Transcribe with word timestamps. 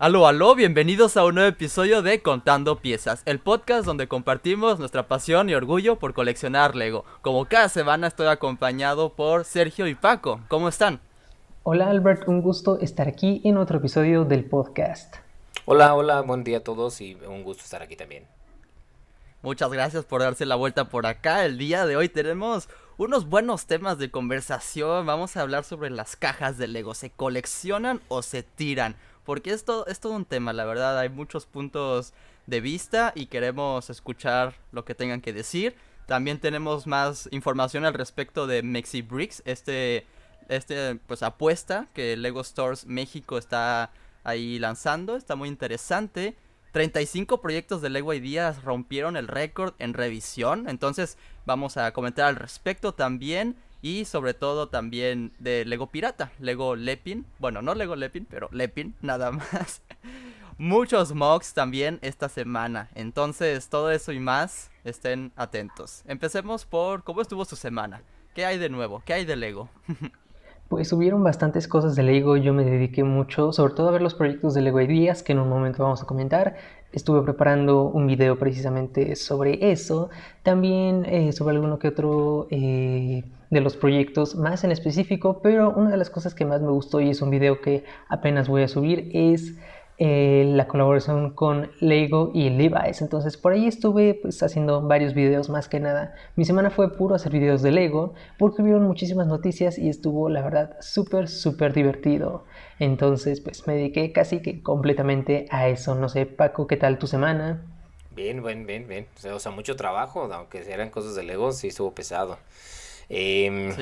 Aló, 0.00 0.26
aló, 0.26 0.54
bienvenidos 0.54 1.18
a 1.18 1.26
un 1.26 1.34
nuevo 1.34 1.50
episodio 1.50 2.00
de 2.00 2.22
Contando 2.22 2.78
Piezas, 2.78 3.20
el 3.26 3.38
podcast 3.38 3.84
donde 3.84 4.08
compartimos 4.08 4.78
nuestra 4.78 5.08
pasión 5.08 5.50
y 5.50 5.54
orgullo 5.54 5.96
por 5.98 6.14
coleccionar 6.14 6.74
Lego. 6.74 7.04
Como 7.20 7.44
cada 7.44 7.68
semana 7.68 8.06
estoy 8.06 8.28
acompañado 8.28 9.12
por 9.12 9.44
Sergio 9.44 9.86
y 9.86 9.94
Paco. 9.94 10.40
¿Cómo 10.48 10.70
están? 10.70 11.00
Hola 11.64 11.90
Albert, 11.90 12.26
un 12.28 12.40
gusto 12.40 12.80
estar 12.80 13.08
aquí 13.08 13.42
en 13.44 13.58
otro 13.58 13.76
episodio 13.76 14.24
del 14.24 14.46
podcast. 14.46 15.16
Hola, 15.66 15.94
hola, 15.94 16.22
buen 16.22 16.44
día 16.44 16.56
a 16.56 16.64
todos 16.64 16.98
y 17.02 17.16
un 17.28 17.44
gusto 17.44 17.64
estar 17.64 17.82
aquí 17.82 17.94
también. 17.94 18.24
Muchas 19.42 19.70
gracias 19.70 20.06
por 20.06 20.22
darse 20.22 20.46
la 20.46 20.56
vuelta 20.56 20.88
por 20.88 21.04
acá. 21.04 21.44
El 21.44 21.58
día 21.58 21.84
de 21.84 21.96
hoy 21.96 22.08
tenemos 22.08 22.70
unos 22.96 23.28
buenos 23.28 23.66
temas 23.66 23.98
de 23.98 24.10
conversación. 24.10 25.04
Vamos 25.04 25.36
a 25.36 25.42
hablar 25.42 25.64
sobre 25.64 25.90
las 25.90 26.16
cajas 26.16 26.56
de 26.56 26.68
Lego. 26.68 26.94
¿Se 26.94 27.10
coleccionan 27.10 28.00
o 28.08 28.22
se 28.22 28.42
tiran? 28.42 28.96
Porque 29.24 29.50
es 29.50 29.64
todo, 29.64 29.86
es 29.86 30.00
todo 30.00 30.12
un 30.14 30.24
tema, 30.24 30.52
la 30.52 30.64
verdad, 30.64 30.98
hay 30.98 31.08
muchos 31.08 31.46
puntos 31.46 32.12
de 32.46 32.60
vista 32.60 33.12
y 33.14 33.26
queremos 33.26 33.90
escuchar 33.90 34.54
lo 34.72 34.84
que 34.84 34.94
tengan 34.94 35.20
que 35.20 35.32
decir. 35.32 35.74
También 36.06 36.40
tenemos 36.40 36.86
más 36.86 37.28
información 37.30 37.84
al 37.84 37.94
respecto 37.94 38.46
de 38.46 38.62
Mexi 38.62 39.02
Bricks, 39.02 39.42
este, 39.46 40.06
este 40.48 40.96
pues 41.06 41.22
apuesta 41.22 41.86
que 41.94 42.16
Lego 42.16 42.42
Stores 42.42 42.86
México 42.86 43.38
está 43.38 43.92
ahí 44.24 44.58
lanzando, 44.58 45.16
está 45.16 45.36
muy 45.36 45.48
interesante. 45.48 46.36
35 46.72 47.40
proyectos 47.40 47.82
de 47.82 47.90
Lego 47.90 48.14
Ideas 48.14 48.62
rompieron 48.62 49.16
el 49.16 49.28
récord 49.28 49.74
en 49.78 49.94
revisión, 49.94 50.68
entonces 50.68 51.18
vamos 51.44 51.76
a 51.76 51.92
comentar 51.92 52.26
al 52.26 52.36
respecto 52.36 52.94
también 52.94 53.56
y 53.82 54.04
sobre 54.04 54.34
todo 54.34 54.68
también 54.68 55.32
de 55.38 55.64
Lego 55.64 55.88
Pirata, 55.88 56.32
Lego 56.38 56.76
Lepin, 56.76 57.26
bueno, 57.38 57.62
no 57.62 57.74
Lego 57.74 57.96
Lepin, 57.96 58.26
pero 58.26 58.48
Lepin, 58.52 58.94
nada 59.02 59.32
más. 59.32 59.82
Muchos 60.58 61.14
mocks 61.14 61.54
también 61.54 61.98
esta 62.02 62.28
semana, 62.28 62.90
entonces 62.94 63.68
todo 63.68 63.90
eso 63.90 64.12
y 64.12 64.20
más, 64.20 64.70
estén 64.84 65.32
atentos. 65.36 66.02
Empecemos 66.06 66.66
por 66.66 67.02
cómo 67.02 67.22
estuvo 67.22 67.44
su 67.44 67.56
semana, 67.56 68.02
qué 68.34 68.44
hay 68.44 68.58
de 68.58 68.68
nuevo, 68.68 69.02
qué 69.06 69.14
hay 69.14 69.24
de 69.24 69.36
Lego. 69.36 69.70
Pues 70.70 70.92
hubieron 70.92 71.24
bastantes 71.24 71.66
cosas 71.66 71.96
de 71.96 72.04
Lego, 72.04 72.36
yo 72.36 72.54
me 72.54 72.64
dediqué 72.64 73.02
mucho, 73.02 73.50
sobre 73.52 73.74
todo 73.74 73.88
a 73.88 73.90
ver 73.90 74.02
los 74.02 74.14
proyectos 74.14 74.54
de 74.54 74.60
Lego 74.60 74.80
Ideas, 74.80 75.24
que 75.24 75.32
en 75.32 75.40
un 75.40 75.48
momento 75.48 75.82
vamos 75.82 76.00
a 76.00 76.06
comentar. 76.06 76.54
Estuve 76.92 77.22
preparando 77.22 77.86
un 77.88 78.06
video 78.06 78.38
precisamente 78.38 79.16
sobre 79.16 79.72
eso, 79.72 80.10
también 80.44 81.04
eh, 81.06 81.32
sobre 81.32 81.56
alguno 81.56 81.80
que 81.80 81.88
otro 81.88 82.46
eh, 82.52 83.24
de 83.50 83.60
los 83.60 83.76
proyectos 83.76 84.36
más 84.36 84.62
en 84.62 84.70
específico, 84.70 85.40
pero 85.42 85.70
una 85.70 85.90
de 85.90 85.96
las 85.96 86.08
cosas 86.08 86.36
que 86.36 86.44
más 86.44 86.62
me 86.62 86.70
gustó 86.70 87.00
y 87.00 87.10
es 87.10 87.20
un 87.20 87.30
video 87.30 87.60
que 87.60 87.82
apenas 88.08 88.46
voy 88.46 88.62
a 88.62 88.68
subir 88.68 89.10
es 89.12 89.56
eh, 90.02 90.44
la 90.46 90.66
colaboración 90.66 91.30
con 91.34 91.70
Lego 91.78 92.30
y 92.32 92.48
Levi's. 92.48 93.02
Entonces 93.02 93.36
por 93.36 93.52
ahí 93.52 93.66
estuve 93.66 94.14
pues 94.14 94.42
haciendo 94.42 94.80
varios 94.80 95.12
videos 95.12 95.50
más 95.50 95.68
que 95.68 95.78
nada. 95.78 96.14
Mi 96.36 96.46
semana 96.46 96.70
fue 96.70 96.96
puro 96.96 97.14
hacer 97.14 97.30
videos 97.32 97.60
de 97.60 97.70
Lego 97.70 98.14
porque 98.38 98.62
hubieron 98.62 98.84
muchísimas 98.84 99.26
noticias 99.26 99.76
y 99.76 99.90
estuvo 99.90 100.30
la 100.30 100.40
verdad 100.40 100.78
súper 100.80 101.28
súper 101.28 101.74
divertido. 101.74 102.46
Entonces 102.78 103.42
pues 103.42 103.66
me 103.66 103.74
dediqué 103.74 104.10
casi 104.10 104.40
que 104.40 104.62
completamente 104.62 105.44
a 105.50 105.68
eso. 105.68 105.94
No 105.94 106.08
sé 106.08 106.24
Paco, 106.24 106.66
¿qué 106.66 106.78
tal 106.78 106.98
tu 106.98 107.06
semana? 107.06 107.62
Bien, 108.16 108.42
bien, 108.42 108.66
bien, 108.66 108.88
bien. 108.88 109.06
O 109.34 109.38
sea, 109.38 109.52
mucho 109.52 109.76
trabajo, 109.76 110.22
aunque 110.32 110.60
eran 110.72 110.88
cosas 110.88 111.14
de 111.14 111.24
Lego, 111.24 111.52
sí 111.52 111.68
estuvo 111.68 111.94
pesado. 111.94 112.38
Em, 113.10 113.74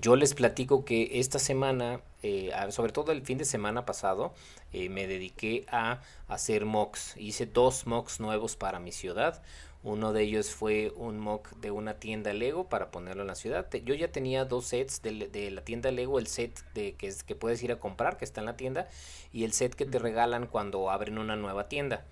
yo 0.00 0.16
les 0.16 0.32
platico 0.32 0.84
que 0.86 1.18
esta 1.20 1.38
semana, 1.38 2.00
eh, 2.22 2.52
sobre 2.70 2.92
todo 2.92 3.12
el 3.12 3.22
fin 3.22 3.38
de 3.38 3.44
semana 3.44 3.86
pasado, 3.86 4.34
eh, 4.72 4.88
me 4.88 5.06
dediqué 5.06 5.64
a 5.70 6.02
hacer 6.26 6.64
mocks. 6.64 7.16
Hice 7.16 7.46
dos 7.46 7.86
mocks 7.86 8.20
nuevos 8.20 8.56
para 8.56 8.80
mi 8.80 8.92
ciudad. 8.92 9.42
Uno 9.84 10.12
de 10.12 10.22
ellos 10.22 10.50
fue 10.50 10.92
un 10.96 11.20
mock 11.20 11.50
de 11.56 11.70
una 11.70 11.94
tienda 12.00 12.32
Lego 12.32 12.68
para 12.68 12.90
ponerlo 12.90 13.22
en 13.22 13.28
la 13.28 13.36
ciudad. 13.36 13.70
Yo 13.84 13.94
ya 13.94 14.10
tenía 14.10 14.44
dos 14.44 14.66
sets 14.66 15.02
de, 15.02 15.50
la 15.52 15.62
tienda 15.62 15.92
Lego, 15.92 16.18
el 16.18 16.26
set 16.26 16.64
de 16.74 16.94
que, 16.94 17.06
es, 17.06 17.22
que 17.22 17.36
puedes 17.36 17.62
ir 17.62 17.70
a 17.70 17.78
comprar, 17.78 18.16
que 18.16 18.24
está 18.24 18.40
en 18.40 18.46
la 18.46 18.56
tienda, 18.56 18.88
y 19.32 19.44
el 19.44 19.52
set 19.52 19.74
que 19.74 19.86
te 19.86 20.00
regalan 20.00 20.48
cuando 20.48 20.90
abren 20.90 21.16
una 21.18 21.36
nueva 21.36 21.68
tienda. 21.68 22.04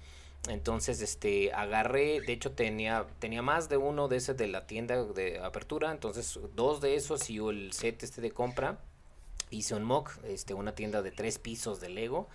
Entonces, 0.49 1.03
este, 1.03 1.53
agarré, 1.53 2.21
de 2.21 2.33
hecho 2.33 2.53
tenía, 2.53 3.07
tenía 3.19 3.43
más 3.43 3.69
de 3.69 3.79
uno 3.79 4.07
de 4.07 4.19
ese 4.19 4.35
de 4.35 4.47
la 4.47 4.69
tienda 4.69 5.03
de 5.03 5.41
apertura, 5.41 5.91
entonces 5.91 6.39
dos 6.55 6.81
de 6.81 6.95
esos 6.95 7.29
y 7.31 7.39
el 7.39 7.73
set 7.73 8.05
este 8.05 8.21
de 8.21 8.31
compra. 8.31 8.79
Mock, 9.83 10.19
este, 10.25 10.55
una 10.55 10.75
tienda 10.75 11.03
de 11.03 11.11
tres 11.11 11.39
pisos 11.39 11.81
de 11.81 11.89
Lego. 11.89 12.29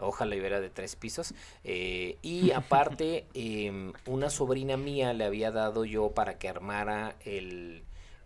Ojalá 0.00 0.36
hubiera 0.36 0.60
de 0.60 0.70
tres 0.70 0.96
pisos. 0.96 1.34
Eh, 1.64 2.16
y 2.22 2.50
aparte, 2.52 3.26
em, 3.34 3.92
una 4.06 4.30
sobrina 4.30 4.76
mía 4.76 5.12
le 5.12 5.24
había 5.24 5.50
dado 5.50 5.84
yo 5.84 6.10
para 6.10 6.38
que 6.38 6.48
armara 6.48 7.16
el, 7.24 7.82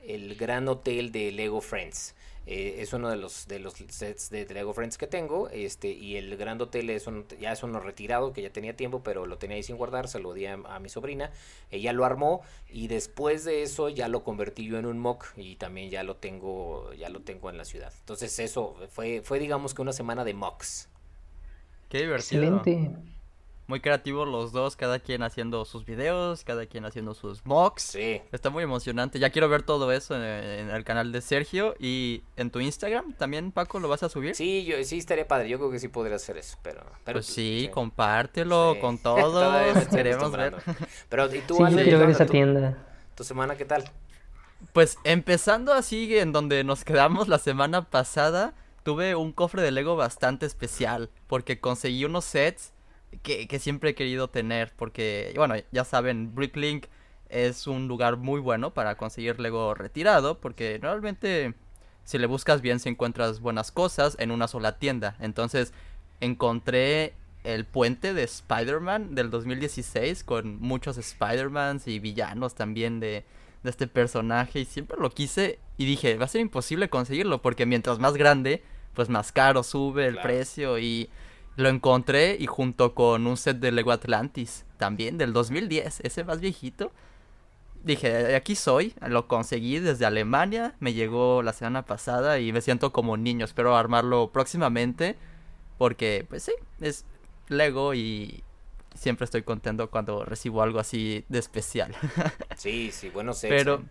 el 0.06 0.34
gran 0.37 0.69
hotel 0.69 1.12
de 1.12 1.32
Lego 1.32 1.60
Friends. 1.60 2.15
Eh, 2.44 2.76
es 2.78 2.92
uno 2.92 3.08
de 3.08 3.16
los 3.16 3.47
de 3.47 3.60
los 3.60 3.75
sets 3.75 4.28
de 4.30 4.44
Lego 4.47 4.75
Friends 4.75 4.98
que 4.98 5.06
tengo 5.06 5.48
este 5.50 5.92
y 5.92 6.16
el 6.16 6.36
Grand 6.36 6.60
Hotel 6.60 6.91
es 6.91 7.06
un, 7.06 7.25
ya 7.41 7.53
es 7.53 7.62
uno 7.62 7.78
retirado 7.78 8.32
que 8.32 8.42
ya 8.42 8.50
tenía 8.50 8.75
tiempo 8.75 9.00
pero 9.04 9.26
lo 9.26 9.38
tenía 9.38 9.56
ahí 9.56 9.62
sin 9.62 9.76
guardar 9.76 10.08
se 10.08 10.19
lo 10.19 10.34
di 10.34 10.47
a, 10.47 10.56
mi 10.56 10.88
sobrina 10.88 11.30
ella 11.70 11.92
lo 11.92 12.04
armó 12.04 12.42
y 12.69 12.88
después 12.88 13.44
de 13.44 13.62
eso 13.62 13.88
ya 13.88 14.08
lo 14.08 14.25
convertí 14.25 14.66
yo 14.66 14.76
en 14.76 14.86
un 14.86 14.98
mock 14.98 15.26
y 15.36 15.54
también 15.54 15.88
ya 15.88 16.03
lo 16.03 16.16
tengo 16.16 16.92
ya 16.94 17.08
lo 17.10 17.20
tengo 17.20 17.48
en 17.48 17.58
la 17.58 17.64
ciudad. 17.64 17.92
Entonces 18.00 18.36
eso 18.41 18.74
fue 18.91 19.22
fue 19.22 19.38
digamos 19.38 19.72
que 19.72 19.82
una 19.82 19.92
semana 19.92 20.24
de 20.24 20.34
mocks. 20.34 20.88
Qué 21.88 21.98
divertido. 21.98 22.42
Excelente 22.42 22.91
muy 23.67 23.81
creativos 23.81 24.28
los 24.28 24.53
dos, 24.53 24.77
cada 24.77 24.99
quien 24.99 25.23
haciendo 25.23 25.65
sus 25.65 25.84
videos, 25.84 26.45
cada 26.45 26.67
quien 26.67 26.84
haciendo 26.84 27.15
sus 27.15 27.45
mocks. 27.47 27.83
Sí. 27.83 28.21
Está 28.33 28.50
muy 28.50 28.65
emocionante. 28.65 29.19
Ya 29.19 29.31
quiero 29.31 29.49
ver 29.49 29.62
todo 29.62 29.93
eso 29.93 30.15
en, 30.17 30.71
el 30.71 30.84
canal 30.84 31.12
de 31.12 31.21
Sergio 31.21 31.75
y 31.78 32.22
en 32.37 32.51
tu 32.51 32.61
Instagram 32.61 33.15
también, 33.15 33.53
Paco, 33.53 33.81
¿lo 33.81 33.89
vas 33.89 34.03
a 34.03 34.09
subir? 34.09 34.34
Sí, 34.34 34.65
yo 34.65 34.83
sí 34.84 34.99
estaría 34.99 35.27
padre. 35.27 35.49
Yo 35.49 35.59
creo 35.59 35.71
que 35.71 35.78
sí 35.78 35.89
podría 35.89 36.17
hacer 36.17 36.37
eso, 36.37 36.59
pero, 36.62 36.83
pero 37.05 37.17
pues 37.17 37.27
sí, 37.27 37.71
compártelo 37.72 38.77
con 38.81 38.99
todo. 39.03 39.53
Queremos 39.91 40.33
ver. 40.33 40.56
Pero 41.09 41.34
¿y 41.34 41.41
tú, 41.41 41.56
sí, 41.56 41.75
quiero 41.75 41.99
ver 41.99 42.11
esa 42.11 42.27
tienda. 42.27 42.78
¿Tu 43.15 43.25
semana 43.25 43.56
qué 43.56 43.65
tal? 43.65 43.84
Pues 44.72 44.97
empezando 45.05 45.72
así 45.72 46.17
en 46.19 46.33
donde 46.33 46.65
nos 46.65 46.84
quedamos 46.84 47.28
la 47.28 47.39
semana 47.39 47.91
pasada, 47.91 48.55
tuve 48.83 49.15
un 49.15 49.33
cofre 49.33 49.62
de 49.62 49.71
Lego 49.71 49.97
bastante 49.97 50.47
especial 50.47 51.11
porque 51.27 51.61
conseguí 51.61 52.05
unos 52.05 52.25
sets 52.25 52.72
que, 53.23 53.59
siempre 53.59 53.91
he 53.91 53.95
querido 53.95 54.28
tener. 54.28 54.73
Porque, 54.77 55.33
bueno, 55.37 55.55
ya 55.71 55.84
saben, 55.84 56.34
Bricklink 56.34 56.87
es 57.28 57.67
un 57.67 57.89
lugar 57.89 58.17
muy 58.17 58.41
bueno 58.41 58.75
para 58.75 58.97
conseguir 58.97 59.41
Lego 59.41 59.75
retirado. 59.75 60.41
Porque 60.41 60.78
normalmente, 60.83 61.55
si 62.05 62.19
le 62.19 62.27
buscas 62.27 62.61
bien, 62.61 62.81
si 62.81 62.89
encuentras 62.89 63.41
buenas 63.41 63.72
cosas 63.72 64.17
en 64.19 64.31
una 64.31 64.49
sola 64.49 64.78
tienda. 64.78 65.17
Entonces, 65.21 65.72
encontré 66.21 67.15
el 67.45 67.65
puente 67.65 68.15
de 68.15 68.22
Spider-Man 68.22 69.15
del 69.15 69.31
2016 69.31 70.22
con 70.22 70.61
muchos 70.61 70.97
Spider-Mans 70.97 71.89
y 71.89 71.99
villanos 71.99 72.55
también 72.55 73.01
de, 73.01 73.25
de 73.62 73.71
este 73.71 73.87
personaje. 73.87 74.61
Y 74.61 74.65
siempre 74.65 74.97
lo 74.99 75.11
quise 75.11 75.59
y 75.77 75.84
dije, 75.84 76.17
va 76.17 76.27
a 76.27 76.28
ser 76.28 76.41
imposible 76.41 76.89
conseguirlo 76.89 77.43
porque 77.43 77.67
mientras 77.67 77.99
más 77.99 78.15
grande, 78.15 78.62
pues 78.95 79.09
más 79.09 79.33
caro 79.33 79.62
sube 79.62 80.06
el 80.06 80.19
precio 80.19 80.78
y 80.78 81.09
lo 81.57 81.69
encontré 81.69 82.37
y 82.39 82.47
junto 82.47 82.95
con 82.95 83.27
un 83.27 83.37
set 83.37 83.59
de 83.59 83.73
Lego 83.73 83.93
Atlantis, 83.93 84.65
también 84.79 85.19
del 85.19 85.33
2010, 85.33 86.01
ese 86.01 86.25
más 86.25 86.41
viejito. 86.41 86.93
Dije, 87.85 88.37
aquí 88.37 88.55
soy, 88.55 88.95
lo 89.09 89.27
conseguí 89.27 89.81
desde 89.81 90.07
Alemania, 90.07 90.77
me 90.79 90.95
llegó 90.95 91.43
la 91.43 91.53
semana 91.53 91.85
pasada 91.85 92.39
y 92.39 92.53
me 92.53 92.61
siento 92.61 92.93
como 92.93 93.17
niño, 93.17 93.45
espero 93.45 93.77
armarlo 93.77 94.31
próximamente 94.31 95.17
porque 95.79 96.25
pues 96.29 96.45
sí, 96.45 96.53
es 96.81 97.05
Lego 97.49 97.93
y 97.93 98.45
siempre 98.95 99.25
estoy 99.25 99.43
contento 99.43 99.91
cuando 99.91 100.25
recibo 100.25 100.63
algo 100.63 100.78
así 100.78 101.25
de 101.28 101.41
especial. 101.41 101.93
sí, 102.57 102.93
sí, 102.93 103.10
bueno, 103.10 103.33
sé. 103.33 103.48
Pero 103.48 103.83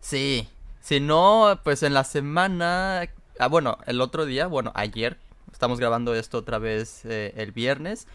sí, 0.00 0.48
si 0.80 1.00
no, 1.00 1.60
pues 1.64 1.82
en 1.82 1.92
la 1.92 2.04
semana, 2.04 3.08
ah 3.40 3.48
bueno, 3.48 3.78
el 3.86 4.00
otro 4.00 4.26
día, 4.26 4.46
bueno, 4.46 4.70
ayer 4.76 5.18
Estamos 5.52 5.78
grabando 5.78 6.14
esto 6.14 6.38
otra 6.38 6.58
vez 6.58 7.04
eh, 7.04 7.34
el 7.36 7.52
viernes. 7.52 8.06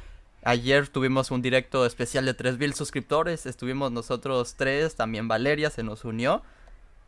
Ayer 0.43 0.87
tuvimos 0.87 1.31
un 1.31 1.41
directo 1.41 1.85
especial 1.85 2.25
de 2.25 2.33
3000 2.33 2.73
suscriptores. 2.73 3.45
Estuvimos 3.45 3.91
nosotros 3.91 4.55
tres, 4.55 4.95
también 4.95 5.27
Valeria 5.27 5.69
se 5.69 5.83
nos 5.83 6.05
unió. 6.05 6.41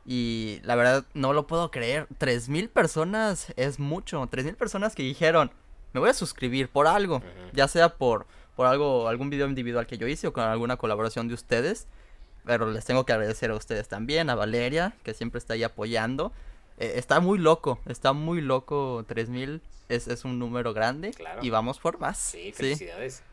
Y 0.06 0.60
la 0.64 0.76
verdad 0.76 1.06
no 1.14 1.34
lo 1.34 1.48
puedo 1.48 1.72
creer. 1.72 2.08
3000 2.18 2.70
personas 2.70 3.54
es 3.58 3.80
mucho. 3.80 4.26
3000 4.30 4.56
personas 4.56 4.96
que 4.96 5.04
dijeron, 5.04 5.52
me 5.94 6.00
voy 6.00 6.10
a 6.10 6.14
suscribir 6.14 6.70
por 6.70 6.88
algo. 6.88 7.22
Ya 7.54 7.68
sea 7.68 7.98
por, 7.98 8.26
por 8.56 8.68
algo, 8.68 9.08
algún 9.08 9.30
video 9.30 9.48
individual 9.48 9.88
que 9.88 9.98
yo 9.98 10.08
hice 10.08 10.28
o 10.28 10.34
con 10.34 10.44
alguna 10.44 10.78
colaboración 10.78 11.28
de 11.28 11.34
ustedes. 11.34 11.88
Pero 12.46 12.72
les 12.72 12.86
tengo 12.86 13.06
que 13.06 13.14
agradecer 13.14 13.52
a 13.52 13.56
ustedes 13.56 13.88
también, 13.88 14.30
a 14.30 14.36
Valeria, 14.36 14.94
que 15.04 15.14
siempre 15.14 15.38
está 15.38 15.54
ahí 15.54 15.64
apoyando. 15.64 16.32
Eh, 16.80 16.94
está 16.96 17.20
muy 17.20 17.38
loco, 17.38 17.80
está 17.86 18.14
muy 18.14 18.42
loco 18.42 19.06
3000. 19.08 19.62
Es, 19.90 20.08
es 20.08 20.24
un 20.24 20.40
número 20.40 20.74
grande 20.74 21.12
y 21.42 21.50
vamos 21.50 21.80
por 21.80 22.00
más. 22.00 22.18
Sí, 22.18 22.52
felicidades. 22.54 23.24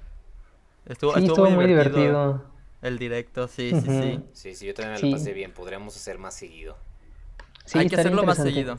Estuvo, 0.87 1.17
estuvo, 1.17 1.51
muy, 1.51 1.67
divertido, 1.67 2.45
El 2.81 2.99
directo, 2.99 3.47
sí, 3.49 3.73
sí, 3.73 3.81
sí. 3.87 4.23
Sí, 4.33 4.55
sí, 4.55 4.67
yo 4.67 4.75
también 4.75 5.01
me 5.01 5.11
lo 5.11 5.17
pasé 5.17 5.33
bien. 5.33 5.53
Podríamos 5.53 5.97
hacer 5.97 6.19
más 6.19 6.35
seguido. 6.35 6.77
Hay 7.75 7.89
que 7.89 7.97
hacerlo 7.97 8.25
más 8.25 8.39
seguido. 8.39 8.77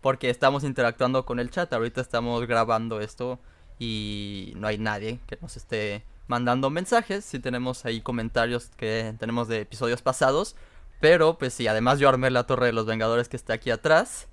Porque 0.00 0.30
estamos 0.30 0.64
interactuando 0.64 1.24
con 1.24 1.38
el 1.38 1.50
chat. 1.50 1.72
Ahorita 1.72 2.00
estamos 2.00 2.46
grabando 2.46 3.00
esto 3.00 3.38
y 3.78 4.52
no 4.56 4.68
hay 4.68 4.78
nadie 4.78 5.20
que 5.26 5.36
nos 5.40 5.56
esté 5.56 6.04
mandando 6.28 6.70
mensajes. 6.70 7.24
Si 7.24 7.38
tenemos 7.40 7.84
ahí 7.84 8.00
comentarios 8.00 8.70
que 8.76 9.14
tenemos 9.18 9.48
de 9.48 9.60
episodios 9.60 10.02
pasados. 10.02 10.56
Pero 11.02 11.36
pues 11.36 11.52
sí, 11.52 11.66
además 11.66 11.98
yo 11.98 12.08
armé 12.08 12.30
la 12.30 12.44
torre 12.44 12.66
de 12.66 12.72
los 12.72 12.86
Vengadores 12.86 13.28
que 13.28 13.36
está 13.36 13.54
aquí 13.54 13.70
atrás. 13.72 14.28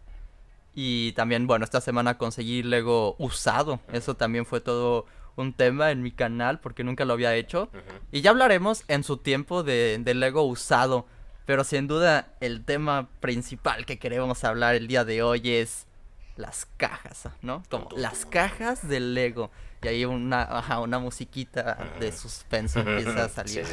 Y 0.76 1.14
también, 1.14 1.48
bueno, 1.48 1.66
esta 1.66 1.82
semana 1.82 2.20
conseguí 2.20 2.62
Lego 2.62 3.16
usado. 3.18 3.80
Eso 3.92 4.16
también 4.16 4.46
fue 4.46 4.62
todo 4.62 5.08
un 5.36 5.52
tema 5.54 5.90
en 5.90 6.04
mi 6.04 6.12
canal 6.12 6.60
porque 6.60 6.84
nunca 6.84 7.06
lo 7.06 7.14
había 7.14 7.34
hecho. 7.34 7.70
Y 8.12 8.22
ya 8.22 8.30
hablaremos 8.30 8.84
en 8.88 9.04
su 9.04 9.18
tiempo 9.18 9.64
de, 9.64 10.00
Lego 10.14 10.44
usado. 10.44 11.08
Pero 11.48 11.64
sin 11.64 11.88
duda 11.88 12.36
el 12.40 12.64
tema 12.64 13.10
principal 13.20 13.88
que 13.88 13.98
queremos 13.98 14.44
hablar 14.44 14.76
el 14.76 14.88
día 14.88 15.06
de 15.06 15.24
hoy 15.24 15.50
es 15.50 15.88
las 16.36 16.68
cajas, 16.78 17.30
¿no? 17.42 17.64
Como 17.72 17.90
las 17.98 18.28
cajas 18.28 18.88
de 18.88 19.00
Lego. 19.00 19.50
Y 19.82 19.88
ahí 19.88 20.06
una, 20.06 20.80
una 20.84 21.00
musiquita 21.00 21.80
de 22.00 22.12
suspenso 22.12 22.80
empieza 22.86 23.26
a 23.26 23.30
salir. 23.30 23.66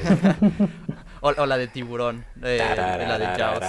O, 1.26 1.46
la 1.46 1.56
de 1.58 1.69
tiburón, 1.69 2.25
la 2.37 3.19
de 3.19 3.26
Jaws. 3.38 3.64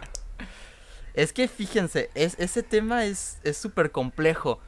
Es 1.14 1.32
que 1.32 1.48
fíjense, 1.48 2.10
es, 2.14 2.38
ese 2.38 2.62
tema 2.62 3.06
es 3.06 3.38
súper 3.54 3.90
complejo. 3.90 4.60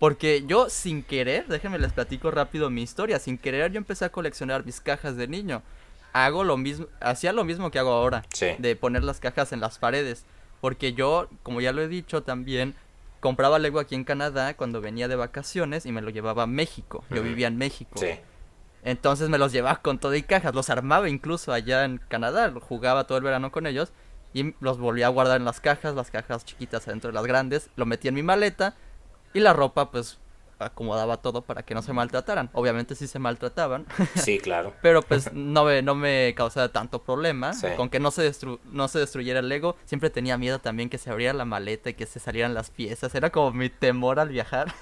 Porque 0.00 0.44
yo 0.46 0.70
sin 0.70 1.02
querer, 1.02 1.46
déjenme 1.46 1.78
les 1.78 1.92
platico 1.92 2.30
rápido 2.30 2.70
mi 2.70 2.82
historia, 2.82 3.18
sin 3.18 3.36
querer 3.36 3.70
yo 3.70 3.76
empecé 3.76 4.06
a 4.06 4.08
coleccionar 4.08 4.64
mis 4.64 4.80
cajas 4.80 5.14
de 5.16 5.28
niño. 5.28 5.62
Hago 6.14 6.42
lo 6.42 6.56
mismo, 6.56 6.86
hacía 7.00 7.34
lo 7.34 7.44
mismo 7.44 7.70
que 7.70 7.78
hago 7.78 7.92
ahora, 7.92 8.24
de 8.58 8.76
poner 8.76 9.04
las 9.04 9.20
cajas 9.20 9.52
en 9.52 9.60
las 9.60 9.78
paredes. 9.78 10.24
Porque 10.62 10.94
yo, 10.94 11.28
como 11.42 11.60
ya 11.60 11.72
lo 11.72 11.82
he 11.82 11.88
dicho 11.88 12.22
también, 12.22 12.74
compraba 13.20 13.58
Lego 13.58 13.78
aquí 13.78 13.94
en 13.94 14.04
Canadá 14.04 14.54
cuando 14.54 14.80
venía 14.80 15.06
de 15.06 15.16
vacaciones 15.16 15.84
y 15.84 15.92
me 15.92 16.00
lo 16.00 16.08
llevaba 16.08 16.44
a 16.44 16.46
México. 16.46 17.04
Yo 17.10 17.22
vivía 17.22 17.48
en 17.48 17.58
México. 17.58 18.00
Entonces 18.82 19.28
me 19.28 19.38
los 19.38 19.52
llevaba 19.52 19.82
con 19.82 19.98
todo 19.98 20.14
y 20.14 20.22
cajas, 20.22 20.54
los 20.54 20.70
armaba 20.70 21.08
incluso 21.08 21.52
allá 21.52 21.84
en 21.84 21.98
Canadá, 21.98 22.52
jugaba 22.60 23.06
todo 23.06 23.18
el 23.18 23.24
verano 23.24 23.52
con 23.52 23.66
ellos 23.66 23.92
y 24.32 24.54
los 24.60 24.78
volví 24.78 25.02
a 25.02 25.08
guardar 25.08 25.38
en 25.38 25.44
las 25.44 25.60
cajas, 25.60 25.94
las 25.94 26.10
cajas 26.10 26.44
chiquitas 26.44 26.86
adentro 26.88 27.08
de 27.08 27.14
las 27.14 27.26
grandes, 27.26 27.70
lo 27.76 27.84
metí 27.86 28.08
en 28.08 28.14
mi 28.14 28.22
maleta 28.22 28.74
y 29.34 29.40
la 29.40 29.52
ropa 29.52 29.90
pues 29.90 30.18
acomodaba 30.60 31.16
todo 31.16 31.42
para 31.42 31.62
que 31.62 31.74
no 31.74 31.82
se 31.82 31.92
maltrataran. 31.92 32.50
Obviamente 32.52 32.94
sí 32.94 33.06
se 33.06 33.18
maltrataban. 33.18 33.86
Sí, 34.14 34.38
claro. 34.38 34.74
pero 34.82 35.02
pues 35.02 35.32
no 35.32 35.64
me, 35.64 35.82
no 35.82 35.94
me 35.94 36.34
causaba 36.36 36.68
tanto 36.68 37.02
problema. 37.02 37.52
Con 37.76 37.88
que 37.88 38.00
no 38.00 38.10
se, 38.10 38.30
no 38.64 38.88
se 38.88 38.98
destruyera 38.98 39.40
el 39.40 39.48
Lego. 39.48 39.76
Siempre 39.84 40.10
tenía 40.10 40.36
miedo 40.36 40.58
también 40.58 40.90
que 40.90 40.98
se 40.98 41.10
abriera 41.10 41.32
la 41.32 41.44
maleta 41.44 41.90
y 41.90 41.94
que 41.94 42.06
se 42.06 42.20
salieran 42.20 42.54
las 42.54 42.70
piezas. 42.70 43.14
Era 43.14 43.30
como 43.30 43.52
mi 43.52 43.70
temor 43.70 44.20
al 44.20 44.28
viajar. 44.28 44.74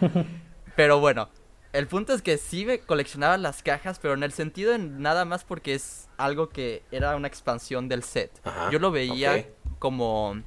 pero 0.76 0.98
bueno, 0.98 1.28
el 1.74 1.88
punto 1.88 2.14
es 2.14 2.22
que 2.22 2.38
sí 2.38 2.64
me 2.64 2.78
coleccionaba 2.78 3.36
las 3.36 3.64
cajas, 3.64 3.98
pero 3.98 4.14
en 4.14 4.22
el 4.22 4.32
sentido 4.32 4.70
de 4.70 4.78
nada 4.78 5.24
más 5.24 5.42
porque 5.42 5.74
es 5.74 6.08
algo 6.16 6.48
que 6.48 6.84
era 6.92 7.16
una 7.16 7.26
expansión 7.26 7.88
del 7.88 8.04
set. 8.04 8.30
Yo 8.70 8.78
lo 8.78 8.92
veía 8.92 9.44
como... 9.80 10.40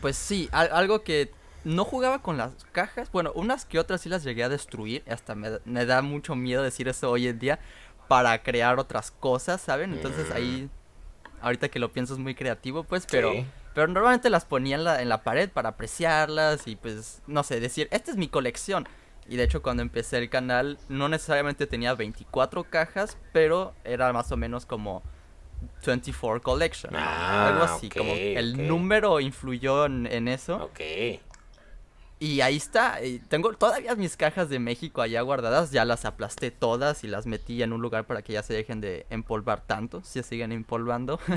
Pues 0.00 0.16
sí, 0.16 0.48
algo 0.50 1.04
que 1.04 1.30
no 1.62 1.84
jugaba 1.84 2.22
con 2.22 2.36
las 2.36 2.52
cajas. 2.72 3.12
Bueno, 3.12 3.30
unas 3.36 3.64
que 3.64 3.78
otras 3.78 4.00
sí 4.00 4.08
las 4.08 4.24
llegué 4.24 4.42
a 4.42 4.48
destruir. 4.48 5.04
Hasta 5.08 5.36
me, 5.36 5.86
da 5.86 6.02
mucho 6.02 6.34
miedo 6.34 6.64
decir 6.64 6.88
eso 6.88 7.08
hoy 7.08 7.28
en 7.28 7.38
día. 7.38 7.60
Para 8.08 8.42
crear 8.42 8.80
otras 8.80 9.12
cosas, 9.12 9.60
¿saben? 9.60 9.92
Entonces 9.92 10.32
ahí, 10.32 10.68
mm. 10.68 11.44
ahorita 11.44 11.68
que 11.68 11.78
lo 11.78 11.92
pienso 11.92 12.14
es 12.14 12.18
muy 12.18 12.34
creativo, 12.34 12.82
pues, 12.82 13.06
pero... 13.08 13.32
Pero 13.72 13.86
normalmente 13.86 14.30
las 14.30 14.44
ponía 14.44 14.74
en 14.74 14.82
la, 14.82 15.00
en 15.00 15.08
la 15.08 15.22
pared 15.22 15.48
para 15.48 15.68
apreciarlas 15.68 16.66
y 16.66 16.74
pues, 16.74 17.22
no 17.28 17.44
sé, 17.44 17.60
decir, 17.60 17.86
esta 17.92 18.10
es 18.10 18.16
mi 18.16 18.26
colección. 18.26 18.88
Y 19.30 19.36
de 19.36 19.44
hecho 19.44 19.62
cuando 19.62 19.80
empecé 19.82 20.18
el 20.18 20.28
canal 20.28 20.76
no 20.88 21.08
necesariamente 21.08 21.68
tenía 21.68 21.94
24 21.94 22.64
cajas, 22.64 23.16
pero 23.32 23.72
era 23.84 24.12
más 24.12 24.32
o 24.32 24.36
menos 24.36 24.66
como 24.66 25.04
24 25.86 26.42
Collection. 26.42 26.96
Ah, 26.96 27.46
algo 27.46 27.62
así, 27.62 27.88
como 27.88 28.12
el 28.12 28.66
número 28.66 29.20
influyó 29.20 29.86
en, 29.86 30.06
en, 30.06 30.26
eso. 30.26 30.56
Ok. 30.56 30.80
Y 32.18 32.40
ahí 32.40 32.56
está, 32.56 32.98
tengo 33.28 33.52
todavía 33.54 33.94
mis 33.94 34.16
cajas 34.16 34.48
de 34.48 34.58
México 34.58 35.00
allá 35.00 35.22
guardadas, 35.22 35.70
ya 35.70 35.84
las 35.84 36.04
aplasté 36.04 36.50
todas 36.50 37.04
y 37.04 37.06
las 37.06 37.26
metí 37.26 37.62
en 37.62 37.72
un 37.72 37.80
lugar 37.80 38.06
para 38.06 38.22
que 38.22 38.32
ya 38.32 38.42
se 38.42 38.52
dejen 38.52 38.80
de 38.80 39.06
empolvar 39.10 39.60
tanto, 39.60 40.02
si 40.02 40.24
siguen 40.24 40.50
empolvando. 40.52 41.20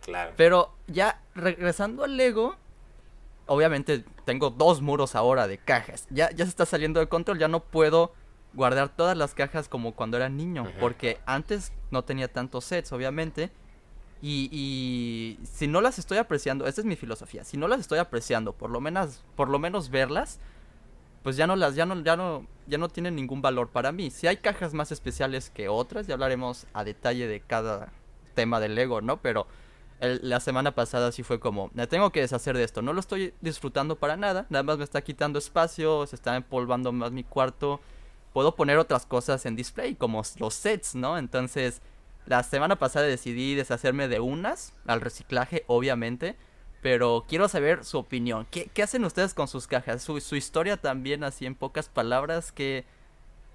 Claro. 0.00 0.32
Pero 0.36 0.72
ya 0.86 1.20
regresando 1.34 2.04
al 2.04 2.16
Lego, 2.16 2.56
obviamente 3.48 4.04
tengo 4.24 4.50
dos 4.50 4.80
muros 4.80 5.14
ahora 5.14 5.48
de 5.48 5.58
cajas. 5.58 6.06
Ya, 6.10 6.30
ya 6.30 6.44
se 6.44 6.50
está 6.50 6.66
saliendo 6.66 7.00
de 7.00 7.08
control, 7.08 7.38
ya 7.38 7.48
no 7.48 7.60
puedo 7.60 8.12
guardar 8.54 8.88
todas 8.88 9.16
las 9.16 9.34
cajas 9.34 9.68
como 9.68 9.94
cuando 9.94 10.16
era 10.16 10.28
niño, 10.28 10.70
porque 10.80 11.18
antes 11.26 11.72
no 11.90 12.04
tenía 12.04 12.28
tantos 12.28 12.64
sets, 12.64 12.92
obviamente, 12.92 13.50
y, 14.20 14.48
y, 14.50 15.46
si 15.46 15.68
no 15.68 15.80
las 15.80 15.98
estoy 15.98 16.18
apreciando, 16.18 16.66
esta 16.66 16.80
es 16.80 16.86
mi 16.86 16.96
filosofía, 16.96 17.44
si 17.44 17.56
no 17.56 17.68
las 17.68 17.80
estoy 17.80 17.98
apreciando, 17.98 18.52
por 18.52 18.70
lo 18.70 18.80
menos, 18.80 19.22
por 19.36 19.48
lo 19.48 19.58
menos 19.58 19.90
verlas, 19.90 20.40
pues 21.22 21.36
ya 21.36 21.46
no 21.46 21.56
las, 21.56 21.74
ya 21.74 21.86
no, 21.86 22.02
ya 22.02 22.16
no, 22.16 22.46
ya 22.66 22.78
no 22.78 22.88
tienen 22.88 23.16
ningún 23.16 23.42
valor 23.42 23.68
para 23.68 23.92
mí. 23.92 24.10
Si 24.10 24.26
hay 24.26 24.38
cajas 24.38 24.72
más 24.72 24.92
especiales 24.92 25.50
que 25.50 25.68
otras, 25.68 26.06
ya 26.06 26.14
hablaremos 26.14 26.66
a 26.72 26.84
detalle 26.84 27.26
de 27.26 27.40
cada 27.40 27.92
tema 28.34 28.60
del 28.60 28.74
Lego, 28.74 29.00
¿no? 29.00 29.20
Pero 29.20 29.46
la 30.00 30.40
semana 30.40 30.74
pasada 30.74 31.10
sí 31.12 31.22
fue 31.22 31.40
como, 31.40 31.70
me 31.74 31.86
tengo 31.86 32.10
que 32.10 32.20
deshacer 32.20 32.56
de 32.56 32.64
esto, 32.64 32.82
no 32.82 32.92
lo 32.92 33.00
estoy 33.00 33.34
disfrutando 33.40 33.96
para 33.96 34.16
nada, 34.16 34.46
nada 34.48 34.62
más 34.62 34.78
me 34.78 34.84
está 34.84 35.02
quitando 35.02 35.38
espacio, 35.38 36.06
se 36.06 36.16
está 36.16 36.36
empolvando 36.36 36.92
más 36.92 37.12
mi 37.12 37.24
cuarto, 37.24 37.80
puedo 38.32 38.54
poner 38.54 38.78
otras 38.78 39.06
cosas 39.06 39.44
en 39.46 39.56
display, 39.56 39.94
como 39.94 40.22
los 40.38 40.54
sets, 40.54 40.94
¿no? 40.94 41.18
Entonces 41.18 41.82
la 42.28 42.42
semana 42.42 42.76
pasada 42.76 43.06
decidí 43.06 43.54
deshacerme 43.54 44.06
de 44.06 44.20
unas, 44.20 44.74
al 44.86 45.00
reciclaje, 45.00 45.64
obviamente. 45.66 46.36
Pero 46.82 47.24
quiero 47.26 47.48
saber 47.48 47.84
su 47.84 47.98
opinión. 47.98 48.46
¿Qué, 48.50 48.70
hacen 48.82 49.04
ustedes 49.04 49.32
con 49.32 49.48
sus 49.48 49.66
cajas? 49.66 50.02
Su, 50.02 50.36
historia 50.36 50.76
también, 50.76 51.24
así 51.24 51.46
en 51.46 51.54
pocas 51.54 51.88
palabras, 51.88 52.52
que 52.52 52.84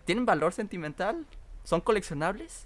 tienen 0.06 0.26
valor 0.26 0.54
sentimental. 0.54 1.26
¿Son 1.64 1.82
coleccionables? 1.82 2.66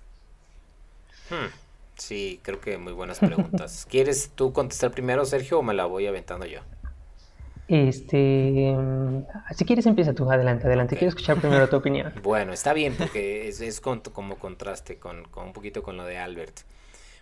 Hmm, 1.30 1.52
sí, 1.98 2.40
creo 2.44 2.60
que 2.60 2.78
muy 2.78 2.94
buenas 2.94 3.20
preguntas. 3.20 3.86
¿Quieres 3.90 4.32
tú 4.36 4.54
contestar 4.54 4.92
primero, 4.92 5.26
Sergio, 5.26 5.60
o 5.60 5.64
me 5.64 5.74
la 5.74 5.86
voy 5.86 6.08
aventando 6.08 6.46
yo? 6.46 6.62
Este, 7.68 8.74
si 9.54 9.66
quieres 9.66 9.86
empieza 9.86 10.14
tú, 10.14 10.32
adelante, 10.32 10.68
adelante. 10.68 10.96
Quiero 10.96 11.10
escuchar 11.10 11.40
primero 11.40 11.68
tu 11.68 11.76
opinión. 11.78 12.14
Bueno, 12.24 12.54
está 12.54 12.74
bien 12.74 12.96
porque 12.98 13.50
es, 13.50 13.82
como 13.82 14.38
contraste 14.38 14.98
con, 15.00 15.24
un 15.36 15.54
poquito 15.54 15.84
con 15.84 15.98
lo 15.98 16.06
de 16.06 16.18
Albert. 16.18 16.62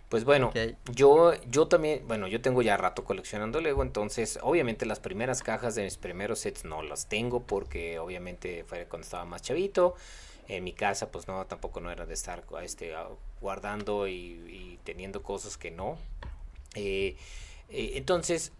Pues 0.08 0.24
bueno, 0.24 0.52
yo, 0.92 1.32
yo 1.50 1.66
también, 1.66 2.06
bueno, 2.06 2.28
yo 2.28 2.40
tengo 2.40 2.62
ya 2.62 2.76
rato 2.76 3.02
coleccionando 3.02 3.60
Lego, 3.60 3.82
entonces 3.82 4.38
obviamente 4.40 4.86
las 4.86 5.00
primeras 5.00 5.42
cajas 5.42 5.74
de 5.74 5.82
mis 5.82 5.96
primeros 5.96 6.38
sets 6.38 6.64
no 6.64 6.80
las 6.80 7.08
tengo 7.08 7.42
porque 7.42 7.98
obviamente 7.98 8.64
fue 8.68 8.86
cuando 8.86 9.04
estaba 9.04 9.24
más 9.24 9.42
chavito. 9.42 9.96
En 10.48 10.64
mi 10.64 10.72
casa 10.72 11.10
pues 11.10 11.26
no, 11.28 11.44
tampoco 11.46 11.80
no 11.80 11.90
era 11.90 12.06
de 12.06 12.14
estar 12.14 12.44
este, 12.62 12.94
guardando 13.40 14.08
y, 14.08 14.78
teniendo 14.84 15.22
cosas 15.22 15.56
que 15.56 15.70
no. 15.70 15.98
Eh, 16.74 17.16
eh, 17.68 17.92
entonces 17.94 18.52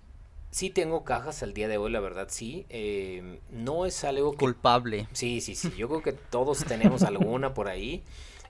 Sí 0.57 0.71
tengo 0.71 1.05
cajas 1.05 1.43
al 1.43 1.53
día 1.53 1.69
de 1.69 1.77
hoy, 1.77 1.91
la 1.91 2.01
verdad 2.01 2.29
sí. 2.31 2.65
Eh, 2.71 3.41
no 3.51 3.85
es 3.85 4.05
algo 4.05 4.35
culpable. 4.37 5.07
Sí, 5.13 5.43
sí, 5.43 5.55
sí. 5.55 5.71
Yo 5.77 5.87
creo 5.87 6.01
que 6.01 6.13
todos 6.13 6.65
tenemos 6.65 7.03
alguna 7.03 7.53
por 7.53 7.69
ahí. 7.69 8.03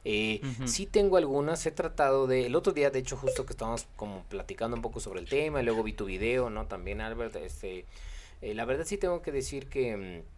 Eh, 0.04 0.40
Sí 0.66 0.86
tengo 0.86 1.16
algunas. 1.16 1.66
He 1.66 1.72
tratado 1.72 2.28
de. 2.28 2.46
El 2.46 2.54
otro 2.54 2.72
día, 2.72 2.90
de 2.90 3.00
hecho, 3.00 3.16
justo 3.16 3.44
que 3.44 3.54
estábamos 3.54 3.88
como 3.96 4.22
platicando 4.28 4.76
un 4.76 4.82
poco 4.82 5.00
sobre 5.00 5.18
el 5.18 5.28
tema 5.28 5.60
y 5.60 5.64
luego 5.64 5.82
vi 5.82 5.94
tu 5.94 6.04
video, 6.04 6.48
¿no? 6.48 6.66
También 6.66 7.00
Albert. 7.00 7.34
Este, 7.34 7.86
eh, 8.40 8.54
la 8.54 8.64
verdad 8.66 8.84
sí 8.86 8.98
tengo 8.98 9.20
que 9.20 9.32
decir 9.32 9.68
que 9.68 9.96
mm, 9.96 10.35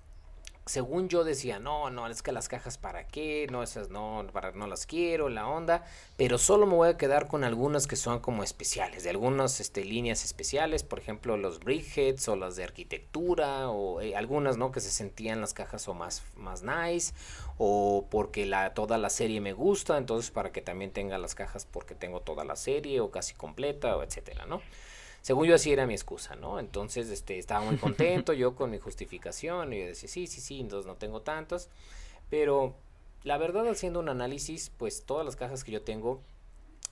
según 0.69 1.09
yo 1.09 1.25
decía, 1.25 1.59
no, 1.59 1.91
no, 1.91 2.07
es 2.07 2.23
que 2.23 2.31
las 2.31 2.49
cajas 2.49 2.79
para 2.79 3.09
qué, 3.09 3.47
no, 3.51 3.63
esas 3.63 3.91
no, 3.91 4.27
para, 4.33 4.53
no 4.53 4.67
las 4.67 4.87
quiero, 4.87 5.29
la 5.29 5.49
onda, 5.49 5.85
pero 6.17 6.39
solo 6.39 6.67
me 6.67 6.75
voy 6.75 6.91
a 6.91 6.97
quedar 6.97 7.27
con 7.27 7.43
algunas 7.43 7.87
que 7.87 7.97
son 7.97 8.21
como 8.21 8.43
especiales, 8.43 9.03
de 9.03 9.11
algunas 9.11 9.61
este, 9.61 9.85
líneas 9.85 10.25
especiales, 10.25 10.83
por 10.83 10.99
ejemplo 10.99 11.37
los 11.37 11.61
brickheads 11.61 12.29
o 12.29 12.37
las 12.37 12.57
de 12.57 12.65
arquitectura 12.65 13.71
o 13.71 14.01
eh, 14.01 14.15
algunas, 14.15 14.57
¿no? 14.59 14.71
Que 14.71 14.81
se 14.81 14.91
sentían 14.91 15.41
las 15.41 15.55
cajas 15.55 15.89
o 15.89 15.95
más, 15.95 16.23
más 16.37 16.63
nice 16.63 17.15
o 17.57 18.07
porque 18.11 18.47
la, 18.47 18.75
toda 18.75 18.99
la 18.99 19.11
serie 19.11 19.41
me 19.41 19.53
gusta, 19.53 19.97
entonces 19.97 20.31
para 20.31 20.53
que 20.53 20.61
también 20.61 20.93
tenga 20.93 21.19
las 21.19 21.35
cajas 21.35 21.67
porque 21.67 21.95
tengo 21.95 22.21
toda 22.21 22.45
la 22.45 22.57
serie 22.57 23.01
o 23.01 23.11
casi 23.11 23.35
completa 23.35 23.97
o 23.97 24.03
etcétera, 24.03 24.47
¿no? 24.47 24.61
Según 25.29 25.45
yo 25.45 25.57
así 25.57 25.71
era 25.71 25.87
mi 25.87 25.93
excusa, 25.93 26.37
¿no? 26.37 26.59
Entonces, 26.59 27.11
este, 27.11 27.39
estaba 27.39 27.61
muy 27.63 27.77
contento 27.77 28.33
yo 28.33 28.55
con 28.55 28.71
mi 28.71 28.79
justificación 28.79 29.75
y 29.75 29.81
yo 29.81 29.87
decía, 29.89 30.09
sí, 30.09 30.27
sí, 30.27 30.41
sí, 30.41 30.59
entonces 30.59 30.87
no 30.87 30.95
tengo 30.95 31.21
tantos, 31.21 31.69
pero 32.31 32.75
la 33.25 33.37
verdad 33.37 33.69
haciendo 33.69 34.01
un 34.01 34.09
análisis, 34.09 34.73
pues 34.79 35.05
todas 35.05 35.27
las 35.27 35.37
cajas 35.37 35.65
que 35.65 35.73
yo 35.73 35.83
tengo 35.83 36.23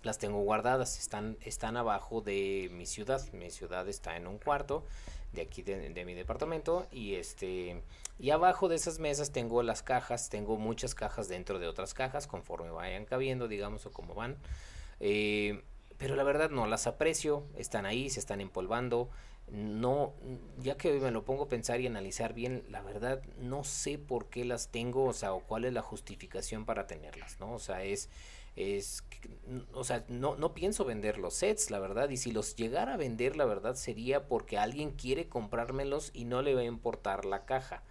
las 0.02 0.18
tengo 0.18 0.42
guardadas, 0.42 0.98
están, 0.98 1.38
están 1.40 1.78
abajo 1.78 2.20
de 2.20 2.68
mi 2.72 2.84
ciudad, 2.84 3.26
mi 3.32 3.50
ciudad 3.50 3.88
está 3.88 4.18
en 4.18 4.26
un 4.26 4.36
cuarto 4.36 4.84
de 5.32 5.40
aquí 5.40 5.62
de, 5.62 6.04
mi 6.04 6.12
departamento 6.12 6.86
y 6.92 7.14
este 7.14 7.80
y 8.18 8.30
abajo 8.32 8.68
de 8.68 8.76
esas 8.76 8.98
mesas 8.98 9.32
tengo 9.32 9.62
las 9.62 9.82
cajas, 9.82 10.28
tengo 10.28 10.58
muchas 10.58 10.94
cajas 10.94 11.28
dentro 11.28 11.58
de 11.58 11.68
otras 11.68 11.94
cajas 11.94 12.26
conforme 12.26 12.68
vayan 12.68 13.06
cabiendo, 13.06 13.48
digamos, 13.48 13.86
o 13.86 13.92
como 13.92 14.12
van. 14.12 14.36
Eh, 15.00 15.62
pero 15.98 16.16
la 16.16 16.24
verdad 16.24 16.50
no 16.50 16.66
las 16.66 16.86
aprecio, 16.86 17.44
están 17.56 17.86
ahí, 17.86 18.10
se 18.10 18.20
están 18.20 18.40
empolvando. 18.40 19.08
No, 19.48 20.12
ya 20.58 20.76
que 20.76 20.92
me 20.98 21.12
lo 21.12 21.24
pongo 21.24 21.44
a 21.44 21.48
pensar 21.48 21.80
y 21.80 21.86
analizar 21.86 22.34
bien, 22.34 22.64
la 22.68 22.82
verdad 22.82 23.22
no 23.38 23.62
sé 23.62 23.96
por 23.96 24.28
qué 24.28 24.44
las 24.44 24.72
tengo, 24.72 25.04
o 25.04 25.12
sea, 25.12 25.34
o 25.34 25.40
cuál 25.40 25.64
es 25.64 25.72
la 25.72 25.82
justificación 25.82 26.64
para 26.64 26.88
tenerlas, 26.88 27.38
¿no? 27.38 27.52
O 27.52 27.60
sea, 27.60 27.84
es 27.84 28.08
es, 28.56 29.04
o 29.74 29.84
sea, 29.84 30.04
no, 30.08 30.34
no 30.36 30.54
pienso 30.54 30.84
vender 30.84 31.18
los 31.18 31.34
sets, 31.34 31.70
la 31.70 31.78
verdad, 31.78 32.08
y 32.08 32.16
si 32.16 32.32
los 32.32 32.56
llegara 32.56 32.94
a 32.94 32.96
vender, 32.96 33.36
la 33.36 33.44
verdad, 33.44 33.76
sería 33.76 34.26
porque 34.26 34.58
alguien 34.58 34.92
quiere 34.92 35.28
comprármelos 35.28 36.10
y 36.14 36.24
no 36.24 36.40
le 36.40 36.54
va 36.54 36.62
a 36.62 36.64
importar 36.64 37.26
la 37.26 37.44
caja. 37.44 37.82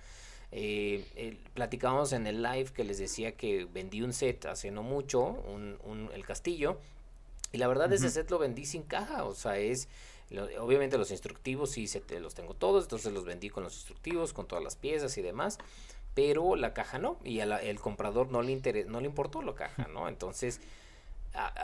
Eh, 0.52 1.38
platicábamos 1.54 2.14
en 2.14 2.28
el 2.28 2.42
live 2.42 2.72
que 2.74 2.84
les 2.84 2.98
decía 2.98 3.34
que 3.34 3.66
vendí 3.66 4.02
un 4.02 4.14
set 4.14 4.46
hace 4.46 4.72
no 4.72 4.84
mucho, 4.84 5.22
un, 5.24 5.78
un, 5.84 6.10
el 6.14 6.26
castillo, 6.26 6.80
y 7.56 7.58
la 7.58 7.68
verdad 7.68 7.92
ese 7.94 8.10
set 8.10 8.30
lo 8.30 8.38
vendí 8.38 8.66
sin 8.66 8.84
caja, 8.84 9.24
o 9.24 9.34
sea, 9.34 9.58
es... 9.58 9.88
obviamente 10.60 10.98
los 10.98 11.12
instructivos 11.12 11.72
sí 11.72 11.88
se 11.88 12.02
los 12.20 12.36
tengo 12.36 12.54
todos, 12.54 12.84
entonces 12.84 13.14
los 13.14 13.26
vendí 13.26 13.50
con 13.50 13.64
los 13.64 13.76
instructivos, 13.76 14.34
con 14.34 14.48
todas 14.48 14.64
las 14.64 14.76
piezas 14.76 15.18
y 15.18 15.22
demás 15.22 15.58
pero 16.16 16.56
la 16.56 16.74
caja 16.74 16.98
no, 16.98 17.18
y 17.24 17.40
el 17.42 17.80
comprador 17.80 18.32
no 18.32 18.42
le, 18.42 18.86
no 18.86 19.02
le 19.02 19.06
importó 19.06 19.42
la 19.42 19.54
caja, 19.54 19.88
¿no? 19.94 20.08
Entonces, 20.08 20.62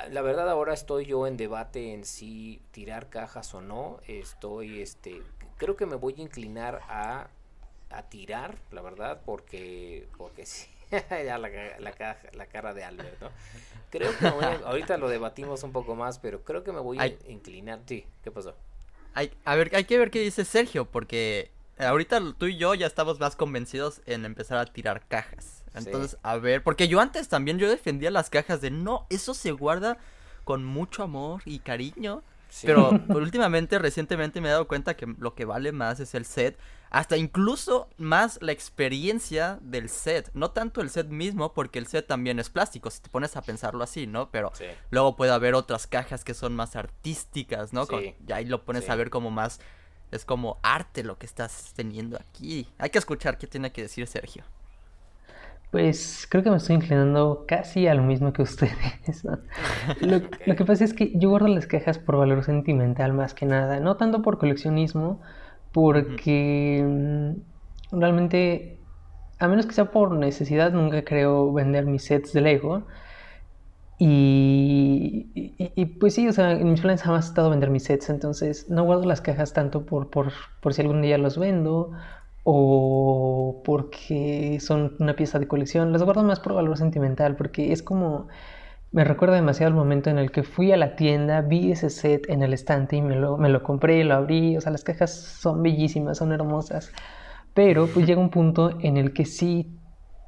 la 0.10 0.22
verdad 0.22 0.50
ahora 0.50 0.74
estoy 0.74 1.06
yo 1.06 1.26
en 1.26 1.38
debate 1.38 1.94
en 1.94 2.04
si 2.04 2.62
tirar 2.72 3.10
cajas 3.10 3.54
o 3.56 3.62
no, 3.62 4.02
estoy, 4.08 4.82
este, 4.82 5.24
creo 5.58 5.78
que 5.78 5.86
me 5.86 5.96
voy 5.96 6.16
a 6.18 6.22
inclinar 6.22 6.82
a, 6.90 7.30
a 7.90 8.04
tirar, 8.10 8.58
la 8.72 8.82
verdad, 8.82 9.22
porque, 9.26 10.08
porque 10.18 10.46
sí. 10.46 10.68
ya 11.10 11.38
la, 11.38 11.50
la, 11.80 12.18
la, 12.34 12.46
cara 12.48 12.74
de 12.74 12.84
Albert, 12.84 13.22
¿no? 13.22 13.30
Creo 13.90 14.12
que 14.18 14.26
ahorita 14.26 14.98
lo 14.98 15.10
debatimos 15.10 15.64
un 15.64 15.72
poco 15.72 15.96
más, 15.96 16.20
pero 16.20 16.44
creo 16.44 16.64
que 16.64 16.72
me 16.72 16.80
voy 16.80 17.00
a 17.00 17.08
inclinar. 17.28 17.80
Sí, 17.86 18.06
¿qué 18.24 18.32
pasó? 18.32 18.56
Hay, 19.14 19.32
a 19.44 19.56
ver, 19.56 19.76
hay 19.76 19.84
que 19.86 19.98
ver 19.98 20.12
qué 20.12 20.20
dice 20.20 20.46
Sergio, 20.46 20.86
porque 20.86 21.52
ahorita 21.78 22.22
tú 22.38 22.46
y 22.46 22.58
yo 22.58 22.74
ya 22.74 22.88
estamos 22.88 23.20
más 23.20 23.36
convencidos 23.36 24.02
en 24.06 24.26
empezar 24.26 24.58
a 24.58 24.66
tirar 24.66 25.06
cajas. 25.08 25.64
Entonces, 25.74 26.18
a 26.22 26.38
ver, 26.38 26.64
porque 26.64 26.88
yo 26.88 27.00
antes 27.00 27.30
también 27.30 27.58
yo 27.58 27.70
defendía 27.70 28.12
las 28.12 28.30
cajas 28.30 28.62
de 28.62 28.72
no, 28.72 29.08
eso 29.10 29.34
se 29.34 29.52
guarda 29.52 29.98
con 30.44 30.66
mucho 30.66 31.04
amor 31.04 31.42
y 31.46 31.60
cariño. 31.60 32.24
Pero 32.64 32.90
últimamente, 33.10 33.80
recientemente 33.80 34.42
me 34.42 34.50
he 34.50 34.52
dado 34.52 34.68
cuenta 34.68 34.96
que 34.96 35.06
lo 35.06 35.34
que 35.34 35.46
vale 35.46 35.72
más 35.72 36.00
es 36.00 36.14
el 36.16 36.26
set. 36.26 36.58
Hasta 36.92 37.18
incluso 37.18 37.90
más 37.98 38.38
la 38.42 38.52
experiencia 38.52 39.58
del 39.62 39.90
set. 39.90 40.30
No 40.34 40.52
tanto 40.52 40.82
el 40.82 40.90
set 40.90 41.08
mismo, 41.08 41.54
porque 41.54 41.80
el 41.80 41.88
set 41.88 42.06
también 42.06 42.38
es 42.38 42.50
plástico, 42.50 42.90
si 42.92 43.02
te 43.02 43.10
pones 43.10 43.36
a 43.36 43.42
pensarlo 43.42 43.84
así, 43.84 44.06
¿no? 44.06 44.30
Pero 44.30 44.52
luego 44.92 45.16
puede 45.16 45.32
haber 45.32 45.56
otras 45.56 45.88
cajas 45.88 46.24
que 46.24 46.34
son 46.34 46.54
más 46.54 46.76
artísticas, 46.76 47.74
¿no? 47.74 47.88
ya 48.26 48.36
ahí 48.36 48.46
lo 48.46 48.64
pones 48.64 48.90
a 48.90 48.96
ver 48.96 49.10
como 49.10 49.32
más 49.32 49.60
es 50.12 50.26
como 50.26 50.58
arte 50.62 51.04
lo 51.04 51.18
que 51.18 51.26
estás 51.26 51.74
teniendo 51.76 52.18
aquí. 52.18 52.68
Hay 52.78 52.90
que 52.90 53.00
escuchar 53.00 53.38
qué 53.38 53.48
tiene 53.48 53.72
que 53.72 53.84
decir 53.84 54.06
Sergio. 54.08 54.44
Pues 55.72 56.28
creo 56.30 56.44
que 56.44 56.52
me 56.52 56.58
estoy 56.58 56.76
inclinando 56.76 57.46
casi 57.48 57.88
a 57.88 57.94
lo 57.94 58.04
mismo 58.04 58.34
que 58.34 58.42
ustedes. 58.42 59.24
Lo, 60.02 60.56
que 60.58 60.66
pasa 60.66 60.84
es 60.84 60.94
que 60.94 61.14
yo 61.16 61.30
guardo 61.30 61.48
las 61.48 61.66
cajas 61.66 61.98
por 61.98 62.18
valor 62.18 62.44
sentimental 62.44 63.14
más 63.14 63.34
que 63.34 63.46
nada, 63.46 63.80
no 63.80 63.96
tanto 63.96 64.22
por 64.22 64.38
coleccionismo, 64.38 65.22
porque 65.72 66.84
mm, 66.86 68.00
realmente, 68.00 68.80
a 69.40 69.48
menos 69.48 69.66
que 69.66 69.74
sea 69.74 69.92
por 69.92 70.14
necesidad, 70.14 70.72
nunca 70.74 71.04
creo 71.04 71.54
vender 71.54 71.86
mis 71.86 72.04
sets 72.06 72.34
de 72.34 72.42
Lego. 72.42 72.88
Y, 74.04 75.86
pues 76.00 76.16
sí, 76.16 76.28
o 76.28 76.34
sea, 76.34 76.54
en 76.54 76.72
mis 76.72 76.82
planes 76.82 77.04
jamás 77.04 77.26
he 77.26 77.30
estado 77.30 77.52
vender 77.52 77.70
mis 77.70 77.84
sets, 77.84 78.10
entonces 78.10 78.68
no 78.70 78.84
guardo 78.84 79.06
las 79.06 79.22
cajas 79.22 79.54
tanto 79.54 79.86
por, 79.86 80.10
por, 80.10 80.34
por 80.60 80.74
si 80.74 80.82
algún 80.82 81.04
día 81.04 81.20
los 81.20 81.38
vendo 81.38 81.92
o 82.44 83.62
porque 83.64 84.58
son 84.60 84.96
una 85.00 85.16
pieza 85.16 85.38
de 85.38 85.48
colección, 85.48 85.92
las 85.92 86.02
guardo 86.04 86.24
más 86.24 86.40
por 86.40 86.54
valor 86.54 86.78
sentimental, 86.78 87.36
porque 87.36 87.72
es 87.74 87.84
como, 87.84 88.28
me 88.92 89.06
recuerda 89.06 89.36
demasiado 89.36 89.70
el 89.70 89.76
momento 89.76 90.10
en 90.10 90.18
el 90.18 90.32
que 90.32 90.44
fui 90.44 90.72
a 90.72 90.78
la 90.78 90.96
tienda, 90.96 91.42
vi 91.42 91.72
ese 91.72 91.90
set 91.90 92.30
en 92.30 92.44
el 92.44 92.54
estante 92.54 92.98
y 92.98 93.02
me 93.02 93.16
lo, 93.16 93.38
me 93.38 93.50
lo 93.50 93.64
compré, 93.64 94.04
lo 94.04 94.16
abrí, 94.16 94.58
o 94.58 94.62
sea, 94.62 94.72
las 94.72 94.84
cajas 94.84 95.14
son 95.14 95.64
bellísimas, 95.64 96.18
son 96.18 96.34
hermosas, 96.34 96.92
pero 97.54 97.88
pues 97.88 98.06
llega 98.06 98.20
un 98.20 98.30
punto 98.30 98.78
en 98.82 98.98
el 98.98 99.14
que 99.14 99.26
sí 99.26 99.78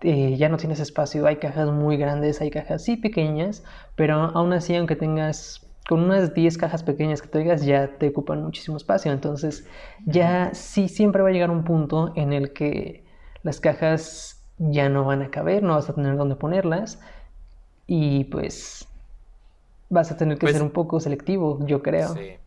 eh, 0.02 0.36
ya 0.38 0.50
no 0.50 0.58
tienes 0.58 0.80
espacio. 0.80 1.26
Hay 1.28 1.38
cajas 1.38 1.70
muy 1.72 1.98
grandes, 1.98 2.42
hay 2.42 2.52
cajas 2.52 2.84
sí 2.84 2.98
pequeñas, 2.98 3.64
pero 3.96 4.16
aún 4.16 4.54
así, 4.54 4.76
aunque 4.76 4.96
tengas 4.96 5.68
con 5.88 6.02
unas 6.02 6.34
10 6.34 6.58
cajas 6.58 6.84
pequeñas 6.84 7.22
que 7.22 7.28
traigas, 7.28 7.66
ya 7.66 7.98
te 7.98 8.10
ocupan 8.10 8.44
muchísimo 8.44 8.78
espacio. 8.78 9.12
Entonces, 9.12 9.68
ya 10.06 10.52
sí 10.54 10.88
siempre 10.88 11.22
va 11.22 11.30
a 11.30 11.32
llegar 11.32 11.52
un 11.52 11.66
punto 11.66 12.14
en 12.16 12.32
el 12.32 12.54
que 12.54 13.04
las 13.44 13.60
cajas 13.60 14.42
ya 14.58 14.88
no 14.88 15.04
van 15.04 15.22
a 15.22 15.30
caber, 15.32 15.64
no 15.64 15.76
vas 15.76 15.90
a 15.90 15.94
tener 15.94 16.16
dónde 16.16 16.36
ponerlas 16.36 17.00
y 17.88 18.26
pues 18.26 18.88
vas 19.90 20.12
a 20.12 20.18
tener 20.18 20.38
que 20.38 20.46
pues 20.46 20.54
ser 20.54 20.64
un 20.64 20.72
poco 20.72 21.00
selectivo, 21.00 21.60
yo 21.66 21.82
creo. 21.82 22.14
Sí. 22.14 22.38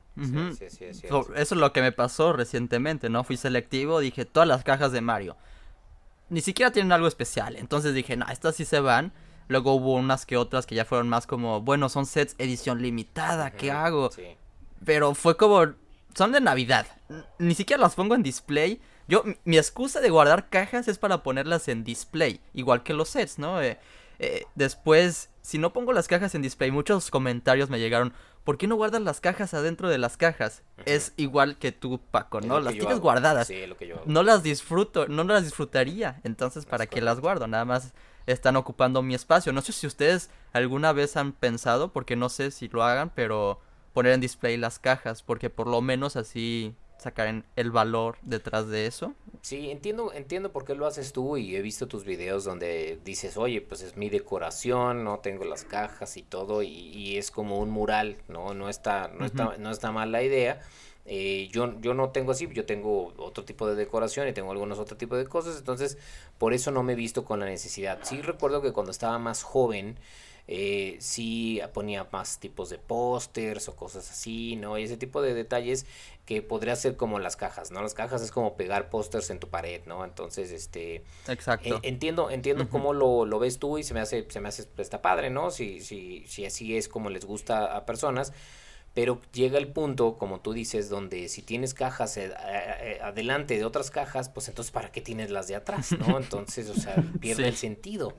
Eso 1.35 1.35
es 1.35 1.53
lo 1.53 1.73
que 1.73 1.83
me 1.83 1.93
pasó 1.93 2.33
recientemente, 2.33 3.11
¿no? 3.11 3.23
Fui 3.23 3.37
selectivo, 3.37 4.01
dije 4.01 4.25
todas 4.25 4.49
las 4.49 4.65
cajas 4.65 4.93
de 4.93 5.01
Mario 5.01 5.37
ni 6.29 6.41
siquiera 6.41 6.73
tienen 6.73 6.93
algo 6.93 7.07
especial. 7.07 7.57
Entonces 7.57 7.95
dije, 7.95 8.17
no, 8.17 8.27
estas 8.29 8.57
sí 8.57 8.65
se 8.65 8.81
van. 8.81 9.13
Luego 9.49 9.75
hubo 9.75 9.95
unas 9.95 10.27
que 10.27 10.37
otras 10.37 10.67
que 10.67 10.75
ya 10.75 10.85
fueron 10.85 11.09
más 11.09 11.27
como, 11.27 11.61
bueno, 11.61 11.89
son 11.89 12.07
sets 12.07 12.35
edición 12.39 12.83
limitada, 12.83 13.53
¿qué 13.53 13.71
hago? 13.71 14.11
Pero 14.85 15.15
fue 15.15 15.37
como, 15.37 15.75
son 16.15 16.33
de 16.33 16.41
Navidad. 16.41 16.87
Ni 17.39 17.55
siquiera 17.55 17.81
las 17.81 17.95
pongo 17.95 18.17
en 18.17 18.25
display. 18.25 18.81
Yo, 19.07 19.23
mi 19.45 19.57
excusa 19.57 20.01
de 20.01 20.11
guardar 20.11 20.49
cajas 20.49 20.89
es 20.89 20.99
para 20.99 21.23
ponerlas 21.23 21.69
en 21.69 21.85
display, 21.85 22.41
igual 22.55 22.83
que 22.83 22.93
los 22.93 23.11
sets, 23.11 23.39
¿no? 23.39 23.63
Eh, 23.63 23.79
eh, 24.19 24.45
después, 24.55 25.31
si 25.43 25.59
no 25.59 25.73
pongo 25.73 25.93
las 25.93 26.09
cajas 26.09 26.35
en 26.35 26.43
display, 26.43 26.71
muchos 26.71 27.11
comentarios 27.11 27.71
me 27.71 27.79
llegaron, 27.79 28.13
¿por 28.45 28.59
qué 28.59 28.67
no 28.67 28.77
guardas 28.77 29.03
las 29.03 29.21
cajas 29.21 29.55
adentro 29.55 29.89
de 29.89 29.99
las 29.99 30.17
cajas? 30.17 30.63
Es 30.85 31.13
igual 31.17 31.59
que 31.59 31.73
tú, 31.73 32.01
Paco, 32.11 32.41
¿no? 32.41 32.61
Las 32.61 32.75
tienes 32.75 33.01
guardadas. 33.01 33.47
Sí, 33.49 33.67
lo 33.67 33.77
que 33.77 33.89
yo 33.89 34.03
No 34.07 34.23
las 34.23 34.43
disfruto, 34.43 35.09
no 35.09 35.25
las 35.25 35.45
disfrutaría. 35.45 36.21
Entonces, 36.25 36.67
¿para 36.67 36.87
qué 36.87 37.01
las 37.01 37.21
guardo? 37.21 37.47
Nada 37.47 37.65
más 37.65 37.93
están 38.27 38.57
ocupando 38.57 39.03
mi 39.03 39.15
espacio. 39.15 39.53
No 39.53 39.63
sé 39.63 39.73
si 39.73 39.87
ustedes 39.87 40.31
alguna 40.53 40.93
vez 40.93 41.17
han 41.17 41.33
pensado, 41.33 41.93
porque 41.93 42.17
no 42.17 42.29
sé 42.29 42.51
si 42.51 42.69
lo 42.69 42.83
hagan, 42.83 43.11
pero 43.15 43.61
poner 43.93 44.13
en 44.13 44.21
display 44.21 44.57
las 44.57 44.79
cajas, 44.79 45.23
porque 45.23 45.49
por 45.49 45.67
lo 45.69 45.81
menos 45.81 46.17
así 46.17 46.75
sacar 46.99 47.45
el 47.57 47.71
valor 47.71 48.19
detrás 48.23 48.69
de 48.69 48.87
eso. 48.87 49.15
Sí, 49.43 49.71
entiendo, 49.71 50.13
entiendo 50.13 50.51
por 50.53 50.65
qué 50.65 50.75
lo 50.75 50.87
haces 50.87 51.13
tú 51.13 51.37
y 51.37 51.55
he 51.55 51.63
visto 51.63 51.87
tus 51.87 52.05
videos 52.05 52.45
donde 52.45 52.99
dices, 53.05 53.37
oye, 53.37 53.61
pues 53.61 53.83
es 53.83 53.97
mi 53.97 54.09
decoración, 54.11 55.05
no 55.05 55.21
tengo 55.21 55.45
las 55.45 55.65
cajas 55.65 56.17
y 56.17 56.23
todo 56.23 56.63
y, 56.63 57.17
es 57.17 57.31
como 57.31 57.59
un 57.59 57.71
mural, 57.71 58.17
no, 58.29 58.55
no 58.55 58.69
está, 58.69 59.09
no 59.09 59.25
está, 59.25 59.57
no 59.59 59.71
está 59.71 59.93
mal 59.93 60.13
la 60.13 60.23
idea. 60.23 60.61
Eh, 61.09 61.49
yo, 61.53 61.81
yo 61.81 61.95
no 61.95 62.11
tengo 62.11 62.33
así, 62.33 62.49
yo 62.53 62.67
tengo 62.67 63.15
otro 63.19 63.45
tipo 63.45 63.69
de 63.69 63.77
decoración 63.77 64.27
y 64.27 64.33
tengo 64.33 64.51
algunos 64.51 64.81
otro 64.81 64.97
tipo 64.97 65.17
de 65.17 65.25
cosas, 65.27 65.57
entonces 65.57 65.99
por 66.37 66.53
eso 66.53 66.73
no 66.73 66.83
me 66.83 66.95
he 66.95 66.97
visto 66.97 67.25
con 67.25 67.39
la 67.39 67.47
necesidad. 67.47 68.01
Sí 68.03 68.21
recuerdo 68.23 68.61
que 68.61 68.73
cuando 68.73 68.91
estaba 68.91 69.17
más 69.21 69.45
joven, 69.45 70.01
eh, 70.49 70.97
sí 71.01 71.61
ponía 71.73 72.07
más 72.13 72.39
tipos 72.39 72.71
de 72.71 72.79
pósters 72.79 73.69
o 73.69 73.77
cosas 73.77 74.11
así, 74.11 74.57
¿no? 74.57 74.79
Y 74.79 74.85
ese 74.85 74.97
tipo 74.97 75.21
de 75.23 75.35
detalles 75.35 75.87
que 76.27 76.43
podría 76.43 76.75
ser 76.75 76.97
como 76.97 77.21
las 77.21 77.37
cajas, 77.37 77.71
¿no? 77.71 77.81
Las 77.81 77.95
cajas 77.95 78.21
es 78.21 78.33
como 78.33 78.57
pegar 78.57 78.91
pósters 78.91 79.31
en 79.31 79.39
tu 79.39 79.49
pared, 79.49 79.81
¿no? 79.87 80.05
Entonces, 80.05 80.51
este... 80.51 81.05
Exacto. 81.29 81.79
entiendo, 81.83 82.31
entiendo 82.31 82.69
cómo 82.69 82.93
lo, 82.93 83.25
lo, 83.25 83.39
ves 83.39 83.61
tú 83.61 83.79
y 83.79 83.85
se 83.85 83.95
me 83.95 84.01
hace, 84.01 84.27
se 84.29 84.41
me 84.41 84.49
hace, 84.49 84.69
está 84.77 85.01
padre, 85.01 85.31
¿no? 85.31 85.53
Si, 85.53 85.81
si, 85.81 86.27
si 86.27 86.45
así 86.45 86.77
es 86.77 86.89
como 86.89 87.11
les 87.11 87.25
gusta 87.25 87.77
a 87.77 87.87
personas, 87.87 88.33
pero 88.93 89.21
llega 89.33 89.59
el 89.59 89.69
punto, 89.69 90.17
como 90.17 90.41
tú 90.41 90.53
dices, 90.53 90.89
donde 90.89 91.29
si 91.29 91.43
tienes 91.43 91.75
cajas 91.75 92.17
eh, 92.17 92.33
eh, 92.81 92.99
adelante 93.03 93.57
de 93.57 93.65
otras 93.65 93.93
cajas, 93.93 94.29
pues 94.29 94.49
entonces 94.49 94.73
¿para 94.73 94.91
qué 94.91 95.01
tienes 95.01 95.31
las 95.31 95.47
de 95.47 95.55
atrás, 95.55 95.93
no? 95.93 96.17
Entonces, 96.19 96.69
o 96.71 96.75
sea, 96.75 96.97
pierde 97.21 97.47
el 97.47 97.57
sentido. 97.57 98.15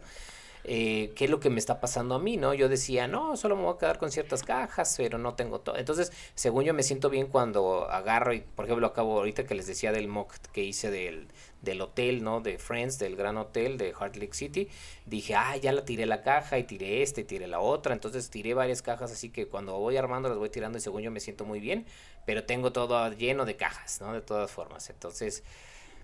Eh, 0.70 1.14
qué 1.16 1.26
es 1.26 1.32
lo 1.32 1.40
que 1.40 1.50
me 1.50 1.60
está 1.60 1.80
pasando 1.80 2.16
a 2.16 2.20
mí, 2.20 2.36
¿no? 2.36 2.54
Yo 2.54 2.68
decía, 2.68 3.08
no, 3.08 3.38
solo 3.38 3.56
me 3.56 3.64
voy 3.64 3.76
a 3.76 3.78
quedar 3.78 3.98
con 3.98 4.12
ciertas 4.12 4.44
cajas, 4.44 4.96
pero 4.98 5.18
no 5.18 5.34
tengo 5.34 5.62
todo. 5.62 5.78
Entonces, 5.78 6.12
según 6.36 6.66
yo 6.66 6.74
me 6.74 6.84
siento 6.84 7.10
bien 7.10 7.28
cuando 7.28 7.90
agarro 7.90 8.34
y, 8.34 8.42
por 8.42 8.66
ejemplo, 8.66 8.86
acabo 8.88 9.18
ahorita 9.18 9.46
que 9.46 9.56
les 9.56 9.66
decía 9.66 9.94
del 9.94 10.10
mock 10.10 10.34
que 10.52 10.64
hice 10.64 10.92
del, 10.92 11.30
del 11.62 11.80
hotel, 11.80 12.22
¿no? 12.22 12.42
De 12.42 12.58
Friends, 12.58 13.00
del 13.00 13.16
gran 13.16 13.38
hotel 13.38 13.78
de 13.78 13.94
Heart 13.94 14.18
Lake 14.18 14.34
City. 14.34 14.68
Dije, 15.06 15.36
ah, 15.36 15.56
ya 15.56 15.72
la 15.72 15.86
tiré 15.86 16.06
la 16.06 16.22
caja 16.22 16.60
y 16.60 16.66
tiré 16.66 17.02
este 17.02 17.22
y 17.22 17.24
tiré 17.24 17.48
la 17.48 17.62
otra. 17.62 17.94
Entonces 17.94 18.30
tiré 18.30 18.54
varias 18.54 18.82
cajas, 18.82 19.12
así 19.12 19.30
que 19.30 19.48
cuando 19.48 19.80
voy 19.80 19.96
armando 19.96 20.28
las 20.28 20.38
voy 20.38 20.50
tirando 20.50 20.78
y 20.78 20.82
según 20.82 21.02
yo 21.02 21.12
me 21.12 21.22
siento 21.22 21.46
muy 21.46 21.62
bien. 21.62 21.86
Pero 22.26 22.44
tengo 22.44 22.74
todo 22.74 23.10
lleno 23.14 23.46
de 23.46 23.56
cajas, 23.56 24.02
¿no? 24.02 24.14
De 24.14 24.22
todas 24.22 24.52
formas. 24.52 24.90
Entonces, 24.90 25.44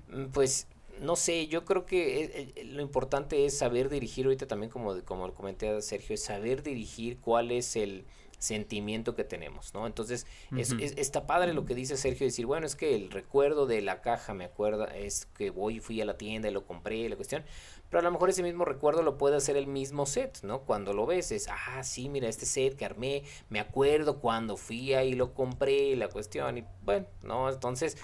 mm, 0.08 0.27
pues 0.27 0.67
no 1.00 1.16
sé, 1.16 1.48
yo 1.48 1.66
creo 1.66 1.86
que 1.86 2.24
eh, 2.24 2.54
eh, 2.56 2.64
lo 2.66 2.82
importante 2.82 3.46
es 3.46 3.58
saber 3.58 3.90
dirigir, 3.90 4.26
ahorita 4.26 4.48
también 4.48 4.72
como, 4.72 5.02
como 5.04 5.28
lo 5.28 5.34
comenté 5.34 5.70
a 5.70 5.82
Sergio, 5.82 6.14
es 6.14 6.24
saber 6.24 6.64
dirigir 6.64 7.20
cuál 7.20 7.52
es 7.52 7.76
el 7.76 8.06
sentimiento 8.44 9.16
que 9.16 9.24
tenemos, 9.24 9.74
¿no? 9.74 9.88
Entonces, 9.88 10.28
es, 10.58 10.74
está 10.74 11.26
padre 11.26 11.54
lo 11.54 11.66
que 11.66 11.76
dice 11.76 11.96
Sergio, 11.96 12.28
decir, 12.28 12.46
bueno, 12.46 12.66
es 12.66 12.76
que 12.76 12.94
el 12.94 13.10
recuerdo 13.10 13.66
de 13.66 13.82
la 13.82 14.02
caja, 14.02 14.34
me 14.34 14.44
acuerda, 14.44 14.86
es 14.98 15.28
que 15.38 15.50
voy, 15.50 15.80
fui 15.80 16.02
a 16.02 16.06
la 16.06 16.18
tienda 16.18 16.50
y 16.50 16.52
lo 16.52 16.66
compré, 16.66 17.08
la 17.08 17.16
cuestión, 17.16 17.46
pero 17.90 18.02
a 18.02 18.04
lo 18.04 18.12
mejor 18.12 18.30
ese 18.30 18.44
mismo 18.44 18.66
recuerdo 18.66 19.02
lo 19.02 19.18
puede 19.18 19.38
hacer 19.38 19.56
el 19.56 19.68
mismo 19.68 20.06
set, 20.06 20.42
¿no? 20.44 20.64
Cuando 20.64 20.94
lo 20.94 21.06
ves, 21.06 21.32
es, 21.32 21.48
ah, 21.48 21.84
sí, 21.84 22.10
mira, 22.10 22.28
este 22.28 22.46
set 22.46 22.76
que 22.76 22.84
armé, 22.84 23.24
me 23.50 23.62
acuerdo 23.62 24.20
cuando 24.20 24.58
fui 24.58 24.94
ahí 24.94 25.12
y 25.12 25.16
lo 25.16 25.34
compré, 25.34 25.96
la 25.96 26.10
cuestión, 26.10 26.58
y 26.58 26.66
bueno, 26.84 27.08
¿no? 27.24 27.50
Entonces, 27.50 27.98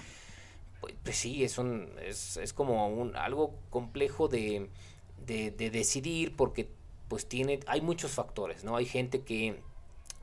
pues, 0.80 0.94
pues, 1.02 1.16
sí, 1.16 1.44
es, 1.44 1.58
un, 1.58 1.90
es, 2.02 2.36
es 2.36 2.52
como 2.52 2.88
un, 2.88 3.16
algo 3.16 3.54
complejo 3.70 4.28
de, 4.28 4.68
de, 5.26 5.50
decidir 5.70 6.34
porque 6.36 6.68
pues 7.08 7.26
tiene, 7.26 7.60
hay 7.66 7.80
muchos 7.80 8.12
factores, 8.12 8.64
¿no? 8.64 8.76
Hay 8.76 8.86
gente 8.86 9.22
que 9.22 9.60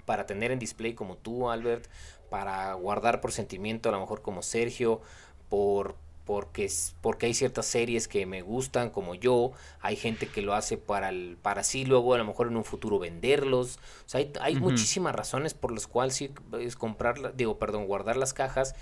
para 0.06 0.26
tener 0.26 0.52
en 0.52 0.60
display 0.60 0.94
como 0.94 1.18
tú, 1.18 1.50
Albert, 1.50 1.88
para 2.30 2.74
guardar 2.74 3.22
por 3.22 3.32
sentimiento, 3.32 3.90
a 3.90 3.92
lo 3.92 4.00
mejor 4.00 4.22
como 4.22 4.42
Sergio, 4.42 5.02
por 5.50 5.96
porque, 6.28 6.70
porque 7.00 7.26
hay 7.28 7.34
ciertas 7.34 7.66
series 7.68 8.10
que 8.10 8.26
me 8.26 8.42
gustan 8.42 8.90
como 8.90 9.16
yo, 9.16 9.54
hay 9.80 9.96
gente 9.96 10.28
que 10.28 10.42
lo 10.42 10.54
hace 10.54 10.78
para 10.78 11.08
el, 11.08 11.38
para 11.42 11.64
sí 11.64 11.86
luego 11.86 12.14
a 12.14 12.18
lo 12.18 12.26
mejor 12.26 12.48
en 12.48 12.58
un 12.58 12.66
futuro 12.66 13.00
venderlos, 13.00 13.80
o 14.06 14.10
sea, 14.10 14.20
hay, 14.20 14.34
hay 14.42 14.56
muchísimas 14.58 15.16
razones 15.16 15.54
por 15.54 15.72
las 15.72 15.88
cuales 15.88 16.16
sí 16.16 16.30
es 16.60 16.76
comprar, 16.76 17.34
digo, 17.38 17.58
perdón, 17.58 17.88
guardar 17.88 18.18
las 18.18 18.34
cajas, 18.34 18.76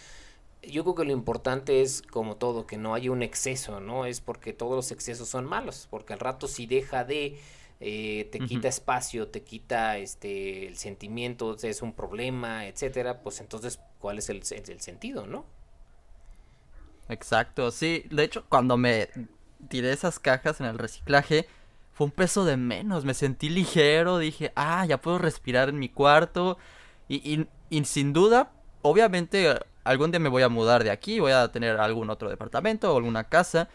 yo 0.70 0.84
creo 0.84 0.96
que 0.96 1.06
lo 1.06 1.12
importante 1.12 1.82
es, 1.82 2.02
como 2.02 2.38
todo, 2.38 2.68
que 2.68 2.78
no 2.78 2.94
haya 2.96 3.12
un 3.12 3.24
exceso, 3.24 3.80
¿no? 3.80 4.06
Es 4.06 4.22
porque 4.22 4.54
todos 4.54 4.76
los 4.76 4.92
excesos 4.92 5.30
son 5.30 5.46
malos, 5.46 5.88
porque 5.90 6.14
al 6.14 6.20
rato 6.20 6.48
si 6.48 6.66
deja 6.68 7.04
de, 7.04 7.40
eh, 7.80 8.30
te 8.32 8.40
quita 8.40 8.68
espacio, 8.68 9.28
te 9.30 9.44
quita 9.44 9.98
este 9.98 10.68
el 10.68 10.78
sentimiento, 10.78 11.56
es 11.62 11.82
un 11.82 11.94
problema, 11.94 12.68
etcétera, 12.68 13.22
pues 13.22 13.40
entonces, 13.42 13.80
¿cuál 14.00 14.18
es 14.20 14.30
el, 14.30 14.38
el 14.38 14.82
sentido, 14.82 15.28
no? 15.28 15.46
Exacto, 17.10 17.72
sí. 17.72 18.06
De 18.10 18.24
hecho, 18.24 18.46
cuando 18.50 18.78
me 18.78 19.10
tiré 19.70 19.92
esas 19.92 20.20
cajas 20.20 20.60
en 20.60 20.68
el 20.68 20.78
reciclaje, 20.78 21.48
fue 21.94 22.06
un 22.06 22.12
peso 22.12 22.46
de 22.46 22.58
menos. 22.58 23.06
Me 23.06 23.14
sentí 23.14 23.50
ligero, 23.50 24.18
dije, 24.18 24.52
ah, 24.56 24.86
ya 24.86 25.02
puedo 25.02 25.18
respirar 25.18 25.70
en 25.70 25.80
mi 25.80 25.90
cuarto. 25.90 26.58
Y, 27.08 27.18
y, 27.18 27.48
y 27.70 27.86
sin 27.86 28.14
duda, 28.14 28.52
obviamente 28.82 29.60
algún 29.86 30.12
día 30.12 30.20
me 30.20 30.30
voy 30.30 30.44
a 30.44 30.50
mudar 30.50 30.84
de 30.84 30.92
aquí, 30.92 31.20
voy 31.20 31.32
a 31.32 31.48
tener 31.52 31.78
algún 31.78 32.10
otro 32.10 32.30
departamento 32.30 32.94
o 32.94 32.98
alguna 32.98 33.26
casa. 33.26 33.70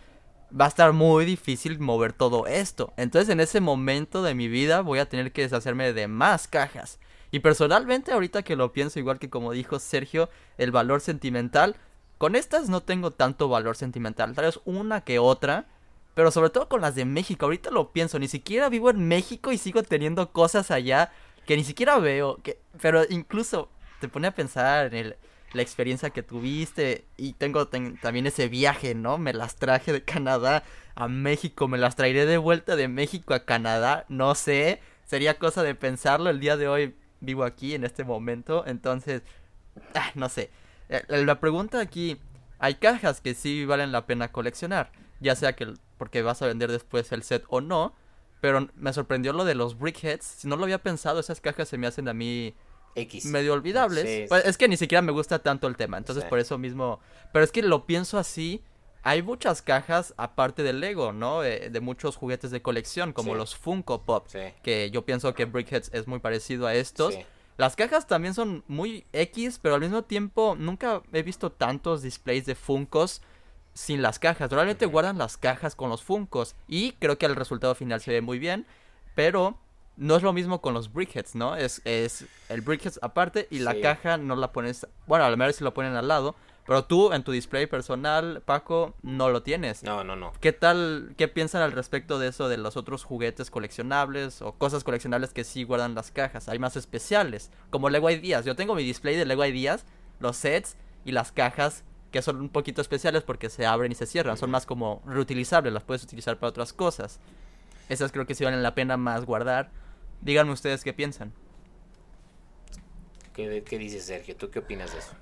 Va 0.52 0.64
a 0.64 0.68
estar 0.68 0.92
muy 0.92 1.24
difícil 1.24 1.78
mover 1.78 2.12
todo 2.12 2.46
esto. 2.46 2.92
Entonces 2.96 3.30
en 3.30 3.40
ese 3.40 3.60
momento 3.60 4.22
de 4.22 4.34
mi 4.34 4.48
vida 4.48 4.80
voy 4.80 4.98
a 4.98 5.08
tener 5.08 5.32
que 5.32 5.42
deshacerme 5.42 5.92
de 5.92 6.08
más 6.08 6.48
cajas. 6.48 6.98
Y 7.30 7.38
personalmente 7.38 8.12
ahorita 8.12 8.42
que 8.42 8.56
lo 8.56 8.72
pienso 8.72 8.98
igual 8.98 9.20
que 9.20 9.30
como 9.30 9.52
dijo 9.52 9.78
Sergio, 9.78 10.28
el 10.58 10.72
valor 10.72 11.00
sentimental, 11.00 11.76
con 12.18 12.34
estas 12.34 12.68
no 12.68 12.82
tengo 12.82 13.12
tanto 13.12 13.48
valor 13.48 13.76
sentimental, 13.76 14.34
tal 14.34 14.46
vez 14.46 14.60
una 14.64 15.02
que 15.02 15.20
otra, 15.20 15.66
pero 16.14 16.32
sobre 16.32 16.50
todo 16.50 16.68
con 16.68 16.80
las 16.80 16.96
de 16.96 17.04
México, 17.04 17.46
ahorita 17.46 17.70
lo 17.70 17.92
pienso, 17.92 18.18
ni 18.18 18.26
siquiera 18.26 18.68
vivo 18.68 18.90
en 18.90 19.06
México 19.06 19.52
y 19.52 19.58
sigo 19.58 19.84
teniendo 19.84 20.32
cosas 20.32 20.72
allá 20.72 21.12
que 21.46 21.56
ni 21.56 21.62
siquiera 21.62 21.98
veo, 21.98 22.38
que, 22.42 22.60
pero 22.82 23.04
incluso 23.08 23.70
te 24.00 24.08
pone 24.08 24.26
a 24.26 24.34
pensar 24.34 24.86
en 24.86 24.94
el, 24.94 25.16
la 25.52 25.62
experiencia 25.62 26.10
que 26.10 26.22
tuviste 26.22 27.06
y 27.16 27.32
tengo 27.32 27.68
también 27.68 28.26
ese 28.26 28.48
viaje, 28.48 28.94
¿no? 28.94 29.18
Me 29.18 29.32
las 29.32 29.56
traje 29.56 29.92
de 29.92 30.04
Canadá 30.04 30.62
a 30.94 31.08
México, 31.08 31.68
me 31.68 31.78
las 31.78 31.96
traeré 31.96 32.26
de 32.26 32.38
vuelta 32.38 32.76
de 32.76 32.88
México 32.88 33.34
a 33.34 33.44
Canadá, 33.44 34.04
no 34.08 34.34
sé, 34.34 34.80
sería 35.04 35.38
cosa 35.38 35.62
de 35.62 35.74
pensarlo, 35.74 36.30
el 36.30 36.40
día 36.40 36.56
de 36.56 36.68
hoy 36.68 36.94
vivo 37.20 37.44
aquí 37.44 37.74
en 37.74 37.84
este 37.84 38.04
momento, 38.04 38.64
entonces, 38.66 39.22
ah, 39.94 40.10
no 40.14 40.28
sé. 40.28 40.50
Eh, 40.88 41.02
la 41.08 41.40
pregunta 41.40 41.80
aquí, 41.80 42.18
hay 42.58 42.74
cajas 42.74 43.20
que 43.20 43.34
sí 43.34 43.64
valen 43.64 43.92
la 43.92 44.06
pena 44.06 44.32
coleccionar, 44.32 44.92
ya 45.20 45.34
sea 45.34 45.54
que 45.54 45.74
porque 45.96 46.22
vas 46.22 46.42
a 46.42 46.46
vender 46.46 46.70
después 46.70 47.12
el 47.12 47.22
set 47.22 47.44
o 47.48 47.60
no, 47.60 47.94
pero 48.40 48.68
me 48.74 48.92
sorprendió 48.92 49.32
lo 49.32 49.44
de 49.44 49.54
los 49.54 49.78
brickheads, 49.78 50.24
si 50.24 50.48
no 50.48 50.56
lo 50.56 50.64
había 50.64 50.78
pensado, 50.78 51.20
esas 51.20 51.40
cajas 51.40 51.68
se 51.68 51.78
me 51.78 51.86
hacen 51.86 52.08
a 52.08 52.14
mí 52.14 52.54
X. 52.94 53.24
medio 53.26 53.52
olvidables. 53.52 54.28
Pues, 54.28 54.44
es 54.44 54.58
que 54.58 54.68
ni 54.68 54.76
siquiera 54.76 55.02
me 55.02 55.12
gusta 55.12 55.40
tanto 55.40 55.66
el 55.66 55.76
tema, 55.76 55.98
entonces 55.98 56.24
por 56.24 56.38
eso 56.38 56.58
mismo... 56.58 57.00
Pero 57.32 57.44
es 57.44 57.52
que 57.52 57.62
lo 57.62 57.86
pienso 57.86 58.18
así, 58.18 58.62
hay 59.02 59.22
muchas 59.22 59.62
cajas 59.62 60.14
aparte 60.16 60.62
del 60.62 60.80
Lego, 60.80 61.12
¿no? 61.12 61.42
Eh, 61.42 61.70
de 61.70 61.80
muchos 61.80 62.16
juguetes 62.16 62.50
de 62.50 62.60
colección, 62.60 63.12
como 63.12 63.34
los 63.34 63.56
Funko 63.56 64.02
Pop, 64.02 64.28
que 64.62 64.90
yo 64.90 65.04
pienso 65.04 65.34
que 65.34 65.44
Brickheads 65.46 65.90
es 65.92 66.06
muy 66.06 66.18
parecido 66.18 66.66
a 66.66 66.74
estos. 66.74 67.14
Las 67.56 67.76
cajas 67.76 68.06
también 68.06 68.32
son 68.34 68.64
muy 68.68 69.04
X, 69.12 69.58
pero 69.60 69.74
al 69.74 69.82
mismo 69.82 70.02
tiempo 70.02 70.56
nunca 70.58 71.02
he 71.12 71.22
visto 71.22 71.52
tantos 71.52 72.00
displays 72.02 72.46
de 72.46 72.54
Funkos 72.54 73.20
sin 73.74 74.02
las 74.02 74.18
cajas. 74.18 74.50
Realmente 74.50 74.86
guardan 74.86 75.18
las 75.18 75.36
cajas 75.36 75.74
con 75.74 75.90
los 75.90 76.02
Funkos 76.02 76.54
y 76.68 76.92
creo 76.92 77.18
que 77.18 77.26
el 77.26 77.36
resultado 77.36 77.74
final 77.74 78.00
se 78.00 78.12
ve 78.12 78.20
muy 78.20 78.38
bien, 78.38 78.66
pero 79.14 79.58
no 80.00 80.16
es 80.16 80.22
lo 80.22 80.32
mismo 80.32 80.62
con 80.62 80.72
los 80.72 80.90
brickheads, 80.90 81.34
¿no? 81.34 81.54
Es, 81.56 81.82
es 81.84 82.24
el 82.48 82.62
brickheads 82.62 82.98
aparte 83.02 83.46
y 83.50 83.58
la 83.58 83.78
caja 83.82 84.16
no 84.16 84.34
la 84.34 84.50
pones, 84.50 84.86
bueno, 85.06 85.26
a 85.26 85.30
lo 85.30 85.36
mejor 85.36 85.52
si 85.52 85.62
lo 85.62 85.74
ponen 85.74 85.94
al 85.94 86.08
lado, 86.08 86.34
pero 86.66 86.86
tú 86.86 87.12
en 87.12 87.22
tu 87.22 87.32
display 87.32 87.66
personal, 87.66 88.40
Paco, 88.46 88.94
no 89.02 89.28
lo 89.28 89.42
tienes. 89.42 89.82
No, 89.82 90.02
no, 90.02 90.16
no. 90.16 90.32
¿Qué 90.40 90.54
tal, 90.54 91.12
qué 91.18 91.28
piensan 91.28 91.60
al 91.60 91.72
respecto 91.72 92.18
de 92.18 92.28
eso 92.28 92.48
de 92.48 92.56
los 92.56 92.78
otros 92.78 93.04
juguetes 93.04 93.50
coleccionables 93.50 94.40
o 94.40 94.52
cosas 94.52 94.84
coleccionables 94.84 95.34
que 95.34 95.44
sí 95.44 95.64
guardan 95.64 95.94
las 95.94 96.10
cajas? 96.10 96.48
Hay 96.48 96.58
más 96.58 96.76
especiales, 96.76 97.50
como 97.68 97.90
Lego 97.90 98.08
Ideas. 98.08 98.46
Yo 98.46 98.56
tengo 98.56 98.74
mi 98.74 98.82
display 98.82 99.16
de 99.16 99.26
Lego 99.26 99.44
Ideas, 99.44 99.84
los 100.18 100.38
sets 100.38 100.78
y 101.04 101.12
las 101.12 101.30
cajas 101.30 101.84
que 102.10 102.22
son 102.22 102.40
un 102.40 102.48
poquito 102.48 102.80
especiales 102.80 103.22
porque 103.22 103.50
se 103.50 103.66
abren 103.66 103.92
y 103.92 103.94
se 103.94 104.06
cierran, 104.06 104.38
son 104.38 104.50
más 104.50 104.64
como 104.64 105.02
reutilizables, 105.04 105.74
las 105.74 105.84
puedes 105.84 106.02
utilizar 106.04 106.38
para 106.38 106.48
otras 106.48 106.72
cosas. 106.72 107.20
Esas 107.90 108.12
creo 108.12 108.26
que 108.26 108.34
sí 108.34 108.44
valen 108.44 108.62
la 108.62 108.74
pena 108.74 108.96
más 108.96 109.26
guardar 109.26 109.70
Díganme 110.22 110.52
ustedes 110.52 110.84
qué 110.84 110.92
piensan. 110.92 111.32
¿Qué, 113.34 113.62
¿Qué, 113.64 113.78
dice 113.78 114.00
Sergio? 114.00 114.36
¿Tú 114.36 114.50
qué 114.50 114.58
opinas 114.58 114.92
de 114.92 114.98
eso? 114.98 115.12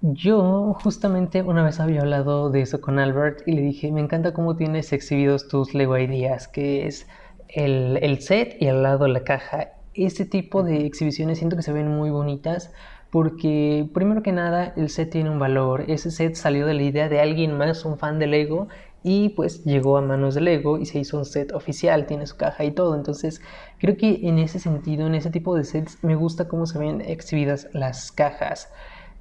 Yo 0.00 0.76
justamente 0.82 1.42
una 1.42 1.64
vez 1.64 1.80
había 1.80 2.00
hablado 2.00 2.50
de 2.50 2.60
eso 2.60 2.80
con 2.80 2.98
Albert 2.98 3.42
y 3.46 3.52
le 3.52 3.62
dije, 3.62 3.90
me 3.90 4.00
encanta 4.00 4.32
cómo 4.32 4.56
tienes 4.56 4.92
exhibidos 4.92 5.48
tus 5.48 5.74
Lego 5.74 5.98
Ideas, 5.98 6.46
que 6.46 6.86
es 6.86 7.08
el, 7.48 7.98
el 8.02 8.20
set 8.20 8.56
y 8.60 8.68
al 8.68 8.82
lado 8.82 9.08
la 9.08 9.24
caja. 9.24 9.72
Este 9.94 10.24
tipo 10.24 10.62
de 10.62 10.86
exhibiciones 10.86 11.38
siento 11.38 11.56
que 11.56 11.62
se 11.62 11.72
ven 11.72 11.88
muy 11.88 12.10
bonitas 12.10 12.70
porque 13.10 13.88
primero 13.94 14.22
que 14.22 14.32
nada 14.32 14.72
el 14.76 14.90
set 14.90 15.10
tiene 15.10 15.30
un 15.30 15.38
valor. 15.38 15.84
Ese 15.88 16.10
set 16.10 16.34
salió 16.34 16.66
de 16.66 16.74
la 16.74 16.82
idea 16.82 17.08
de 17.08 17.20
alguien 17.20 17.56
más, 17.56 17.84
un 17.84 17.98
fan 17.98 18.18
de 18.18 18.26
Lego, 18.26 18.68
y 19.02 19.30
pues 19.30 19.64
llegó 19.64 19.96
a 19.96 20.02
manos 20.02 20.34
de 20.34 20.40
Lego 20.40 20.78
y 20.78 20.86
se 20.86 20.98
hizo 20.98 21.18
un 21.18 21.24
set 21.24 21.52
oficial, 21.52 22.06
tiene 22.06 22.26
su 22.26 22.36
caja 22.36 22.64
y 22.64 22.72
todo. 22.72 22.94
Entonces 22.94 23.40
creo 23.78 23.96
que 23.96 24.20
en 24.22 24.38
ese 24.38 24.58
sentido, 24.58 25.06
en 25.06 25.14
ese 25.14 25.30
tipo 25.30 25.54
de 25.56 25.64
sets, 25.64 26.02
me 26.02 26.16
gusta 26.16 26.48
cómo 26.48 26.66
se 26.66 26.78
ven 26.78 27.00
exhibidas 27.00 27.68
las 27.72 28.12
cajas. 28.12 28.72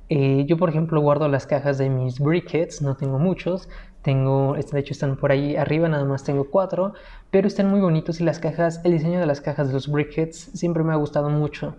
Eh, 0.10 0.46
yo 0.48 0.58
por 0.58 0.70
ejemplo 0.70 1.02
guardo 1.02 1.28
las 1.28 1.46
cajas 1.46 1.78
de 1.78 1.90
mis 1.90 2.20
briquettes, 2.20 2.82
no 2.82 2.96
tengo 2.96 3.20
muchos, 3.20 3.68
tengo, 4.02 4.56
de 4.56 4.80
hecho 4.80 4.94
están 4.94 5.18
por 5.18 5.32
ahí 5.32 5.58
arriba, 5.58 5.90
nada 5.90 6.06
más 6.06 6.24
tengo 6.24 6.50
cuatro, 6.50 6.94
pero 7.30 7.48
están 7.48 7.70
muy 7.70 7.82
bonitos 7.82 8.22
y 8.22 8.24
las 8.24 8.40
cajas, 8.40 8.80
el 8.86 8.94
diseño 8.94 9.20
de 9.20 9.26
las 9.26 9.42
cajas 9.42 9.68
de 9.68 9.74
los 9.74 9.92
briquettes 9.92 10.52
siempre 10.54 10.84
me 10.84 10.94
ha 10.94 10.96
gustado 10.96 11.30
mucho 11.30 11.76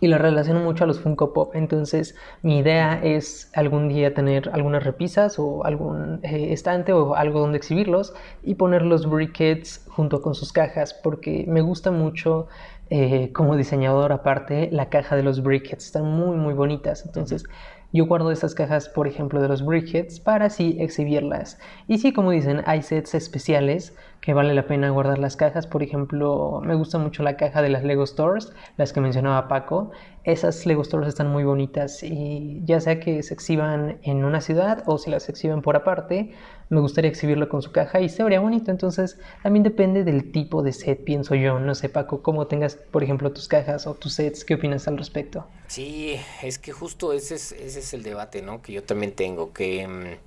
y 0.00 0.08
lo 0.08 0.18
relaciono 0.18 0.60
mucho 0.60 0.84
a 0.84 0.86
los 0.86 1.00
Funko 1.00 1.32
Pop. 1.32 1.54
Entonces, 1.54 2.14
mi 2.42 2.58
idea 2.58 3.00
es 3.02 3.50
algún 3.54 3.88
día 3.88 4.14
tener 4.14 4.50
algunas 4.52 4.84
repisas 4.84 5.38
o 5.38 5.64
algún 5.64 6.20
eh, 6.22 6.52
estante 6.52 6.92
o 6.92 7.14
algo 7.14 7.40
donde 7.40 7.58
exhibirlos 7.58 8.14
y 8.42 8.54
poner 8.54 8.82
los 8.82 9.08
briquettes 9.08 9.86
junto 9.88 10.20
con 10.20 10.34
sus 10.34 10.52
cajas, 10.52 10.94
porque 10.94 11.44
me 11.48 11.62
gusta 11.62 11.90
mucho 11.90 12.48
eh, 12.88 13.32
como 13.32 13.56
diseñador 13.56 14.12
aparte 14.12 14.68
la 14.70 14.88
caja 14.90 15.16
de 15.16 15.22
los 15.22 15.42
briquettes. 15.42 15.86
Están 15.86 16.04
muy, 16.04 16.36
muy 16.36 16.54
bonitas. 16.54 17.04
Entonces, 17.04 17.44
Yo 17.92 18.06
guardo 18.06 18.30
estas 18.30 18.54
cajas, 18.54 18.88
por 18.88 19.06
ejemplo, 19.06 19.40
de 19.40 19.48
los 19.48 19.64
Brickheads 19.64 20.20
para 20.20 20.46
así 20.46 20.76
exhibirlas. 20.80 21.58
Y 21.86 21.98
sí, 21.98 22.12
como 22.12 22.30
dicen, 22.30 22.62
hay 22.66 22.82
sets 22.82 23.14
especiales 23.14 23.96
que 24.20 24.34
vale 24.34 24.54
la 24.54 24.66
pena 24.66 24.90
guardar 24.90 25.18
las 25.18 25.36
cajas. 25.36 25.66
Por 25.66 25.82
ejemplo, 25.82 26.60
me 26.64 26.74
gusta 26.74 26.98
mucho 26.98 27.22
la 27.22 27.36
caja 27.36 27.62
de 27.62 27.68
las 27.68 27.84
Lego 27.84 28.04
Stores, 28.04 28.52
las 28.76 28.92
que 28.92 29.00
mencionaba 29.00 29.48
Paco. 29.48 29.92
Esas 30.24 30.66
Lego 30.66 30.82
Stores 30.82 31.08
están 31.08 31.30
muy 31.30 31.44
bonitas 31.44 32.02
y 32.02 32.60
ya 32.64 32.80
sea 32.80 32.98
que 32.98 33.22
se 33.22 33.34
exhiban 33.34 33.98
en 34.02 34.24
una 34.24 34.40
ciudad 34.40 34.82
o 34.86 34.98
si 34.98 35.10
las 35.10 35.28
exhiben 35.28 35.62
por 35.62 35.76
aparte, 35.76 36.32
me 36.68 36.80
gustaría 36.80 37.10
exhibirlo 37.10 37.48
con 37.48 37.62
su 37.62 37.72
caja 37.72 38.00
y 38.00 38.08
se 38.08 38.22
vería 38.22 38.40
bonito. 38.40 38.70
Entonces, 38.70 39.18
también 39.42 39.62
depende 39.62 40.04
del 40.04 40.32
tipo 40.32 40.62
de 40.62 40.72
set, 40.72 41.04
pienso 41.04 41.34
yo. 41.34 41.58
No 41.58 41.74
sé, 41.74 41.88
Paco, 41.88 42.22
cómo 42.22 42.46
tengas, 42.46 42.76
por 42.76 43.04
ejemplo, 43.04 43.32
tus 43.32 43.48
cajas 43.48 43.86
o 43.86 43.94
tus 43.94 44.14
sets, 44.14 44.44
¿qué 44.44 44.54
opinas 44.54 44.88
al 44.88 44.98
respecto? 44.98 45.46
Sí, 45.68 46.18
es 46.42 46.58
que 46.58 46.72
justo 46.72 47.12
ese 47.12 47.36
es, 47.36 47.52
ese 47.52 47.78
es 47.80 47.94
el 47.94 48.02
debate, 48.02 48.42
¿no? 48.42 48.62
Que 48.62 48.72
yo 48.72 48.82
también 48.82 49.12
tengo, 49.12 49.52
que... 49.52 49.86
Mm, 49.86 50.26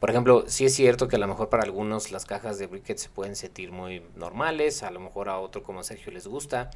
por 0.00 0.10
ejemplo, 0.10 0.44
sí 0.46 0.64
es 0.64 0.74
cierto 0.74 1.08
que 1.08 1.16
a 1.16 1.18
lo 1.18 1.26
mejor 1.26 1.48
para 1.48 1.64
algunos 1.64 2.12
las 2.12 2.24
cajas 2.24 2.58
de 2.58 2.68
briquet 2.68 2.98
se 2.98 3.08
pueden 3.08 3.34
sentir 3.34 3.72
muy 3.72 4.02
normales, 4.14 4.84
a 4.84 4.92
lo 4.92 5.00
mejor 5.00 5.28
a 5.28 5.40
otro 5.40 5.64
como 5.64 5.82
Sergio 5.82 6.12
les 6.12 6.28
gusta. 6.28 6.70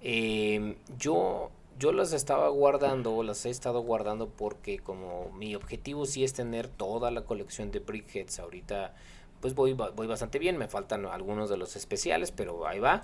Em, 0.00 0.76
yo, 0.96 1.50
yo 1.82 1.90
las 1.90 2.12
estaba 2.12 2.48
guardando, 2.48 3.24
las 3.24 3.44
he 3.44 3.50
estado 3.50 3.80
guardando 3.80 4.28
porque 4.28 4.78
como 4.78 5.32
mi 5.32 5.56
objetivo 5.56 6.06
sí 6.06 6.22
es 6.22 6.32
tener 6.32 6.68
toda 6.68 7.10
la 7.10 7.24
colección 7.24 7.72
de 7.72 7.80
briquets, 7.80 8.38
ahorita 8.38 8.94
pues 9.40 9.56
voy, 9.56 9.72
voy 9.72 10.06
bastante 10.06 10.38
bien, 10.38 10.58
me 10.58 10.68
faltan 10.68 11.04
algunos 11.06 11.50
de 11.50 11.56
los 11.56 11.74
especiales, 11.74 12.30
pero 12.30 12.68
ahí 12.68 12.78
va. 12.78 13.02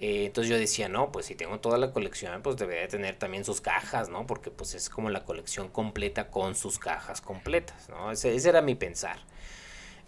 Eh, 0.00 0.24
entonces 0.26 0.50
yo 0.50 0.58
decía, 0.58 0.88
no, 0.88 1.12
pues 1.12 1.26
si 1.26 1.36
tengo 1.36 1.60
toda 1.60 1.78
la 1.78 1.92
colección, 1.92 2.42
pues 2.42 2.56
debería 2.56 2.88
tener 2.88 3.14
también 3.14 3.44
sus 3.44 3.60
cajas, 3.60 4.08
¿no? 4.08 4.26
Porque 4.26 4.50
pues 4.50 4.74
es 4.74 4.90
como 4.90 5.08
la 5.08 5.24
colección 5.24 5.68
completa 5.68 6.28
con 6.28 6.56
sus 6.56 6.80
cajas 6.80 7.20
completas, 7.20 7.88
¿no? 7.88 8.10
Ese, 8.10 8.34
era 8.36 8.60
mi 8.60 8.74
pensar. 8.74 9.20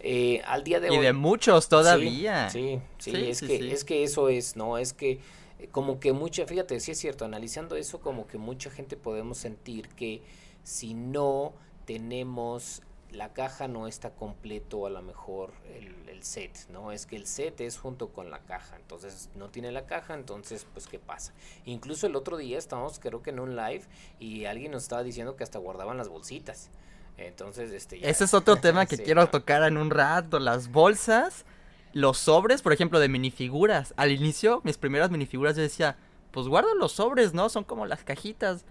Eh, 0.01 0.41
al 0.45 0.65
día 0.65 0.81
de 0.81 0.89
hoy... 0.89 0.97
Y 0.97 0.99
de 0.99 1.13
muchos 1.13 1.69
todavía. 1.69 2.49
Sí, 2.49 2.81
sí, 2.97 3.15
es, 3.15 3.39
que, 3.39 3.71
es 3.71 3.85
que 3.85 4.03
eso 4.03 4.27
es, 4.27 4.57
¿no? 4.57 4.77
Es 4.77 4.91
que 4.91 5.21
como 5.67 5.99
que 5.99 6.13
mucha, 6.13 6.45
fíjate, 6.45 6.79
sí 6.79 6.91
es 6.91 6.99
cierto, 6.99 7.25
analizando 7.25 7.75
eso, 7.75 7.99
como 7.99 8.27
que 8.27 8.37
mucha 8.37 8.69
gente 8.69 8.97
podemos 8.97 9.37
sentir 9.37 9.89
que 9.89 10.21
si 10.63 10.93
no 10.93 11.53
tenemos 11.85 12.81
la 13.11 13.33
caja 13.33 13.67
no 13.67 13.87
está 13.87 14.11
completo 14.11 14.85
a 14.85 14.89
lo 14.89 15.01
mejor 15.01 15.51
el, 15.65 15.89
set, 16.21 16.67
¿no? 16.69 16.91
Es 16.91 17.05
que 17.05 17.15
el 17.15 17.25
set 17.25 17.61
es 17.61 17.77
junto 17.77 18.09
con 18.09 18.29
la 18.29 18.39
caja, 18.39 18.75
entonces 18.75 19.29
no 19.35 19.47
tiene 19.47 19.71
la 19.71 19.85
caja, 19.85 20.15
entonces 20.15 20.67
pues 20.73 20.85
qué 20.85 20.99
pasa. 20.99 21.33
Incluso 21.63 22.07
el 22.07 22.15
otro 22.17 22.35
día 22.35 22.57
estábamos 22.57 22.99
creo 22.99 23.23
que 23.23 23.29
en 23.29 23.39
un 23.39 23.55
live 23.55 23.83
y 24.19 24.43
alguien 24.43 24.73
nos 24.73 24.83
estaba 24.83 25.01
diciendo 25.01 25.37
que 25.37 25.45
hasta 25.45 25.59
guardaban 25.59 25.95
las 25.95 26.09
bolsitas. 26.09 26.71
Entonces, 27.15 27.71
este 27.71 28.07
Ese 28.07 28.25
es 28.25 28.33
otro 28.33 28.55
tema 28.61 28.85
que 28.85 28.97
quiero 28.97 29.27
tocar 29.29 29.63
en 29.63 29.77
un 29.77 29.91
rato, 29.91 30.39
las 30.39 30.69
bolsas, 30.69 31.45
los 31.93 32.17
sobres, 32.17 32.61
por 32.61 32.73
ejemplo, 32.73 32.99
de 32.99 33.09
minifiguras. 33.09 33.93
Al 33.97 34.11
inicio, 34.11 34.61
mis 34.63 34.77
primeras 34.77 35.11
minifiguras 35.11 35.55
yo 35.55 35.61
decía, 35.61 35.97
pues 36.31 36.47
guardo 36.47 36.75
los 36.75 36.93
sobres, 36.93 37.33
¿no? 37.33 37.49
Son 37.49 37.63
como 37.63 37.85
las 37.85 38.03
cajitas. 38.03 38.65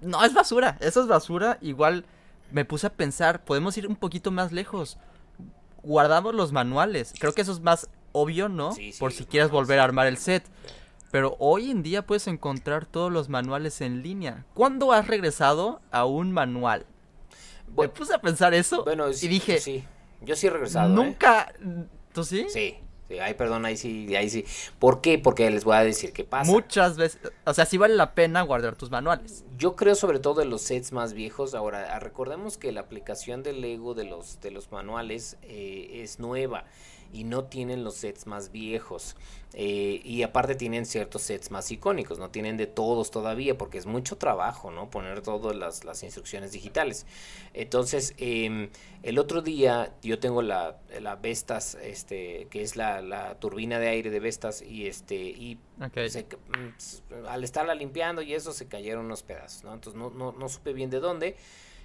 No, 0.00 0.24
es 0.24 0.34
basura, 0.34 0.76
eso 0.80 1.00
es 1.00 1.06
basura, 1.06 1.58
igual 1.60 2.04
me 2.50 2.64
puse 2.64 2.86
a 2.86 2.92
pensar, 2.92 3.44
podemos 3.44 3.76
ir 3.76 3.86
un 3.86 3.96
poquito 3.96 4.30
más 4.30 4.52
lejos. 4.52 4.98
Guardamos 5.82 6.34
los 6.34 6.52
manuales. 6.52 7.14
Creo 7.18 7.32
que 7.32 7.42
eso 7.42 7.52
es 7.52 7.60
más 7.60 7.88
obvio, 8.12 8.48
¿no? 8.48 8.74
Por 8.98 9.12
si 9.12 9.24
quieres 9.24 9.50
volver 9.50 9.78
a 9.78 9.84
armar 9.84 10.06
el 10.06 10.16
set. 10.16 10.44
Pero 11.10 11.36
hoy 11.38 11.70
en 11.70 11.82
día 11.82 12.04
puedes 12.04 12.26
encontrar 12.26 12.84
todos 12.84 13.12
los 13.12 13.28
manuales 13.28 13.80
en 13.80 14.02
línea. 14.02 14.44
¿Cuándo 14.54 14.92
has 14.92 15.06
regresado 15.06 15.80
a 15.90 16.04
un 16.04 16.32
manual? 16.32 16.86
me 17.76 17.88
puse 17.88 18.14
a 18.14 18.18
pensar 18.20 18.54
eso 18.54 18.84
bueno, 18.84 19.06
y 19.10 19.28
dije... 19.28 19.58
Sí, 19.58 19.84
yo 20.22 20.36
sí 20.36 20.46
he 20.46 20.50
regresado. 20.50 21.02
¿eh? 21.02 21.16
¿Tú 22.16 22.24
sí? 22.24 22.46
Sí. 22.48 22.78
Sí, 23.08 23.18
ay, 23.18 23.34
perdón, 23.34 23.66
ahí 23.66 23.76
sí, 23.76 24.16
ahí 24.16 24.30
sí. 24.30 24.46
¿Por 24.78 25.02
qué? 25.02 25.18
Porque 25.18 25.48
les 25.50 25.64
voy 25.64 25.76
a 25.76 25.84
decir 25.84 26.14
qué 26.14 26.24
pasa. 26.24 26.50
Muchas 26.50 26.96
veces, 26.96 27.20
o 27.44 27.52
sea, 27.52 27.66
sí 27.66 27.76
vale 27.76 27.94
la 27.94 28.14
pena 28.14 28.40
guardar 28.40 28.74
tus 28.74 28.90
manuales. 28.90 29.44
Yo 29.58 29.76
creo 29.76 29.94
sobre 29.94 30.18
todo 30.18 30.40
en 30.40 30.48
los 30.48 30.62
sets 30.62 30.92
más 30.92 31.12
viejos. 31.12 31.54
Ahora, 31.54 31.98
recordemos 32.00 32.56
que 32.56 32.72
la 32.72 32.80
aplicación 32.80 33.42
de 33.42 33.52
Lego 33.52 33.92
de 33.92 34.04
los, 34.04 34.40
de 34.40 34.50
los 34.50 34.72
manuales 34.72 35.36
eh, 35.42 36.00
es 36.02 36.18
nueva 36.18 36.64
y 37.12 37.24
no 37.24 37.44
tienen 37.44 37.84
los 37.84 37.94
sets 37.94 38.26
más 38.26 38.52
viejos. 38.52 39.16
Eh, 39.58 40.02
y 40.04 40.22
aparte 40.22 40.54
tienen 40.54 40.84
ciertos 40.84 41.22
sets 41.22 41.50
más 41.50 41.70
icónicos, 41.70 42.18
no 42.18 42.28
tienen 42.28 42.58
de 42.58 42.66
todos 42.66 43.10
todavía 43.10 43.56
porque 43.56 43.78
es 43.78 43.86
mucho 43.86 44.18
trabajo, 44.18 44.70
¿no? 44.70 44.90
Poner 44.90 45.22
todas 45.22 45.56
las, 45.56 45.84
las 45.84 46.02
instrucciones 46.02 46.52
digitales. 46.52 47.06
Entonces, 47.54 48.14
em, 48.18 48.68
el 49.02 49.18
otro 49.18 49.40
día 49.40 49.94
yo 50.02 50.18
tengo 50.18 50.42
la, 50.42 50.76
la 51.00 51.16
Vestas, 51.16 51.74
este, 51.80 52.48
que 52.50 52.60
es 52.60 52.76
la, 52.76 53.00
la, 53.00 53.38
turbina 53.38 53.78
de 53.78 53.88
aire 53.88 54.10
de 54.10 54.20
Vestas 54.20 54.60
y 54.60 54.88
este, 54.88 55.16
y 55.16 55.58
mm, 55.78 57.26
al 57.26 57.42
estarla 57.42 57.74
limpiando 57.74 58.20
y 58.20 58.34
eso 58.34 58.52
se 58.52 58.68
cayeron 58.68 59.06
unos 59.06 59.22
pedazos, 59.22 59.64
¿no? 59.64 59.72
Entonces 59.72 59.98
no, 59.98 60.10
no, 60.10 60.32
no 60.32 60.48
supe 60.50 60.74
bien 60.74 60.90
de 60.90 61.00
dónde. 61.00 61.36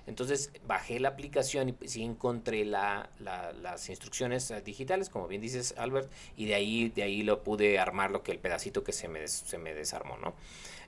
Entonces 0.08 0.52
bajé 0.68 1.00
la 1.00 1.10
aplicación 1.10 1.70
y 1.70 1.88
sí 1.88 2.04
encontré 2.04 2.66
la, 2.66 3.10
las 3.20 3.90
instrucciones 3.90 4.50
eh, 4.52 4.62
digitales, 4.62 5.10
como 5.10 5.28
bien 5.28 5.42
dices 5.42 5.76
Albert, 5.78 6.12
y 6.36 6.46
de 6.46 6.56
ahí, 6.56 6.90
de 6.90 7.04
ahí 7.04 7.24
lo 7.24 7.44
pude 7.44 7.80
armar 7.80 8.12
lo 8.12 8.24
que 8.24 8.32
el 8.32 8.40
pedacito 8.40 8.84
que 8.84 8.94
se 8.94 9.08
me, 9.08 9.28
se 9.28 9.58
me 9.58 9.74
desarmó, 9.74 10.18
¿no? 10.18 10.34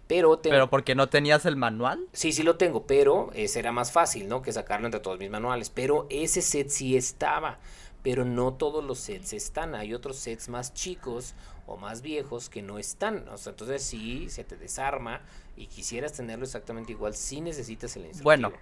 Pero, 0.07 0.41
pero 0.41 0.69
porque 0.69 0.95
no 0.95 1.07
tenías 1.07 1.45
el 1.45 1.55
manual. 1.55 2.07
Sí, 2.11 2.33
sí 2.33 2.43
lo 2.43 2.57
tengo, 2.57 2.85
pero 2.85 3.31
ese 3.33 3.59
era 3.59 3.71
más 3.71 3.91
fácil, 3.91 4.27
¿no? 4.27 4.41
Que 4.41 4.51
sacarlo 4.51 4.85
entre 4.85 4.99
todos 4.99 5.17
mis 5.17 5.29
manuales. 5.29 5.69
Pero 5.69 6.07
ese 6.09 6.41
set 6.41 6.69
sí 6.69 6.97
estaba, 6.97 7.57
pero 8.03 8.25
no 8.25 8.53
todos 8.53 8.83
los 8.83 8.99
sets 8.99 9.31
están. 9.31 9.75
Hay 9.75 9.93
otros 9.93 10.17
sets 10.17 10.49
más 10.49 10.73
chicos 10.73 11.35
o 11.67 11.77
más 11.77 12.01
viejos 12.01 12.49
que 12.49 12.61
no 12.61 12.79
están. 12.79 13.27
O 13.29 13.37
sea, 13.37 13.51
entonces 13.51 13.81
sí 13.81 14.29
se 14.29 14.43
te 14.43 14.57
desarma 14.57 15.21
y 15.55 15.67
quisieras 15.67 16.13
tenerlo 16.13 16.45
exactamente 16.45 16.91
igual, 16.91 17.15
sí 17.15 17.39
necesitas 17.39 17.95
el 17.95 18.05
instructivo. 18.05 18.23
Bueno, 18.23 18.53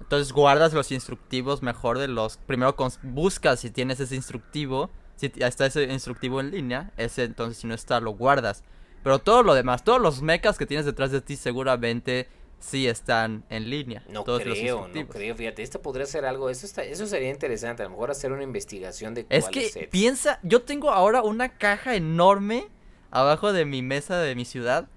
entonces 0.00 0.32
guardas 0.32 0.72
los 0.72 0.92
instructivos 0.92 1.62
mejor 1.62 1.98
de 1.98 2.08
los... 2.08 2.36
Primero 2.36 2.76
buscas 3.02 3.60
si 3.60 3.70
tienes 3.70 4.00
ese 4.00 4.14
instructivo. 4.14 4.90
Si 5.16 5.32
está 5.36 5.66
ese 5.66 5.84
instructivo 5.84 6.40
en 6.40 6.50
línea. 6.50 6.92
Ese 6.96 7.24
entonces 7.24 7.58
si 7.58 7.66
no 7.66 7.74
está 7.74 8.00
lo 8.00 8.12
guardas. 8.12 8.62
Pero 9.02 9.18
todo 9.18 9.42
lo 9.42 9.54
demás, 9.54 9.84
todos 9.84 10.00
los 10.00 10.22
mechas 10.22 10.56
que 10.58 10.66
tienes 10.66 10.86
detrás 10.86 11.10
de 11.10 11.20
ti 11.20 11.36
seguramente 11.36 12.28
sí 12.58 12.88
están 12.88 13.44
en 13.50 13.68
línea. 13.68 14.02
No 14.08 14.24
creo, 14.24 14.88
no 14.88 15.08
creo. 15.08 15.36
Fíjate, 15.36 15.62
esto 15.62 15.82
podría 15.82 16.06
ser 16.06 16.24
algo, 16.24 16.48
eso 16.48 16.64
está, 16.64 16.82
eso 16.82 17.06
sería 17.06 17.30
interesante, 17.30 17.82
a 17.82 17.86
lo 17.86 17.90
mejor 17.90 18.10
hacer 18.10 18.32
una 18.32 18.42
investigación 18.42 19.12
de 19.12 19.26
Es 19.28 19.48
que 19.48 19.88
piensa, 19.90 20.40
yo 20.42 20.62
tengo 20.62 20.90
ahora 20.90 21.22
una 21.22 21.58
caja 21.58 21.94
enorme 21.94 22.68
abajo 23.10 23.52
de 23.52 23.66
mi 23.66 23.82
mesa 23.82 24.18
de 24.18 24.34
mi 24.34 24.46
ciudad 24.46 24.88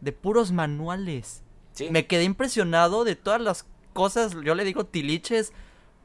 de 0.00 0.12
puros 0.12 0.50
manuales. 0.50 1.42
Me 1.90 2.06
quedé 2.06 2.24
impresionado 2.24 3.04
de 3.04 3.16
todas 3.16 3.40
las 3.40 3.66
cosas, 3.94 4.36
yo 4.44 4.54
le 4.54 4.64
digo 4.64 4.84
tiliches, 4.84 5.54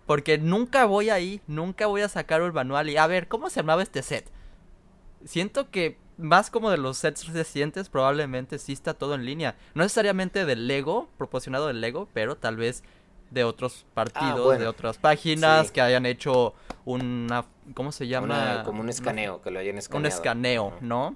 porque 0.05 0.37
nunca 0.37 0.85
voy 0.85 1.09
ahí, 1.09 1.41
nunca 1.47 1.87
voy 1.87 2.01
a 2.01 2.09
sacar 2.09 2.41
el 2.41 2.53
manual 2.53 2.89
y 2.89 2.95
a 2.95 3.05
ver, 3.05 3.27
¿cómo 3.27 3.49
se 3.49 3.59
llamaba 3.59 3.83
este 3.83 4.01
set? 4.01 4.31
Siento 5.25 5.69
que 5.69 5.97
más 6.17 6.49
como 6.49 6.69
de 6.69 6.77
los 6.77 6.97
sets 6.97 7.27
recientes, 7.27 7.89
probablemente 7.89 8.59
sí 8.59 8.73
está 8.73 8.93
todo 8.93 9.15
en 9.15 9.25
línea. 9.25 9.55
No 9.73 9.83
necesariamente 9.83 10.45
del 10.45 10.67
Lego, 10.67 11.09
proporcionado 11.17 11.67
del 11.67 11.81
Lego, 11.81 12.07
pero 12.13 12.37
tal 12.37 12.57
vez 12.57 12.83
de 13.31 13.43
otros 13.43 13.85
partidos, 13.93 14.55
ah, 14.55 14.57
de 14.57 14.67
otras 14.67 14.97
páginas 14.97 15.71
que 15.71 15.81
hayan 15.81 16.05
hecho 16.05 16.53
una, 16.85 17.45
¿cómo 17.73 17.91
se 17.91 18.07
llama? 18.07 18.63
como 18.65 18.81
un 18.81 18.89
escaneo, 18.89 19.41
que 19.41 19.51
lo 19.51 19.59
hayan 19.59 19.77
escaneado. 19.77 19.99
Un 19.99 20.05
escaneo, 20.05 20.73
¿no? 20.81 21.15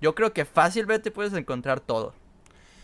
Yo 0.00 0.14
creo 0.14 0.32
que 0.32 0.44
fácilmente 0.44 1.10
puedes 1.10 1.32
encontrar 1.32 1.80
todo. 1.80 2.14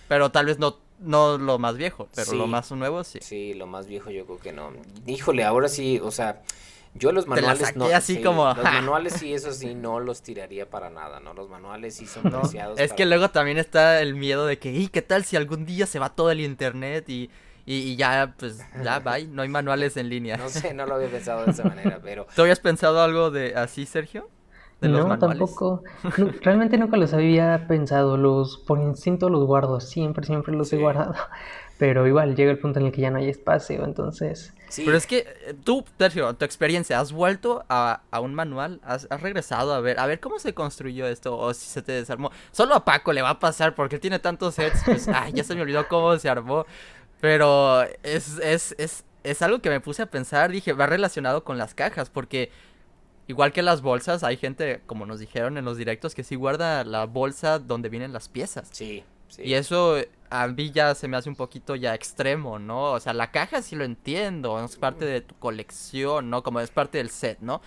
Pero 0.09 0.31
tal 0.31 0.47
vez 0.47 0.59
no 0.59 0.79
no 1.03 1.39
lo 1.39 1.59
más 1.59 1.77
viejo, 1.77 2.09
pero 2.15 2.33
lo 2.33 2.47
más 2.47 2.71
nuevo 2.73 3.05
sí. 3.05 3.19
Sí, 3.23 3.55
lo 3.55 3.67
más 3.67 3.87
viejo 3.87 4.11
yo 4.11 4.25
creo 4.27 4.39
que 4.39 4.53
no. 4.53 4.73
Híjole, 5.07 5.45
ahora 5.45 5.69
sí, 5.69 6.01
o 6.03 6.11
sea, 6.11 6.43
yo 6.95 7.13
los 7.13 7.27
manuales 7.27 7.75
no. 7.77 7.87
Así 7.87 8.23
como... 8.23 8.47
Los 8.55 8.65
manuales 8.65 9.15
sí, 9.15 9.33
eso 9.33 9.53
sí, 9.53 9.75
no 9.75 10.01
los 10.01 10.23
tiraría 10.23 10.69
para 10.69 10.91
nada, 10.91 11.21
¿no? 11.21 11.35
Los 11.35 11.49
manuales 11.49 11.95
sí 11.95 12.07
son 12.07 12.25
preciados. 12.25 12.79
Es 12.79 12.93
que 12.93 13.07
luego 13.07 13.31
también 13.31 13.59
está 13.59 14.01
el 14.01 14.15
miedo 14.15 14.47
de 14.47 14.59
que, 14.59 14.73
¿y 14.73 14.89
qué 14.89 15.03
tal 15.03 15.25
si 15.25 15.37
algún 15.37 15.65
día 15.65 15.87
se 15.87 15.99
va 15.99 16.15
todo 16.15 16.31
el 16.31 16.41
internet 16.41 17.09
y, 17.09 17.31
y, 17.65 17.97
ya, 17.97 18.35
pues, 18.39 18.59
ya, 18.83 18.99
bye, 19.05 19.27
no 19.27 19.43
hay 19.43 19.49
manuales 19.49 19.97
en 19.97 20.09
línea? 20.09 20.37
No 20.37 20.49
sé, 20.49 20.75
no 20.75 20.87
lo 20.87 20.97
había 20.97 21.09
pensado 21.09 21.45
de 21.45 21.53
esa 21.53 21.65
manera, 21.65 22.01
pero. 22.03 22.27
¿Tú 22.37 22.43
habías 22.43 22.61
pensado 22.61 23.01
algo 23.01 23.31
de 23.31 23.55
así, 23.55 23.87
Sergio? 23.87 24.29
No, 24.89 25.19
tampoco. 25.19 25.83
realmente 26.41 26.79
nunca 26.79 26.97
los 26.97 27.13
había 27.13 27.67
pensado. 27.69 28.17
Los 28.17 28.59
por 28.59 28.81
instinto 28.81 29.29
los 29.29 29.45
guardo. 29.45 29.81
Siempre, 29.81 30.27
siempre 30.27 30.55
los 30.55 30.73
he 30.73 30.79
guardado. 30.79 31.15
Pero 31.79 32.07
igual 32.07 32.37
llega 32.37 32.51
el 32.51 32.59
punto 32.59 32.79
en 32.79 32.87
el 32.87 32.93
que 32.93 33.01
ya 33.01 33.11
no 33.11 33.19
hay 33.19 33.29
espacio. 33.29 33.85
Entonces. 33.85 34.55
Pero 34.77 34.97
es 34.97 35.07
que 35.07 35.19
eh, 35.19 35.55
tú, 35.65 35.85
Sergio, 35.99 36.33
tu 36.35 36.45
experiencia, 36.45 37.01
¿has 37.01 37.13
vuelto 37.13 37.65
a, 37.69 38.03
a 38.11 38.21
un 38.21 38.35
manual? 38.35 38.81
¿Has, 38.85 39.09
regresado 39.21 39.75
a 39.75 39.81
ver, 39.81 39.99
a 39.99 40.07
ver 40.07 40.21
cómo 40.21 40.39
se 40.39 40.55
construyó 40.55 41.07
esto? 41.07 41.37
O 41.37 41.53
si 41.53 41.67
se 41.67 41.83
te 41.83 41.93
desarmó. 41.93 42.31
Solo 42.53 42.75
a 42.75 42.85
Paco 42.85 43.13
le 43.13 43.23
va 43.23 43.31
a 43.31 43.41
pasar 43.41 43.75
porque 43.75 43.97
él 43.97 44.01
tiene 44.01 44.19
tantos 44.19 44.55
sets. 44.55 44.83
Pues, 44.85 45.09
ay, 45.15 45.33
ya 45.33 45.45
se 45.45 45.55
me 45.55 45.63
olvidó 45.63 45.89
cómo 45.89 46.17
se 46.19 46.29
armó. 46.29 46.67
Pero 47.21 47.83
es, 48.03 48.39
es, 48.39 48.75
es, 48.79 49.05
es 49.25 49.43
algo 49.43 49.61
que 49.61 49.71
me 49.71 49.81
puse 49.81 50.03
a 50.03 50.07
pensar, 50.07 50.51
dije, 50.51 50.73
va 50.73 50.87
relacionado 50.87 51.45
con 51.45 51.59
las 51.59 51.75
cajas, 51.75 52.11
porque 52.11 52.51
igual 53.33 53.53
que 53.53 53.63
las 53.63 53.83
bolsas, 53.83 54.23
hay 54.23 54.37
gente, 54.37 54.83
como 54.87 55.07
nos 55.07 55.19
dijeron 55.19 55.59
en 55.59 55.65
los 55.65 55.77
directos, 55.77 56.15
que 56.15 56.23
sí 56.23 56.37
guarda 56.37 56.85
la 56.85 57.07
bolsa 57.07 57.59
donde 57.59 57.89
vienen 57.89 58.13
las 58.13 58.29
piezas. 58.29 58.69
Sí, 58.73 59.03
sí. 59.29 59.43
Y 59.45 59.55
eso 59.55 59.97
a 60.31 60.47
mí 60.49 60.71
ya 60.71 60.95
se 60.95 61.09
me 61.09 61.17
hace 61.17 61.29
un 61.29 61.37
poquito 61.37 61.75
ya 61.75 61.95
extremo, 61.95 62.59
¿no? 62.59 62.93
O 62.93 63.01
sea, 63.01 63.13
la 63.13 63.31
caja 63.31 63.63
sí 63.63 63.75
lo 63.75 63.85
entiendo, 63.85 64.63
es 64.63 64.77
parte 64.77 65.05
de 65.05 65.21
tu 65.23 65.35
colección, 65.37 66.31
¿no? 66.31 66.43
Como 66.43 66.61
es 66.61 66.71
parte 66.71 66.99
del 66.99 67.11
set, 67.11 67.39
¿no? 67.41 67.61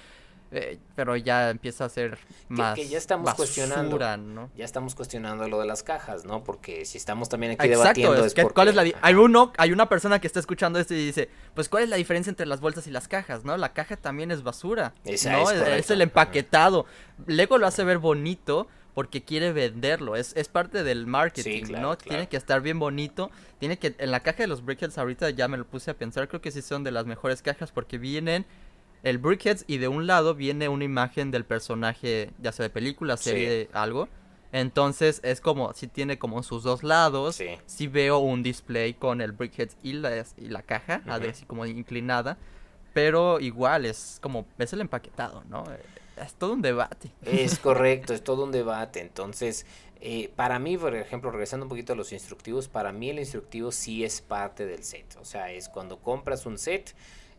Eh, 0.58 0.80
pero 0.96 1.18
ya 1.18 1.50
empieza 1.50 1.84
a 1.84 1.90
ser 1.90 2.18
más 2.48 2.76
que, 2.76 2.88
ya 2.88 2.98
estamos 2.98 3.34
cuestionando 3.34 4.00
¿no? 4.16 4.50
ya 4.56 4.64
estamos 4.64 4.96
cuestionando 4.96 5.50
lo 5.50 5.60
de 5.60 5.66
las 5.66 5.84
cajas 5.84 6.24
no 6.24 6.46
porque 6.46 6.86
si 6.86 6.98
estamos 6.98 7.28
también 7.28 7.52
aquí 7.52 7.68
debatiendo 7.68 8.24
es, 8.24 8.34
cuál 8.54 8.70
es 8.70 8.76
la 8.76 8.86
hay 9.02 9.14
uno 9.16 9.52
hay 9.58 9.74
una 9.74 9.90
persona 9.90 10.22
que 10.22 10.28
está 10.28 10.40
escuchando 10.40 10.80
esto 10.80 10.94
y 10.94 11.08
dice 11.08 11.28
pues 11.54 11.68
cuál 11.68 11.84
es 11.84 11.90
la 11.90 11.98
diferencia 11.98 12.30
entre 12.30 12.46
las 12.46 12.62
bolsas 12.62 12.88
y 12.88 12.92
las 12.92 13.10
cajas 13.10 13.44
no 13.44 13.58
la 13.58 13.74
caja 13.74 13.98
también 13.98 14.32
es 14.32 14.44
basura 14.44 14.94
no 15.04 15.52
es, 15.52 15.92
el 15.92 16.02
empaquetado 16.02 16.86
Lego 17.28 17.58
lo 17.58 17.68
hace 17.68 17.84
ver 17.84 17.98
bonito 17.98 18.70
porque 18.96 19.24
quiere 19.26 19.52
venderlo. 19.52 20.16
Es, 20.16 20.34
es 20.38 20.48
parte 20.48 20.84
del 20.84 21.06
marketing, 21.06 21.66
¿no? 21.82 21.98
Tiene 21.98 22.30
que 22.30 22.38
estar 22.38 22.62
bien 22.62 22.80
bonito. 22.80 23.30
Tiene 23.60 23.78
que. 23.78 23.94
En 23.98 24.10
la 24.10 24.22
caja 24.22 24.38
de 24.38 24.48
los 24.48 24.64
Brickheads, 24.64 24.98
ahorita 24.98 25.30
ya 25.32 25.50
me 25.50 25.58
lo 25.58 25.66
puse 25.66 25.92
a 25.92 25.96
pensar. 25.96 26.30
Creo 26.30 26.40
que 26.40 26.50
sí 26.50 26.62
son 26.62 26.86
de 26.86 26.92
las 26.92 27.06
mejores 27.06 27.42
cajas 27.42 27.74
porque 27.74 27.98
vienen 27.98 28.46
el 29.04 29.18
Brickheads 29.18 29.66
y 29.68 29.78
de 29.78 29.88
un 29.88 30.08
lado 30.08 30.36
viene 30.36 30.68
una 30.70 30.84
imagen 30.84 31.32
del 31.32 31.46
personaje, 31.46 32.32
ya 32.42 32.52
sea 32.52 32.64
de 32.64 32.70
película, 32.70 33.18
serie, 33.18 33.70
algo. 33.74 34.08
Entonces 34.52 35.20
es 35.24 35.42
como, 35.42 35.74
si 35.74 35.88
tiene 35.88 36.18
como 36.18 36.42
sus 36.42 36.64
dos 36.64 36.84
lados, 36.84 37.40
si 37.66 37.88
veo 37.88 38.20
un 38.20 38.42
display 38.42 38.94
con 38.94 39.22
el 39.22 39.34
Brickheads 39.34 39.76
y 39.84 39.94
la, 39.94 40.26
y 40.38 40.48
la 40.48 40.62
caja, 40.62 41.02
así 41.06 41.46
como 41.46 41.66
inclinada, 41.66 42.38
pero 42.94 43.40
igual 43.42 43.86
es 43.86 44.20
como, 44.22 44.46
es 44.58 44.72
el 44.72 44.82
empaquetado, 44.82 45.44
¿no? 45.50 45.66
Es 46.16 46.34
todo 46.36 46.54
un 46.54 46.62
debate. 46.62 47.12
Es 47.24 47.60
correcto, 47.60 48.14
es 48.14 48.24
todo 48.24 48.46
un 48.46 48.52
debate. 48.52 49.02
Entonces, 49.02 49.66
eh, 50.00 50.32
para 50.36 50.60
mí, 50.60 50.78
por 50.78 50.96
ejemplo, 50.96 51.32
regresando 51.32 51.66
un 51.66 51.70
poquito 51.70 51.94
a 51.94 51.96
los 51.96 52.14
instructivos, 52.14 52.68
para 52.68 52.92
mí 52.92 53.10
el 53.10 53.20
instructivo 53.20 53.72
sí 53.72 54.04
es 54.04 54.22
parte 54.22 54.66
del 54.66 54.84
set. 54.84 55.18
O 55.20 55.26
sea, 55.26 55.52
es 55.52 55.68
cuando 55.68 56.00
compras 56.00 56.46
un 56.46 56.58
set, 56.58 56.96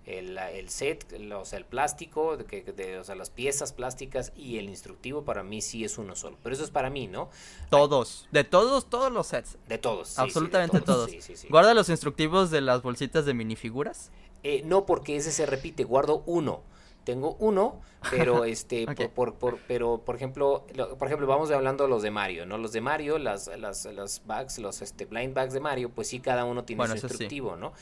el, 0.07 0.38
el 0.38 0.69
set, 0.71 1.05
o 1.35 1.45
sea, 1.45 1.59
el 1.59 1.64
plástico, 1.64 2.37
de, 2.37 2.99
o 2.99 3.05
sea, 3.05 3.16
las 3.16 3.31
piezas 3.31 3.73
plásticas 3.73 4.33
y 4.37 4.59
el 4.59 4.69
instructivo 4.69 5.25
para 5.25 5.42
mí 5.42 5.61
sí 5.61 5.85
es 5.85 5.99
uno 5.99 6.14
solo. 6.14 6.38
Pero 6.42 6.55
eso 6.55 6.64
es 6.64 6.71
para 6.71 6.90
mí, 6.90 7.09
¿no? 7.09 7.29
Todos, 7.71 8.29
de 8.31 8.45
todos, 8.45 8.88
todos 8.88 9.12
los 9.12 9.27
sets. 9.27 9.59
De 9.69 9.79
todos. 9.79 10.19
Absolutamente 10.19 10.81
todos. 10.81 11.11
¿Guarda 11.51 11.75
los 11.75 11.88
instructivos 11.88 12.51
de 12.51 12.61
las 12.61 12.83
bolsitas 12.83 13.27
de 13.27 13.35
minifiguras? 13.35 14.12
Eh, 14.45 14.62
no, 14.64 14.87
porque 14.87 15.16
ese 15.16 15.33
se 15.33 15.45
repite, 15.45 15.83
guardo 15.83 16.23
uno 16.27 16.62
tengo 17.07 17.37
uno, 17.38 17.81
pero 18.11 18.45
este, 18.45 18.85
por, 19.14 19.35
por, 19.35 19.59
pero 19.69 20.03
por 20.05 20.16
ejemplo, 20.16 20.66
por 20.99 21.07
ejemplo, 21.07 21.27
vamos 21.29 21.51
hablando 21.53 21.87
los 21.87 22.03
de 22.03 22.11
Mario, 22.11 22.45
¿no? 22.47 22.59
Los 22.59 22.73
de 22.73 22.81
Mario, 22.81 23.19
las, 23.19 23.47
las, 23.57 23.87
las 23.87 24.27
bags, 24.27 24.59
los 24.59 24.83
este, 24.83 25.07
blind 25.07 25.33
bags 25.33 25.55
de 25.55 25.61
Mario, 25.61 25.90
pues 25.90 26.09
sí, 26.09 26.19
cada 26.19 26.45
uno 26.45 26.64
tiene 26.64 26.85
su 26.88 26.95
instructivo, 26.95 27.55
¿no? 27.57 27.73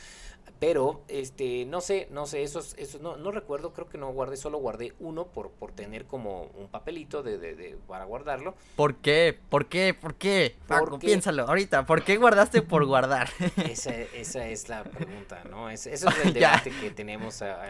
Pero, 0.61 1.03
este, 1.09 1.67
no 1.67 1.81
sé, 1.81 2.09
no 2.11 2.27
sé, 2.27 2.43
esos, 2.43 2.75
esos, 2.79 3.01
no, 3.01 3.17
no 3.17 3.31
recuerdo, 3.31 3.73
creo 3.73 3.89
que 3.89 3.99
no 3.99 4.11
guardé, 4.13 4.37
solo 4.37 4.59
guardé 4.59 4.95
uno 4.99 5.27
por, 5.27 5.51
por 5.51 5.73
tener 5.73 6.07
como 6.07 6.45
un 6.55 6.69
papelito 6.69 7.23
de, 7.23 7.39
de, 7.39 7.55
de 7.55 7.77
para 7.87 8.05
guardarlo. 8.05 8.55
¿Por 8.77 8.97
qué? 8.97 9.39
¿Por 9.51 9.67
qué? 9.67 9.95
¿Por 9.95 10.15
qué? 10.15 10.57
Paco, 10.67 10.99
piénsalo 10.99 11.47
ahorita, 11.47 11.85
¿por 11.87 12.03
qué 12.03 12.17
guardaste 12.17 12.63
por 12.63 12.85
guardar? 12.87 13.29
esa, 13.69 13.95
esa 13.95 14.47
es 14.47 14.69
la 14.69 14.85
pregunta, 14.85 15.43
¿no? 15.51 15.69
Es, 15.69 15.87
eso 15.87 16.09
es 16.09 16.19
el 16.25 16.33
debate 16.33 16.71
que 16.71 16.91
tenemos 16.91 17.43
a, 17.43 17.69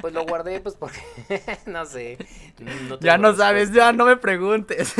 Pues 0.00 0.12
lo 0.12 0.24
guardé, 0.26 0.60
pues 0.60 0.74
porque, 0.74 1.00
no 1.66 1.86
sé. 1.86 2.18
ya 3.00 3.16
no 3.18 3.34
sabes, 3.34 3.72
ya 3.72 3.92
no 3.92 4.04
me 4.04 4.16
preguntes. 4.16 4.94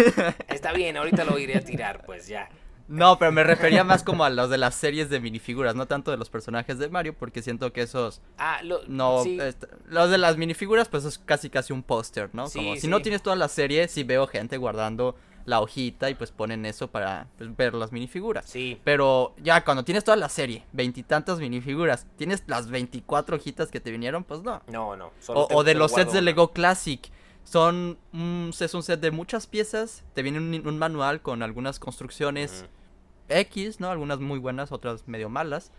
Está 0.48 0.72
bien, 0.72 0.96
ahorita 0.96 1.24
lo 1.24 1.38
iré 1.38 1.56
a 1.58 1.60
tirar, 1.64 2.04
pues 2.06 2.28
ya. 2.28 2.48
No, 2.92 3.18
pero 3.18 3.32
me 3.32 3.42
refería 3.42 3.84
más 3.84 4.02
como 4.04 4.22
a 4.22 4.30
los 4.30 4.50
de 4.50 4.58
las 4.58 4.74
series 4.74 5.08
de 5.08 5.18
minifiguras, 5.18 5.74
no 5.74 5.86
tanto 5.86 6.10
de 6.10 6.18
los 6.18 6.28
personajes 6.28 6.78
de 6.78 6.90
Mario, 6.90 7.14
porque 7.14 7.40
siento 7.40 7.72
que 7.72 7.80
esos... 7.80 8.20
Ah, 8.36 8.60
lo, 8.62 8.82
no, 8.86 9.24
este, 9.24 9.66
los 9.86 10.10
de 10.10 10.18
las 10.18 10.36
minifiguras, 10.36 10.88
pues 10.88 11.06
es 11.06 11.18
casi 11.18 11.48
casi 11.48 11.72
un 11.72 11.82
póster, 11.82 12.28
¿no? 12.34 12.48
como 12.50 12.76
si 12.76 12.88
no 12.88 13.00
tienes 13.00 13.22
toda 13.22 13.34
la 13.36 13.48
serie, 13.48 13.88
sí 13.88 14.04
veo 14.04 14.26
gente 14.26 14.58
guardando 14.58 15.16
la 15.44 15.60
hojita 15.60 16.10
y 16.10 16.14
pues 16.14 16.30
ponen 16.30 16.66
eso 16.66 16.88
para 16.88 17.28
pues, 17.38 17.56
ver 17.56 17.74
las 17.74 17.92
minifiguras. 17.92 18.44
Sí. 18.46 18.78
Pero 18.84 19.34
ya 19.42 19.64
cuando 19.64 19.84
tienes 19.84 20.04
toda 20.04 20.16
la 20.16 20.28
serie, 20.28 20.64
veintitantas 20.72 21.38
minifiguras, 21.38 22.06
tienes 22.16 22.42
las 22.46 22.68
24 22.68 23.36
hojitas 23.36 23.70
que 23.70 23.80
te 23.80 23.90
vinieron, 23.90 24.24
pues 24.24 24.42
no. 24.42 24.62
No, 24.68 24.96
no. 24.96 25.12
o, 25.28 25.64
de 25.64 25.74
los 25.74 25.92
sets 25.92 26.12
de 26.12 26.22
Lego 26.22 26.52
Classic. 26.52 27.10
Son 27.44 27.98
un, 28.12 28.52
es 28.58 28.74
un 28.74 28.84
set 28.84 29.00
de 29.00 29.10
muchas 29.10 29.48
piezas, 29.48 30.04
te 30.14 30.22
viene 30.22 30.38
un, 30.38 30.78
manual 30.78 31.22
con 31.22 31.42
algunas 31.42 31.80
construcciones 31.80 32.66
X, 33.40 33.80
¿no? 33.80 33.90
Algunas 33.90 34.20
muy 34.20 34.38
buenas, 34.38 34.72
otras 34.72 35.06
medio 35.08 35.28
malas. 35.28 35.72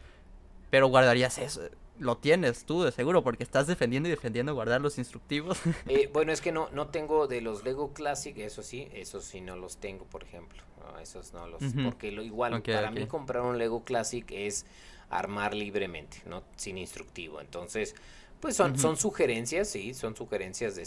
Pero 0.70 0.88
guardarías 0.88 1.38
eso, 1.38 1.62
lo 2.00 2.18
tienes 2.18 2.66
tú 2.66 2.84
de 2.84 2.92
seguro 2.92 3.24
porque 3.24 3.44
estás 3.44 3.68
defendiendo 3.68 4.10
y 4.10 4.12
defendiendo 4.12 4.54
guardar 4.54 4.82
los 4.82 4.98
instructivos. 4.98 5.60
Eh, 5.88 6.10
bueno, 6.12 6.32
es 6.32 6.42
que 6.42 6.52
no 6.52 6.70
no 6.72 6.88
tengo 6.88 7.28
de 7.28 7.42
los 7.42 7.64
Lego 7.64 7.94
Classic, 7.94 8.36
eso 8.38 8.64
sí, 8.64 8.88
esos 8.94 9.26
sí 9.26 9.42
no 9.42 9.56
los 9.56 9.78
tengo, 9.78 10.06
por 10.06 10.24
ejemplo. 10.24 10.64
esos 11.02 11.34
no 11.34 11.48
los 11.48 11.62
porque 11.84 12.12
lo 12.12 12.24
igual 12.24 12.62
para 12.64 12.92
mí 12.92 13.06
comprar 13.06 13.44
un 13.44 13.58
Lego 13.58 13.84
Classic 13.84 14.26
es 14.32 14.66
armar 15.10 15.54
libremente, 15.54 16.22
no 16.26 16.44
sin 16.56 16.78
instructivo. 16.78 17.40
Entonces, 17.40 17.96
pues 18.44 18.58
son, 18.58 18.78
son 18.78 18.98
sugerencias, 18.98 19.70
sí, 19.70 19.94
son 19.94 20.18
sugerencias 20.18 20.76
de, 20.76 20.86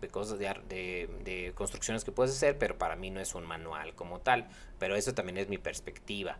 de, 0.00 0.08
cosas 0.08 0.38
de, 0.38 0.46
de, 0.70 1.10
de, 1.22 1.52
construcciones 1.54 2.02
que 2.02 2.12
puedes 2.12 2.32
hacer, 2.32 2.56
pero 2.56 2.78
para 2.78 2.96
mí 2.96 3.10
no 3.10 3.20
es 3.20 3.34
un 3.34 3.44
manual 3.44 3.94
como 3.94 4.20
tal. 4.20 4.48
Pero 4.78 4.96
eso 4.96 5.12
también 5.12 5.36
es 5.36 5.50
mi 5.50 5.58
perspectiva. 5.58 6.38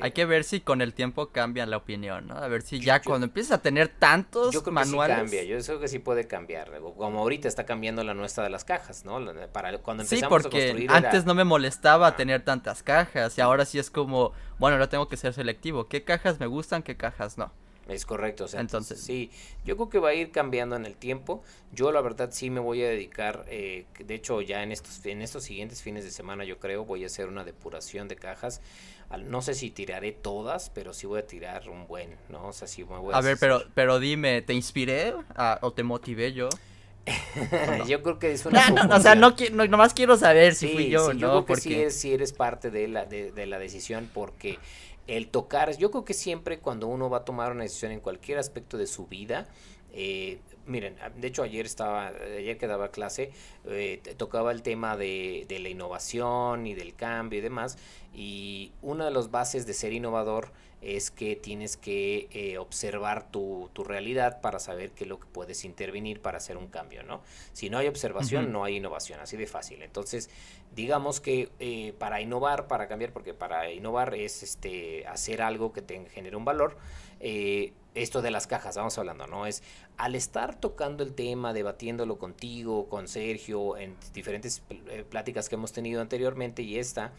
Hay 0.00 0.12
que 0.12 0.26
ver 0.26 0.44
si 0.44 0.60
con 0.60 0.80
el 0.80 0.94
tiempo 0.94 1.30
cambia 1.30 1.66
la 1.66 1.76
opinión, 1.76 2.28
¿no? 2.28 2.36
A 2.36 2.46
ver 2.46 2.62
si 2.62 2.78
ya 2.78 3.02
cuando 3.02 3.26
empiezas 3.26 3.58
a 3.58 3.62
tener 3.62 3.88
tantos 3.88 4.54
yo 4.54 4.62
creo 4.62 4.74
manuales. 4.74 5.16
Que 5.16 5.22
sí 5.22 5.36
cambia, 5.36 5.42
yo 5.42 5.64
creo 5.64 5.80
que 5.80 5.88
sí 5.88 5.98
puede 5.98 6.28
cambiar. 6.28 6.70
Como 6.96 7.18
ahorita 7.18 7.48
está 7.48 7.66
cambiando 7.66 8.04
la 8.04 8.14
nuestra 8.14 8.44
de 8.44 8.50
las 8.50 8.64
cajas, 8.64 9.04
¿no? 9.04 9.18
Para 9.52 9.76
cuando 9.78 10.04
empezamos 10.04 10.42
sí, 10.42 10.48
porque 10.48 10.86
antes 10.88 11.24
no 11.24 11.34
me 11.34 11.42
molestaba 11.42 12.14
tener 12.14 12.44
tantas 12.44 12.84
cajas 12.84 13.36
y 13.36 13.40
ahora 13.40 13.64
sí 13.64 13.80
es 13.80 13.90
como, 13.90 14.34
bueno, 14.60 14.76
ahora 14.76 14.88
tengo 14.88 15.08
que 15.08 15.16
ser 15.16 15.34
selectivo. 15.34 15.88
¿Qué 15.88 16.04
cajas 16.04 16.38
me 16.38 16.46
gustan, 16.46 16.84
qué 16.84 16.96
cajas 16.96 17.36
no? 17.36 17.52
Es 17.88 18.06
correcto, 18.06 18.44
o 18.44 18.48
sea, 18.48 18.60
entonces 18.60 19.00
sí, 19.00 19.30
yo 19.64 19.76
creo 19.76 19.88
que 19.88 19.98
va 19.98 20.10
a 20.10 20.14
ir 20.14 20.30
cambiando 20.30 20.76
en 20.76 20.86
el 20.86 20.94
tiempo. 20.94 21.42
Yo 21.72 21.90
la 21.90 22.00
verdad 22.00 22.30
sí 22.32 22.48
me 22.48 22.60
voy 22.60 22.82
a 22.82 22.88
dedicar, 22.88 23.44
eh, 23.48 23.86
de 23.98 24.14
hecho 24.14 24.40
ya 24.40 24.62
en 24.62 24.70
estos 24.70 25.04
en 25.04 25.20
estos 25.20 25.42
siguientes 25.42 25.82
fines 25.82 26.04
de 26.04 26.12
semana 26.12 26.44
yo 26.44 26.58
creo 26.58 26.84
voy 26.84 27.02
a 27.02 27.06
hacer 27.06 27.26
una 27.26 27.44
depuración 27.44 28.06
de 28.06 28.16
cajas. 28.16 28.60
No 29.26 29.42
sé 29.42 29.54
si 29.54 29.70
tiraré 29.70 30.12
todas, 30.12 30.70
pero 30.70 30.94
sí 30.94 31.06
voy 31.06 31.18
a 31.18 31.26
tirar 31.26 31.68
un 31.68 31.86
buen, 31.86 32.16
¿no? 32.30 32.46
O 32.46 32.52
sea, 32.54 32.66
sí 32.66 32.82
me 32.82 32.96
voy 32.96 33.12
a... 33.12 33.18
A 33.18 33.20
ver, 33.20 33.36
pero 33.38 33.62
pero 33.74 33.98
dime, 33.98 34.40
¿te 34.40 34.54
inspiré 34.54 35.12
o 35.60 35.72
te 35.72 35.82
motivé 35.82 36.32
yo? 36.32 36.48
yo 37.88 38.00
creo 38.02 38.18
que 38.18 38.30
es 38.30 38.46
una 38.46 38.70
no, 38.70 38.94
o 38.94 39.00
sea 39.00 39.16
no, 39.16 39.34
no 39.52 39.66
nomás 39.66 39.92
quiero 39.92 40.16
saber 40.16 40.54
si 40.54 40.68
fui 40.68 40.88
yo, 40.88 41.10
sí, 41.10 41.18
yo 41.18 41.44
creo 41.44 41.46
que 41.46 41.56
sí, 41.56 41.90
sí, 41.90 42.14
eres 42.14 42.32
parte 42.32 42.70
de 42.70 42.86
la 42.86 43.06
de, 43.06 43.32
de 43.32 43.46
la 43.46 43.58
decisión 43.58 44.08
porque 44.14 44.60
el 45.06 45.28
tocar, 45.28 45.76
yo 45.76 45.90
creo 45.90 46.04
que 46.04 46.14
siempre 46.14 46.58
cuando 46.58 46.86
uno 46.86 47.10
va 47.10 47.18
a 47.18 47.24
tomar 47.24 47.52
una 47.52 47.64
decisión 47.64 47.92
en 47.92 48.00
cualquier 48.00 48.38
aspecto 48.38 48.78
de 48.78 48.86
su 48.86 49.06
vida, 49.06 49.48
eh, 49.92 50.38
miren, 50.66 50.96
de 51.16 51.28
hecho 51.28 51.42
ayer 51.42 51.66
estaba, 51.66 52.08
ayer 52.08 52.56
que 52.56 52.66
daba 52.66 52.90
clase, 52.90 53.30
eh, 53.66 54.00
tocaba 54.16 54.52
el 54.52 54.62
tema 54.62 54.96
de, 54.96 55.44
de, 55.48 55.58
la 55.58 55.68
innovación 55.68 56.66
y 56.66 56.74
del 56.74 56.94
cambio 56.94 57.40
y 57.40 57.42
demás, 57.42 57.78
y 58.14 58.72
una 58.80 59.04
de 59.04 59.10
las 59.10 59.30
bases 59.30 59.66
de 59.66 59.74
ser 59.74 59.92
innovador 59.92 60.52
es 60.82 61.12
que 61.12 61.36
tienes 61.36 61.76
que 61.76 62.28
eh, 62.32 62.58
observar 62.58 63.30
tu, 63.30 63.70
tu, 63.72 63.84
realidad 63.84 64.40
para 64.40 64.58
saber 64.58 64.90
qué 64.90 65.04
es 65.04 65.08
lo 65.08 65.20
que 65.20 65.26
puedes 65.26 65.64
intervenir 65.64 66.20
para 66.20 66.38
hacer 66.38 66.56
un 66.56 66.66
cambio, 66.66 67.04
¿no? 67.04 67.22
Si 67.52 67.70
no 67.70 67.78
hay 67.78 67.86
observación, 67.86 68.50
no 68.52 68.64
hay 68.64 68.76
innovación, 68.76 69.20
así 69.20 69.36
de 69.36 69.46
fácil. 69.46 69.82
Entonces, 69.82 70.28
digamos 70.74 71.20
que 71.20 71.50
eh, 71.60 71.94
para 71.98 72.20
innovar, 72.20 72.66
para 72.66 72.88
cambiar, 72.88 73.12
porque 73.12 73.32
para 73.32 73.70
innovar 73.70 74.14
es 74.14 74.42
este 74.42 75.06
hacer 75.06 75.40
algo 75.40 75.72
que 75.72 75.82
te 75.82 76.04
genere 76.06 76.36
un 76.36 76.44
valor, 76.44 76.76
eh, 77.20 77.72
esto 77.94 78.20
de 78.20 78.32
las 78.32 78.48
cajas, 78.48 78.76
vamos 78.76 78.98
hablando, 78.98 79.28
¿no? 79.28 79.46
Es 79.46 79.62
al 79.98 80.16
estar 80.16 80.58
tocando 80.58 81.04
el 81.04 81.14
tema, 81.14 81.52
debatiéndolo 81.52 82.18
contigo, 82.18 82.88
con 82.88 83.06
Sergio, 83.06 83.76
en 83.76 83.94
diferentes 84.14 84.62
pláticas 85.10 85.48
que 85.48 85.54
hemos 85.54 85.72
tenido 85.72 86.00
anteriormente 86.00 86.62
y 86.62 86.78
esta, 86.78 87.12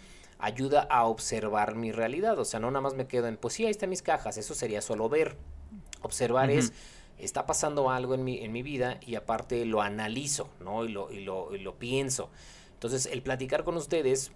ayuda 0.43 0.81
a 0.81 1.05
observar 1.05 1.75
mi 1.75 1.93
realidad. 1.93 2.37
O 2.37 2.43
sea, 2.43 2.59
no 2.59 2.69
nada 2.69 2.81
más 2.81 2.95
me 2.95 3.07
quedo 3.07 3.27
en, 3.27 3.37
pues 3.37 3.53
sí, 3.53 3.63
ahí 3.65 3.71
están 3.71 3.89
mis 3.89 4.01
cajas, 4.01 4.37
eso 4.37 4.53
sería 4.53 4.81
solo 4.81 5.07
ver. 5.07 5.37
Observar 6.01 6.51
es, 6.51 6.73
está 7.17 7.45
pasando 7.45 7.89
algo 7.89 8.13
en 8.13 8.25
mi, 8.25 8.39
en 8.39 8.51
mi 8.51 8.61
vida 8.61 8.99
y 8.99 9.15
aparte 9.15 9.63
lo 9.63 9.81
analizo, 9.81 10.49
¿no? 10.59 10.83
Y 10.83 10.89
lo, 10.89 11.11
y 11.13 11.23
lo, 11.23 11.55
y 11.55 11.59
lo 11.59 11.75
pienso. 11.75 12.29
Entonces, 12.73 13.05
el 13.05 13.21
platicar 13.21 13.63
con 13.63 13.77
ustedes 13.77 14.33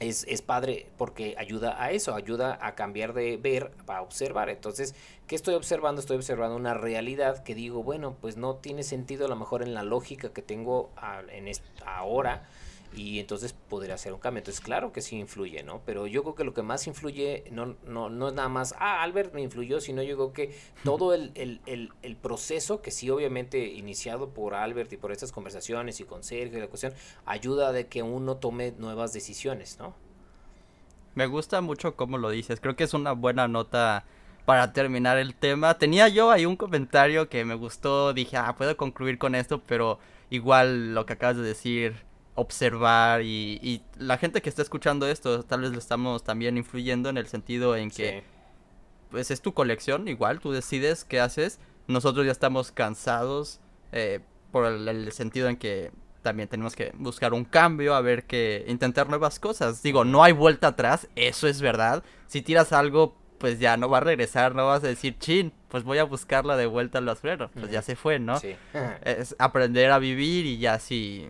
es, 0.00 0.24
es, 0.28 0.42
padre 0.42 0.88
porque 0.98 1.36
ayuda 1.38 1.80
a 1.80 1.92
eso, 1.92 2.16
ayuda 2.16 2.58
a 2.60 2.74
cambiar 2.74 3.12
de 3.12 3.36
ver 3.36 3.70
a 3.86 4.02
observar. 4.02 4.48
Entonces, 4.48 4.96
¿qué 5.28 5.36
estoy 5.36 5.54
observando? 5.54 6.00
Estoy 6.00 6.16
observando 6.16 6.56
una 6.56 6.74
realidad 6.74 7.44
que 7.44 7.54
digo, 7.54 7.84
bueno, 7.84 8.16
pues 8.20 8.36
no 8.36 8.56
tiene 8.56 8.82
sentido 8.82 9.26
a 9.26 9.28
lo 9.28 9.36
mejor 9.36 9.62
en 9.62 9.74
la 9.74 9.84
lógica 9.84 10.32
que 10.32 10.42
tengo 10.42 10.90
en 11.30 11.48
ahora 11.86 12.48
y 12.94 13.18
entonces 13.18 13.52
podría 13.52 13.94
hacer 13.94 14.12
un 14.12 14.20
cambio. 14.20 14.38
Entonces, 14.38 14.60
claro 14.60 14.92
que 14.92 15.00
sí 15.00 15.16
influye, 15.16 15.62
¿no? 15.62 15.82
Pero 15.84 16.06
yo 16.06 16.22
creo 16.22 16.34
que 16.34 16.44
lo 16.44 16.54
que 16.54 16.62
más 16.62 16.86
influye 16.86 17.44
no, 17.50 17.76
no, 17.86 18.08
no 18.08 18.28
es 18.28 18.34
nada 18.34 18.48
más, 18.48 18.74
ah, 18.78 19.02
Albert 19.02 19.34
me 19.34 19.42
influyó, 19.42 19.80
sino 19.80 20.02
yo 20.02 20.16
creo 20.16 20.32
que 20.32 20.58
todo 20.84 21.14
el, 21.14 21.32
el, 21.34 21.60
el, 21.66 21.92
el, 22.02 22.16
proceso, 22.16 22.80
que 22.82 22.90
sí 22.90 23.10
obviamente 23.10 23.66
iniciado 23.66 24.30
por 24.30 24.54
Albert 24.54 24.92
y 24.92 24.96
por 24.96 25.12
estas 25.12 25.32
conversaciones 25.32 26.00
y 26.00 26.04
con 26.04 26.22
Sergio 26.22 26.58
y 26.58 26.60
la 26.60 26.68
cuestión, 26.68 26.94
ayuda 27.26 27.72
de 27.72 27.86
que 27.86 28.02
uno 28.02 28.36
tome 28.36 28.72
nuevas 28.78 29.12
decisiones, 29.12 29.78
¿no? 29.78 29.94
Me 31.14 31.26
gusta 31.26 31.60
mucho 31.60 31.96
cómo 31.96 32.18
lo 32.18 32.30
dices, 32.30 32.60
creo 32.60 32.76
que 32.76 32.84
es 32.84 32.94
una 32.94 33.12
buena 33.12 33.48
nota 33.48 34.04
para 34.44 34.72
terminar 34.72 35.18
el 35.18 35.34
tema. 35.34 35.76
Tenía 35.76 36.08
yo 36.08 36.30
ahí 36.30 36.46
un 36.46 36.56
comentario 36.56 37.28
que 37.28 37.44
me 37.44 37.54
gustó, 37.54 38.14
dije, 38.14 38.38
ah, 38.38 38.54
puedo 38.56 38.76
concluir 38.76 39.18
con 39.18 39.34
esto, 39.34 39.60
pero 39.66 39.98
igual 40.30 40.94
lo 40.94 41.04
que 41.04 41.14
acabas 41.14 41.36
de 41.36 41.42
decir 41.42 42.07
observar 42.38 43.22
y, 43.22 43.82
la 43.98 44.16
gente 44.16 44.40
que 44.40 44.48
está 44.48 44.62
escuchando 44.62 45.08
esto 45.08 45.42
tal 45.42 45.62
vez 45.62 45.72
le 45.72 45.78
estamos 45.78 46.22
también 46.22 46.56
influyendo 46.56 47.08
en 47.08 47.16
el 47.18 47.26
sentido 47.26 47.76
en 47.76 47.90
que 47.90 48.22
pues 49.10 49.30
es 49.30 49.40
tu 49.40 49.54
colección 49.54 50.06
igual 50.06 50.38
tú 50.40 50.52
decides 50.52 51.04
qué 51.04 51.20
haces. 51.20 51.58
Nosotros 51.88 52.26
ya 52.26 52.32
estamos 52.32 52.70
cansados 52.70 53.60
eh, 53.92 54.20
por 54.52 54.66
el, 54.66 55.10
sentido 55.12 55.48
en 55.48 55.56
que 55.56 55.90
también 56.22 56.48
tenemos 56.48 56.76
que 56.76 56.92
buscar 56.96 57.32
un 57.32 57.44
cambio 57.44 57.94
a 57.94 58.02
ver 58.02 58.24
que 58.24 58.64
intentar 58.68 59.08
nuevas 59.08 59.40
cosas. 59.40 59.82
Digo 59.82 60.04
no 60.04 60.22
hay 60.22 60.32
vuelta 60.32 60.68
atrás 60.68 61.08
eso 61.16 61.48
es 61.48 61.60
verdad. 61.60 62.04
Si 62.26 62.42
tiras 62.42 62.72
algo 62.72 63.16
pues 63.38 63.58
ya 63.58 63.76
no 63.76 63.88
va 63.88 63.98
a 63.98 64.00
regresar 64.02 64.54
no 64.54 64.66
vas 64.66 64.84
a 64.84 64.88
decir 64.88 65.16
chin 65.18 65.52
pues 65.68 65.84
voy 65.84 65.98
a 65.98 66.04
buscarla 66.04 66.56
de 66.56 66.66
vuelta 66.66 66.98
al 66.98 67.04
basurero 67.04 67.50
pues 67.54 67.70
ya 67.70 67.82
se 67.82 67.94
fue 67.94 68.18
no 68.18 68.40
es 69.04 69.36
aprender 69.38 69.92
a 69.92 70.00
vivir 70.00 70.44
y 70.44 70.58
ya 70.58 70.80
si 70.80 71.28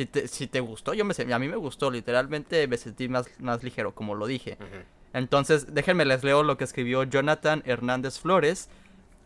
si 0.00 0.06
te, 0.06 0.28
si 0.28 0.46
te 0.46 0.60
gustó, 0.60 0.94
yo 0.94 1.04
me 1.04 1.12
a 1.14 1.38
mí 1.38 1.48
me 1.48 1.56
gustó, 1.56 1.90
literalmente 1.90 2.66
me 2.66 2.78
sentí 2.78 3.06
más, 3.06 3.26
más 3.38 3.62
ligero, 3.62 3.94
como 3.94 4.14
lo 4.14 4.26
dije. 4.26 4.56
Entonces, 5.12 5.74
déjenme 5.74 6.06
les 6.06 6.24
leo 6.24 6.42
lo 6.42 6.56
que 6.56 6.64
escribió 6.64 7.02
Jonathan 7.02 7.62
Hernández 7.66 8.18
Flores. 8.18 8.70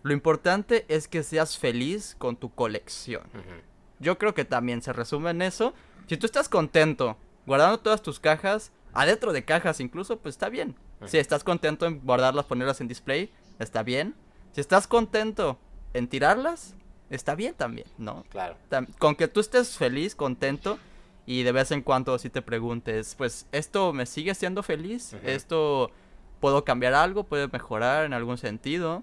Lo 0.02 0.12
importante 0.12 0.84
es 0.88 1.06
que 1.06 1.22
seas 1.22 1.58
feliz 1.58 2.16
con 2.18 2.34
tu 2.34 2.52
colección. 2.52 3.22
Yo 4.00 4.18
creo 4.18 4.34
que 4.34 4.44
también 4.44 4.82
se 4.82 4.92
resume 4.92 5.30
en 5.30 5.42
eso. 5.42 5.74
Si 6.08 6.16
tú 6.16 6.26
estás 6.26 6.48
contento 6.48 7.16
guardando 7.46 7.78
todas 7.78 8.02
tus 8.02 8.18
cajas, 8.18 8.72
adentro 8.92 9.32
de 9.32 9.44
cajas 9.44 9.78
incluso, 9.78 10.18
pues 10.18 10.34
está 10.34 10.48
bien. 10.48 10.74
Si 11.06 11.18
estás 11.18 11.44
contento 11.44 11.86
en 11.86 12.00
guardarlas, 12.00 12.46
ponerlas 12.46 12.80
en 12.80 12.88
display, 12.88 13.30
está 13.60 13.84
bien. 13.84 14.16
Si 14.50 14.60
estás 14.60 14.88
contento 14.88 15.60
en 15.92 16.08
tirarlas, 16.08 16.74
está 17.14 17.34
bien 17.34 17.54
también, 17.54 17.86
¿no? 17.98 18.24
Claro. 18.30 18.56
Con 18.98 19.14
que 19.16 19.28
tú 19.28 19.40
estés 19.40 19.76
feliz, 19.76 20.14
contento 20.14 20.78
y 21.26 21.42
de 21.42 21.52
vez 21.52 21.70
en 21.70 21.82
cuando 21.82 22.18
si 22.18 22.30
te 22.30 22.42
preguntes, 22.42 23.14
pues 23.16 23.46
esto 23.52 23.92
me 23.92 24.06
sigue 24.06 24.34
siendo 24.34 24.62
feliz, 24.62 25.14
esto 25.24 25.90
puedo 26.40 26.64
cambiar 26.64 26.94
algo, 26.94 27.24
puede 27.24 27.48
mejorar 27.48 28.04
en 28.04 28.12
algún 28.12 28.38
sentido. 28.38 29.02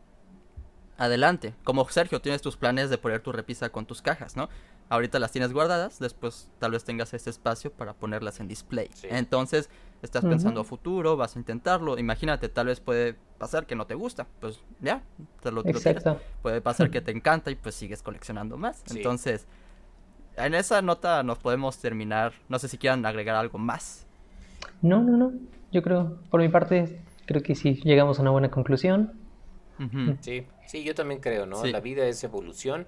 Adelante. 0.98 1.56
Como 1.64 1.88
Sergio, 1.90 2.22
tienes 2.22 2.44
tus 2.44 2.58
planes 2.58 2.92
de 2.92 3.00
poner 3.00 3.22
tu 3.22 3.32
repisa 3.32 3.70
con 3.70 3.88
tus 3.88 4.04
cajas, 4.04 4.36
¿no? 4.36 4.50
Ahorita 4.92 5.20
las 5.20 5.32
tienes 5.32 5.54
guardadas, 5.54 6.00
después 6.00 6.50
tal 6.60 6.72
vez 6.72 6.84
tengas 6.84 7.14
este 7.14 7.30
espacio 7.30 7.72
para 7.72 7.94
ponerlas 7.94 8.42
en 8.42 8.50
display. 8.50 8.90
Entonces, 9.04 9.70
estás 10.02 10.22
pensando 10.26 10.60
a 10.60 10.64
futuro, 10.66 11.16
vas 11.16 11.38
a 11.38 11.40
intentarlo. 11.40 11.98
Imagínate, 11.98 12.50
tal 12.50 12.68
vez 12.68 12.82
puede 12.82 13.16
pasar 13.38 13.66
que 13.66 13.74
no 13.74 13.88
te 13.88 13.96
gusta, 13.96 14.28
pues 14.42 14.60
ya, 14.82 15.02
te 15.42 15.50
lo, 15.50 15.66
Exacto. 15.66 16.20
Puede 16.42 16.60
pasar 16.60 16.90
que 16.92 17.00
te 17.00 17.12
encanta 17.12 17.50
y 17.52 17.56
pues 17.56 17.74
sigues 17.74 18.04
coleccionando 18.04 18.58
más. 18.58 18.84
Entonces, 18.94 19.48
en 20.36 20.56
esa 20.56 20.82
nota 20.82 21.24
nos 21.24 21.38
podemos 21.38 21.78
terminar. 21.78 22.34
No 22.50 22.60
sé 22.60 22.68
si 22.68 22.78
quieran 22.78 23.06
agregar 23.06 23.38
algo 23.38 23.60
más. 23.60 24.06
No, 24.82 25.02
no, 25.02 25.16
no. 25.16 25.32
Yo 25.72 25.84
creo, 25.84 26.20
por 26.30 26.42
mi 26.42 26.50
parte, 26.50 27.00
creo 27.28 27.42
que 27.42 27.56
sí 27.56 27.80
llegamos 27.86 28.20
a 28.20 28.24
una 28.24 28.32
buena 28.32 28.52
conclusión. 28.52 29.14
Sí, 30.20 30.46
sí, 30.68 30.84
yo 30.84 30.94
también 30.94 31.22
creo, 31.22 31.46
¿no? 31.46 31.64
La 31.64 31.80
vida 31.80 32.06
es 32.06 32.22
evolución 32.26 32.88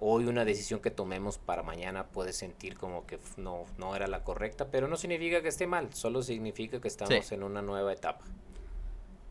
hoy 0.00 0.24
una 0.24 0.44
decisión 0.44 0.80
que 0.80 0.90
tomemos 0.90 1.38
para 1.38 1.62
mañana 1.62 2.06
puede 2.06 2.32
sentir 2.32 2.76
como 2.76 3.06
que 3.06 3.18
no, 3.36 3.64
no 3.78 3.94
era 3.94 4.06
la 4.06 4.24
correcta, 4.24 4.68
pero 4.70 4.88
no 4.88 4.96
significa 4.96 5.42
que 5.42 5.48
esté 5.48 5.66
mal, 5.66 5.92
solo 5.92 6.22
significa 6.22 6.80
que 6.80 6.88
estamos 6.88 7.30
en 7.32 7.42
una 7.42 7.62
nueva 7.62 7.92
etapa. 7.92 8.24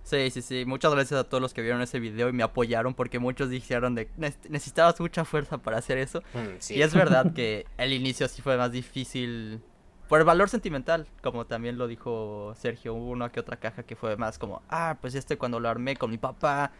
Sí, 0.03 0.31
sí, 0.31 0.41
sí. 0.41 0.65
Muchas 0.65 0.91
gracias 0.91 1.19
a 1.19 1.23
todos 1.23 1.39
los 1.39 1.53
que 1.53 1.61
vieron 1.61 1.81
ese 1.81 1.99
video 1.99 2.29
y 2.29 2.33
me 2.33 2.41
apoyaron 2.41 2.95
porque 2.95 3.19
muchos 3.19 3.49
dijeron 3.49 3.93
de 3.93 4.09
necesitabas 4.47 4.99
mucha 4.99 5.23
fuerza 5.23 5.59
para 5.59 5.77
hacer 5.77 5.99
eso. 5.99 6.23
Mm, 6.33 6.73
y 6.73 6.81
es 6.81 6.95
verdad 6.95 7.33
que 7.35 7.67
el 7.77 7.93
inicio 7.93 8.27
sí 8.27 8.41
fue 8.41 8.57
más 8.57 8.71
difícil 8.71 9.61
por 10.07 10.19
el 10.19 10.25
valor 10.25 10.49
sentimental, 10.49 11.07
como 11.21 11.45
también 11.45 11.77
lo 11.77 11.87
dijo 11.87 12.55
Sergio. 12.55 12.95
Hubo 12.95 13.11
una 13.11 13.31
que 13.31 13.39
otra 13.39 13.57
caja 13.57 13.83
que 13.83 13.95
fue 13.95 14.17
más 14.17 14.39
como, 14.39 14.63
ah, 14.69 14.97
pues 14.99 15.13
este 15.13 15.37
cuando 15.37 15.59
lo 15.59 15.69
armé 15.69 15.95
con 15.95 16.09
mi 16.09 16.17
papá 16.17 16.71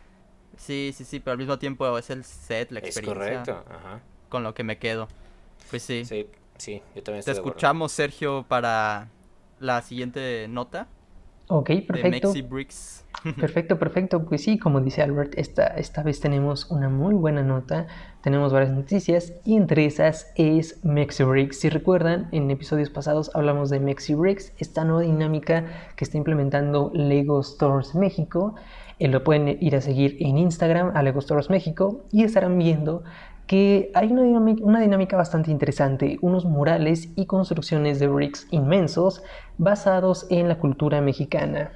Sí, 0.58 0.92
sí, 0.96 1.06
sí, 1.06 1.20
pero 1.20 1.34
al 1.34 1.38
mismo 1.38 1.58
tiempo 1.58 1.98
es 1.98 2.10
el 2.10 2.24
set, 2.24 2.72
la 2.72 2.80
experiencia. 2.80 3.24
Es 3.24 3.46
correcto, 3.48 3.64
ajá. 3.70 4.02
Con 4.30 4.44
lo 4.44 4.54
que 4.54 4.64
me 4.64 4.78
quedo. 4.78 5.08
Pues 5.70 5.84
sí. 5.84 6.06
Sí, 6.06 6.28
sí, 6.58 6.82
yo 6.96 7.04
también 7.04 7.20
estoy 7.20 7.34
Te 7.34 7.40
escuchamos, 7.40 7.92
Sergio, 7.92 8.46
para 8.48 9.10
la 9.60 9.82
siguiente 9.82 10.48
nota. 10.50 10.88
Ok, 11.52 11.72
perfecto. 11.88 12.32
Perfecto, 13.42 13.80
perfecto. 13.80 14.24
Pues 14.24 14.44
sí, 14.44 14.60
como 14.60 14.80
dice 14.80 15.02
Albert, 15.02 15.34
esta, 15.36 15.66
esta 15.68 16.04
vez 16.04 16.22
tenemos 16.22 16.70
una 16.70 16.90
muy 16.90 17.16
buena 17.16 17.42
nota. 17.42 17.88
Tenemos 18.22 18.54
varias 18.54 18.72
noticias 18.72 19.34
y 19.44 19.58
entre 19.58 19.86
esas 19.86 20.32
es 20.36 20.80
MexiBricks. 20.86 21.60
Si 21.60 21.70
recuerdan, 21.70 22.30
en 22.32 22.50
episodios 22.50 22.90
pasados 22.90 23.32
hablamos 23.34 23.72
de 23.72 23.80
MexiBricks, 23.80 24.54
esta 24.60 24.86
nueva 24.86 25.02
dinámica 25.02 25.66
que 25.98 26.06
está 26.06 26.18
implementando 26.18 26.92
Lego 26.94 27.44
Stores 27.44 27.94
México 27.96 28.56
lo 29.08 29.24
pueden 29.24 29.58
ir 29.62 29.76
a 29.76 29.82
seguir 29.82 30.18
en 30.20 30.38
Instagram, 30.38 30.92
a 30.96 31.02
Lego 31.04 31.22
Stores 31.22 31.50
México, 31.50 32.06
y 32.12 32.24
estarán 32.24 32.58
viendo 32.58 33.04
que 33.48 33.92
hay 33.96 34.12
una 34.12 34.22
dinámica, 34.22 34.64
una 34.64 34.80
dinámica, 34.80 35.18
bastante 35.18 35.50
interesante, 35.50 36.20
unos 36.22 36.46
murales 36.46 37.10
y 37.16 37.26
construcciones 37.26 37.98
de 38.00 38.08
bricks 38.08 38.48
inmensos 38.52 39.24
basados 39.58 40.28
en 40.30 40.48
la 40.48 40.60
cultura 40.60 41.02
mexicana. 41.02 41.72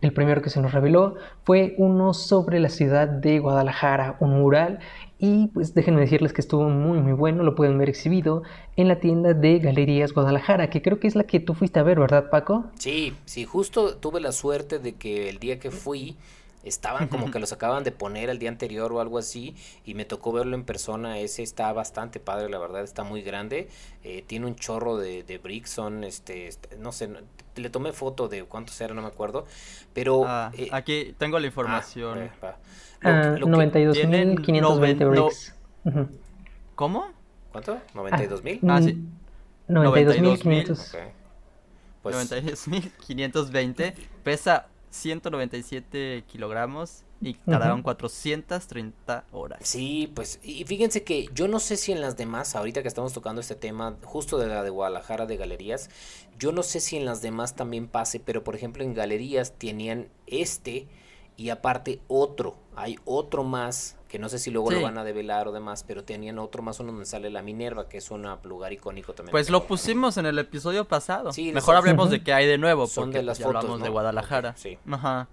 El 0.00 0.12
primero 0.12 0.42
que 0.42 0.50
se 0.50 0.60
nos 0.60 0.72
reveló 0.72 1.14
fue 1.44 1.74
uno 1.78 2.12
sobre 2.12 2.58
la 2.58 2.68
ciudad 2.68 3.08
de 3.08 3.38
Guadalajara, 3.38 4.16
un 4.18 4.40
mural, 4.40 4.80
y 5.18 5.46
pues 5.48 5.74
déjenme 5.74 6.00
decirles 6.00 6.32
que 6.32 6.40
estuvo 6.40 6.68
muy 6.68 6.98
muy 6.98 7.12
bueno, 7.12 7.42
lo 7.44 7.54
pueden 7.54 7.78
ver 7.78 7.88
exhibido 7.88 8.42
en 8.76 8.88
la 8.88 8.98
tienda 8.98 9.32
de 9.32 9.58
Galerías 9.58 10.12
Guadalajara, 10.12 10.70
que 10.70 10.82
creo 10.82 10.98
que 10.98 11.06
es 11.06 11.14
la 11.14 11.24
que 11.24 11.38
tú 11.40 11.54
fuiste 11.54 11.78
a 11.78 11.84
ver, 11.84 12.00
¿verdad 12.00 12.30
Paco? 12.30 12.66
Sí, 12.78 13.14
sí, 13.26 13.44
justo 13.44 13.96
tuve 13.96 14.20
la 14.20 14.32
suerte 14.32 14.80
de 14.80 14.94
que 14.94 15.28
el 15.28 15.38
día 15.38 15.58
que 15.58 15.70
fui 15.70 16.16
estaban 16.64 17.08
como 17.08 17.30
que 17.30 17.38
los 17.38 17.52
acaban 17.52 17.84
de 17.84 17.92
poner 17.92 18.28
el 18.28 18.38
día 18.38 18.48
anterior 18.48 18.92
o 18.92 19.00
algo 19.00 19.18
así 19.18 19.54
y 19.84 19.94
me 19.94 20.04
tocó 20.04 20.32
verlo 20.32 20.56
en 20.56 20.64
persona, 20.64 21.18
ese 21.18 21.42
está 21.42 21.72
bastante 21.72 22.20
padre, 22.20 22.48
la 22.48 22.58
verdad, 22.58 22.82
está 22.82 23.04
muy 23.04 23.22
grande, 23.22 23.68
eh, 24.02 24.24
tiene 24.26 24.46
un 24.46 24.56
chorro 24.56 24.96
de, 24.96 25.22
de 25.22 25.38
bricks, 25.38 25.70
son, 25.70 26.04
este, 26.04 26.48
este 26.48 26.76
no 26.76 26.92
sé, 26.92 27.08
le 27.54 27.70
tomé 27.70 27.92
foto 27.92 28.28
de 28.28 28.44
cuántos 28.44 28.80
eran, 28.80 28.96
no 28.96 29.02
me 29.02 29.08
acuerdo, 29.08 29.46
pero... 29.92 30.24
Ah, 30.26 30.50
eh, 30.56 30.68
aquí 30.72 31.14
tengo 31.18 31.38
la 31.38 31.46
información. 31.46 32.30
Ah, 32.42 32.56
92.520 33.02 35.00
ah, 35.00 35.08
bricks. 35.08 35.54
¿Cómo? 36.74 37.06
¿Cuánto? 37.52 37.78
¿92.000? 37.94 38.60
Ah, 38.68 38.82
sí. 38.82 38.98
92.500. 39.68 41.12
Pues... 42.02 42.30
92.520. 42.30 43.94
Pesa 44.22 44.66
197 44.96 46.24
kilogramos 46.26 47.04
y 47.20 47.34
tardaron 47.34 47.82
430 47.82 49.24
horas. 49.32 49.60
Sí, 49.62 50.12
pues, 50.14 50.38
y 50.42 50.64
fíjense 50.64 51.02
que 51.02 51.28
yo 51.34 51.48
no 51.48 51.60
sé 51.60 51.76
si 51.76 51.92
en 51.92 52.00
las 52.00 52.16
demás, 52.16 52.54
ahorita 52.54 52.82
que 52.82 52.88
estamos 52.88 53.12
tocando 53.12 53.40
este 53.40 53.54
tema, 53.54 53.96
justo 54.02 54.38
de 54.38 54.48
la 54.48 54.62
de 54.62 54.70
Guadalajara 54.70 55.26
de 55.26 55.36
galerías, 55.36 55.90
yo 56.38 56.52
no 56.52 56.62
sé 56.62 56.80
si 56.80 56.96
en 56.96 57.04
las 57.04 57.22
demás 57.22 57.54
también 57.54 57.88
pase, 57.88 58.20
pero 58.20 58.44
por 58.44 58.54
ejemplo 58.54 58.82
en 58.82 58.94
galerías 58.94 59.54
tenían 59.58 60.08
este 60.26 60.88
y 61.36 61.50
aparte 61.50 62.00
otro, 62.08 62.56
hay 62.74 62.98
otro 63.04 63.44
más, 63.44 63.96
que 64.08 64.18
no 64.18 64.28
sé 64.28 64.38
si 64.38 64.50
luego 64.50 64.70
lo 64.70 64.80
van 64.82 64.96
a 64.98 65.04
develar 65.04 65.48
o 65.48 65.52
demás, 65.52 65.84
pero 65.86 66.04
tenían 66.04 66.38
otro 66.38 66.62
más 66.62 66.80
uno 66.80 66.92
donde 66.92 67.06
sale 67.06 67.30
la 67.30 67.42
Minerva, 67.42 67.88
que 67.88 67.98
es 67.98 68.10
un 68.10 68.26
lugar 68.44 68.72
icónico 68.72 69.12
también. 69.12 69.32
Pues 69.32 69.50
lo 69.50 69.66
pusimos 69.66 70.16
en 70.16 70.26
el 70.26 70.38
episodio 70.38 70.86
pasado. 70.86 71.30
Mejor 71.52 71.76
hablemos 71.76 72.10
de 72.10 72.22
qué 72.22 72.32
hay 72.32 72.46
de 72.46 72.58
nuevo, 72.58 72.86
porque 72.94 73.18
de 73.18 73.22
las 73.24 73.38
pues, 73.38 73.46
hablamos 73.46 73.82
de 73.82 73.88
Guadalajara. 73.88 74.56
Sí. 74.56 74.78
Ajá. 74.90 75.28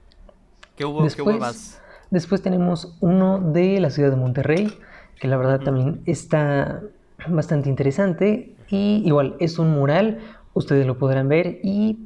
¿Qué 0.76 0.86
hubo, 0.86 1.04
después, 1.04 1.38
más? 1.38 1.82
Después 2.10 2.42
tenemos 2.42 2.96
uno 3.00 3.40
de 3.40 3.80
la 3.80 3.90
ciudad 3.90 4.10
de 4.10 4.16
Monterrey, 4.16 4.78
que 5.20 5.28
la 5.28 5.38
verdad 5.38 5.62
también 5.62 6.02
está 6.06 6.82
bastante 7.28 7.70
interesante. 7.70 8.56
Y 8.70 9.04
igual, 9.06 9.36
es 9.40 9.60
un 9.60 9.72
mural, 9.72 10.20
ustedes 10.54 10.86
lo 10.88 10.98
podrán 10.98 11.30
ver 11.30 11.60
y 11.64 11.98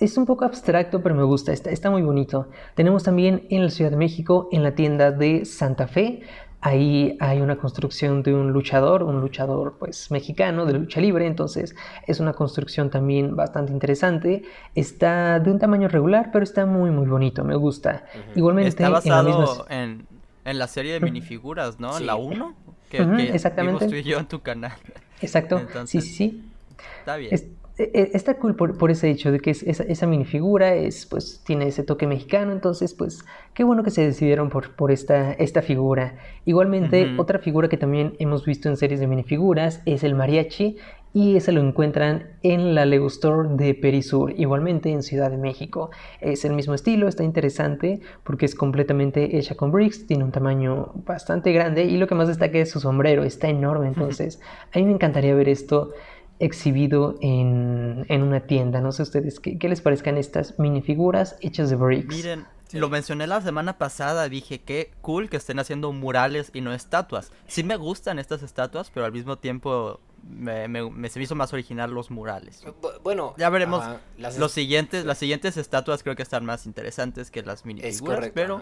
es 0.00 0.16
un 0.16 0.26
poco 0.26 0.44
abstracto, 0.44 1.02
pero 1.02 1.14
me 1.14 1.24
gusta, 1.24 1.52
está, 1.52 1.70
está 1.70 1.90
muy 1.90 2.02
bonito. 2.02 2.48
Tenemos 2.74 3.02
también 3.02 3.46
en 3.50 3.64
la 3.64 3.70
Ciudad 3.70 3.90
de 3.90 3.96
México, 3.96 4.48
en 4.52 4.62
la 4.62 4.74
tienda 4.74 5.10
de 5.10 5.44
Santa 5.44 5.86
Fe, 5.86 6.22
Ahí 6.66 7.18
hay 7.20 7.42
una 7.42 7.56
construcción 7.56 8.22
de 8.22 8.32
un 8.32 8.50
luchador, 8.50 9.02
un 9.02 9.20
luchador 9.20 9.76
pues 9.78 10.10
mexicano 10.10 10.64
de 10.64 10.72
lucha 10.72 10.98
libre, 10.98 11.26
entonces 11.26 11.76
es 12.06 12.20
una 12.20 12.32
construcción 12.32 12.88
también 12.88 13.36
bastante 13.36 13.70
interesante. 13.70 14.44
Está 14.74 15.40
de 15.40 15.50
un 15.50 15.58
tamaño 15.58 15.88
regular, 15.88 16.30
pero 16.32 16.42
está 16.42 16.64
muy 16.64 16.90
muy 16.90 17.06
bonito, 17.06 17.44
me 17.44 17.54
gusta. 17.54 18.06
Igualmente 18.34 18.70
está 18.70 18.88
basado 18.88 19.66
en, 19.68 20.06
en, 20.46 20.58
la 20.58 20.66
serie 20.66 20.94
de 20.94 21.00
minifiguras, 21.00 21.80
¿no? 21.80 22.00
La 22.00 22.14
1 22.14 22.54
que, 22.88 22.96
que 22.96 23.34
exactamente. 23.34 24.02
yo 24.02 24.18
en 24.18 24.26
tu 24.26 24.40
canal. 24.40 24.72
Exacto. 25.20 25.60
sí, 25.84 26.00
sí, 26.00 26.14
sí. 26.14 26.44
Está 27.00 27.16
bien. 27.16 27.38
Está 27.76 28.34
cool 28.34 28.54
por, 28.54 28.90
ese 28.90 29.10
hecho 29.10 29.32
de 29.32 29.40
que 29.40 29.50
esa, 29.50 30.06
minifigura 30.06 30.74
es, 30.74 31.06
pues, 31.06 31.42
tiene 31.44 31.66
ese 31.66 31.82
toque 31.82 32.06
mexicano, 32.06 32.52
entonces, 32.52 32.94
pues, 32.94 33.24
qué 33.52 33.64
bueno 33.64 33.82
que 33.82 33.90
se 33.90 34.02
decidieron 34.02 34.48
por, 34.48 34.76
por 34.76 34.92
esta, 34.92 35.32
esta 35.32 35.60
figura. 35.60 36.14
Igualmente, 36.44 37.14
otra 37.18 37.40
figura 37.40 37.68
que 37.68 37.76
también 37.76 38.14
hemos 38.18 38.44
visto 38.44 38.68
en 38.68 38.76
series 38.76 39.00
de 39.00 39.08
minifiguras 39.08 39.82
es 39.86 40.04
el 40.04 40.14
mariachi, 40.14 40.76
y 41.16 41.36
ese 41.36 41.52
lo 41.52 41.60
encuentran 41.60 42.26
en 42.42 42.74
la 42.74 42.84
Lego 42.84 43.06
Store 43.06 43.48
de 43.50 43.72
Perisur, 43.74 44.34
igualmente 44.36 44.90
en 44.90 45.04
Ciudad 45.04 45.30
de 45.30 45.36
México. 45.36 45.90
Es 46.20 46.44
el 46.44 46.54
mismo 46.54 46.74
estilo, 46.74 47.06
está 47.06 47.22
interesante 47.22 48.00
porque 48.24 48.46
es 48.46 48.56
completamente 48.56 49.38
hecha 49.38 49.54
con 49.54 49.70
bricks, 49.70 50.08
tiene 50.08 50.24
un 50.24 50.32
tamaño 50.32 50.90
bastante 51.06 51.52
grande 51.52 51.84
y 51.84 51.98
lo 51.98 52.08
que 52.08 52.16
más 52.16 52.26
destaca 52.26 52.58
es 52.58 52.72
su 52.72 52.80
sombrero, 52.80 53.22
está 53.22 53.48
enorme, 53.48 53.86
entonces 53.86 54.40
a 54.74 54.78
mí 54.80 54.84
me 54.86 54.92
encantaría 54.92 55.36
ver 55.36 55.48
esto 55.48 55.92
exhibido 56.38 57.16
en, 57.20 58.06
una 58.10 58.40
tienda. 58.40 58.80
No 58.80 58.92
sé 58.92 59.02
ustedes 59.02 59.40
¿qué, 59.40 59.68
les 59.68 59.80
parezcan 59.80 60.16
estas 60.18 60.58
minifiguras 60.58 61.36
hechas 61.40 61.70
de 61.70 61.76
bricks. 61.76 62.14
Miren, 62.14 62.46
lo 62.72 62.88
mencioné 62.88 63.26
la 63.26 63.40
semana 63.40 63.78
pasada, 63.78 64.28
dije 64.28 64.60
que 64.60 64.90
cool 65.00 65.28
que 65.28 65.36
estén 65.36 65.58
haciendo 65.58 65.92
murales 65.92 66.50
y 66.52 66.60
no 66.60 66.72
estatuas. 66.72 67.30
Sí 67.46 67.62
me 67.62 67.76
gustan 67.76 68.18
estas 68.18 68.42
estatuas, 68.42 68.90
pero 68.92 69.06
al 69.06 69.12
mismo 69.12 69.38
tiempo 69.38 70.00
me, 70.22 70.66
me, 70.68 71.08
se 71.08 71.18
me 71.18 71.24
hizo 71.24 71.34
más 71.34 71.52
original 71.52 71.92
los 71.92 72.10
murales. 72.10 72.64
Bueno, 73.02 73.34
ya 73.36 73.48
veremos. 73.50 73.84
los 74.18 74.52
siguientes, 74.52 75.04
las 75.04 75.18
siguientes 75.18 75.56
estatuas 75.56 76.02
creo 76.02 76.16
que 76.16 76.22
están 76.22 76.44
más 76.44 76.66
interesantes 76.66 77.30
que 77.30 77.42
las 77.42 77.64
minifiguras, 77.64 78.30
pero 78.34 78.60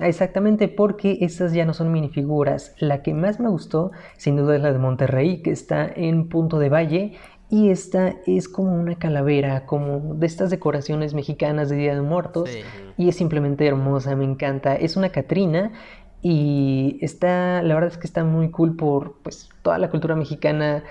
exactamente, 0.00 0.68
porque 0.68 1.18
estas 1.20 1.52
ya 1.52 1.64
no 1.64 1.74
son 1.74 1.92
minifiguras. 1.92 2.74
La 2.78 3.02
que 3.02 3.14
más 3.14 3.40
me 3.40 3.48
gustó, 3.48 3.90
sin 4.16 4.36
duda, 4.36 4.56
es 4.56 4.62
la 4.62 4.72
de 4.72 4.78
Monterrey, 4.78 5.42
que 5.42 5.50
está 5.50 5.90
en 5.94 6.28
Punto 6.28 6.58
de 6.58 6.68
Valle. 6.68 7.12
Y 7.48 7.70
esta 7.70 8.14
es 8.26 8.48
como 8.48 8.74
una 8.74 8.96
calavera, 8.96 9.66
como 9.66 10.14
de 10.14 10.26
estas 10.26 10.50
decoraciones 10.50 11.14
mexicanas 11.14 11.68
de 11.68 11.76
Día 11.76 11.94
de 11.94 12.02
Muertos. 12.02 12.50
Y 12.96 13.08
es 13.08 13.16
simplemente 13.16 13.66
hermosa, 13.66 14.16
me 14.16 14.24
encanta. 14.24 14.74
Es 14.74 14.96
una 14.96 15.10
Catrina 15.10 15.72
y 16.22 16.98
está, 17.02 17.62
la 17.62 17.74
verdad 17.74 17.92
es 17.92 17.98
que 17.98 18.06
está 18.06 18.24
muy 18.24 18.50
cool 18.50 18.74
por 18.74 19.18
pues 19.22 19.48
toda 19.62 19.78
la 19.78 19.90
cultura 19.90 20.16
mexicana 20.16 20.82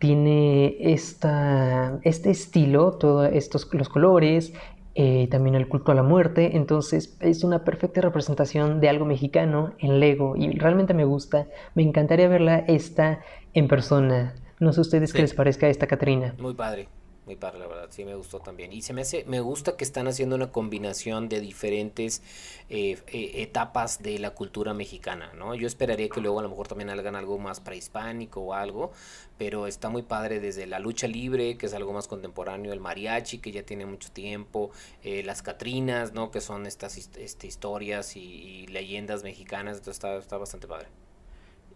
tiene 0.00 0.76
esta, 0.80 2.00
este 2.02 2.30
estilo, 2.30 2.92
todos 2.92 3.30
estos 3.32 3.72
los 3.72 3.88
colores, 3.88 4.52
eh, 4.94 5.28
también 5.30 5.54
el 5.54 5.68
culto 5.68 5.92
a 5.92 5.94
la 5.94 6.02
muerte, 6.02 6.56
entonces 6.56 7.16
es 7.20 7.44
una 7.44 7.64
perfecta 7.64 8.00
representación 8.00 8.80
de 8.80 8.88
algo 8.88 9.04
mexicano 9.04 9.72
en 9.78 10.00
Lego 10.00 10.36
y 10.36 10.50
realmente 10.58 10.94
me 10.94 11.04
gusta, 11.04 11.46
me 11.74 11.82
encantaría 11.82 12.28
verla 12.28 12.58
esta 12.58 13.20
en 13.54 13.68
persona. 13.68 14.34
No 14.58 14.72
sé 14.72 14.80
ustedes 14.80 15.12
qué 15.12 15.22
les 15.22 15.34
parezca 15.34 15.68
esta 15.68 15.86
Catrina. 15.86 16.34
Muy 16.38 16.54
padre 16.54 16.88
muy 17.26 17.36
padre, 17.36 17.58
la 17.58 17.66
verdad, 17.66 17.88
sí 17.90 18.04
me 18.04 18.14
gustó 18.14 18.40
también. 18.40 18.72
Y 18.72 18.82
se 18.82 18.92
me 18.92 19.02
hace, 19.02 19.24
me 19.26 19.40
gusta 19.40 19.76
que 19.76 19.84
están 19.84 20.08
haciendo 20.08 20.36
una 20.36 20.50
combinación 20.50 21.28
de 21.28 21.40
diferentes 21.40 22.22
eh, 22.68 22.98
eh, 23.08 23.42
etapas 23.42 24.02
de 24.02 24.18
la 24.18 24.30
cultura 24.30 24.74
mexicana, 24.74 25.32
¿no? 25.36 25.54
Yo 25.54 25.66
esperaría 25.66 26.08
que 26.08 26.20
luego 26.20 26.40
a 26.40 26.42
lo 26.42 26.48
mejor 26.48 26.66
también 26.66 26.90
hagan 26.90 27.16
algo 27.16 27.38
más 27.38 27.60
prehispánico 27.60 28.40
o 28.40 28.54
algo, 28.54 28.92
pero 29.38 29.66
está 29.66 29.90
muy 29.90 30.02
padre 30.02 30.40
desde 30.40 30.66
la 30.66 30.78
lucha 30.78 31.06
libre, 31.06 31.56
que 31.56 31.66
es 31.66 31.74
algo 31.74 31.92
más 31.92 32.08
contemporáneo, 32.08 32.72
el 32.72 32.80
mariachi, 32.80 33.38
que 33.38 33.52
ya 33.52 33.62
tiene 33.62 33.86
mucho 33.86 34.10
tiempo, 34.10 34.70
eh, 35.02 35.22
las 35.22 35.42
catrinas, 35.42 36.12
¿no? 36.14 36.30
Que 36.30 36.40
son 36.40 36.66
estas 36.66 36.96
este, 36.96 37.46
historias 37.46 38.16
y, 38.16 38.66
leyendas 38.68 39.22
mexicanas, 39.24 39.78
entonces 39.78 39.96
está, 39.96 40.16
está 40.16 40.36
bastante 40.38 40.66
padre. 40.66 40.88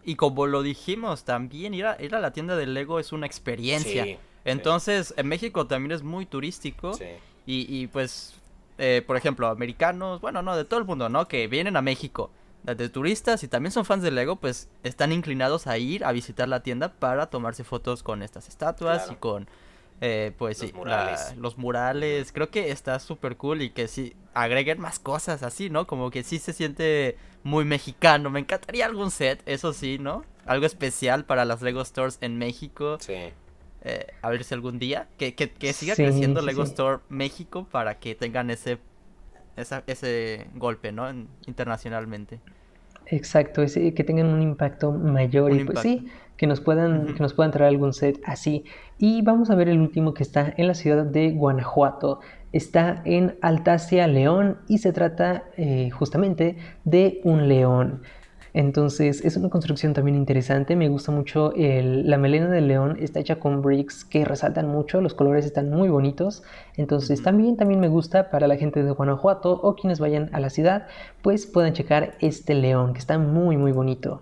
Y 0.03 0.15
como 0.15 0.47
lo 0.47 0.61
dijimos 0.63 1.23
también, 1.23 1.73
ir 1.73 1.85
a, 1.85 2.01
ir 2.01 2.13
a 2.15 2.19
la 2.19 2.31
tienda 2.31 2.55
de 2.55 2.67
Lego 2.67 2.99
es 2.99 3.11
una 3.11 3.25
experiencia. 3.25 4.03
Sí. 4.03 4.17
Entonces, 4.45 5.13
en 5.17 5.27
México 5.27 5.65
también 5.65 5.91
es 5.91 6.03
muy 6.03 6.25
turístico. 6.25 6.97
Y, 7.45 7.87
pues, 7.87 8.35
eh, 8.77 9.03
por 9.05 9.17
ejemplo, 9.17 9.47
americanos, 9.47 10.21
bueno, 10.21 10.41
no, 10.41 10.55
de 10.55 10.65
todo 10.65 10.79
el 10.79 10.85
mundo, 10.85 11.09
¿no? 11.09 11.27
Que 11.27 11.47
vienen 11.47 11.75
a 11.75 11.81
México 11.81 12.31
de 12.63 12.89
turistas 12.89 13.43
y 13.43 13.47
también 13.47 13.71
son 13.71 13.85
fans 13.85 14.01
de 14.01 14.09
Lego, 14.09 14.37
pues 14.37 14.69
están 14.81 15.11
inclinados 15.11 15.67
a 15.67 15.77
ir 15.77 16.03
a 16.03 16.11
visitar 16.11 16.49
la 16.49 16.63
tienda 16.63 16.93
para 16.93 17.27
tomarse 17.27 17.63
fotos 17.63 18.01
con 18.01 18.23
estas 18.23 18.47
estatuas 18.47 19.11
y 19.11 19.15
con, 19.17 19.47
eh, 20.01 20.31
pues 20.35 20.59
los 20.59 20.69
sí, 20.71 20.75
murales. 20.75 21.37
los 21.37 21.57
murales. 21.59 22.31
Creo 22.31 22.49
que 22.49 22.71
está 22.71 22.99
súper 22.99 23.37
cool 23.37 23.61
y 23.61 23.69
que 23.69 23.87
sí, 23.87 24.15
agreguen 24.33 24.81
más 24.81 24.97
cosas 24.97 25.43
así, 25.43 25.69
¿no? 25.69 25.85
Como 25.85 26.09
que 26.09 26.23
sí 26.23 26.39
se 26.39 26.53
siente 26.53 27.17
muy 27.43 27.65
mexicano. 27.65 28.31
Me 28.31 28.39
encantaría 28.39 28.87
algún 28.87 29.11
set, 29.11 29.43
eso 29.45 29.71
sí, 29.71 29.99
¿no? 29.99 30.25
Algo 30.47 30.65
especial 30.65 31.23
para 31.23 31.45
las 31.45 31.61
Lego 31.61 31.85
Stores 31.85 32.17
en 32.21 32.39
México. 32.39 32.97
Sí 32.99 33.31
eh, 33.85 34.07
a 34.23 34.29
ver 34.29 34.43
si 34.43 34.53
algún 34.55 34.79
día, 34.79 35.07
que, 35.17 35.35
que, 35.35 35.73
siga 35.73 35.93
creciendo 35.95 36.41
Lego 36.41 36.63
Store 36.63 37.03
México 37.07 37.67
para 37.71 37.99
que 37.99 38.15
tengan 38.15 38.49
ese, 38.49 38.79
ese 39.85 40.47
golpe, 40.55 40.91
¿no? 40.91 41.07
internacionalmente. 41.45 42.39
Exacto, 43.05 43.61
ese, 43.61 43.93
que 43.93 44.03
tengan 44.03 44.27
un 44.27 44.41
impacto 44.41 44.91
mayor 44.91 45.53
y 45.53 45.63
pues 45.63 45.79
sí, 45.81 46.07
que 46.37 46.47
nos 46.47 46.61
puedan, 46.61 47.13
que 47.13 47.19
nos 47.19 47.35
puedan 47.35 47.51
traer 47.51 47.69
algún 47.69 47.93
set 47.93 48.19
así. 48.25 48.65
Y 48.97 49.21
vamos 49.21 49.51
a 49.51 49.55
ver 49.55 49.69
el 49.69 49.79
último 49.79 50.15
que 50.15 50.23
está 50.23 50.53
en 50.57 50.67
la 50.67 50.73
ciudad 50.73 51.05
de 51.05 51.31
Guanajuato. 51.31 52.19
Está 52.51 53.03
en 53.05 53.37
Altacia 53.41 54.07
León 54.07 54.57
y 54.67 54.79
se 54.79 54.93
trata 54.93 55.43
eh, 55.57 55.91
justamente 55.91 56.57
de 56.83 57.21
un 57.23 57.47
león. 57.47 58.01
Entonces 58.57 59.19
es 59.25 59.35
una 59.35 59.49
construcción 59.49 59.93
también 59.93 60.15
interesante, 60.15 60.77
me 60.77 60.87
gusta 60.87 61.11
mucho 61.11 61.51
la 61.57 62.17
melena 62.17 62.47
del 62.49 62.69
león, 62.69 62.95
está 63.01 63.19
hecha 63.19 63.37
con 63.37 63.61
bricks 63.61 64.05
que 64.05 64.23
resaltan 64.23 64.69
mucho, 64.69 65.01
los 65.01 65.13
colores 65.13 65.45
están 65.45 65.69
muy 65.69 65.89
bonitos, 65.89 66.41
entonces 66.77 67.21
también, 67.21 67.57
también 67.57 67.81
me 67.81 67.89
gusta 67.89 68.29
para 68.29 68.47
la 68.47 68.55
gente 68.55 68.81
de 68.81 68.91
Guanajuato 68.91 69.51
o 69.51 69.75
quienes 69.75 69.99
vayan 69.99 70.29
a 70.31 70.39
la 70.39 70.49
ciudad, 70.49 70.87
pues 71.21 71.45
puedan 71.45 71.73
checar 71.73 72.15
este 72.21 72.55
león 72.55 72.93
que 72.93 72.99
está 72.99 73.17
muy 73.19 73.57
muy 73.57 73.73
bonito. 73.73 74.21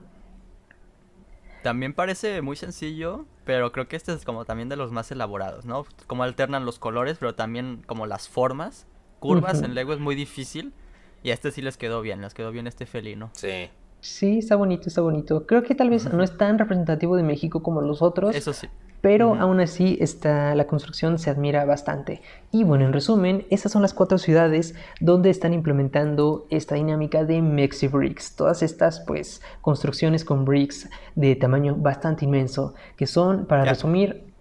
También 1.62 1.94
parece 1.94 2.42
muy 2.42 2.56
sencillo, 2.56 3.28
pero 3.46 3.72
creo 3.72 3.88
que 3.88 3.96
este 3.96 4.14
es 4.14 4.26
como 4.26 4.46
también 4.46 4.68
de 4.68 4.78
los 4.78 4.92
más 4.92 5.12
elaborados, 5.12 5.66
¿no? 5.66 5.86
Como 6.08 6.24
alternan 6.24 6.66
los 6.66 6.80
colores, 6.80 7.18
pero 7.20 7.36
también 7.36 7.84
como 7.86 8.08
las 8.08 8.28
formas, 8.28 8.88
curvas 9.20 9.62
en 9.62 9.76
Lego 9.76 9.94
es 9.94 10.00
muy 10.00 10.16
difícil. 10.16 10.74
Y 11.22 11.30
a 11.30 11.36
este 11.36 11.52
sí 11.52 11.62
les 11.62 11.78
quedó 11.78 12.02
bien, 12.02 12.20
les 12.22 12.34
quedó 12.34 12.52
bien 12.52 12.66
este 12.66 12.88
felino. 12.88 13.30
Sí. 13.34 13.70
Sí, 14.04 14.40
está 14.40 14.58
bonito, 14.58 14.90
está 14.90 15.00
bonito. 15.00 15.48
Creo 15.48 15.64
que 15.64 15.76
tal 15.76 15.90
vez 15.90 16.12
no 16.12 16.24
es 16.24 16.38
tan 16.38 16.60
representativo 16.60 17.16
de 17.16 17.24
México 17.24 17.64
como 17.64 17.82
los 17.82 18.02
otros. 18.02 18.36
Eso 18.36 18.52
sí. 18.52 18.68
Pero 19.00 19.36
aún 19.36 19.62
así 19.62 19.98
está, 20.02 20.54
la 20.56 20.68
construcción 20.68 21.18
se 21.20 21.30
admira 21.30 21.64
bastante. 21.64 22.22
Y 22.52 22.66
bueno, 22.66 22.84
en 22.84 22.92
resumen, 22.92 23.46
esas 23.50 23.72
son 23.72 23.82
las 23.82 23.94
cuatro 23.94 24.18
ciudades 24.18 24.76
donde 25.00 25.30
están 25.30 25.54
implementando 25.54 26.48
esta 26.50 26.76
dinámica 26.76 27.24
de 27.24 27.42
Mexi 27.42 27.88
Bricks. 27.88 28.36
Todas 28.36 28.62
estas 28.62 29.00
pues 29.00 29.42
construcciones 29.62 30.26
con 30.26 30.44
bricks 30.44 30.90
de 31.16 31.38
tamaño 31.38 31.76
bastante 31.76 32.26
inmenso, 32.26 32.74
que 32.98 33.08
son, 33.08 33.46
para 33.46 33.64
resumir, 33.64 34.34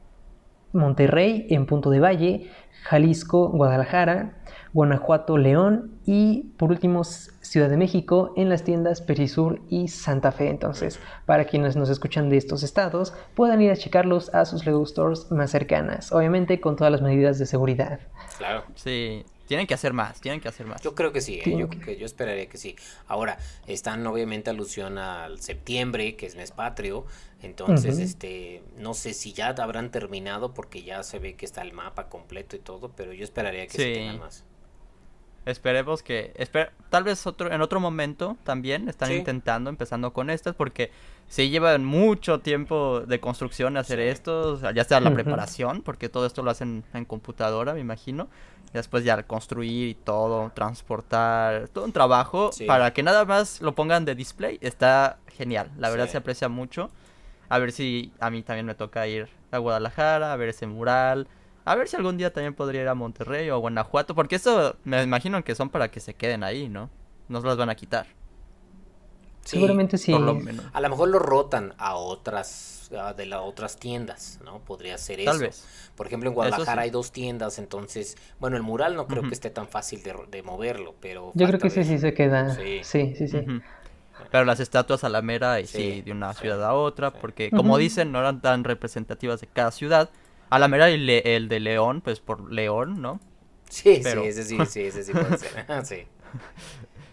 Monterrey 0.72 1.46
en 1.50 1.66
Punto 1.66 1.90
de 1.90 2.00
Valle, 2.00 2.50
Jalisco, 2.82 3.48
Guadalajara, 3.50 4.42
Guanajuato, 4.72 5.36
León 5.36 5.98
y 6.06 6.52
por 6.56 6.70
último 6.70 7.04
Ciudad 7.04 7.68
de 7.68 7.76
México 7.76 8.32
en 8.36 8.48
las 8.48 8.64
tiendas 8.64 9.00
Perisur 9.02 9.60
y 9.68 9.88
Santa 9.88 10.32
Fe. 10.32 10.48
Entonces, 10.48 10.98
para 11.26 11.44
quienes 11.44 11.76
nos 11.76 11.90
escuchan 11.90 12.30
de 12.30 12.38
estos 12.38 12.62
estados, 12.62 13.12
puedan 13.34 13.60
ir 13.60 13.70
a 13.70 13.76
checarlos 13.76 14.34
a 14.34 14.44
sus 14.44 14.64
Lego 14.64 14.84
Stores 14.86 15.30
más 15.30 15.50
cercanas, 15.50 16.12
obviamente 16.12 16.60
con 16.60 16.76
todas 16.76 16.90
las 16.90 17.02
medidas 17.02 17.38
de 17.38 17.46
seguridad. 17.46 18.00
Claro. 18.38 18.64
Sí, 18.74 19.24
tienen 19.46 19.66
que 19.66 19.74
hacer 19.74 19.92
más, 19.92 20.20
tienen 20.20 20.40
que 20.40 20.48
hacer 20.48 20.66
más. 20.66 20.80
Yo 20.80 20.94
creo 20.94 21.12
que 21.12 21.20
sí, 21.20 21.40
¿eh? 21.44 21.56
yo, 21.58 21.68
que 21.68 21.98
yo 21.98 22.06
esperaría 22.06 22.48
que 22.48 22.56
sí. 22.56 22.74
Ahora, 23.06 23.38
están 23.66 24.06
obviamente 24.06 24.48
alusión 24.48 24.96
al 24.96 25.40
septiembre, 25.40 26.16
que 26.16 26.24
es 26.24 26.36
mes 26.36 26.52
patrio, 26.52 27.04
entonces, 27.42 27.98
este, 27.98 28.62
no 28.78 28.94
sé 28.94 29.14
si 29.14 29.32
ya 29.32 29.48
habrán 29.48 29.90
terminado 29.90 30.54
porque 30.54 30.84
ya 30.84 31.02
se 31.02 31.18
ve 31.18 31.34
que 31.34 31.44
está 31.44 31.60
el 31.62 31.72
mapa 31.72 32.08
completo 32.08 32.56
y 32.56 32.60
todo, 32.60 32.92
pero 32.96 33.12
yo 33.12 33.24
esperaría 33.24 33.66
que 33.66 33.72
sí, 33.72 33.92
tengan 33.92 34.20
más. 34.20 34.44
Esperemos 35.44 36.02
que 36.02 36.32
tal 36.90 37.04
vez 37.04 37.26
otro 37.26 37.52
en 37.52 37.60
otro 37.60 37.80
momento 37.80 38.36
también 38.44 38.88
están 38.88 39.12
intentando 39.12 39.70
empezando 39.70 40.12
con 40.12 40.30
estas 40.30 40.54
porque 40.54 40.90
si 41.32 41.48
llevan 41.48 41.84
mucho 41.84 42.40
tiempo 42.40 43.00
de 43.00 43.18
construcción 43.18 43.78
hacer 43.78 44.00
esto, 44.00 44.60
ya 44.72 44.84
sea 44.84 45.00
la 45.00 45.14
preparación, 45.14 45.80
porque 45.80 46.10
todo 46.10 46.26
esto 46.26 46.42
lo 46.42 46.50
hacen 46.50 46.84
en 46.92 47.06
computadora, 47.06 47.72
me 47.72 47.80
imagino. 47.80 48.28
Y 48.68 48.72
después 48.74 49.02
ya 49.02 49.22
construir 49.22 49.88
y 49.88 49.94
todo, 49.94 50.52
transportar, 50.54 51.68
todo 51.68 51.86
un 51.86 51.92
trabajo 51.92 52.50
para 52.66 52.92
que 52.92 53.02
nada 53.02 53.24
más 53.24 53.62
lo 53.62 53.74
pongan 53.74 54.04
de 54.04 54.14
display. 54.14 54.58
Está 54.60 55.20
genial, 55.26 55.70
la 55.78 55.88
verdad 55.88 56.06
se 56.06 56.18
aprecia 56.18 56.50
mucho. 56.50 56.90
A 57.48 57.58
ver 57.58 57.72
si 57.72 58.12
a 58.20 58.28
mí 58.28 58.42
también 58.42 58.66
me 58.66 58.74
toca 58.74 59.06
ir 59.06 59.28
a 59.52 59.58
Guadalajara, 59.58 60.34
a 60.34 60.36
ver 60.36 60.50
ese 60.50 60.66
mural. 60.66 61.28
A 61.64 61.74
ver 61.76 61.88
si 61.88 61.96
algún 61.96 62.16
día 62.16 62.32
también 62.32 62.54
podría 62.54 62.82
ir 62.82 62.88
a 62.88 62.94
Monterrey 62.94 63.48
o 63.50 63.54
a 63.54 63.58
Guanajuato, 63.58 64.14
porque 64.14 64.36
eso 64.36 64.76
me 64.84 65.02
imagino 65.02 65.42
que 65.44 65.54
son 65.54 65.70
para 65.70 65.90
que 65.90 66.00
se 66.00 66.14
queden 66.14 66.42
ahí, 66.42 66.68
¿no? 66.68 66.90
No 67.28 67.40
se 67.40 67.46
las 67.46 67.56
van 67.56 67.70
a 67.70 67.74
quitar. 67.74 68.06
Seguramente 69.44 69.98
sí. 69.98 70.12
a 70.12 70.80
lo 70.80 70.88
mejor 70.88 71.08
lo 71.08 71.18
rotan 71.18 71.74
a 71.78 71.96
otras 71.96 72.90
de 73.16 73.26
las 73.26 73.40
otras 73.42 73.76
tiendas, 73.76 74.38
¿no? 74.44 74.58
Podría 74.60 74.98
ser 74.98 75.20
eso. 75.20 75.30
Tal 75.30 75.40
vez. 75.40 75.90
Por 75.96 76.06
ejemplo, 76.06 76.28
en 76.28 76.34
Guadalajara 76.34 76.82
hay 76.82 76.90
dos 76.90 77.10
tiendas, 77.10 77.58
entonces, 77.58 78.16
bueno, 78.38 78.56
el 78.56 78.62
mural 78.62 78.96
no 78.96 79.06
creo 79.06 79.22
que 79.22 79.34
esté 79.34 79.50
tan 79.50 79.66
fácil 79.66 80.02
de, 80.02 80.42
moverlo, 80.42 80.94
pero... 81.00 81.32
Yo 81.34 81.46
creo 81.46 81.58
que 81.58 81.70
sí, 81.70 81.84
sí 81.84 81.98
se 81.98 82.12
queda. 82.14 82.54
Sí, 82.54 82.80
sí, 82.82 83.28
sí. 83.28 83.44
Pero 84.30 84.44
las 84.44 84.60
estatuas 84.60 85.04
a 85.04 85.08
la 85.08 85.22
mera 85.22 85.60
y 85.60 85.66
sí, 85.66 86.02
de 86.02 86.12
una 86.12 86.34
ciudad 86.34 86.62
a 86.64 86.74
otra, 86.74 87.12
porque 87.12 87.50
como 87.50 87.78
dicen, 87.78 88.12
no 88.12 88.20
eran 88.20 88.40
tan 88.40 88.64
representativas 88.64 89.40
de 89.40 89.46
cada 89.46 89.70
ciudad. 89.70 90.10
A 90.52 90.58
la 90.58 90.68
mera 90.68 90.90
el 90.90 91.48
de 91.48 91.60
León, 91.60 92.02
pues 92.02 92.20
por 92.20 92.52
León, 92.52 93.00
¿no? 93.00 93.20
Sí, 93.70 94.02
sí, 94.02 94.18
ese 94.22 94.44
sí, 94.44 94.58
sí, 94.66 94.80
ese 94.82 95.02
sí 95.02 95.12
puede 95.12 95.38
ser. 95.38 95.64
sí. 95.86 96.02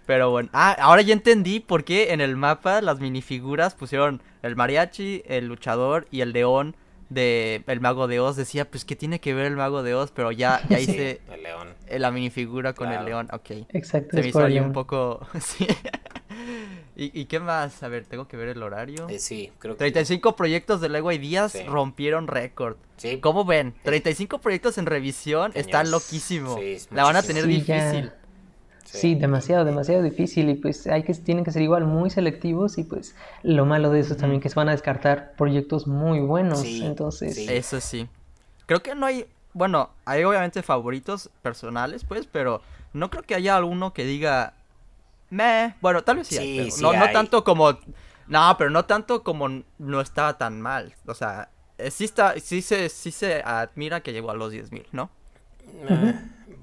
Pero 0.05 0.29
bueno, 0.29 0.49
ah, 0.51 0.75
ahora 0.77 1.03
ya 1.03 1.13
entendí 1.13 1.61
por 1.61 1.85
qué 1.85 2.11
en 2.11 2.19
el 2.19 2.35
mapa 2.35 2.81
las 2.81 2.99
minifiguras 2.99 3.75
pusieron 3.75 4.21
el 4.41 4.57
mariachi, 4.57 5.23
el 5.25 5.47
luchador 5.47 6.05
y 6.11 6.19
el 6.19 6.33
león 6.33 6.75
de 7.07 7.63
el 7.65 7.79
mago 7.79 8.07
de 8.07 8.19
Oz. 8.19 8.35
Decía, 8.35 8.69
pues 8.69 8.83
que 8.83 8.97
tiene 8.97 9.21
que 9.21 9.33
ver 9.33 9.45
el 9.45 9.55
mago 9.55 9.83
de 9.83 9.95
Oz, 9.95 10.11
pero 10.11 10.33
ya, 10.33 10.61
ya 10.67 10.79
hice 10.81 11.21
el 11.31 11.43
león. 11.43 11.69
la 11.89 12.11
minifigura 12.11 12.73
con 12.73 12.91
el 12.91 13.05
león. 13.05 13.29
Ok. 13.31 13.51
Exacto. 13.69 14.17
Se 14.17 14.21
me 14.21 14.27
hizo 14.27 14.43
ahí 14.43 14.59
un 14.59 14.73
poco... 14.73 15.25
sí. 15.39 15.65
¿Y, 17.01 17.25
qué 17.25 17.39
más? 17.39 17.81
A 17.81 17.87
ver, 17.87 18.05
tengo 18.05 18.27
que 18.27 18.35
ver 18.35 18.49
el 18.49 18.61
horario. 18.61 19.07
Eh, 19.07 19.19
sí, 19.19 19.51
creo 19.59 19.75
que... 19.75 19.79
35 19.79 20.35
proyectos 20.35 20.81
de 20.81 20.89
Lego 20.89 21.13
y 21.13 21.17
Díaz 21.17 21.55
rompieron 21.65 22.27
récord. 22.27 22.75
Sí. 22.97 23.19
¿Cómo 23.21 23.45
ven? 23.45 23.73
35 23.83 24.39
proyectos 24.39 24.77
en 24.77 24.85
revisión, 24.85 25.53
está 25.55 25.85
loquísimo. 25.85 26.59
la 26.91 27.03
van 27.03 27.15
a 27.15 27.23
tener 27.23 27.47
difícil. 27.47 28.11
Sí, 28.83 29.15
demasiado, 29.15 29.65
demasiado 29.65 30.01
difícil 30.01 30.49
y 30.49 30.55
pues 30.55 30.87
hay 30.87 31.03
que 31.03 31.13
tienen 31.13 31.45
que 31.45 31.51
ser 31.51 31.61
igual 31.61 31.85
muy 31.85 32.09
selectivos 32.09 32.77
y 32.79 32.83
pues 32.83 33.15
lo 33.43 33.65
malo 33.65 33.91
de 33.91 33.99
eso 33.99 34.13
es 34.13 34.19
también 34.19 34.41
que 34.41 34.49
se 34.49 34.55
van 34.55 34.67
a 34.67 34.71
descartar 34.71 35.33
proyectos 35.37 35.85
muy 35.85 36.19
buenos, 36.19 36.65
entonces 36.65 37.37
eso 37.37 37.79
sí. 37.81 38.09
Creo 38.65 38.81
que 38.81 38.95
no 38.95 39.05
hay, 39.05 39.27
bueno, 39.53 39.91
hay 40.05 40.23
obviamente 40.23 40.63
favoritos 40.63 41.29
personales, 41.43 42.03
pues, 42.03 42.25
pero 42.25 42.61
no 42.93 43.11
creo 43.11 43.23
que 43.23 43.35
haya 43.35 43.55
alguno 43.55 43.93
que 43.93 44.05
diga 44.05 44.53
me, 45.30 45.75
bueno, 45.82 46.03
tal 46.03 46.17
vez 46.17 46.27
sí, 46.27 46.69
no, 46.82 46.93
no 46.93 47.11
tanto 47.11 47.43
como 47.43 47.77
no, 48.27 48.55
pero 48.57 48.69
no 48.69 48.86
tanto 48.86 49.23
como 49.23 49.63
no 49.77 50.01
estaba 50.01 50.38
tan 50.38 50.61
mal, 50.61 50.95
o 51.05 51.13
sea, 51.13 51.49
eh, 51.77 51.91
sí 51.91 52.05
está 52.05 52.39
sí 52.39 52.61
se 52.61 52.89
sí 52.89 53.11
se 53.11 53.41
admira 53.43 54.01
que 54.01 54.13
llegó 54.13 54.32
a 54.32 54.36
los 54.36 54.53
10.000, 54.53 54.86
¿no? 54.91 55.09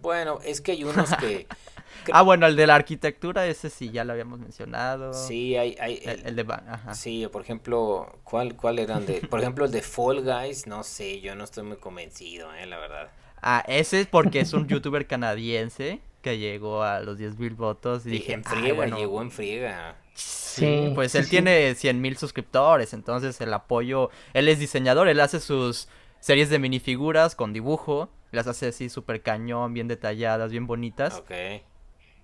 bueno, 0.03 0.41
es 0.45 0.61
que 0.61 0.73
hay 0.73 0.85
unos 0.85 1.15
que 1.17 1.47
Ah, 2.13 2.23
bueno, 2.23 2.47
el 2.47 2.57
de 2.57 2.67
la 2.67 2.75
arquitectura, 2.75 3.47
ese 3.47 3.71
sí, 3.71 3.91
ya 3.91 4.05
lo 4.05 4.13
habíamos 4.13 4.39
mencionado. 4.39 5.13
Sí, 5.13 5.57
hay... 5.57 5.77
hay 5.81 6.01
el, 6.25 6.37
de... 6.37 6.47
Ajá. 6.49 6.95
Sí, 6.95 7.27
por 7.31 7.43
ejemplo, 7.43 8.19
¿cuál, 8.25 8.55
¿cuál 8.57 8.79
eran 8.79 9.07
de...? 9.07 9.21
Por 9.21 9.41
ejemplo, 9.41 9.65
el 9.65 9.73
de 9.73 9.83
Fall 9.83 10.23
Guys, 10.23 10.67
no 10.67 10.83
sé, 10.83 11.21
yo 11.21 11.35
no 11.35 11.45
estoy 11.45 11.65
muy 11.65 11.77
convencido, 11.77 12.53
eh, 12.55 12.67
la 12.67 12.79
verdad. 12.79 13.09
Ah, 13.43 13.65
ese 13.67 14.01
es 14.01 14.07
porque 14.07 14.41
es 14.41 14.53
un 14.53 14.67
youtuber 14.69 15.07
canadiense 15.07 16.01
que 16.27 16.39
llegó 16.39 16.83
a 16.83 16.99
los 16.99 17.19
10 17.19 17.39
mil 17.39 17.55
votos 17.55 18.05
y 18.05 18.11
dije... 18.11 18.33
En 18.33 18.43
friega, 18.43 18.87
llegó 18.87 19.23
en 19.23 19.31
friega. 19.31 19.97
Sí, 20.15 20.91
pues 20.93 21.15
él 21.15 21.29
tiene 21.29 21.73
100 21.77 22.01
mil 22.01 22.17
suscriptores, 22.17 22.93
entonces 22.95 23.41
el 23.41 23.55
apoyo... 23.55 24.11
Él 24.35 24.49
es 24.49 24.59
diseñador, 24.59 25.07
él 25.07 25.21
hace 25.21 25.39
sus 25.39 25.87
series 26.19 26.51
de 26.51 26.59
minifiguras 26.59 27.37
con 27.37 27.53
dibujo, 27.53 28.11
las 28.33 28.49
hace 28.49 28.67
así 28.67 28.89
súper 28.89 29.23
cañón, 29.23 29.73
bien 29.73 29.87
detalladas, 29.87 30.51
bien 30.51 30.67
bonitas. 30.67 31.15
Ok 31.15 31.31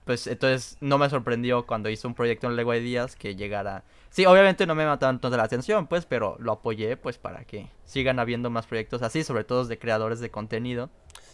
pues 0.04 0.26
entonces 0.26 0.76
no 0.80 0.98
me 0.98 1.08
sorprendió 1.08 1.66
cuando 1.66 1.88
hizo 1.88 2.08
un 2.08 2.14
proyecto 2.14 2.48
en 2.48 2.56
Lego 2.56 2.74
Ideas 2.74 3.14
que 3.16 3.36
llegara. 3.36 3.84
Sí, 4.10 4.26
obviamente 4.26 4.66
no 4.66 4.74
me 4.74 4.84
mató 4.84 5.06
tanto 5.06 5.30
la 5.30 5.44
atención, 5.44 5.86
pues, 5.86 6.06
pero 6.06 6.36
lo 6.38 6.52
apoyé, 6.52 6.96
pues, 6.96 7.18
para 7.18 7.44
que 7.44 7.68
sigan 7.84 8.18
habiendo 8.18 8.50
más 8.50 8.66
proyectos 8.66 9.02
así, 9.02 9.22
sobre 9.24 9.44
todo 9.44 9.64
de 9.64 9.78
creadores 9.78 10.20
de 10.20 10.30
contenido. 10.30 10.90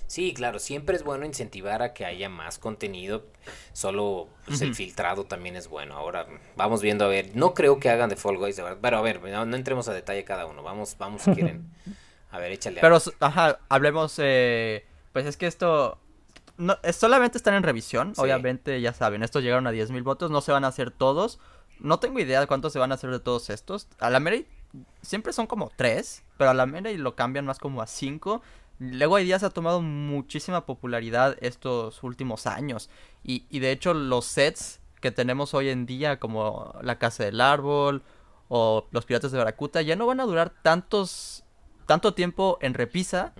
Sí, 0.08 0.32
claro, 0.32 0.58
siempre 0.58 0.96
es 0.96 1.04
bueno 1.04 1.26
incentivar 1.26 1.82
a 1.82 1.92
que 1.92 2.06
haya 2.06 2.30
más 2.30 2.58
contenido, 2.58 3.26
solo 3.74 4.28
pues, 4.46 4.62
el 4.62 4.74
filtrado 4.74 5.24
también 5.24 5.54
es 5.54 5.68
bueno. 5.68 5.96
Ahora 5.96 6.26
vamos 6.56 6.82
viendo, 6.82 7.04
a 7.04 7.08
ver, 7.08 7.36
no 7.36 7.52
creo 7.52 7.78
que 7.78 7.90
hagan 7.90 8.08
de 8.08 8.16
Fall 8.16 8.38
Guys, 8.38 8.56
de 8.56 8.62
verdad, 8.62 8.78
pero 8.80 8.96
a 8.96 9.02
ver, 9.02 9.22
no, 9.22 9.56
entremos 9.56 9.86
a 9.86 9.92
detalle 9.92 10.24
cada 10.24 10.46
uno, 10.46 10.62
vamos, 10.62 10.96
vamos 10.98 11.22
si 11.22 11.32
quieren. 11.32 11.70
A 12.30 12.38
ver, 12.38 12.52
échale. 12.52 12.82
Pero, 12.82 12.98
ajá, 13.20 13.58
hablemos, 13.70 14.16
eh, 14.18 14.84
pues 15.14 15.24
es 15.24 15.38
que 15.38 15.46
esto 15.46 15.98
no, 16.58 16.76
solamente 16.92 17.38
están 17.38 17.54
en 17.54 17.62
revisión, 17.62 18.12
obviamente 18.16 18.80
ya 18.82 18.92
saben, 18.92 19.22
estos 19.22 19.42
llegaron 19.42 19.66
a 19.66 19.72
10.000 19.72 20.02
votos, 20.02 20.30
no 20.30 20.40
se 20.42 20.52
van 20.52 20.64
a 20.64 20.68
hacer 20.68 20.90
todos. 20.90 21.38
No 21.80 22.00
tengo 22.00 22.18
idea 22.18 22.40
de 22.40 22.46
cuántos 22.46 22.72
se 22.72 22.78
van 22.78 22.90
a 22.90 22.96
hacer 22.96 23.10
de 23.10 23.20
todos 23.20 23.48
estos. 23.50 23.86
A 24.00 24.10
la 24.10 24.20
Mary 24.20 24.46
siempre 25.00 25.32
son 25.32 25.46
como 25.46 25.70
3, 25.76 26.24
pero 26.36 26.50
a 26.50 26.54
la 26.54 26.66
Mary 26.66 26.96
lo 26.96 27.14
cambian 27.14 27.46
más 27.46 27.58
como 27.58 27.80
a 27.80 27.86
5. 27.86 28.42
Luego 28.78 29.16
hay 29.16 29.24
días 29.24 29.42
ha 29.42 29.50
tomado 29.50 29.82
muchísima 29.82 30.66
popularidad 30.66 31.36
estos 31.40 32.02
últimos 32.02 32.46
años. 32.46 32.90
Y, 33.24 33.44
y 33.50 33.58
de 33.58 33.72
hecho 33.72 33.94
los 33.94 34.24
sets 34.24 34.80
que 35.00 35.10
tenemos 35.10 35.54
hoy 35.54 35.68
en 35.68 35.86
día, 35.86 36.18
como 36.18 36.74
La 36.82 36.98
Casa 36.98 37.24
del 37.24 37.40
Árbol 37.40 38.02
o 38.48 38.86
Los 38.90 39.04
Piratas 39.04 39.32
de 39.32 39.38
Baracuta, 39.38 39.82
ya 39.82 39.96
no 39.96 40.06
van 40.06 40.20
a 40.20 40.24
durar 40.24 40.50
tantos 40.62 41.44
tanto 41.88 42.12
tiempo 42.12 42.58
en 42.60 42.74
repisa 42.74 43.32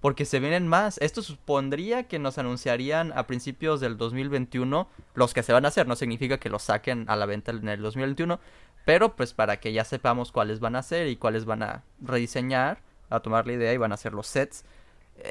porque 0.00 0.24
se 0.24 0.38
vienen 0.38 0.68
más. 0.68 0.98
Esto 0.98 1.20
supondría 1.20 2.04
que 2.04 2.20
nos 2.20 2.38
anunciarían 2.38 3.12
a 3.16 3.26
principios 3.26 3.80
del 3.80 3.98
2021 3.98 4.88
los 5.14 5.34
que 5.34 5.42
se 5.42 5.52
van 5.52 5.64
a 5.64 5.68
hacer. 5.68 5.88
No 5.88 5.96
significa 5.96 6.38
que 6.38 6.48
los 6.48 6.62
saquen 6.62 7.06
a 7.08 7.16
la 7.16 7.26
venta 7.26 7.50
en 7.50 7.68
el 7.68 7.82
2021, 7.82 8.38
pero 8.84 9.16
pues 9.16 9.34
para 9.34 9.58
que 9.58 9.72
ya 9.72 9.84
sepamos 9.84 10.30
cuáles 10.30 10.60
van 10.60 10.76
a 10.76 10.78
hacer 10.78 11.08
y 11.08 11.16
cuáles 11.16 11.44
van 11.44 11.64
a 11.64 11.82
rediseñar, 12.00 12.82
a 13.10 13.18
tomar 13.18 13.48
la 13.48 13.54
idea 13.54 13.72
y 13.72 13.78
van 13.78 13.90
a 13.90 13.96
hacer 13.96 14.12
los 14.12 14.28
sets. 14.28 14.64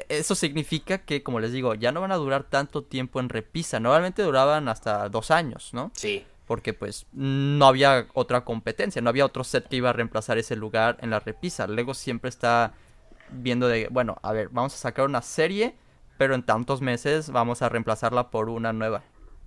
Eso 0.08 0.34
significa 0.34 0.98
que, 0.98 1.22
como 1.22 1.40
les 1.40 1.52
digo, 1.52 1.74
ya 1.74 1.92
no 1.92 2.00
van 2.00 2.12
a 2.12 2.16
durar 2.16 2.44
tanto 2.44 2.84
tiempo 2.84 3.20
en 3.20 3.28
repisa. 3.28 3.80
Normalmente 3.80 4.22
duraban 4.22 4.68
hasta 4.68 5.08
dos 5.08 5.30
años, 5.30 5.70
¿no? 5.72 5.90
Sí. 5.94 6.26
Porque 6.46 6.74
pues 6.74 7.06
no 7.12 7.66
había 7.66 8.06
otra 8.14 8.44
competencia, 8.44 9.00
no 9.02 9.10
había 9.10 9.24
otro 9.24 9.44
set 9.44 9.68
que 9.68 9.76
iba 9.76 9.90
a 9.90 9.92
reemplazar 9.92 10.38
ese 10.38 10.56
lugar 10.56 10.98
en 11.00 11.10
la 11.10 11.20
repisa. 11.20 11.66
Lego 11.66 11.94
siempre 11.94 12.28
está 12.28 12.74
viendo 13.30 13.68
de, 13.68 13.88
bueno, 13.90 14.18
a 14.22 14.32
ver, 14.32 14.48
vamos 14.50 14.74
a 14.74 14.78
sacar 14.78 15.04
una 15.06 15.22
serie, 15.22 15.74
pero 16.16 16.34
en 16.34 16.42
tantos 16.42 16.80
meses 16.80 17.30
vamos 17.30 17.62
a 17.62 17.68
reemplazarla 17.68 18.30
por 18.30 18.48
una 18.48 18.72
nueva, 18.72 19.02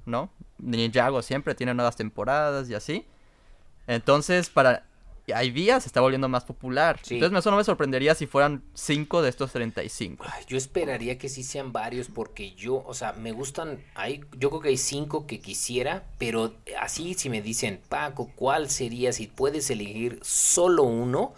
¿no? 0.06 0.30
Ninjago 0.60 1.22
siempre 1.22 1.56
tiene 1.56 1.74
nuevas 1.74 1.96
temporadas 1.96 2.70
y 2.70 2.76
así. 2.76 3.08
Entonces, 3.88 4.50
para... 4.50 4.86
Hay 5.34 5.52
días 5.52 5.84
se 5.84 5.90
está 5.90 6.02
volviendo 6.02 6.28
más 6.28 6.44
popular. 6.44 7.00
Entonces, 7.10 7.40
eso 7.40 7.52
no 7.52 7.58
me 7.58 7.64
sorprendería 7.64 8.16
si 8.16 8.26
fueran 8.26 8.64
5 8.74 9.22
de 9.22 9.30
estos 9.30 9.52
35. 9.52 10.26
yo 10.48 10.58
esperaría 10.58 11.18
que 11.18 11.30
sí 11.30 11.44
sean 11.44 11.72
varios 11.72 12.08
porque 12.08 12.54
yo, 12.54 12.84
o 12.86 12.94
sea, 12.94 13.14
me 13.14 13.32
gustan, 13.32 13.84
hay, 13.96 14.22
yo 14.38 14.50
creo 14.50 14.62
que 14.62 14.70
hay 14.70 14.78
5 14.78 15.28
que 15.28 15.40
quisiera, 15.40 16.04
pero 16.18 16.54
así 16.80 17.14
si 17.14 17.30
me 17.30 17.42
dicen, 17.42 17.82
Paco, 17.88 18.32
¿cuál 18.36 18.70
sería 18.70 19.14
si 19.14 19.28
puedes 19.28 19.70
elegir 19.70 20.20
solo 20.24 20.84
uno? 20.84 21.34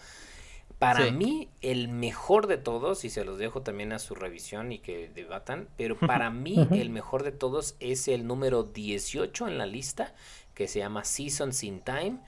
Para 0.80 1.12
mí, 1.12 1.48
el 1.62 1.88
mejor 1.88 2.48
de 2.48 2.58
todos, 2.58 3.06
y 3.06 3.10
se 3.10 3.24
los 3.24 3.38
dejo 3.38 3.62
también 3.62 3.94
a 3.94 4.00
su 4.00 4.16
revisión 4.16 4.74
y 4.74 4.80
que 4.80 5.10
debatan, 5.14 5.70
pero 5.78 5.98
para 6.00 6.30
mí 6.30 6.68
el 6.72 6.90
mejor 6.90 7.24
de 7.24 7.32
todos 7.32 7.76
es 7.80 8.10
el 8.10 8.28
número 8.28 8.64
18 8.64 9.48
en 9.48 9.58
la 9.58 9.66
lista, 9.66 10.14
que 10.54 10.68
se 10.68 10.80
llama 10.80 11.06
Seasons 11.06 11.64
in 11.64 11.80
Time 11.80 12.20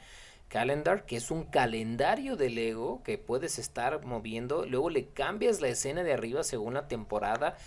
Calendar, 0.48 1.06
que 1.06 1.18
es 1.18 1.32
un 1.32 1.44
calendario 1.44 2.36
de 2.38 2.50
Lego 2.50 3.02
que 3.04 3.18
puedes 3.18 3.60
estar 3.60 4.06
moviendo, 4.06 4.66
luego 4.66 4.90
le 4.90 5.08
cambias 5.08 5.62
la 5.62 5.68
escena 5.68 6.04
de 6.04 6.14
arriba 6.14 6.44
según 6.44 6.76
la 6.76 6.88
temporada. 6.88 7.58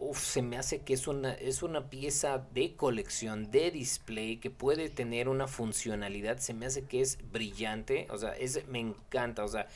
Uf, 0.00 0.20
se 0.22 0.42
me 0.42 0.56
hace 0.56 0.82
que 0.82 0.94
es 0.94 1.08
una, 1.08 1.32
es 1.34 1.64
una 1.64 1.90
pieza 1.90 2.46
de 2.54 2.76
colección, 2.76 3.50
de 3.50 3.72
display, 3.72 4.36
que 4.36 4.50
puede 4.50 4.88
tener 4.90 5.28
una 5.28 5.48
funcionalidad, 5.48 6.38
se 6.38 6.54
me 6.54 6.66
hace 6.66 6.84
que 6.84 7.00
es 7.00 7.18
brillante, 7.32 8.06
o 8.10 8.16
sea, 8.16 8.30
es, 8.30 8.64
me 8.68 8.78
encanta, 8.78 9.42
o 9.44 9.48
sea, 9.48 9.66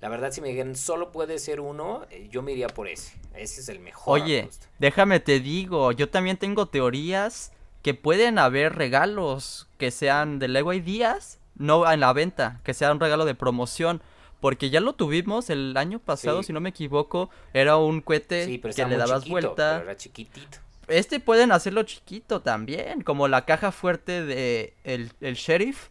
La 0.00 0.08
verdad, 0.08 0.32
si 0.32 0.40
me 0.40 0.48
dijeran 0.48 0.76
solo 0.76 1.12
puede 1.12 1.38
ser 1.38 1.60
uno, 1.60 2.06
eh, 2.10 2.28
yo 2.30 2.42
me 2.42 2.52
iría 2.52 2.68
por 2.68 2.88
ese. 2.88 3.12
Ese 3.34 3.60
es 3.60 3.68
el 3.68 3.80
mejor. 3.80 4.20
Oye, 4.20 4.48
déjame 4.78 5.20
te 5.20 5.40
digo, 5.40 5.92
yo 5.92 6.08
también 6.08 6.38
tengo 6.38 6.66
teorías 6.66 7.52
que 7.82 7.94
pueden 7.94 8.38
haber 8.38 8.74
regalos 8.76 9.68
que 9.78 9.90
sean 9.90 10.38
de 10.38 10.48
Lego 10.48 10.72
Ideas, 10.72 11.39
no 11.60 11.90
en 11.90 12.00
la 12.00 12.12
venta, 12.12 12.60
que 12.64 12.74
sea 12.74 12.90
un 12.90 12.98
regalo 12.98 13.24
de 13.24 13.34
promoción. 13.34 14.02
Porque 14.40 14.70
ya 14.70 14.80
lo 14.80 14.94
tuvimos 14.94 15.50
el 15.50 15.76
año 15.76 15.98
pasado, 15.98 16.42
si 16.42 16.54
no 16.54 16.60
me 16.60 16.70
equivoco, 16.70 17.28
era 17.52 17.76
un 17.76 18.00
cohete 18.00 18.58
que 18.58 18.86
le 18.86 18.96
dabas 18.96 19.28
vuelta. 19.28 19.82
era 19.82 19.96
chiquitito. 19.96 20.58
Este 20.88 21.20
pueden 21.20 21.52
hacerlo 21.52 21.82
chiquito 21.82 22.40
también, 22.40 23.02
como 23.02 23.28
la 23.28 23.44
caja 23.44 23.70
fuerte 23.70 24.24
de 24.24 24.74
el, 24.82 25.12
el 25.20 25.34
sheriff, 25.34 25.88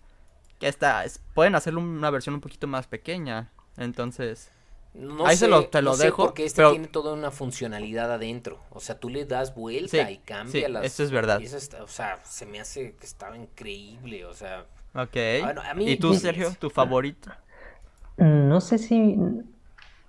que 0.59 0.67
está, 0.67 1.05
pueden 1.35 1.53
hacerlo 1.53 1.79
una 1.79 2.09
versión 2.09 2.33
un 2.33 2.41
poquito 2.41 2.65
más 2.65 2.87
pequeña. 2.87 3.51
Entonces, 3.77 4.49
no 4.93 5.27
ahí 5.27 5.37
se 5.37 5.47
lo, 5.47 5.67
te 5.67 5.81
lo 5.81 5.95
dejo. 5.95 6.25
porque 6.25 6.45
este 6.45 6.67
tiene 6.71 6.87
toda 6.87 7.13
una 7.13 7.29
funcionalidad 7.29 8.11
adentro. 8.11 8.59
O 8.71 8.79
sea, 8.79 8.99
tú 8.99 9.09
le 9.09 9.25
das 9.25 9.53
vuelta 9.53 10.09
y 10.09 10.17
cambia 10.17 10.67
las. 10.67 10.85
Eso 10.85 11.03
es 11.03 11.11
verdad. 11.11 11.39
o 11.81 11.87
sea, 11.87 12.19
se 12.25 12.45
me 12.45 12.59
hace 12.59 12.95
que 12.95 13.05
estaba 13.05 13.37
increíble. 13.37 14.25
O 14.25 14.33
sea. 14.33 14.65
Ok. 14.93 15.17
¿Y 15.79 15.97
tú, 15.97 16.13
Sergio, 16.13 16.51
tu 16.59 16.69
favorito? 16.69 17.31
No 18.17 18.61
sé 18.61 18.77
si. 18.77 19.17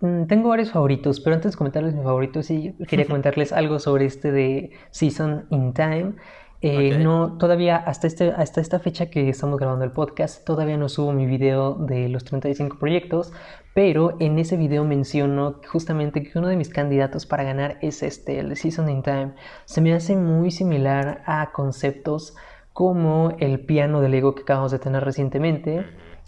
Mm, 0.00 0.26
tengo 0.26 0.48
varios 0.48 0.70
favoritos, 0.72 1.20
pero 1.20 1.36
antes 1.36 1.52
de 1.52 1.58
comentarles 1.58 1.94
mi 1.94 2.02
favorito, 2.02 2.42
sí 2.42 2.74
quería 2.88 3.06
comentarles 3.06 3.52
algo 3.52 3.78
sobre 3.78 4.06
este 4.06 4.32
de 4.32 4.70
Season 4.90 5.46
in 5.50 5.72
Time. 5.74 6.14
Eh, 6.62 6.98
no, 6.98 7.38
todavía 7.38 7.76
hasta, 7.76 8.06
este, 8.06 8.32
hasta 8.32 8.60
esta 8.60 8.80
fecha 8.80 9.06
que 9.08 9.30
estamos 9.30 9.58
grabando 9.58 9.84
el 9.86 9.92
podcast, 9.92 10.44
todavía 10.44 10.76
no 10.76 10.90
subo 10.90 11.10
mi 11.10 11.24
video 11.24 11.74
de 11.74 12.10
los 12.10 12.24
35 12.24 12.78
proyectos, 12.78 13.32
pero 13.72 14.18
en 14.20 14.38
ese 14.38 14.58
video 14.58 14.84
menciono 14.84 15.58
justamente 15.66 16.22
que 16.22 16.38
uno 16.38 16.48
de 16.48 16.56
mis 16.56 16.68
candidatos 16.68 17.24
para 17.24 17.44
ganar 17.44 17.78
es 17.80 18.02
este, 18.02 18.40
el 18.40 18.50
de 18.50 18.56
Season 18.56 18.90
in 18.90 19.02
Time. 19.02 19.32
Se 19.64 19.80
me 19.80 19.94
hace 19.94 20.16
muy 20.16 20.50
similar 20.50 21.22
a 21.24 21.50
conceptos 21.52 22.36
como 22.72 23.34
el 23.38 23.60
piano 23.60 24.00
de 24.00 24.08
Lego 24.08 24.34
que 24.34 24.42
acabamos 24.42 24.72
de 24.72 24.78
tener 24.78 25.04
recientemente, 25.04 25.84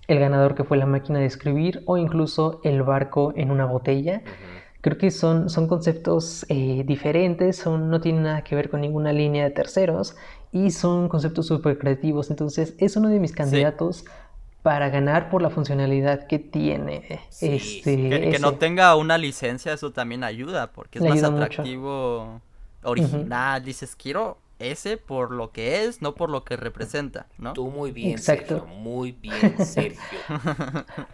el 0.08 0.18
ganador 0.18 0.54
que 0.54 0.64
fue 0.64 0.76
la 0.76 0.86
máquina 0.86 1.18
de 1.18 1.26
escribir 1.26 1.82
o 1.86 1.96
incluso 1.96 2.60
el 2.64 2.82
barco 2.82 3.32
en 3.36 3.50
una 3.50 3.64
botella. 3.64 4.22
Creo 4.80 4.98
que 4.98 5.12
son, 5.12 5.48
son 5.48 5.68
conceptos 5.68 6.44
eh, 6.48 6.82
diferentes, 6.84 7.56
son, 7.56 7.88
no 7.88 8.00
tienen 8.00 8.24
nada 8.24 8.42
que 8.42 8.56
ver 8.56 8.68
con 8.68 8.80
ninguna 8.80 9.12
línea 9.12 9.44
de 9.44 9.50
terceros 9.50 10.16
y 10.50 10.72
son 10.72 11.08
conceptos 11.08 11.46
súper 11.46 11.78
creativos. 11.78 12.30
Entonces 12.30 12.74
es 12.78 12.96
uno 12.96 13.08
de 13.08 13.20
mis 13.20 13.32
candidatos 13.32 14.04
para 14.62 14.90
ganar 14.90 15.30
por 15.30 15.40
la 15.40 15.50
funcionalidad 15.50 16.26
que 16.26 16.40
tiene. 16.40 17.20
este, 17.40 18.30
que, 18.30 18.38
no 18.40 18.54
tenga 18.54 18.94
una 18.96 19.18
licencia, 19.18 19.72
eso 19.72 19.92
también 19.92 20.24
ayuda, 20.24 20.72
porque 20.72 20.98
es 20.98 21.04
más 21.04 21.22
atractivo, 21.22 22.40
original. 22.82 23.64
Dices, 23.64 23.94
quiero 23.96 24.38
ese 24.70 24.96
por 24.96 25.30
lo 25.30 25.50
que 25.50 25.84
es, 25.84 26.02
no 26.02 26.14
por 26.14 26.30
lo 26.30 26.44
que 26.44 26.56
representa, 26.56 27.26
¿no? 27.38 27.52
Tú 27.52 27.70
muy 27.70 27.92
bien, 27.92 28.18
Sergio, 28.18 28.66
muy 28.66 29.12
bien, 29.12 29.58
Sergio. 29.64 30.18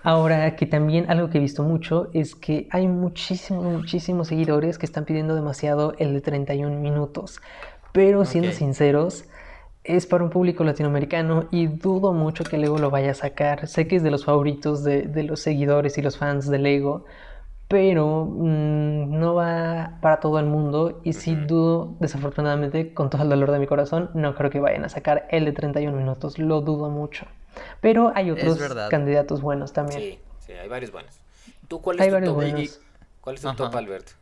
Ahora 0.02 0.56
que 0.56 0.66
también 0.66 1.10
algo 1.10 1.30
que 1.30 1.38
he 1.38 1.40
visto 1.40 1.62
mucho 1.62 2.08
es 2.12 2.34
que 2.34 2.68
hay 2.70 2.86
muchísimos, 2.86 3.64
muchísimos 3.64 4.28
seguidores 4.28 4.78
que 4.78 4.86
están 4.86 5.04
pidiendo 5.04 5.34
demasiado 5.34 5.94
el 5.98 6.14
de 6.14 6.20
31 6.20 6.80
minutos. 6.80 7.40
Pero 7.92 8.24
siendo 8.24 8.52
sinceros, 8.52 9.24
es 9.84 10.06
para 10.06 10.22
un 10.22 10.30
público 10.30 10.64
latinoamericano 10.64 11.48
y 11.50 11.66
dudo 11.66 12.12
mucho 12.12 12.44
que 12.44 12.58
Lego 12.58 12.78
lo 12.78 12.90
vaya 12.90 13.12
a 13.12 13.14
sacar. 13.14 13.66
Sé 13.66 13.88
que 13.88 13.96
es 13.96 14.02
de 14.02 14.10
los 14.10 14.24
favoritos 14.24 14.84
de, 14.84 15.02
de 15.02 15.22
los 15.22 15.40
seguidores 15.40 15.96
y 15.96 16.02
los 16.02 16.18
fans 16.18 16.48
de 16.48 16.58
Lego, 16.58 17.06
pero 17.68 18.24
mm, 18.24 19.18
no 19.18 19.34
va 19.34 19.98
para 20.00 20.20
todo 20.20 20.38
el 20.38 20.46
mundo 20.46 21.00
y 21.04 21.12
si 21.12 21.34
dudo, 21.34 21.94
desafortunadamente, 22.00 22.94
con 22.94 23.10
todo 23.10 23.22
el 23.22 23.28
dolor 23.28 23.52
de 23.52 23.58
mi 23.58 23.66
corazón, 23.66 24.10
no 24.14 24.34
creo 24.34 24.50
que 24.50 24.58
vayan 24.58 24.84
a 24.86 24.88
sacar 24.88 25.28
el 25.30 25.44
de 25.44 25.52
31 25.52 25.94
minutos, 25.94 26.38
lo 26.38 26.62
dudo 26.62 26.88
mucho. 26.88 27.26
Pero 27.82 28.10
hay 28.14 28.30
otros 28.30 28.58
candidatos 28.88 29.42
buenos 29.42 29.74
también. 29.74 30.00
Sí, 30.00 30.18
sí, 30.38 30.52
hay 30.52 30.68
varios 30.68 30.90
buenos. 30.92 31.20
¿Tú 31.68 31.82
cuál 31.82 32.00
es 32.00 32.08
tu 32.08 32.24
top? 32.24 32.42
¿Cuál 33.20 33.34
es 33.36 33.42
tu 33.42 33.54
top, 33.54 33.76
Alberto? 33.76 34.12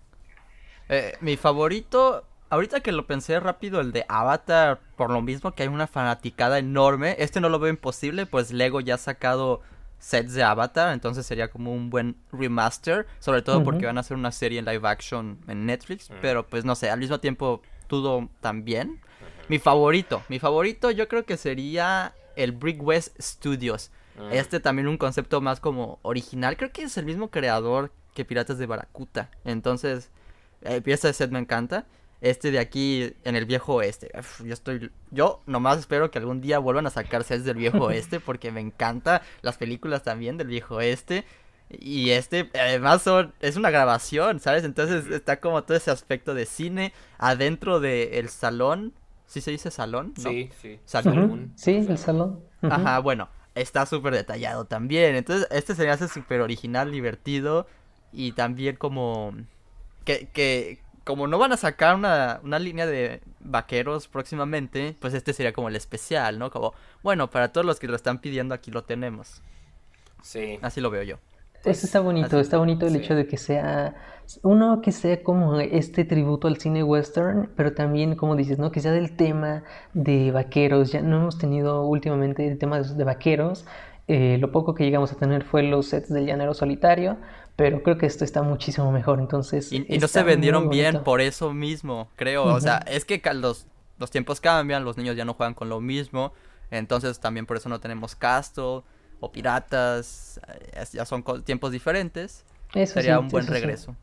Eh, 0.88 1.14
mi 1.20 1.36
favorito, 1.36 2.24
ahorita 2.50 2.80
que 2.80 2.90
lo 2.90 3.06
pensé 3.06 3.38
rápido, 3.38 3.80
el 3.80 3.92
de 3.92 4.04
Avatar, 4.08 4.80
por 4.96 5.10
lo 5.10 5.22
mismo 5.22 5.52
que 5.52 5.62
hay 5.62 5.68
una 5.68 5.86
fanaticada 5.86 6.58
enorme. 6.58 7.14
Este 7.20 7.40
no 7.40 7.48
lo 7.48 7.60
veo 7.60 7.70
imposible, 7.70 8.26
pues 8.26 8.52
Lego 8.52 8.80
ya 8.80 8.94
ha 8.94 8.98
sacado 8.98 9.60
sets 9.98 10.34
de 10.34 10.42
Avatar, 10.42 10.92
entonces 10.92 11.26
sería 11.26 11.48
como 11.48 11.72
un 11.72 11.90
buen 11.90 12.16
remaster, 12.32 13.06
sobre 13.18 13.42
todo 13.42 13.64
porque 13.64 13.86
van 13.86 13.96
a 13.96 14.00
hacer 14.00 14.16
una 14.16 14.32
serie 14.32 14.58
en 14.58 14.64
live 14.64 14.86
action 14.88 15.38
en 15.48 15.66
Netflix, 15.66 16.10
pero 16.20 16.46
pues 16.46 16.64
no 16.64 16.74
sé, 16.74 16.90
al 16.90 17.00
mismo 17.00 17.20
tiempo 17.20 17.62
todo 17.86 18.28
también. 18.40 19.00
Mi 19.48 19.58
favorito, 19.58 20.22
mi 20.28 20.38
favorito 20.38 20.90
yo 20.90 21.08
creo 21.08 21.24
que 21.24 21.36
sería 21.36 22.14
el 22.36 22.52
Brick 22.52 22.82
West 22.82 23.20
Studios. 23.20 23.90
Este 24.30 24.60
también 24.60 24.88
un 24.88 24.96
concepto 24.96 25.40
más 25.40 25.60
como 25.60 25.98
original, 26.02 26.56
creo 26.56 26.72
que 26.72 26.82
es 26.82 26.96
el 26.96 27.04
mismo 27.04 27.30
creador 27.30 27.92
que 28.14 28.24
Piratas 28.24 28.56
de 28.58 28.66
Baracuta. 28.66 29.30
Entonces, 29.44 30.10
eh, 30.62 30.80
pieza 30.80 31.08
de 31.08 31.14
set 31.14 31.30
me 31.30 31.38
encanta 31.38 31.84
este 32.20 32.50
de 32.50 32.58
aquí 32.58 33.14
en 33.24 33.36
el 33.36 33.44
viejo 33.44 33.74
oeste. 33.74 34.10
yo 34.44 34.52
estoy, 34.52 34.90
yo 35.10 35.42
nomás 35.46 35.78
espero 35.78 36.10
que 36.10 36.18
algún 36.18 36.40
día 36.40 36.58
vuelvan 36.58 36.86
a 36.86 36.90
sacar 36.90 37.24
sets 37.24 37.44
del 37.44 37.56
viejo 37.56 37.78
oeste 37.84 38.20
porque 38.20 38.50
me 38.50 38.60
encanta 38.60 39.22
las 39.42 39.56
películas 39.56 40.02
también 40.02 40.36
del 40.36 40.48
viejo 40.48 40.76
oeste. 40.76 41.24
Y 41.68 42.10
este, 42.10 42.48
además, 42.54 43.02
son, 43.02 43.34
es 43.40 43.56
una 43.56 43.70
grabación, 43.70 44.38
¿sabes? 44.38 44.62
Entonces 44.62 45.06
está 45.10 45.40
como 45.40 45.64
todo 45.64 45.76
ese 45.76 45.90
aspecto 45.90 46.32
de 46.32 46.46
cine 46.46 46.92
adentro 47.18 47.80
del 47.80 48.28
salón. 48.28 48.92
¿Sí 49.26 49.40
se 49.40 49.50
dice 49.50 49.72
salón? 49.72 50.14
Sí, 50.16 50.50
sí. 50.62 50.78
Salón. 50.84 51.52
Sí, 51.56 51.74
el 51.74 51.98
salón. 51.98 52.38
Ajá, 52.62 53.00
bueno, 53.00 53.28
está 53.56 53.84
súper 53.84 54.14
detallado 54.14 54.66
también. 54.66 55.16
Entonces, 55.16 55.48
este 55.50 55.74
se 55.74 55.84
me 55.84 55.90
hace 55.90 56.06
súper 56.06 56.40
original, 56.40 56.92
divertido 56.92 57.66
y 58.12 58.32
también 58.32 58.76
como 58.76 59.34
que, 60.04 60.28
que, 60.32 60.78
como 61.06 61.28
no 61.28 61.38
van 61.38 61.52
a 61.52 61.56
sacar 61.56 61.94
una, 61.94 62.40
una 62.42 62.58
línea 62.58 62.84
de 62.84 63.22
vaqueros 63.38 64.08
próximamente, 64.08 64.96
pues 65.00 65.14
este 65.14 65.32
sería 65.32 65.52
como 65.52 65.68
el 65.68 65.76
especial, 65.76 66.40
¿no? 66.40 66.50
Como, 66.50 66.74
bueno, 67.04 67.30
para 67.30 67.52
todos 67.52 67.64
los 67.64 67.78
que 67.78 67.86
lo 67.86 67.94
están 67.94 68.18
pidiendo, 68.18 68.54
aquí 68.54 68.72
lo 68.72 68.82
tenemos. 68.82 69.40
Sí. 70.22 70.58
Así 70.62 70.80
lo 70.80 70.90
veo 70.90 71.04
yo. 71.04 71.16
Eso 71.64 71.86
está 71.86 72.00
bonito, 72.00 72.40
está 72.40 72.58
bonito 72.58 72.86
el 72.88 72.96
hecho 72.96 73.14
de 73.14 73.26
que 73.26 73.36
sea 73.36 73.94
uno 74.42 74.80
que 74.82 74.90
sea 74.90 75.22
como 75.22 75.60
este 75.60 76.04
tributo 76.04 76.48
al 76.48 76.56
cine 76.58 76.82
western, 76.82 77.50
pero 77.56 77.72
también 77.72 78.16
como 78.16 78.34
dices, 78.34 78.58
¿no? 78.58 78.72
Que 78.72 78.80
sea 78.80 78.90
del 78.90 79.16
tema 79.16 79.62
de 79.94 80.32
vaqueros. 80.32 80.90
Ya 80.90 81.02
no 81.02 81.18
hemos 81.18 81.38
tenido 81.38 81.86
últimamente 81.86 82.46
el 82.48 82.58
tema 82.58 82.80
de, 82.80 83.04
vaqueros. 83.04 83.64
Eh, 84.08 84.38
lo 84.40 84.50
poco 84.50 84.74
que 84.74 84.84
llegamos 84.84 85.12
a 85.12 85.16
tener 85.16 85.44
fue 85.44 85.62
los 85.62 85.86
sets 85.86 86.12
del 86.12 86.26
llanero 86.26 86.54
solitario, 86.54 87.16
pero 87.56 87.82
creo 87.82 87.96
que 87.96 88.06
esto 88.06 88.24
está 88.24 88.42
muchísimo 88.42 88.92
mejor, 88.92 89.18
entonces... 89.18 89.72
Y, 89.72 89.80
no 89.98 90.08
se 90.08 90.22
vendieron 90.22 90.68
bien 90.68 91.02
por 91.02 91.22
eso 91.22 91.54
mismo, 91.54 92.08
creo. 92.14 92.44
O 92.44 92.60
sea, 92.60 92.78
es 92.86 93.06
que 93.06 93.20
los, 93.34 93.66
los 93.98 94.10
tiempos 94.10 94.40
cambian, 94.40 94.84
los 94.84 94.98
niños 94.98 95.16
ya 95.16 95.24
no 95.24 95.32
juegan 95.34 95.54
con 95.54 95.70
lo 95.70 95.80
mismo, 95.80 96.34
entonces 96.70 97.18
también 97.18 97.46
por 97.46 97.56
eso 97.56 97.70
no 97.70 97.80
tenemos 97.80 98.14
Castle 98.14 98.82
o 99.20 99.32
Piratas, 99.32 100.38
eh, 100.48 100.84
ya 100.92 101.06
son 101.06 101.24
tiempos 101.44 101.72
diferentes. 101.72 102.44
Sería 102.84 103.18
un 103.18 103.28
buen 103.28 103.46
regreso. 103.46 103.96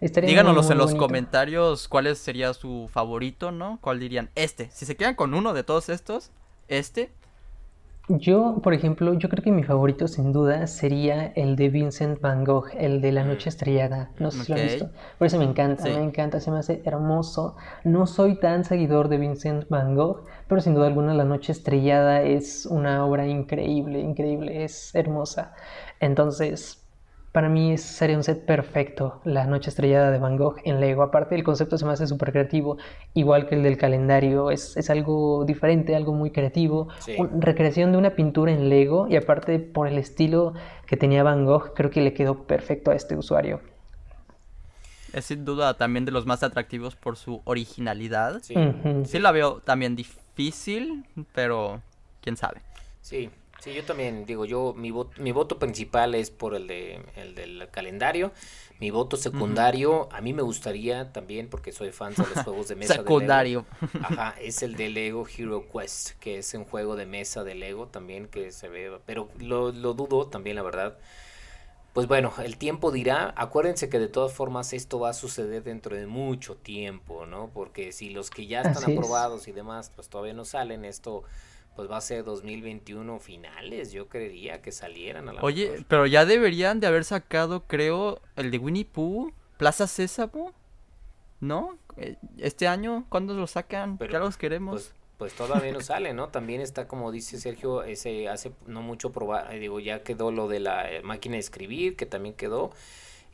Díganos 0.00 0.70
en 0.70 0.78
los 0.78 0.94
comentarios 0.94 1.88
cuál 1.88 2.14
sería 2.16 2.52
su 2.54 2.88
favorito, 2.92 3.50
¿no? 3.50 3.78
¿Cuál 3.80 4.00
dirían? 4.00 4.30
Este. 4.34 4.70
Si 4.70 4.86
se 4.86 4.96
quedan 4.96 5.14
con 5.14 5.34
uno 5.34 5.54
de 5.54 5.64
todos 5.64 5.88
estos, 5.88 6.30
este. 6.68 7.10
Yo, 8.08 8.60
por 8.62 8.74
ejemplo, 8.74 9.14
yo 9.14 9.30
creo 9.30 9.42
que 9.42 9.50
mi 9.50 9.62
favorito 9.62 10.08
sin 10.08 10.30
duda 10.30 10.66
sería 10.66 11.28
el 11.36 11.56
de 11.56 11.70
Vincent 11.70 12.20
Van 12.20 12.44
Gogh, 12.44 12.68
el 12.76 13.00
de 13.00 13.12
La 13.12 13.24
mm. 13.24 13.28
Noche 13.28 13.48
Estrellada. 13.48 14.10
No 14.18 14.30
sé 14.30 14.44
si 14.44 14.52
lo 14.52 14.58
han 14.58 14.66
visto. 14.66 14.90
Por 15.16 15.26
eso 15.26 15.38
me 15.38 15.44
encanta, 15.44 15.84
me 15.84 16.02
encanta, 16.02 16.38
se 16.38 16.50
me 16.50 16.58
hace 16.58 16.82
hermoso. 16.84 17.56
No 17.82 18.06
soy 18.06 18.38
tan 18.38 18.64
seguidor 18.64 19.08
de 19.08 19.16
Vincent 19.16 19.66
Van 19.70 19.94
Gogh, 19.94 20.24
pero 20.48 20.60
sin 20.60 20.74
duda 20.74 20.88
alguna 20.88 21.14
La 21.14 21.24
Noche 21.24 21.52
Estrellada 21.52 22.20
es 22.20 22.66
una 22.66 23.06
obra 23.06 23.26
increíble, 23.26 24.00
increíble, 24.00 24.64
es 24.64 24.94
hermosa. 24.94 25.54
Entonces, 25.98 26.83
para 27.34 27.48
mí 27.48 27.76
sería 27.78 28.16
un 28.16 28.22
set 28.22 28.46
perfecto, 28.46 29.20
La 29.24 29.44
Noche 29.44 29.68
Estrellada 29.68 30.12
de 30.12 30.18
Van 30.18 30.36
Gogh 30.36 30.58
en 30.62 30.78
Lego. 30.78 31.02
Aparte, 31.02 31.34
el 31.34 31.42
concepto 31.42 31.76
se 31.76 31.84
me 31.84 31.90
hace 31.90 32.06
súper 32.06 32.30
creativo, 32.30 32.78
igual 33.12 33.48
que 33.48 33.56
el 33.56 33.64
del 33.64 33.76
calendario. 33.76 34.52
Es, 34.52 34.76
es 34.76 34.88
algo 34.88 35.44
diferente, 35.44 35.96
algo 35.96 36.12
muy 36.12 36.30
creativo. 36.30 36.86
recreación 37.40 37.90
de 37.90 37.98
una 37.98 38.10
pintura 38.10 38.52
en 38.52 38.68
Lego 38.68 39.08
y 39.08 39.16
aparte 39.16 39.58
por 39.58 39.88
el 39.88 39.98
estilo 39.98 40.54
que 40.86 40.96
tenía 40.96 41.24
Van 41.24 41.44
Gogh, 41.44 41.74
creo 41.74 41.90
que 41.90 42.02
le 42.02 42.14
quedó 42.14 42.44
perfecto 42.44 42.92
a 42.92 42.94
este 42.94 43.16
usuario. 43.16 43.60
Es 45.12 45.24
sin 45.24 45.44
duda 45.44 45.74
también 45.74 46.04
de 46.04 46.12
los 46.12 46.26
más 46.26 46.44
atractivos 46.44 46.94
por 46.94 47.16
su 47.16 47.40
originalidad. 47.46 48.42
Sí, 48.42 48.54
sí 49.06 49.18
la 49.18 49.32
veo 49.32 49.58
también 49.58 49.96
difícil, 49.96 51.04
pero 51.34 51.82
quién 52.20 52.36
sabe. 52.36 52.60
Sí, 53.00 53.28
Sí, 53.64 53.72
yo 53.72 53.82
también 53.82 54.26
digo, 54.26 54.44
yo 54.44 54.74
mi 54.76 54.90
voto, 54.90 55.18
mi 55.22 55.32
voto 55.32 55.58
principal 55.58 56.14
es 56.14 56.30
por 56.30 56.54
el 56.54 56.66
de 56.66 57.00
el 57.16 57.34
del 57.34 57.66
calendario. 57.70 58.30
Mi 58.78 58.90
voto 58.90 59.16
secundario, 59.16 60.06
a 60.12 60.20
mí 60.20 60.34
me 60.34 60.42
gustaría 60.42 61.14
también, 61.14 61.48
porque 61.48 61.72
soy 61.72 61.90
fan 61.90 62.12
de 62.14 62.26
los 62.26 62.28
juegos 62.44 62.68
de 62.68 62.74
mesa. 62.74 62.96
secundario. 62.96 63.64
De 63.80 63.86
Lego. 63.86 64.04
Ajá, 64.04 64.34
es 64.42 64.62
el 64.62 64.76
de 64.76 64.90
Lego 64.90 65.26
Hero 65.26 65.64
Quest, 65.72 66.10
que 66.20 66.36
es 66.36 66.52
un 66.52 66.66
juego 66.66 66.94
de 66.94 67.06
mesa 67.06 67.42
de 67.42 67.54
Lego 67.54 67.86
también 67.86 68.26
que 68.28 68.52
se 68.52 68.68
ve, 68.68 68.98
pero 69.06 69.30
lo, 69.38 69.72
lo 69.72 69.94
dudo 69.94 70.26
también, 70.26 70.56
la 70.56 70.62
verdad. 70.62 70.98
Pues 71.94 72.06
bueno, 72.06 72.34
el 72.44 72.58
tiempo 72.58 72.90
dirá, 72.90 73.32
acuérdense 73.34 73.88
que 73.88 73.98
de 73.98 74.08
todas 74.08 74.34
formas 74.34 74.74
esto 74.74 75.00
va 75.00 75.08
a 75.08 75.14
suceder 75.14 75.62
dentro 75.62 75.96
de 75.96 76.06
mucho 76.06 76.54
tiempo, 76.54 77.24
¿no? 77.24 77.48
Porque 77.54 77.92
si 77.92 78.10
los 78.10 78.28
que 78.28 78.46
ya 78.46 78.60
están 78.60 78.92
aprobados 78.92 79.48
y 79.48 79.52
demás, 79.52 79.90
pues 79.94 80.10
todavía 80.10 80.34
no 80.34 80.44
salen, 80.44 80.84
esto 80.84 81.22
pues 81.74 81.90
va 81.90 81.96
a 81.96 82.00
ser 82.00 82.24
2021 82.24 83.18
finales, 83.18 83.92
yo 83.92 84.08
creería 84.08 84.62
que 84.62 84.72
salieran 84.72 85.28
a 85.28 85.32
la 85.32 85.42
Oye, 85.42 85.84
pero 85.88 86.06
ya 86.06 86.24
deberían 86.24 86.80
de 86.80 86.86
haber 86.86 87.04
sacado, 87.04 87.64
creo, 87.66 88.20
el 88.36 88.50
de 88.50 88.58
Winnie 88.58 88.84
Pooh, 88.84 89.32
Plaza 89.56 89.86
Sésamo, 89.86 90.52
¿no? 91.40 91.78
Eh, 91.96 92.16
este 92.38 92.68
año, 92.68 93.06
¿cuándo 93.08 93.34
lo 93.34 93.46
sacan? 93.46 93.98
Pero, 93.98 94.12
ya 94.12 94.18
los 94.18 94.36
queremos. 94.36 94.72
Pues, 94.72 94.94
pues, 95.18 95.34
todavía 95.34 95.72
no 95.72 95.80
sale, 95.80 96.12
¿no? 96.12 96.28
También 96.28 96.60
está, 96.60 96.86
como 96.86 97.10
dice 97.12 97.38
Sergio, 97.38 97.82
ese 97.82 98.28
hace 98.28 98.52
no 98.66 98.82
mucho 98.82 99.12
probar, 99.12 99.54
eh, 99.54 99.58
digo, 99.58 99.80
ya 99.80 100.02
quedó 100.02 100.30
lo 100.30 100.48
de 100.48 100.60
la 100.60 100.86
máquina 101.02 101.34
de 101.34 101.40
escribir, 101.40 101.96
que 101.96 102.06
también 102.06 102.34
quedó 102.34 102.72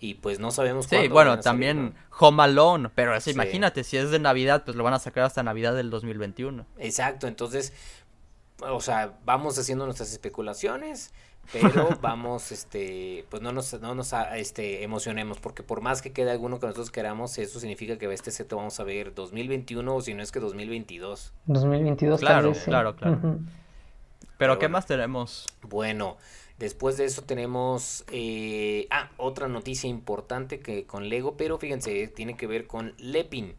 y 0.01 0.15
pues 0.15 0.39
no 0.39 0.51
sabemos 0.51 0.87
sí, 0.87 1.09
bueno, 1.09 1.41
también 1.41 1.95
Home 2.19 2.43
Alone, 2.43 2.89
pero 2.95 3.13
imagínate, 3.27 3.85
si 3.85 3.99
es 3.99 4.11
de 4.11 4.19
Navidad, 4.19 4.65
pues 4.65 4.75
lo 4.75 4.83
van 4.83 4.95
a 4.95 4.99
sacar 4.99 5.25
hasta 5.25 5.43
Navidad 5.43 5.75
del 5.75 5.91
2021. 5.91 6.65
Exacto, 6.79 7.27
entonces 7.29 7.75
o 8.63 8.81
sea, 8.81 9.19
vamos 9.25 9.59
haciendo 9.59 9.85
nuestras 9.85 10.13
especulaciones, 10.13 11.13
pero 11.53 11.89
vamos, 12.01 12.53
este, 12.53 13.25
pues 13.29 13.43
no 13.43 13.53
nos, 13.53 13.81
no 13.81 13.95
nos 13.95 14.13
este, 14.35 14.83
emocionemos, 14.83 15.39
porque 15.39 15.63
por 15.63 15.81
más 15.81 16.03
que 16.03 16.13
quede 16.13 16.31
alguno 16.31 16.61
que 16.61 16.67
nosotros 16.67 16.91
queramos, 16.91 17.37
eso 17.39 17.61
significa 17.61 17.99
que 17.99 18.13
este 18.13 18.31
set 18.31 18.53
vamos 18.53 18.79
a 18.81 18.85
ver 18.85 19.15
2021 19.15 19.95
o 19.95 20.01
si 20.01 20.15
no 20.15 20.23
es 20.23 20.33
que 20.33 20.41
2022. 20.41 21.33
2022, 21.47 22.21
claro, 22.21 22.53
claro, 22.65 22.97
claro. 22.97 23.39
Pero, 24.39 24.59
¿qué 24.59 24.69
más 24.69 24.87
tenemos? 24.87 25.47
Bueno, 25.63 26.17
después 26.59 26.97
de 26.97 27.05
eso 27.05 27.23
tenemos, 27.23 28.05
eh, 28.11 28.87
ah, 28.91 29.11
otra 29.19 29.49
noticia 29.49 29.89
importante 29.91 30.61
que 30.61 30.87
con 30.87 31.11
Lego, 31.11 31.37
pero 31.37 31.59
fíjense, 31.59 32.09
tiene 32.09 32.37
que 32.37 32.47
ver 32.47 32.67
con 32.67 32.95
Lepin. 32.97 33.55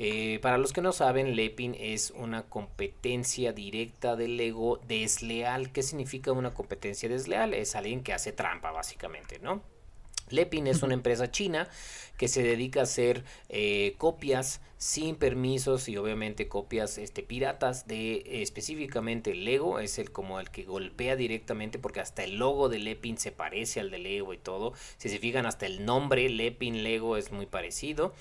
Eh, 0.00 0.38
para 0.42 0.58
los 0.58 0.72
que 0.72 0.80
no 0.80 0.92
saben, 0.92 1.34
Lepin 1.34 1.74
es 1.74 2.12
una 2.12 2.44
competencia 2.44 3.52
directa 3.52 4.14
del 4.14 4.38
ego 4.38 4.78
desleal. 4.86 5.72
¿Qué 5.72 5.82
significa 5.82 6.30
una 6.30 6.54
competencia 6.54 7.08
desleal? 7.08 7.52
Es 7.52 7.74
alguien 7.74 8.04
que 8.04 8.12
hace 8.12 8.30
trampa, 8.32 8.70
básicamente, 8.70 9.40
¿no? 9.40 9.60
Lepin 10.30 10.68
es 10.68 10.82
una 10.82 10.94
empresa 10.94 11.30
china 11.32 11.68
que 12.16 12.28
se 12.28 12.42
dedica 12.42 12.80
a 12.80 12.82
hacer 12.84 13.24
eh, 13.48 13.94
copias 13.98 14.60
sin 14.76 15.16
permisos 15.16 15.88
y 15.88 15.96
obviamente 15.96 16.46
copias 16.46 16.98
este, 16.98 17.24
piratas 17.24 17.88
de 17.88 18.42
específicamente 18.42 19.34
Lego. 19.34 19.80
Es 19.80 19.98
el 19.98 20.12
como 20.12 20.38
el 20.38 20.50
que 20.50 20.62
golpea 20.62 21.16
directamente 21.16 21.80
porque 21.80 22.00
hasta 22.00 22.22
el 22.22 22.36
logo 22.36 22.68
de 22.68 22.78
Lepin 22.78 23.18
se 23.18 23.32
parece 23.32 23.80
al 23.80 23.90
de 23.90 23.98
Lego 23.98 24.32
y 24.32 24.38
todo. 24.38 24.74
Si 24.98 25.08
se 25.08 25.18
fijan 25.18 25.46
hasta 25.46 25.66
el 25.66 25.84
nombre 25.84 26.28
Lepin 26.28 26.84
Lego 26.84 27.16
es 27.16 27.32
muy 27.32 27.46
parecido. 27.46 28.14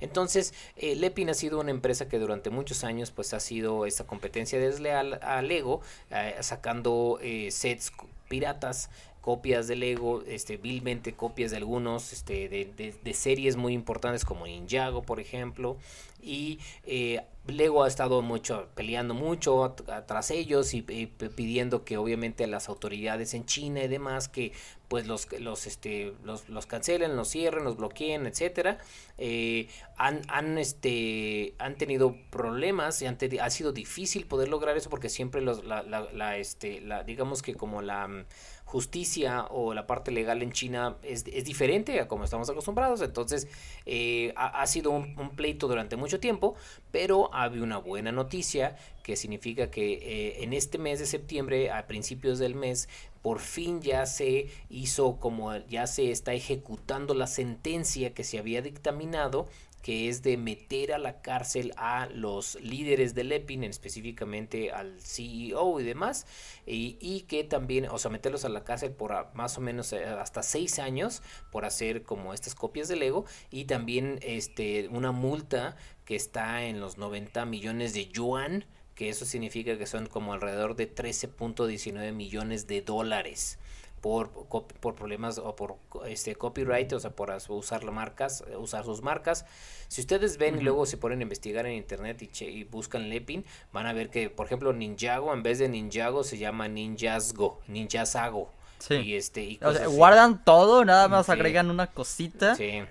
Entonces, 0.00 0.54
eh, 0.76 0.96
Lepin 0.96 1.30
ha 1.30 1.34
sido 1.34 1.60
una 1.60 1.70
empresa 1.70 2.08
que 2.08 2.18
durante 2.18 2.50
muchos 2.50 2.84
años 2.84 3.10
pues 3.10 3.34
ha 3.34 3.40
sido 3.40 3.86
esta 3.86 4.04
competencia 4.04 4.58
desleal 4.58 5.20
a 5.22 5.42
Lego, 5.42 5.80
eh, 6.10 6.36
sacando 6.40 7.18
eh, 7.22 7.50
sets 7.50 7.92
piratas 8.28 8.90
copias 9.20 9.68
de 9.68 9.76
Lego, 9.76 10.22
este, 10.26 10.56
vilmente 10.56 11.12
copias 11.12 11.50
de 11.50 11.58
algunos, 11.58 12.12
este, 12.12 12.48
de, 12.48 12.94
de, 13.02 13.14
series 13.14 13.56
muy 13.56 13.74
importantes 13.74 14.24
como 14.24 14.46
Ninjago, 14.46 15.02
por 15.02 15.20
ejemplo, 15.20 15.76
y 16.22 16.58
eh, 16.86 17.20
Lego 17.56 17.84
ha 17.84 17.88
estado 17.88 18.22
mucho 18.22 18.68
peleando 18.74 19.14
mucho 19.14 19.74
tras 20.06 20.30
ellos 20.30 20.74
y, 20.74 20.82
pidiendo 20.82 21.84
que 21.84 21.96
obviamente 21.96 22.46
las 22.46 22.68
autoridades 22.68 23.34
en 23.34 23.46
China 23.46 23.82
y 23.82 23.88
demás 23.88 24.28
que 24.28 24.52
pues 24.88 25.06
los 25.06 25.30
los 25.38 25.66
este 25.66 26.14
los, 26.24 26.48
los 26.48 26.66
cancelen, 26.66 27.16
los 27.16 27.30
cierren, 27.30 27.62
los 27.64 27.76
bloqueen, 27.76 28.26
etcétera. 28.26 28.78
Eh, 29.18 29.68
han, 29.96 30.22
han 30.28 30.58
este 30.58 31.54
han 31.58 31.76
tenido 31.76 32.16
problemas 32.30 33.00
y 33.02 33.06
ha 33.06 33.50
sido 33.50 33.72
difícil 33.72 34.26
poder 34.26 34.48
lograr 34.48 34.76
eso 34.76 34.90
porque 34.90 35.08
siempre 35.08 35.42
los 35.42 35.64
la, 35.64 35.82
la, 35.82 36.10
la 36.12 36.38
este 36.38 36.80
la 36.80 37.04
digamos 37.04 37.42
que 37.42 37.54
como 37.54 37.82
la 37.82 38.24
justicia 38.70 39.46
o 39.50 39.74
la 39.74 39.84
parte 39.88 40.12
legal 40.12 40.42
en 40.42 40.52
China 40.52 40.96
es, 41.02 41.24
es 41.26 41.44
diferente 41.44 41.98
a 41.98 42.06
como 42.06 42.22
estamos 42.22 42.48
acostumbrados. 42.48 43.02
Entonces, 43.02 43.48
eh, 43.84 44.32
ha, 44.36 44.64
sido 44.68 44.92
un, 44.92 45.30
pleito 45.34 45.66
durante 45.66 45.96
mucho 45.96 46.20
tiempo, 46.20 46.54
pero 46.92 47.34
había 47.34 47.64
una 47.64 47.78
buena 47.78 48.12
noticia 48.12 48.76
que 49.02 49.16
significa 49.16 49.72
que 49.72 49.94
eh, 49.94 50.44
en 50.44 50.52
este 50.52 50.78
mes 50.78 51.00
de 51.00 51.06
septiembre, 51.06 51.72
a 51.72 51.88
principios 51.88 52.38
del 52.38 52.54
mes, 52.54 52.88
por 53.22 53.40
fin 53.40 53.80
ya 53.82 54.06
se 54.06 54.46
hizo 54.70 55.16
como 55.18 55.56
ya 55.66 55.88
se 55.88 56.12
está 56.12 56.32
ejecutando 56.32 57.12
la 57.14 57.26
sentencia 57.26 58.14
que 58.14 58.22
se 58.22 58.38
había 58.38 58.62
dictaminado 58.62 59.48
que 59.82 60.08
es 60.08 60.22
de 60.22 60.36
meter 60.36 60.92
a 60.92 60.98
la 60.98 61.22
cárcel 61.22 61.72
a 61.76 62.06
los 62.06 62.60
líderes 62.60 63.14
del 63.14 63.32
EPIN, 63.32 63.64
específicamente 63.64 64.72
al 64.72 65.00
CEO 65.00 65.80
y 65.80 65.84
demás, 65.84 66.26
y, 66.66 67.22
que 67.22 67.44
también, 67.44 67.86
o 67.86 67.98
sea, 67.98 68.10
meterlos 68.10 68.44
a 68.44 68.48
la 68.48 68.64
cárcel 68.64 68.92
por 68.92 69.34
más 69.34 69.58
o 69.58 69.60
menos 69.60 69.92
eh, 69.92 70.04
hasta 70.04 70.42
seis 70.42 70.78
años 70.78 71.22
por 71.50 71.64
hacer 71.64 72.02
como 72.02 72.34
estas 72.34 72.54
copias 72.54 72.88
de 72.88 72.96
Lego, 72.96 73.24
y 73.50 73.64
también 73.64 74.18
este, 74.22 74.88
una 74.88 75.12
multa 75.12 75.76
que 76.04 76.16
está 76.16 76.64
en 76.64 76.80
los 76.80 76.98
90 76.98 77.44
millones 77.46 77.94
de 77.94 78.06
yuan, 78.08 78.66
que 78.94 79.08
eso 79.08 79.24
significa 79.24 79.78
que 79.78 79.86
son 79.86 80.06
como 80.06 80.34
alrededor 80.34 80.76
de 80.76 80.94
13.19 80.94 82.12
millones 82.12 82.66
de 82.66 82.82
dólares 82.82 83.58
por, 84.00 84.30
por 84.30 84.94
problemas 84.94 85.38
o 85.38 85.54
por 85.54 85.76
este 86.06 86.34
copyright, 86.34 86.92
o 86.92 87.00
sea, 87.00 87.10
por 87.10 87.36
usar 87.48 87.84
las 87.84 87.94
marcas, 87.94 88.44
eh, 88.50 88.56
usar 88.56 88.84
sus 88.84 89.02
marcas. 89.02 89.44
Si 89.88 90.00
ustedes 90.00 90.38
ven 90.38 90.58
y 90.58 90.62
luego 90.62 90.86
se 90.86 90.96
ponen 90.96 91.20
a 91.20 91.22
investigar 91.22 91.66
en 91.66 91.74
internet 91.74 92.22
y, 92.22 92.44
y, 92.44 92.64
buscan 92.64 93.08
Lepin, 93.10 93.44
van 93.72 93.86
a 93.86 93.92
ver 93.92 94.08
que, 94.08 94.30
por 94.30 94.46
ejemplo, 94.46 94.72
Ninjago 94.72 95.34
en 95.34 95.42
vez 95.42 95.58
de 95.58 95.68
Ninjago 95.68 96.24
se 96.24 96.38
llama 96.38 96.68
Ninjasgo, 96.68 97.60
Ninjasago. 97.68 98.50
Sí. 98.78 98.94
Y 98.94 99.14
este, 99.16 99.42
y 99.42 99.60
guardan 99.88 100.42
todo, 100.42 100.84
nada 100.86 101.08
más 101.08 101.28
agregan 101.28 101.70
una 101.70 101.88
cosita. 101.88 102.54
Sí. 102.54 102.82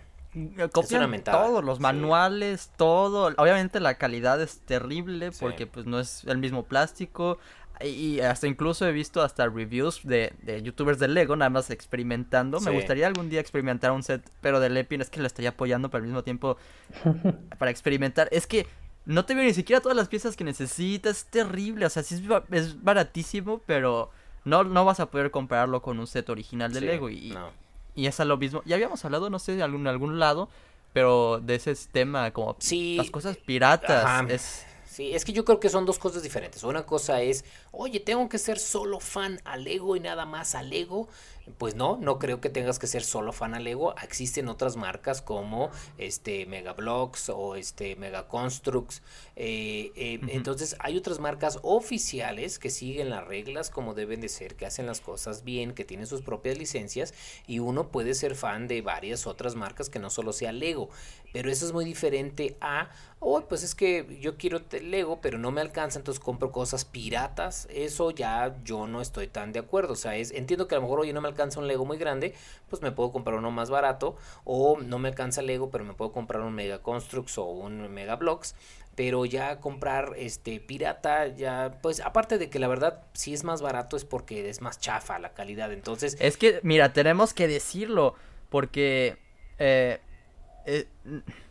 Copian 0.72 1.24
todo, 1.24 1.64
los 1.64 1.80
manuales, 1.80 2.70
todo. 2.78 3.34
Obviamente 3.38 3.80
la 3.80 3.96
calidad 3.96 4.40
es 4.40 4.60
terrible 4.60 5.32
porque 5.32 5.66
pues 5.66 5.88
no 5.88 6.00
es 6.00 6.24
el 6.26 6.38
mismo 6.38 6.64
plástico. 6.66 7.40
Y 7.82 8.20
hasta 8.20 8.48
incluso 8.48 8.86
he 8.86 8.92
visto 8.92 9.22
hasta 9.22 9.48
reviews 9.48 10.02
de, 10.04 10.34
de 10.42 10.62
youtubers 10.62 11.00
de 11.00 11.08
Lego, 11.08 11.36
nada 11.36 11.50
más 11.50 11.70
experimentando. 11.70 12.60
Me 12.60 12.72
gustaría 12.72 13.08
algún 13.08 13.30
día 13.30 13.40
experimentar 13.40 13.92
un 13.92 14.04
set, 14.04 14.30
pero 14.42 14.60
de 14.60 14.70
Lepin 14.70 15.02
es 15.02 15.10
que 15.10 15.22
lo 15.22 15.28
estoy 15.28 15.46
apoyando, 15.46 15.90
pero 15.90 16.02
al 16.02 16.08
mismo 16.08 16.24
tiempo 16.24 16.58
para 17.58 17.72
experimentar. 17.72 18.28
Es 18.32 18.48
que 18.48 18.68
no 19.06 19.24
te 19.26 19.34
veo 19.34 19.46
ni 19.46 19.54
siquiera 19.54 19.82
todas 19.82 19.96
las 19.96 20.10
piezas 20.10 20.36
que 20.36 20.44
necesitas, 20.44 21.18
es 21.18 21.26
terrible. 21.26 21.86
O 21.86 21.90
sea, 21.90 22.04
sí 22.04 22.22
es, 22.52 22.84
baratísimo, 22.84 23.62
pero 23.66 24.12
no, 24.44 24.66
no 24.66 24.84
vas 24.84 25.00
a 25.00 25.10
poder 25.10 25.32
compararlo 25.32 25.82
con 25.82 26.00
un 26.00 26.08
set 26.08 26.30
original 26.30 26.74
de 26.74 26.82
Lego. 26.82 27.10
Y, 27.10 27.34
y 27.96 28.08
es 28.08 28.20
a 28.20 28.26
lo 28.26 28.38
mismo. 28.38 28.62
Ya 28.66 28.76
habíamos 28.76 29.04
hablado, 29.06 29.30
no 29.30 29.40
sé, 29.40 29.56
de 29.56 29.64
algún, 29.64 29.88
algún 29.88 30.20
lado, 30.20 30.50
pero 30.92 31.40
de 31.40 31.56
ese 31.56 31.74
tema, 31.92 32.32
como 32.32 32.58
las 32.98 33.10
cosas 33.10 33.38
piratas. 33.38 34.30
Es 34.30 34.66
Sí, 35.00 35.16
es 35.16 35.24
que 35.24 35.32
yo 35.32 35.46
creo 35.46 35.62
que 35.62 35.70
son 35.70 35.86
dos 35.86 35.98
cosas 35.98 36.24
diferentes. 36.24 36.62
Una 36.64 36.86
cosa 36.86 37.22
es, 37.22 37.46
oye, 37.72 38.02
tengo 38.02 38.28
que 38.28 38.38
ser 38.38 38.60
solo 38.60 39.00
fan 39.00 39.40
al 39.46 39.66
ego 39.66 39.96
y 39.96 40.02
nada 40.02 40.26
más 40.26 40.56
al 40.56 40.74
ego. 40.74 41.08
Pues 41.58 41.76
no, 41.76 41.98
no 41.98 42.20
creo 42.20 42.42
que 42.42 42.50
tengas 42.50 42.80
que 42.80 42.88
ser 42.88 43.04
solo 43.04 43.34
fan 43.34 43.54
al 43.54 43.64
Lego. 43.64 43.96
Existen 44.02 44.48
otras 44.50 44.76
marcas 44.76 45.22
como 45.22 45.72
este 45.98 46.46
Megablocks 46.46 47.30
o 47.30 47.56
este 47.56 47.96
Megaconstructs. 47.96 49.02
Eh, 49.36 49.92
eh, 49.96 50.20
Entonces 50.30 50.76
hay 50.80 50.98
otras 50.98 51.20
marcas 51.20 51.60
oficiales 51.64 52.60
que 52.60 52.70
siguen 52.70 53.10
las 53.10 53.26
reglas 53.28 53.70
como 53.70 53.94
deben 53.94 54.22
de 54.22 54.30
ser, 54.30 54.56
que 54.56 54.66
hacen 54.66 54.86
las 54.86 55.02
cosas 55.02 55.44
bien, 55.44 55.74
que 55.74 55.86
tienen 55.86 56.08
sus 56.08 56.22
propias 56.22 56.58
licencias 56.58 57.14
y 57.48 57.60
uno 57.60 57.90
puede 57.90 58.14
ser 58.14 58.36
fan 58.36 58.68
de 58.68 58.82
varias 58.82 59.28
otras 59.28 59.56
marcas 59.56 59.90
que 59.90 60.00
no 60.00 60.10
solo 60.10 60.34
sea 60.34 60.52
Lego. 60.52 60.90
Pero 61.32 61.52
eso 61.52 61.66
es 61.66 61.74
muy 61.74 61.86
diferente 61.86 62.58
a, 62.60 62.90
oh, 63.20 63.42
pues 63.42 63.64
es 63.64 63.76
que 63.76 64.18
yo 64.20 64.36
quiero 64.38 64.62
Lego, 64.82 65.20
pero 65.22 65.38
no 65.38 65.52
me 65.52 65.62
alcanza, 65.62 66.00
entonces 66.00 66.20
compro 66.24 66.52
cosas 66.52 66.86
piratas. 66.86 67.68
Eso 67.72 68.10
ya 68.12 68.58
yo 68.64 68.88
no 68.88 69.00
estoy 69.00 69.28
tan 69.28 69.54
de 69.54 69.60
acuerdo. 69.60 69.94
O 69.94 69.96
sea, 69.96 70.16
es, 70.16 70.32
entiendo 70.32 70.68
que 70.68 70.74
a 70.76 70.80
lo 70.80 70.84
mejor, 70.84 71.02
oye, 71.02 71.14
no 71.14 71.22
me 71.22 71.28
alcanza 71.28 71.39
alcanza 71.40 71.60
un 71.60 71.68
Lego 71.68 71.86
muy 71.86 71.98
grande, 71.98 72.34
pues 72.70 72.82
me 72.82 72.92
puedo 72.92 73.12
comprar 73.12 73.38
uno 73.38 73.52
más 73.52 73.70
barato. 73.70 74.16
O 74.44 74.80
no 74.80 75.00
me 75.00 75.10
alcanza 75.10 75.42
Lego, 75.42 75.70
pero 75.70 75.86
me 75.86 75.94
puedo 75.94 76.12
comprar 76.12 76.42
un 76.42 76.54
Mega 76.54 76.80
Constructs 76.80 77.38
o 77.38 77.46
un 77.46 77.92
Mega 77.94 78.16
Blocks 78.16 78.56
pero 78.96 79.24
ya 79.24 79.62
comprar 79.62 80.12
este 80.18 80.60
pirata, 80.60 81.28
ya, 81.28 81.78
pues 81.82 82.02
aparte 82.02 82.38
de 82.38 82.50
que 82.50 82.60
la 82.60 82.68
verdad, 82.68 83.02
si 83.14 83.34
es 83.34 83.46
más 83.46 83.62
barato 83.62 83.96
es 83.96 84.04
porque 84.04 84.50
es 84.50 84.60
más 84.60 84.78
chafa 84.78 85.18
la 85.20 85.34
calidad, 85.34 85.72
entonces... 85.72 86.18
Es 86.20 86.36
que, 86.36 86.60
mira, 86.64 86.92
tenemos 86.92 87.34
que 87.34 87.48
decirlo, 87.48 88.16
porque... 88.50 89.18
Eh, 89.58 90.02
eh, 90.66 90.86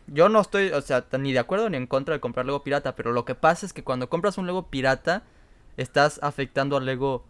yo 0.05 0.29
no 0.29 0.41
estoy, 0.41 0.69
o 0.73 0.81
sea, 0.81 1.05
ni 1.17 1.33
de 1.33 1.39
acuerdo 1.39 1.71
ni 1.71 1.77
en 1.77 1.87
contra 1.87 2.13
de 2.13 2.19
comprar 2.19 2.45
Lego 2.45 2.61
pirata, 2.61 2.95
pero 2.95 3.13
lo 3.13 3.25
que 3.25 3.33
pasa 3.33 3.65
es 3.65 3.73
que 3.73 3.83
cuando 3.83 4.09
compras 4.09 4.37
un 4.37 4.45
Lego 4.45 4.67
pirata, 4.67 5.23
estás 5.75 6.19
afectando 6.21 6.77
al 6.77 6.85
Lego 6.85 7.25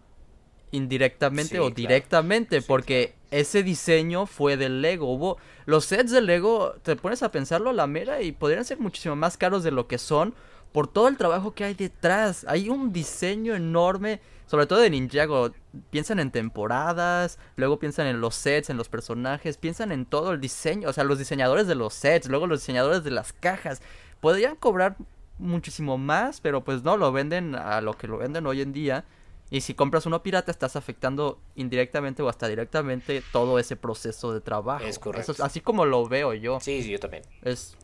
indirectamente 0.71 1.59
o 1.59 1.69
directamente, 1.69 2.61
porque 2.61 3.15
ese 3.31 3.63
diseño 3.63 4.25
fue 4.25 4.57
del 4.57 4.81
Lego. 4.81 5.11
Hubo 5.11 5.37
los 5.65 5.85
sets 5.85 6.11
de 6.11 6.21
Lego, 6.21 6.73
te 6.83 6.95
pones 6.95 7.23
a 7.23 7.31
pensarlo 7.31 7.69
a 7.69 7.73
la 7.73 7.87
mera 7.87 8.21
y 8.21 8.31
podrían 8.31 8.65
ser 8.65 8.79
muchísimo 8.79 9.15
más 9.15 9.37
caros 9.37 9.63
de 9.63 9.71
lo 9.71 9.87
que 9.87 9.97
son 9.97 10.33
por 10.71 10.87
todo 10.87 11.07
el 11.07 11.17
trabajo 11.17 11.53
que 11.53 11.63
hay 11.63 11.73
detrás. 11.73 12.45
Hay 12.47 12.69
un 12.69 12.93
diseño 12.93 13.55
enorme, 13.55 14.21
sobre 14.45 14.65
todo 14.65 14.79
de 14.79 14.89
Ninjago. 14.89 15.51
Piensan 15.89 16.19
en 16.19 16.31
temporadas, 16.31 17.37
luego 17.55 17.79
piensan 17.79 18.07
en 18.07 18.21
los 18.21 18.35
sets, 18.35 18.69
en 18.69 18.77
los 18.77 18.89
personajes, 18.89 19.57
piensan 19.57 19.91
en 19.91 20.05
todo 20.05 20.31
el 20.31 20.41
diseño, 20.41 20.89
o 20.89 20.93
sea, 20.93 21.03
los 21.03 21.19
diseñadores 21.19 21.67
de 21.67 21.75
los 21.75 21.93
sets, 21.93 22.27
luego 22.27 22.47
los 22.47 22.61
diseñadores 22.61 23.03
de 23.03 23.11
las 23.11 23.33
cajas. 23.33 23.81
Podrían 24.19 24.55
cobrar 24.55 24.97
muchísimo 25.37 25.97
más, 25.97 26.41
pero 26.41 26.63
pues 26.63 26.83
no, 26.83 26.97
lo 26.97 27.11
venden 27.11 27.55
a 27.55 27.81
lo 27.81 27.93
que 27.93 28.07
lo 28.07 28.17
venden 28.17 28.45
hoy 28.45 28.61
en 28.61 28.73
día. 28.73 29.05
Y 29.51 29.61
si 29.61 29.73
compras 29.73 30.05
uno 30.05 30.21
pirata, 30.21 30.51
estás 30.51 30.75
afectando 30.75 31.39
indirectamente 31.55 32.21
o 32.21 32.29
hasta 32.29 32.47
directamente 32.47 33.23
todo 33.31 33.57
ese 33.57 33.75
proceso 33.75 34.31
de 34.33 34.41
trabajo. 34.41 34.85
Es 34.85 34.99
correcto. 34.99 35.33
así 35.43 35.59
como 35.59 35.85
lo 35.85 36.07
veo 36.07 36.33
yo. 36.33 36.59
Sí, 36.59 36.83
sí, 36.83 36.91
yo 36.91 36.99
también. 36.99 37.23
Es. 37.41 37.75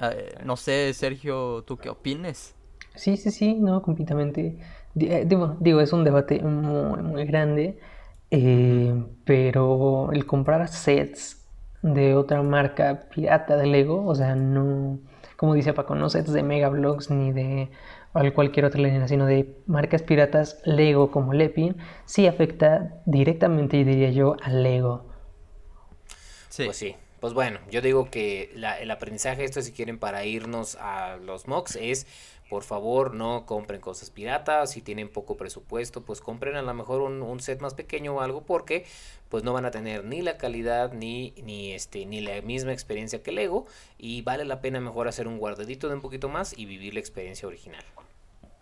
Eh, 0.00 0.38
no 0.44 0.56
sé, 0.56 0.94
Sergio, 0.94 1.62
¿tú 1.66 1.76
qué 1.76 1.90
opines? 1.90 2.54
Sí, 2.94 3.18
sí, 3.18 3.30
sí, 3.30 3.54
no, 3.54 3.82
completamente. 3.82 4.58
Eh, 4.98 5.24
digo, 5.26 5.56
digo 5.60 5.80
es 5.80 5.92
un 5.92 6.04
debate 6.04 6.40
muy, 6.42 7.02
muy 7.02 7.24
grande. 7.26 7.78
Eh, 8.30 8.94
pero 9.24 10.12
el 10.12 10.24
comprar 10.24 10.68
sets 10.68 11.46
de 11.82 12.14
otra 12.14 12.42
marca 12.42 13.08
pirata 13.14 13.56
de 13.56 13.66
Lego, 13.66 14.06
o 14.06 14.14
sea, 14.14 14.34
no. 14.34 14.98
Como 15.36 15.54
dice 15.54 15.72
Paco, 15.72 15.94
no 15.94 16.08
sets 16.10 16.32
de 16.32 16.42
Mega 16.42 16.68
Bloks 16.68 17.10
ni 17.10 17.32
de 17.32 17.70
o 18.12 18.34
cualquier 18.34 18.64
otra 18.66 18.80
línea, 18.80 19.06
sino 19.06 19.26
de 19.26 19.56
marcas 19.66 20.02
piratas 20.02 20.60
Lego 20.64 21.10
como 21.10 21.32
Lepin, 21.32 21.76
sí 22.04 22.26
afecta 22.26 23.02
directamente, 23.06 23.84
diría 23.84 24.10
yo, 24.10 24.36
al 24.42 24.62
Lego. 24.62 25.06
Sí. 26.48 26.64
Pues 26.64 26.76
sí. 26.76 26.96
Pues 27.20 27.34
bueno, 27.34 27.60
yo 27.70 27.82
digo 27.82 28.10
que 28.10 28.50
el 28.54 28.90
aprendizaje 28.90 29.44
esto 29.44 29.60
si 29.60 29.72
quieren 29.72 29.98
para 29.98 30.24
irnos 30.24 30.76
a 30.76 31.18
los 31.18 31.48
mocks 31.48 31.76
es 31.76 32.06
por 32.50 32.64
favor 32.64 33.14
no 33.14 33.46
compren 33.46 33.80
cosas 33.80 34.10
piratas, 34.10 34.72
si 34.72 34.82
tienen 34.82 35.08
poco 35.08 35.36
presupuesto, 35.36 36.02
pues 36.02 36.20
compren 36.20 36.56
a 36.56 36.62
lo 36.62 36.74
mejor 36.74 37.00
un, 37.00 37.40
set 37.40 37.60
más 37.60 37.74
pequeño 37.74 38.16
o 38.16 38.20
algo 38.20 38.42
porque 38.42 38.84
pues 39.28 39.44
no 39.44 39.52
van 39.52 39.66
a 39.66 39.70
tener 39.70 40.04
ni 40.04 40.20
la 40.20 40.36
calidad 40.36 40.92
ni, 40.92 41.32
ni, 41.44 41.72
este, 41.72 42.04
ni 42.06 42.20
la 42.20 42.42
misma 42.42 42.72
experiencia 42.72 43.22
que 43.22 43.30
Lego 43.30 43.66
y 43.98 44.22
vale 44.22 44.44
la 44.44 44.60
pena 44.60 44.80
mejor 44.80 45.06
hacer 45.06 45.28
un 45.28 45.38
guardadito 45.38 45.88
de 45.88 45.94
un 45.94 46.00
poquito 46.00 46.28
más 46.28 46.52
y 46.58 46.66
vivir 46.66 46.92
la 46.92 47.00
experiencia 47.00 47.46
original. 47.46 47.84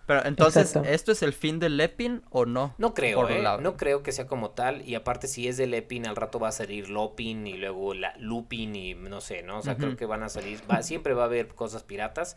Pero 0.07 0.25
entonces, 0.25 0.77
¿esto 0.85 1.13
es 1.13 1.23
el 1.23 1.33
fin 1.33 1.59
del 1.59 1.77
Lepin 1.77 2.23
o 2.31 2.47
no? 2.47 2.75
No 2.79 2.95
creo, 2.95 3.29
¿eh? 3.29 3.43
No 3.61 3.77
creo 3.77 4.03
que 4.03 4.13
sea 4.13 4.27
como 4.27 4.51
tal. 4.51 4.81
Y 4.89 4.95
aparte, 4.95 5.29
si 5.29 5.49
es 5.49 5.59
de 5.59 5.67
Lepin, 5.67 6.07
al 6.07 6.17
rato 6.17 6.39
va 6.39 6.49
a 6.49 6.53
salir 6.53 6.89
Lopin 6.89 7.47
y 7.47 7.59
luego 7.59 7.93
la 7.93 8.17
Lupin 8.17 8.75
y 8.75 8.95
no 8.95 9.21
sé, 9.21 9.43
¿no? 9.43 9.59
O 9.59 9.63
sea, 9.63 9.77
creo 9.77 9.99
que 9.99 10.07
van 10.07 10.23
a 10.23 10.31
salir. 10.31 10.63
Va, 10.71 10.83
siempre 10.83 11.13
va 11.13 11.25
a 11.25 11.27
haber 11.27 11.49
cosas 11.49 11.83
piratas 11.83 12.37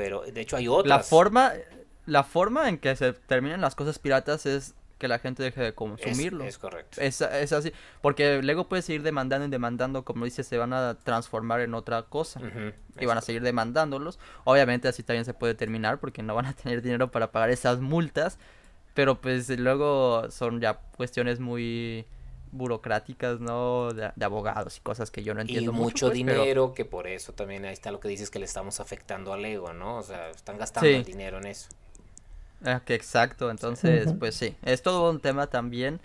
pero 0.00 0.22
de 0.22 0.40
hecho 0.40 0.56
hay 0.56 0.66
otras. 0.66 0.88
La 0.88 1.02
forma, 1.02 1.52
la 2.06 2.24
forma 2.24 2.68
en 2.70 2.78
que 2.78 2.96
se 2.96 3.12
terminan 3.12 3.60
las 3.60 3.74
cosas 3.74 3.98
piratas 3.98 4.46
es 4.46 4.74
que 4.96 5.08
la 5.08 5.18
gente 5.18 5.42
deje 5.42 5.60
de 5.60 5.74
consumirlo. 5.74 6.44
Es, 6.44 6.56
correcto. 6.56 7.00
Es, 7.00 7.20
así, 7.20 7.72
porque 8.00 8.42
luego 8.42 8.68
puede 8.68 8.82
seguir 8.82 9.02
demandando 9.02 9.46
y 9.46 9.50
demandando, 9.50 10.04
como 10.04 10.24
dice, 10.24 10.42
se 10.42 10.56
van 10.56 10.72
a 10.72 10.94
transformar 10.94 11.60
en 11.60 11.74
otra 11.74 12.02
cosa. 12.04 12.40
y 12.98 13.04
van 13.06 13.18
a 13.18 13.20
seguir 13.20 13.42
demandándolos. 13.42 14.18
Obviamente 14.44 14.88
así 14.88 15.02
también 15.02 15.26
se 15.26 15.34
puede 15.34 15.54
terminar 15.54 16.00
porque 16.00 16.22
no 16.22 16.34
van 16.34 16.46
a 16.46 16.54
tener 16.54 16.80
dinero 16.80 17.10
para 17.10 17.30
pagar 17.30 17.50
esas 17.50 17.80
multas. 17.80 18.38
Pero 18.94 19.20
pues 19.20 19.48
luego 19.50 20.30
son 20.30 20.60
ya 20.60 20.80
cuestiones 20.96 21.40
muy 21.40 22.06
burocráticas, 22.52 23.40
¿no? 23.40 23.92
De, 23.92 24.12
abogados 24.24 24.76
y 24.76 24.80
cosas 24.80 25.10
que 25.10 25.22
yo 25.22 25.34
no 25.34 25.40
entiendo. 25.40 25.72
Y 25.72 25.74
mucho, 25.74 26.06
pues, 26.06 26.14
dinero, 26.14 26.74
que 26.74 26.84
por 26.84 27.06
eso 27.06 27.32
también 27.32 27.64
ahí 27.64 27.72
está 27.72 27.90
lo 27.90 28.00
que 28.00 28.08
dices 28.08 28.30
que 28.30 28.38
le 28.38 28.44
estamos 28.44 28.80
afectando 28.80 29.32
al 29.32 29.44
ego, 29.44 29.72
¿no? 29.72 29.98
O 29.98 30.02
sea, 30.02 30.30
están 30.30 30.58
gastando 30.58 30.88
el 30.88 31.04
dinero 31.04 31.38
en 31.38 31.46
eso. 31.46 31.68
Ah, 32.64 32.82
que 32.84 32.94
exacto, 32.94 33.50
entonces, 33.50 34.12
pues 34.18 34.34
sí, 34.34 34.54
es 34.62 34.82
todo 34.82 35.10
un 35.10 35.20
tema 35.20 35.46
también, 35.46 35.98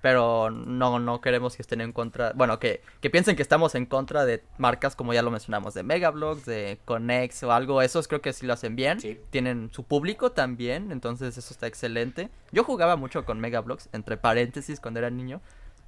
pero 0.00 0.50
no, 0.50 0.98
no 0.98 1.20
queremos 1.20 1.54
que 1.54 1.62
estén 1.62 1.80
en 1.80 1.92
contra, 1.92 2.32
bueno, 2.34 2.58
que, 2.58 2.82
que 3.00 3.10
piensen 3.10 3.36
que 3.36 3.42
estamos 3.42 3.76
en 3.76 3.86
contra 3.86 4.24
de 4.24 4.42
marcas 4.58 4.96
como 4.96 5.12
ya 5.14 5.22
lo 5.22 5.30
mencionamos, 5.30 5.74
de 5.74 5.84
Megablogs, 5.84 6.46
de 6.46 6.78
Conex 6.84 7.44
o 7.44 7.52
algo, 7.52 7.80
esos 7.80 8.08
creo 8.08 8.20
que 8.20 8.32
sí 8.32 8.44
lo 8.44 8.54
hacen 8.54 8.74
bien, 8.74 8.98
tienen 9.30 9.70
su 9.72 9.84
público 9.84 10.32
también, 10.32 10.90
entonces 10.90 11.38
eso 11.38 11.52
está 11.52 11.68
excelente. 11.68 12.28
Yo 12.50 12.64
jugaba 12.64 12.96
mucho 12.96 13.24
con 13.24 13.38
Megablogs, 13.38 13.88
entre 13.92 14.16
paréntesis, 14.16 14.80
cuando 14.80 14.98
era 14.98 15.10
niño, 15.10 15.40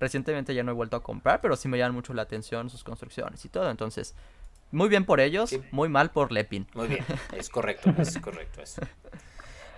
Recientemente 0.02 0.52
ya 0.52 0.64
no 0.64 0.72
he 0.72 0.74
vuelto 0.74 0.96
a 0.96 1.02
comprar, 1.04 1.40
pero 1.40 1.54
sí 1.54 1.68
me 1.68 1.78
llaman 1.78 1.94
mucho 1.94 2.12
la 2.12 2.22
atención 2.22 2.68
sus 2.68 2.82
construcciones 2.82 3.44
y 3.44 3.48
todo. 3.48 3.70
Entonces, 3.70 4.16
muy 4.72 4.88
bien 4.88 5.04
por 5.04 5.20
ellos, 5.20 5.56
muy 5.70 5.88
mal 5.88 6.10
por 6.10 6.32
Lepin. 6.32 6.66
Muy 6.74 6.88
bien, 6.88 7.04
es 7.38 7.48
correcto, 7.48 7.94
es 7.96 8.18
correcto 8.18 8.60
eso. 8.60 8.82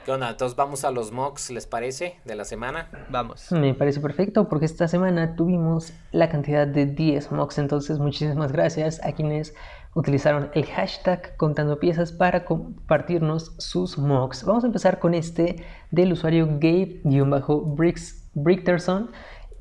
¿Qué 0.07 0.13
onda? 0.13 0.31
Entonces 0.31 0.57
vamos 0.57 0.87
a 0.87 0.91
los 0.91 1.13
mocks, 1.13 1.51
¿les 1.51 1.67
parece? 1.67 2.19
De 2.25 2.37
la 2.37 2.47
semana. 2.47 2.89
Vamos. 3.11 3.53
Me 3.53 3.75
parece 3.75 4.01
perfecto 4.01 4.49
porque 4.49 4.65
esta 4.65 4.89
semana 4.89 5.37
tuvimos 5.37 5.93
la 6.11 6.31
cantidad 6.31 6.67
de 6.67 6.87
10 6.87 7.31
mocks, 7.31 7.59
entonces 7.59 7.99
muchísimas 7.99 8.51
gracias 8.51 9.05
a 9.05 9.13
quienes 9.13 9.55
utilizaron 9.93 10.51
el 10.55 10.65
hashtag 10.65 11.37
contando 11.37 11.79
piezas 11.79 12.13
para 12.13 12.47
compartirnos 12.47 13.55
sus 13.59 13.99
mocks. 13.99 14.45
Vamos 14.45 14.65
a 14.65 14.69
empezar 14.69 15.01
con 15.01 15.13
este 15.13 15.63
del 15.91 16.13
usuario 16.13 16.47
Gabe-Brickterson 16.47 19.11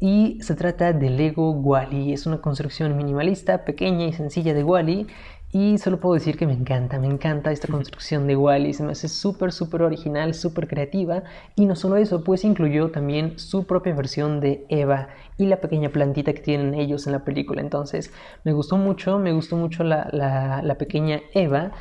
y 0.03 0.37
se 0.41 0.53
trata 0.55 0.91
de 0.91 1.09
Lego 1.09 1.51
Wally. 1.51 2.11
Es 2.11 2.25
una 2.25 2.41
construcción 2.41 2.97
minimalista, 2.97 3.63
pequeña 3.63 4.05
y 4.05 4.11
sencilla 4.11 4.53
de 4.53 4.61
Wally 4.61 5.07
y 5.49 5.77
solo 5.77 6.01
puedo 6.01 6.15
decir 6.15 6.35
que 6.35 6.45
me 6.45 6.51
encanta, 6.51 6.99
me 6.99 7.07
encanta 7.07 7.53
esta 7.53 7.69
construcción 7.69 8.27
de 8.27 8.35
Wally, 8.35 8.73
se 8.73 8.83
me 8.83 8.91
hace 8.91 9.07
súper, 9.07 9.53
súper 9.53 9.81
original, 9.81 10.33
súper 10.33 10.67
creativa. 10.67 11.23
Y 11.55 11.65
no 11.65 11.77
solo 11.77 11.95
eso, 11.95 12.21
pues 12.21 12.43
incluyó 12.43 12.91
también 12.91 13.39
su 13.39 13.65
propia 13.65 13.95
versión 13.95 14.41
de 14.41 14.65
Eva 14.67 15.07
y 15.37 15.45
la 15.45 15.61
pequeña 15.61 15.87
plantita 15.87 16.33
que 16.33 16.41
tienen 16.41 16.73
ellos 16.73 17.07
en 17.07 17.13
la 17.13 17.23
película. 17.23 17.61
Entonces, 17.61 18.11
me 18.43 18.51
gustó 18.51 18.75
mucho, 18.75 19.19
me 19.19 19.31
gustó 19.31 19.55
mucho 19.55 19.85
la, 19.85 20.09
la 20.11 20.75
pequeña 20.75 21.21
Eva. 21.33 21.71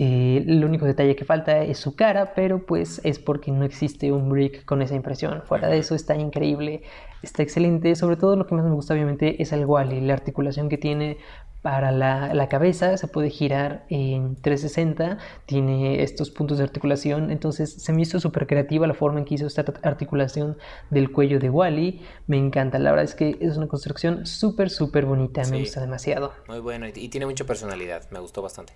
Eh, 0.00 0.44
el 0.46 0.64
único 0.64 0.86
detalle 0.86 1.16
que 1.16 1.24
falta 1.24 1.58
es 1.64 1.78
su 1.78 1.96
cara, 1.96 2.32
pero 2.32 2.64
pues 2.64 3.00
es 3.02 3.18
porque 3.18 3.50
no 3.50 3.64
existe 3.64 4.12
un 4.12 4.28
brick 4.28 4.64
con 4.64 4.80
esa 4.80 4.94
impresión. 4.94 5.42
Fuera 5.42 5.66
de 5.66 5.78
eso 5.78 5.96
está 5.96 6.14
increíble, 6.14 6.82
está 7.20 7.42
excelente. 7.42 7.96
Sobre 7.96 8.16
todo 8.16 8.36
lo 8.36 8.46
que 8.46 8.54
más 8.54 8.64
me 8.64 8.70
gusta 8.70 8.94
obviamente 8.94 9.42
es 9.42 9.52
el 9.52 9.66
Wally, 9.66 10.00
la 10.00 10.14
articulación 10.14 10.68
que 10.68 10.78
tiene 10.78 11.18
para 11.62 11.90
la, 11.90 12.48
cabeza, 12.48 12.96
se 12.96 13.08
puede 13.08 13.30
girar 13.30 13.84
en 13.88 14.36
360, 14.36 15.18
tiene 15.44 16.02
estos 16.02 16.30
puntos 16.30 16.58
de 16.58 16.64
articulación, 16.64 17.32
entonces 17.32 17.72
se 17.72 17.92
me 17.92 18.02
hizo 18.02 18.20
súper 18.20 18.46
creativa 18.46 18.86
la 18.86 18.94
forma 18.94 19.18
en 19.18 19.24
que 19.24 19.34
hizo 19.34 19.46
esta 19.46 19.64
articulación 19.82 20.56
del 20.90 21.10
cuello 21.10 21.40
de 21.40 21.50
Wally, 21.50 22.00
me 22.28 22.36
encanta, 22.36 22.78
la 22.78 22.90
verdad 22.90 23.04
es 23.04 23.16
que 23.16 23.36
es 23.40 23.56
una 23.56 23.66
construcción 23.66 24.24
súper, 24.24 24.70
súper 24.70 25.04
bonita, 25.04 25.42
me 25.50 25.58
gusta 25.60 25.80
demasiado. 25.80 26.32
Muy 26.46 26.60
bueno 26.60 26.86
y, 26.86 27.08
tiene 27.08 27.26
mucha 27.26 27.44
personalidad, 27.44 28.08
me 28.10 28.20
gustó 28.20 28.40
bastante. 28.40 28.74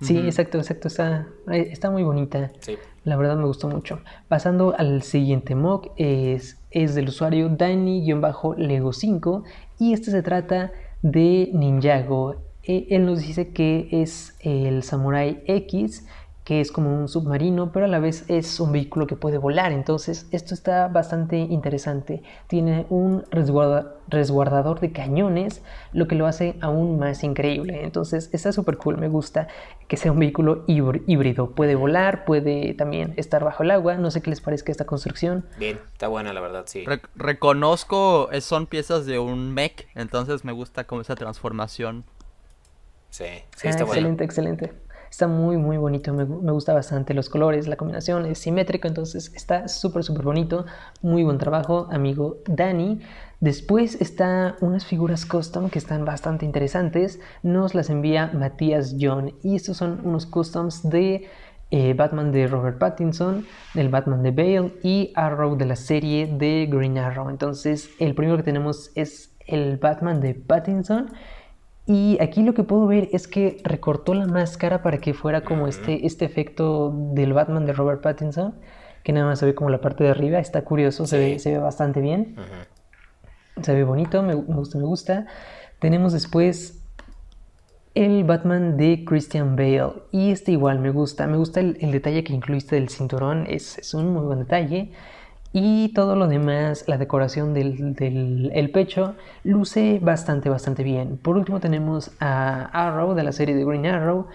Sí, 0.00 0.18
exacto, 0.18 0.58
exacto, 0.58 0.88
está, 0.88 1.28
eh, 1.52 1.68
está 1.70 1.90
muy 1.90 2.02
bonita. 2.02 2.50
La 3.04 3.16
verdad 3.16 3.36
me 3.36 3.44
gustó 3.44 3.68
mucho. 3.68 4.00
Pasando 4.26 4.74
al 4.76 5.02
siguiente 5.02 5.54
mock, 5.54 5.92
es, 5.96 6.58
es 6.72 6.96
del 6.96 7.08
usuario 7.08 7.48
Danny-Lego5 7.48 9.44
y 9.78 9.92
este 9.92 10.10
se 10.10 10.22
trata 10.24 10.72
de 11.10 11.50
Ninjago. 11.52 12.42
E, 12.64 12.88
él 12.90 13.06
nos 13.06 13.20
dice 13.20 13.52
que 13.52 13.88
es 13.92 14.36
el 14.40 14.82
Samurai 14.82 15.42
X, 15.46 16.04
que 16.46 16.60
es 16.60 16.70
como 16.70 16.96
un 16.96 17.08
submarino, 17.08 17.72
pero 17.72 17.86
a 17.86 17.88
la 17.88 17.98
vez 17.98 18.24
es 18.28 18.60
un 18.60 18.70
vehículo 18.70 19.08
que 19.08 19.16
puede 19.16 19.36
volar. 19.36 19.72
Entonces, 19.72 20.28
esto 20.30 20.54
está 20.54 20.86
bastante 20.86 21.38
interesante. 21.38 22.22
Tiene 22.46 22.86
un 22.88 23.24
resguardador 23.32 24.78
de 24.78 24.92
cañones, 24.92 25.60
lo 25.92 26.06
que 26.06 26.14
lo 26.14 26.24
hace 26.24 26.56
aún 26.60 27.00
más 27.00 27.24
increíble. 27.24 27.82
Entonces, 27.82 28.30
está 28.32 28.52
súper 28.52 28.76
cool. 28.76 28.96
Me 28.96 29.08
gusta 29.08 29.48
que 29.88 29.96
sea 29.96 30.12
un 30.12 30.20
vehículo 30.20 30.62
híbrido. 30.68 31.50
Puede 31.50 31.74
volar, 31.74 32.24
puede 32.24 32.74
también 32.74 33.14
estar 33.16 33.42
bajo 33.42 33.64
el 33.64 33.72
agua. 33.72 33.96
No 33.96 34.12
sé 34.12 34.22
qué 34.22 34.30
les 34.30 34.40
parezca 34.40 34.70
esta 34.70 34.86
construcción. 34.86 35.44
Bien, 35.58 35.80
está 35.92 36.06
buena, 36.06 36.32
la 36.32 36.40
verdad, 36.40 36.62
sí. 36.66 36.84
reconozco, 37.16 38.30
eh, 38.30 38.40
son 38.40 38.68
piezas 38.68 39.04
de 39.04 39.18
un 39.18 39.52
mech, 39.52 39.88
entonces 39.96 40.44
me 40.44 40.52
gusta 40.52 40.84
como 40.84 41.00
esa 41.00 41.16
transformación. 41.16 42.04
Sí, 43.10 43.24
sí, 43.56 43.66
está 43.66 43.82
ah, 43.82 43.86
Excelente, 43.86 44.24
excelente. 44.24 44.85
Está 45.10 45.28
muy, 45.28 45.56
muy 45.56 45.76
bonito. 45.76 46.12
Me, 46.12 46.24
gusta 46.24 46.72
bastante 46.74 47.14
los 47.14 47.28
colores, 47.28 47.68
la 47.68 47.76
combinación 47.76 48.26
es 48.26 48.38
simétrico. 48.38 48.88
Entonces 48.88 49.32
está 49.34 49.68
súper, 49.68 50.04
súper 50.04 50.24
bonito. 50.24 50.66
Muy 51.02 51.22
buen 51.22 51.38
trabajo, 51.38 51.88
amigo 51.90 52.38
Dani. 52.46 53.00
Después 53.40 54.00
está 54.00 54.56
unas 54.60 54.86
figuras 54.86 55.26
custom 55.26 55.68
que 55.68 55.78
están 55.78 56.04
bastante 56.04 56.44
interesantes. 56.44 57.20
Nos 57.42 57.74
las 57.74 57.90
envía 57.90 58.30
Matías 58.32 58.96
John. 58.98 59.34
Y 59.42 59.56
estos 59.56 59.76
son 59.76 60.00
unos 60.04 60.26
customs 60.26 60.88
de 60.88 61.28
eh, 61.70 61.94
Batman 61.94 62.30
de 62.30 62.46
Robert 62.46 62.78
Pattinson, 62.78 63.44
el 63.74 63.88
Batman 63.88 64.22
de 64.22 64.30
Bale 64.30 64.74
y 64.84 65.12
Arrow 65.16 65.56
de 65.56 65.66
la 65.66 65.74
serie 65.74 66.28
de 66.28 66.68
Green 66.70 66.96
Arrow. 66.96 67.28
Entonces, 67.28 67.90
el 67.98 68.14
primero 68.14 68.36
que 68.36 68.44
tenemos 68.44 68.92
es 68.94 69.34
el 69.46 69.76
Batman 69.76 70.20
de 70.20 70.34
Pattinson. 70.34 71.10
Y 71.86 72.18
aquí 72.20 72.42
lo 72.42 72.52
que 72.52 72.64
puedo 72.64 72.86
ver 72.86 73.08
es 73.12 73.28
que 73.28 73.58
recortó 73.62 74.14
la 74.14 74.26
máscara 74.26 74.82
para 74.82 74.98
que 74.98 75.14
fuera 75.14 75.42
como 75.42 75.68
este, 75.68 76.04
este 76.06 76.24
efecto 76.24 76.92
del 77.12 77.32
Batman 77.32 77.64
de 77.64 77.72
Robert 77.72 78.02
Pattinson, 78.02 78.54
que 79.04 79.12
nada 79.12 79.26
más 79.26 79.38
se 79.38 79.46
ve 79.46 79.54
como 79.54 79.70
la 79.70 79.80
parte 79.80 80.02
de 80.02 80.10
arriba. 80.10 80.38
Está 80.38 80.62
curioso, 80.62 81.06
se, 81.06 81.18
ve, 81.18 81.38
se 81.38 81.52
ve 81.52 81.58
bastante 81.58 82.00
bien. 82.00 82.34
Se 83.62 83.72
ve 83.72 83.84
bonito, 83.84 84.22
me, 84.22 84.34
me 84.34 84.42
gusta, 84.42 84.78
me 84.78 84.84
gusta. 84.84 85.26
Tenemos 85.78 86.12
después 86.12 86.82
el 87.96 88.24
Batman 88.24 88.76
de 88.76 89.04
Christian 89.06 89.56
Bale. 89.56 89.94
Y 90.12 90.30
este 90.30 90.52
igual 90.52 90.78
me 90.78 90.90
gusta. 90.90 91.26
Me 91.26 91.38
gusta 91.38 91.60
el, 91.60 91.90
detalle 91.90 92.22
que 92.22 92.34
incluiste 92.34 92.76
del 92.76 92.90
cinturón. 92.90 93.46
Es, 93.48 93.94
un 93.94 94.12
muy 94.12 94.22
buen 94.22 94.40
detalle. 94.40 94.92
Y 95.58 95.88
todo 95.94 96.16
lo 96.16 96.28
demás, 96.28 96.84
la 96.86 96.98
decoración 96.98 97.54
del, 97.54 98.70
pecho, 98.74 99.14
luce 99.42 99.98
bastante, 100.02 100.50
bastante 100.50 100.82
bien. 100.82 101.16
Por 101.16 101.38
último 101.38 101.60
tenemos 101.60 102.10
a 102.20 102.64
Arrow 102.74 103.14
de 103.14 103.22
la 103.22 103.32
serie 103.32 103.54
de 103.54 103.64
Green 103.64 103.86
Arrow. 103.86 104.26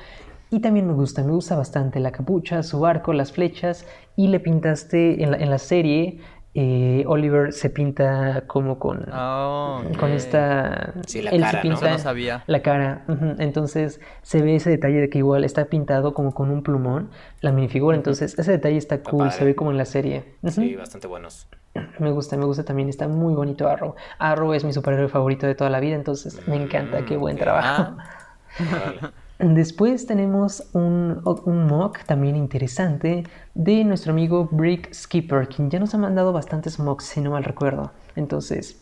Y 0.49 0.61
también 0.61 0.88
me 0.88 0.93
gusta, 0.93 1.24
me 1.24 1.32
gusta 1.32 1.55
bastante 1.55 1.99
la 1.99 2.11
capucha, 2.11 2.63
su 2.63 2.88
arco, 2.88 3.13
las 3.13 3.32
flechas. 3.32 3.86
Y 4.15 4.30
le 4.30 4.39
pintaste 4.39 5.24
en 5.24 5.49
la 5.51 5.59
serie 5.59 6.22
eh, 6.54 7.06
Oliver 7.08 7.54
se 7.54 7.70
pinta 7.70 8.43
como 8.47 8.78
con, 8.78 9.06
oh, 9.14 9.82
con 9.97 10.12
esta... 10.12 10.93
Sí, 11.08 11.22
la 11.22 11.32
cara, 11.32 11.64
¿no? 11.64 11.97
sabía. 11.97 12.43
La 12.47 12.62
cara. 12.62 13.06
Entonces 13.39 14.02
se 14.22 14.41
ve 14.41 14.56
ese 14.56 14.70
detalle 14.70 14.99
de 14.99 15.10
que 15.10 15.20
igual 15.20 15.45
está 15.45 15.66
pintado 15.66 16.14
como 16.14 16.34
con 16.34 16.52
un 16.52 16.62
plumón, 16.62 17.10
la 17.39 17.52
minifigura. 17.52 17.95
Entonces 17.95 18.38
ese 18.38 18.52
detalle 18.52 18.78
está, 18.78 19.02
cool, 19.02 19.32
se 19.32 19.45
ve 19.45 19.56
como 19.56 19.72
en 19.72 19.78
la 19.78 19.86
serie. 19.86 20.36
Sí, 20.47 20.76
bastante 20.76 21.08
buenos. 21.08 21.47
Me 21.99 22.12
gusta, 22.12 22.36
me 22.36 22.45
gusta 22.45 22.66
también, 22.66 22.89
está 22.89 23.08
muy 23.08 23.34
bonito 23.34 23.70
Arrow. 23.70 23.95
Arrow 24.20 24.54
es 24.54 24.66
mi 24.66 24.74
superhéroe 24.74 25.08
favorito 25.08 25.47
de 25.47 25.56
toda 25.56 25.70
la 25.70 25.80
vida, 25.80 25.95
entonces 25.95 26.45
me 26.47 26.58
encanta, 26.58 27.06
qué 27.06 27.16
buen 27.16 27.38
mm, 27.38 27.39
trabajo. 27.39 27.95
Ah. 28.60 29.12
Después 29.41 30.05
tenemos 30.05 30.69
un, 30.73 31.21
un, 31.23 31.65
mock 31.65 32.03
también 32.05 32.35
interesante 32.35 33.23
de 33.55 33.83
nuestro 33.83 34.11
amigo 34.11 34.47
Brick 34.51 34.93
Skipper, 34.93 35.47
quien 35.47 35.69
ya 35.69 35.79
nos 35.79 35.95
ha 35.95 35.97
mandado 35.97 36.31
bastantes 36.31 36.77
mocks, 36.77 37.05
si 37.05 37.21
no 37.21 37.31
mal 37.31 37.43
recuerdo. 37.43 37.91
Entonces, 38.15 38.79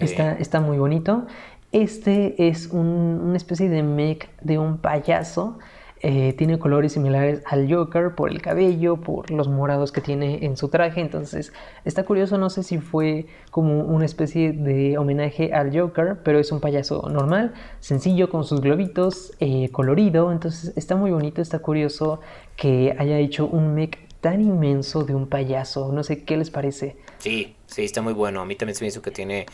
está, 0.00 0.32
está, 0.32 0.60
muy 0.60 0.78
bonito. 0.78 1.26
Este 1.70 2.48
es 2.48 2.68
un, 2.68 2.86
una 3.22 3.36
especie 3.36 3.68
de 3.68 3.82
mech 3.82 4.30
de 4.40 4.58
un 4.58 4.78
payaso 4.78 5.58
eh, 6.06 6.34
tiene 6.34 6.58
colores 6.58 6.92
similares 6.92 7.40
al 7.46 7.66
Joker 7.72 8.14
por 8.14 8.30
el 8.30 8.42
cabello, 8.42 8.98
por 8.98 9.30
los 9.30 9.48
morados 9.48 9.90
que 9.90 10.02
tiene 10.02 10.44
en 10.44 10.58
su 10.58 10.68
traje. 10.68 11.00
Entonces 11.00 11.54
está 11.86 12.04
curioso, 12.04 12.36
no 12.36 12.50
sé 12.50 12.62
si 12.62 12.76
fue 12.76 13.24
como 13.50 13.80
una 13.80 14.04
especie 14.04 14.52
de 14.52 14.98
homenaje 14.98 15.54
al 15.54 15.74
Joker, 15.74 16.18
pero 16.22 16.38
es 16.38 16.52
un 16.52 16.60
payaso 16.60 17.08
normal, 17.08 17.54
sencillo, 17.80 18.28
con 18.28 18.44
sus 18.44 18.60
globitos, 18.60 19.32
eh, 19.40 19.70
colorido. 19.72 20.30
Entonces 20.30 20.76
está 20.76 20.94
muy 20.94 21.10
bonito, 21.10 21.40
está 21.40 21.60
curioso 21.60 22.20
que 22.54 22.94
haya 22.98 23.18
hecho 23.18 23.46
un 23.46 23.74
mech 23.74 23.98
tan 24.20 24.42
inmenso 24.42 25.04
de 25.04 25.14
un 25.14 25.26
payaso. 25.26 25.90
No 25.90 26.04
sé 26.04 26.22
qué 26.24 26.36
les 26.36 26.50
parece. 26.50 26.96
Sí, 27.16 27.56
sí, 27.64 27.82
está 27.82 28.02
muy 28.02 28.12
bueno. 28.12 28.42
A 28.42 28.44
mí 28.44 28.56
también 28.56 28.76
se 28.76 28.84
me 28.84 28.88
hizo 28.88 29.00
que 29.00 29.10
tiene 29.10 29.46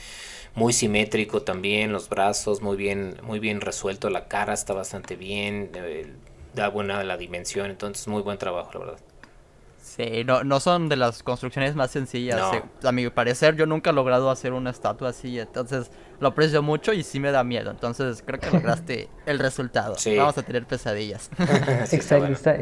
muy 0.57 0.72
simétrico 0.72 1.42
también, 1.42 1.92
los 1.92 2.09
brazos 2.09 2.61
muy 2.61 2.76
bien, 2.76 3.14
muy 3.22 3.38
bien 3.38 3.61
resuelto, 3.61 4.11
la 4.11 4.26
cara 4.26 4.53
está 4.53 4.74
bastante 4.74 5.14
bien, 5.14 5.70
da 6.55 6.68
buena 6.68 7.03
la 7.05 7.16
dimensión, 7.16 7.70
entonces 7.70 8.07
muy 8.09 8.22
buen 8.22 8.38
trabajo, 8.38 8.70
la 8.74 8.78
verdad. 8.80 8.98
Sí, 9.82 10.24
no, 10.24 10.44
no 10.44 10.61
son 10.61 10.88
de 10.88 10.96
las 10.96 11.22
construcciones 11.22 11.74
más 11.74 11.90
sencillas. 11.90 12.40
Eh, 12.55 12.62
a 12.84 12.92
mi 12.92 13.09
parecer, 13.11 13.57
yo 13.57 13.66
nunca 13.66 13.90
he 13.90 13.92
logrado 13.92 14.30
hacer 14.30 14.53
una 14.53 14.70
estatua 14.70 15.09
así, 15.09 15.38
entonces 15.38 15.90
lo 16.20 16.28
aprecio 16.28 16.62
mucho 16.62 16.92
y 16.92 17.03
sí 17.03 17.18
me 17.18 17.32
da 17.32 17.42
miedo. 17.42 17.70
Entonces 17.70 18.22
creo 18.24 18.38
que 18.38 18.51
lograste 18.51 19.09
el 19.26 19.38
resultado. 19.38 19.96
Vamos 20.16 20.38
a 20.38 20.42
tener 20.42 20.64
pesadillas. 20.64 21.30
Exacto, 21.92 22.32
está, 22.32 22.57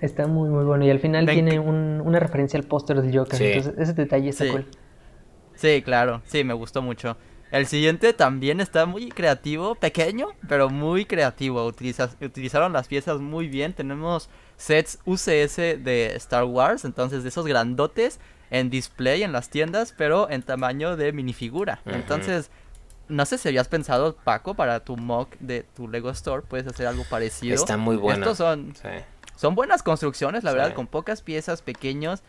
está, 0.00 0.26
muy, 0.26 0.48
muy 0.48 0.64
bueno. 0.64 0.84
Y 0.84 0.90
al 0.90 0.98
final 0.98 1.26
tiene 1.26 1.60
una 1.60 2.18
referencia 2.18 2.58
al 2.58 2.66
póster 2.66 3.00
del 3.00 3.16
Joker, 3.16 3.40
entonces 3.40 3.74
ese 3.78 3.92
detalle 3.92 4.30
está 4.30 4.48
cool. 4.48 4.66
Sí, 5.54 5.82
claro, 5.82 6.22
sí, 6.24 6.42
me 6.42 6.54
gustó 6.54 6.82
mucho. 6.82 7.16
El 7.52 7.66
siguiente 7.66 8.14
también 8.14 8.62
está 8.62 8.86
muy 8.86 9.10
creativo, 9.10 9.74
pequeño, 9.74 10.28
pero 10.48 10.70
muy 10.70 11.04
creativo. 11.04 11.66
utilizaron 11.66 12.72
las 12.72 12.88
piezas 12.88 13.20
muy 13.20 13.46
bien. 13.46 13.74
Tenemos 13.74 14.30
sets 14.56 14.98
UCS 15.04 15.56
de 15.56 16.14
Star 16.16 16.44
Wars, 16.44 16.86
entonces 16.86 17.22
de 17.22 17.28
esos 17.28 17.46
grandotes 17.46 18.18
en 18.50 18.70
display 18.70 19.22
en 19.22 19.32
las 19.32 19.50
tiendas, 19.50 19.94
pero 19.96 20.30
en 20.30 20.42
tamaño 20.42 20.96
de 20.96 21.12
minifigura. 21.12 21.82
Entonces, 21.84 22.50
no 23.08 23.26
sé 23.26 23.36
si 23.36 23.48
habías 23.48 23.68
pensado, 23.68 24.16
Paco, 24.16 24.54
para 24.54 24.80
tu 24.80 24.96
mock 24.96 25.36
de 25.38 25.62
tu 25.62 25.88
Lego 25.88 26.08
Store, 26.08 26.42
puedes 26.48 26.66
hacer 26.66 26.86
algo 26.86 27.04
parecido. 27.04 27.54
Está 27.54 27.76
muy 27.76 27.96
bueno. 27.96 28.20
Estos 28.20 28.38
son, 28.38 28.72
son 29.36 29.54
buenas 29.54 29.82
construcciones, 29.82 30.42
la 30.42 30.52
verdad, 30.52 30.72
con 30.72 30.86
pocas 30.86 31.20
piezas 31.20 31.60
pequeños 31.60 32.22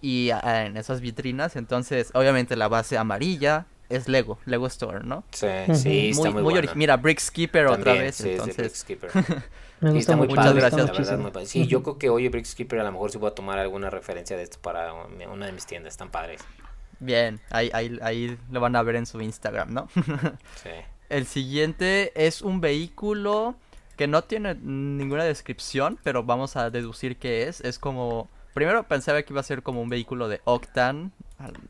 y 0.00 0.30
ah, 0.30 0.66
en 0.66 0.76
esas 0.76 1.00
vitrinas. 1.00 1.54
Entonces, 1.54 2.10
obviamente 2.14 2.56
la 2.56 2.66
base 2.66 2.98
amarilla, 2.98 3.66
es 3.88 4.08
Lego, 4.08 4.38
Lego 4.44 4.66
Store, 4.66 5.04
¿no? 5.04 5.24
Sí, 5.30 5.46
sí, 5.74 6.10
está 6.10 6.30
muy, 6.30 6.42
muy, 6.42 6.68
Mira, 6.74 6.96
Brick 6.96 7.20
Skipper 7.20 7.66
otra 7.66 7.94
vez, 7.94 8.16
sí, 8.16 8.30
entonces. 8.30 8.78
Skipper. 8.78 9.10
Me 9.80 9.92
gusta 9.92 10.14
sí, 10.14 10.18
muchas 10.18 10.54
gracias. 10.54 11.50
sí, 11.50 11.66
yo 11.66 11.82
creo 11.82 11.98
que 11.98 12.08
oye 12.08 12.30
Brick 12.30 12.46
Skipper 12.46 12.80
a 12.80 12.84
lo 12.84 12.92
mejor 12.92 13.10
sí 13.10 13.18
voy 13.18 13.30
a 13.30 13.34
tomar 13.34 13.58
alguna 13.58 13.90
referencia 13.90 14.36
de 14.36 14.42
esto 14.42 14.58
para 14.62 14.94
una 14.94 15.46
de 15.46 15.52
mis 15.52 15.66
tiendas, 15.66 15.92
están 15.92 16.10
padres. 16.10 16.40
Bien, 16.98 17.40
ahí, 17.50 17.70
ahí, 17.74 17.98
ahí 18.00 18.38
lo 18.50 18.60
van 18.60 18.74
a 18.74 18.82
ver 18.82 18.96
en 18.96 19.04
su 19.04 19.20
Instagram, 19.20 19.74
¿no? 19.74 19.88
sí. 20.62 20.70
El 21.10 21.26
siguiente 21.26 22.12
es 22.14 22.40
un 22.40 22.60
vehículo 22.60 23.54
que 23.96 24.06
no 24.06 24.24
tiene 24.24 24.54
ninguna 24.54 25.24
descripción, 25.24 25.98
pero 26.02 26.24
vamos 26.24 26.56
a 26.56 26.70
deducir 26.70 27.18
que 27.18 27.48
es. 27.48 27.60
Es 27.60 27.78
como 27.78 28.28
Primero 28.56 28.84
pensaba 28.84 29.22
que 29.22 29.34
iba 29.34 29.40
a 29.40 29.44
ser 29.44 29.62
como 29.62 29.82
un 29.82 29.90
vehículo 29.90 30.28
de 30.28 30.40
Octan, 30.44 31.12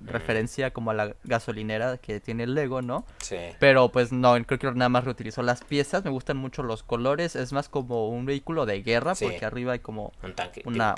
referencia 0.01 0.73
como 0.73 0.91
a 0.91 0.95
la 0.95 1.15
gasolinera 1.25 1.99
que 1.99 2.21
tiene 2.21 2.45
el 2.45 2.55
Lego, 2.55 2.83
¿no? 2.83 3.05
Sí. 3.19 3.37
Pero 3.59 3.91
pues 3.91 4.13
no, 4.13 4.35
creo 4.45 4.59
que 4.59 4.71
nada 4.73 4.89
más 4.89 5.05
reutilizó 5.05 5.43
las 5.43 5.65
piezas, 5.65 6.05
me 6.05 6.11
gustan 6.11 6.37
mucho 6.37 6.63
los 6.63 6.83
colores, 6.83 7.37
es 7.37 7.53
más 7.53 7.69
como 7.69 8.09
un 8.09 8.27
vehículo 8.27 8.67
de 8.67 8.83
guerra 8.83 9.15
porque 9.15 9.45
arriba 9.45 9.73
hay 9.73 9.81
como 9.81 10.13
un 10.23 10.35
tanque. 10.35 10.63
Una, 10.65 10.95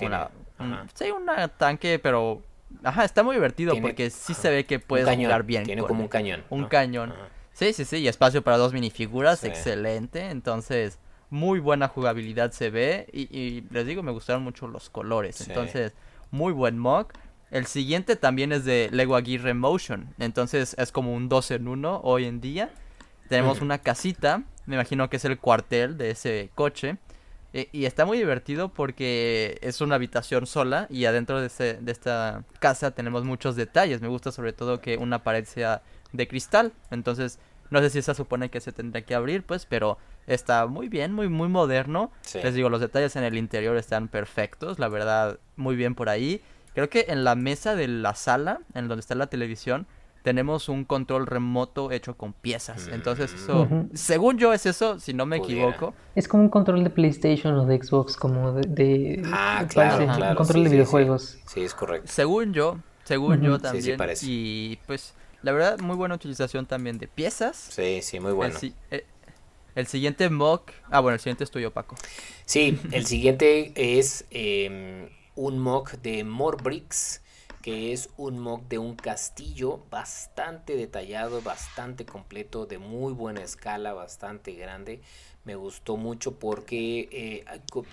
una 0.58 0.86
sí, 0.94 1.10
un 1.10 1.26
tanque, 1.56 1.98
pero 1.98 2.42
ajá, 2.82 3.04
está 3.04 3.22
muy 3.22 3.36
divertido 3.36 3.74
porque 3.80 4.10
sí 4.10 4.34
se 4.34 4.50
ve 4.50 4.64
que 4.64 4.78
puedes 4.78 5.08
jugar 5.16 5.44
bien. 5.44 5.64
Tiene 5.64 5.82
como 5.82 6.02
un 6.02 6.08
cañón. 6.08 6.44
Un 6.50 6.66
cañón. 6.66 7.14
Sí, 7.52 7.72
sí, 7.72 7.84
sí, 7.84 7.96
y 7.96 8.08
espacio 8.08 8.42
para 8.42 8.56
dos 8.56 8.72
minifiguras, 8.72 9.42
excelente, 9.44 10.30
entonces 10.30 10.98
muy 11.30 11.60
buena 11.60 11.88
jugabilidad 11.88 12.52
se 12.52 12.70
ve 12.70 13.06
y, 13.12 13.62
les 13.70 13.86
digo, 13.86 14.02
me 14.02 14.12
gustaron 14.12 14.42
mucho 14.42 14.66
los 14.68 14.90
colores. 14.90 15.46
Entonces, 15.46 15.92
muy 16.30 16.52
buen 16.52 16.78
mock. 16.78 17.12
El 17.50 17.66
siguiente 17.66 18.16
también 18.16 18.52
es 18.52 18.64
de 18.64 18.88
Lego 18.92 19.16
Aguirre 19.16 19.54
Motion. 19.54 20.14
Entonces 20.18 20.74
es 20.78 20.92
como 20.92 21.14
un 21.14 21.28
2 21.28 21.52
en 21.52 21.68
1 21.68 22.00
hoy 22.04 22.26
en 22.26 22.40
día. 22.40 22.70
Tenemos 23.28 23.60
una 23.60 23.78
casita, 23.78 24.42
me 24.66 24.76
imagino 24.76 25.08
que 25.10 25.16
es 25.16 25.24
el 25.24 25.38
cuartel 25.38 25.96
de 25.98 26.10
ese 26.10 26.50
coche. 26.54 26.96
E, 27.54 27.68
y 27.72 27.86
está 27.86 28.04
muy 28.04 28.18
divertido 28.18 28.68
porque 28.68 29.58
es 29.62 29.80
una 29.80 29.94
habitación 29.94 30.46
sola 30.46 30.86
y 30.90 31.06
adentro 31.06 31.40
de, 31.40 31.46
ese, 31.46 31.74
de 31.80 31.92
esta 31.92 32.44
casa 32.58 32.90
tenemos 32.90 33.24
muchos 33.24 33.56
detalles. 33.56 34.02
Me 34.02 34.08
gusta 34.08 34.32
sobre 34.32 34.52
todo 34.52 34.80
que 34.80 34.96
una 34.96 35.22
pared 35.22 35.44
sea 35.44 35.82
de 36.12 36.28
cristal. 36.28 36.72
Entonces 36.90 37.38
no 37.70 37.80
sé 37.80 37.90
si 37.90 38.02
se 38.02 38.14
supone 38.14 38.50
que 38.50 38.60
se 38.60 38.72
tendría 38.72 39.04
que 39.04 39.14
abrir, 39.14 39.42
pues, 39.42 39.66
pero 39.66 39.98
está 40.26 40.66
muy 40.66 40.88
bien, 40.88 41.12
muy, 41.12 41.28
muy 41.28 41.48
moderno. 41.48 42.10
Les 42.42 42.54
digo, 42.54 42.68
los 42.68 42.80
detalles 42.80 43.16
en 43.16 43.24
el 43.24 43.36
interior 43.36 43.76
están 43.76 44.08
perfectos, 44.08 44.78
la 44.78 44.88
verdad, 44.88 45.38
muy 45.56 45.76
bien 45.76 45.94
por 45.94 46.08
ahí. 46.08 46.40
Creo 46.78 46.88
que 46.88 47.06
en 47.08 47.24
la 47.24 47.34
mesa 47.34 47.74
de 47.74 47.88
la 47.88 48.14
sala, 48.14 48.60
en 48.72 48.86
donde 48.86 49.00
está 49.00 49.16
la 49.16 49.26
televisión, 49.26 49.88
tenemos 50.22 50.68
un 50.68 50.84
control 50.84 51.26
remoto 51.26 51.90
hecho 51.90 52.16
con 52.16 52.32
piezas. 52.32 52.86
Entonces 52.86 53.34
eso, 53.34 53.66
según 53.94 54.38
yo 54.38 54.52
es 54.52 54.64
eso, 54.64 55.00
si 55.00 55.12
no 55.12 55.26
me 55.26 55.38
equivoco. 55.38 55.92
Es 56.14 56.28
como 56.28 56.44
un 56.44 56.50
control 56.50 56.84
de 56.84 56.90
PlayStation 56.90 57.52
o 57.54 57.66
de 57.66 57.82
Xbox, 57.82 58.14
como 58.16 58.52
de... 58.52 59.20
ah, 59.26 59.66
claro, 59.68 60.04
Un 60.04 60.36
control 60.36 60.62
de 60.62 60.70
videojuegos. 60.70 61.38
Sí, 61.48 61.62
es 61.62 61.74
correcto. 61.74 62.06
Según 62.12 62.52
yo, 62.52 62.78
según 63.02 63.40
yo 63.40 63.58
también. 63.58 63.98
Y 64.22 64.78
pues 64.86 65.14
la 65.42 65.50
verdad, 65.50 65.80
muy 65.80 65.96
buena 65.96 66.14
utilización 66.14 66.66
también 66.66 66.98
de 66.98 67.08
piezas. 67.08 67.56
Sí, 67.56 68.02
sí, 68.02 68.20
muy 68.20 68.30
bueno. 68.30 68.56
El, 68.92 69.02
El 69.74 69.88
siguiente 69.88 70.30
mock. 70.30 70.70
Ah, 70.90 71.00
bueno, 71.00 71.14
el 71.14 71.20
siguiente 71.20 71.42
es 71.42 71.50
tuyo, 71.50 71.72
Paco. 71.72 71.96
Sí, 72.44 72.78
el 72.92 73.04
siguiente 73.04 73.72
es 73.74 74.24
em, 74.30 75.08
un 75.38 75.60
mock 75.60 75.92
de 76.02 76.24
More 76.24 76.56
Bricks 76.60 77.22
que 77.62 77.92
es 77.92 78.10
un 78.16 78.38
mock 78.38 78.66
de 78.68 78.78
un 78.78 78.96
castillo 78.96 79.84
bastante 79.90 80.74
detallado, 80.74 81.42
bastante 81.42 82.06
completo, 82.06 82.66
de 82.66 82.78
muy 82.78 83.12
buena 83.12 83.42
escala, 83.42 83.92
bastante 83.92 84.52
grande. 84.52 85.00
Me 85.44 85.54
gustó 85.54 85.96
mucho 85.96 86.38
porque 86.38 87.08
eh, 87.12 87.44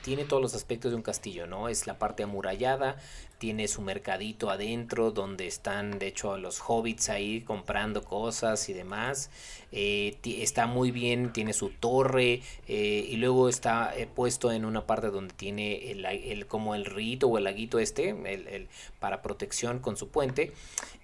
tiene 0.01 0.25
todos 0.25 0.41
los 0.41 0.55
aspectos 0.55 0.91
de 0.91 0.97
un 0.97 1.03
castillo, 1.03 1.45
¿no? 1.45 1.67
Es 1.67 1.87
la 1.87 1.99
parte 1.99 2.23
amurallada, 2.23 2.97
tiene 3.37 3.67
su 3.67 3.81
mercadito 3.81 4.49
adentro 4.49 5.11
donde 5.11 5.47
están 5.47 5.99
de 5.99 6.07
hecho 6.07 6.37
los 6.37 6.61
hobbits 6.65 7.09
ahí 7.09 7.41
comprando 7.41 8.03
cosas 8.03 8.69
y 8.69 8.73
demás. 8.73 9.29
Eh, 9.71 10.17
está 10.23 10.67
muy 10.67 10.91
bien 10.91 11.33
tiene 11.33 11.51
su 11.51 11.69
torre 11.69 12.41
eh, 12.67 13.07
y 13.09 13.17
luego 13.17 13.49
está 13.49 13.93
eh, 13.97 14.07
puesto 14.07 14.51
en 14.51 14.63
una 14.63 14.87
parte 14.87 15.09
donde 15.09 15.33
tiene 15.33 15.91
el, 15.91 16.47
como 16.47 16.75
el 16.75 16.85
rito 16.85 17.27
o 17.27 17.37
el 17.37 17.43
laguito 17.43 17.79
este 17.79 18.09
el, 18.09 18.67
para 18.99 19.21
protección 19.21 19.79
con 19.79 19.97
su 19.97 20.07
puente. 20.09 20.53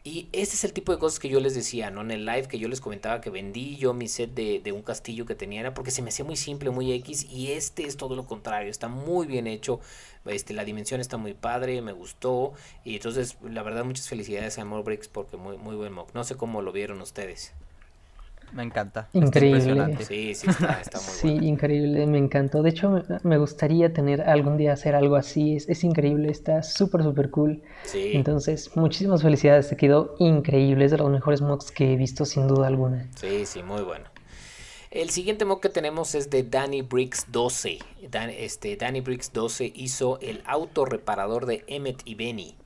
Y 0.04 0.28
ese 0.32 0.56
es 0.56 0.64
el 0.64 0.74
tipo 0.74 0.92
de 0.92 0.98
cosas 0.98 1.20
que 1.20 1.30
yo 1.30 1.40
les 1.40 1.54
decía 1.54 1.92
no 1.92 2.02
en 2.02 2.12
el 2.12 2.26
live 2.26 2.48
que 2.48 2.58
yo 2.58 2.68
les 2.68 2.82
comentaba 2.82 3.22
que 3.22 3.30
vendí 3.30 3.76
yo 3.76 3.94
mi 3.94 4.08
set 4.08 4.34
de, 4.34 4.60
de 4.60 4.72
un 4.72 4.82
castillo 4.82 5.26
que 5.26 5.36
tenía 5.36 5.60
era 5.60 5.74
porque 5.74 5.92
se 5.92 6.02
me 6.02 6.10
hacía 6.10 6.26
muy 6.26 6.38
simple 6.38 6.72
muy 6.72 6.92
x 6.94 7.28
y 7.30 7.52
este 7.52 7.84
es 7.84 7.98
todo 7.98 8.16
lo 8.16 8.26
contrario 8.26 8.72
está 8.72 8.88
muy 8.88 9.28
bien 9.28 9.46
hecho 9.46 9.80
este, 10.26 10.54
la 10.54 10.66
dimensión 10.66 11.02
está 11.02 11.18
muy 11.18 11.34
padre, 11.34 11.82
me 11.82 11.92
gustó. 11.92 12.54
Y 12.84 12.96
entonces, 12.96 13.38
la 13.44 13.64
verdad, 13.64 13.84
muchas 13.84 14.08
felicidades 14.08 14.60
a 14.60 14.64
Bricks 14.64 15.08
porque 15.08 15.38
muy, 15.38 15.58
muy 15.58 15.76
buen 15.76 15.94
mock. 15.94 16.14
No 16.14 16.24
sé 16.24 16.36
cómo 16.36 16.62
lo 16.62 16.72
vieron 16.72 17.02
ustedes. 17.02 17.54
Me 18.54 18.64
encanta. 18.64 19.08
Increíble. 19.14 19.98
Sí, 20.02 20.36
sí, 20.36 20.50
está, 20.50 20.82
está 20.82 21.00
muy 21.00 21.08
Sí, 21.08 21.48
increíble, 21.48 22.06
me 22.06 22.18
encantó. 22.18 22.62
De 22.62 22.70
hecho, 22.70 23.02
me 23.24 23.38
gustaría 23.38 23.94
tener 23.94 24.22
algún 24.22 24.58
día 24.58 24.74
hacer 24.74 24.94
algo 24.94 25.16
así. 25.16 25.56
Es, 25.56 25.70
es 25.70 25.84
increíble, 25.86 26.30
está 26.30 26.62
súper, 26.62 27.04
súper 27.04 27.30
cool. 27.30 27.62
Sí. 27.86 28.12
Entonces, 28.14 28.76
muchísimas 28.76 29.22
felicidades. 29.22 29.70
Te 29.70 29.78
quedó 29.78 30.16
increíble. 30.20 30.84
Es 30.86 30.92
de 30.92 30.98
los 30.98 31.10
mejores 31.10 31.42
mocks 31.42 31.72
que 31.72 31.94
he 31.94 31.96
visto, 31.96 32.26
sin 32.26 32.48
duda 32.48 32.68
alguna. 32.68 33.08
Sí, 33.16 33.46
sí, 33.46 33.64
muy 33.64 33.84
bueno. 33.84 34.06
El 34.92 35.10
siguiente 35.10 35.46
mock 35.46 35.62
que 35.62 35.70
tenemos 35.70 36.16
es 36.16 36.30
de 36.30 36.44
Danny 36.44 36.82
Briggs 36.82 37.28
12. 37.30 37.80
este, 38.12 38.76
Danny 38.76 39.00
Briggs 39.00 39.32
12 39.32 39.72
hizo 39.74 40.20
el 40.20 40.44
auto 40.46 40.84
reparador 40.84 41.46
de 41.46 41.64
Emmet 41.68 42.02
y 42.04 42.16
Benny. 42.16 42.58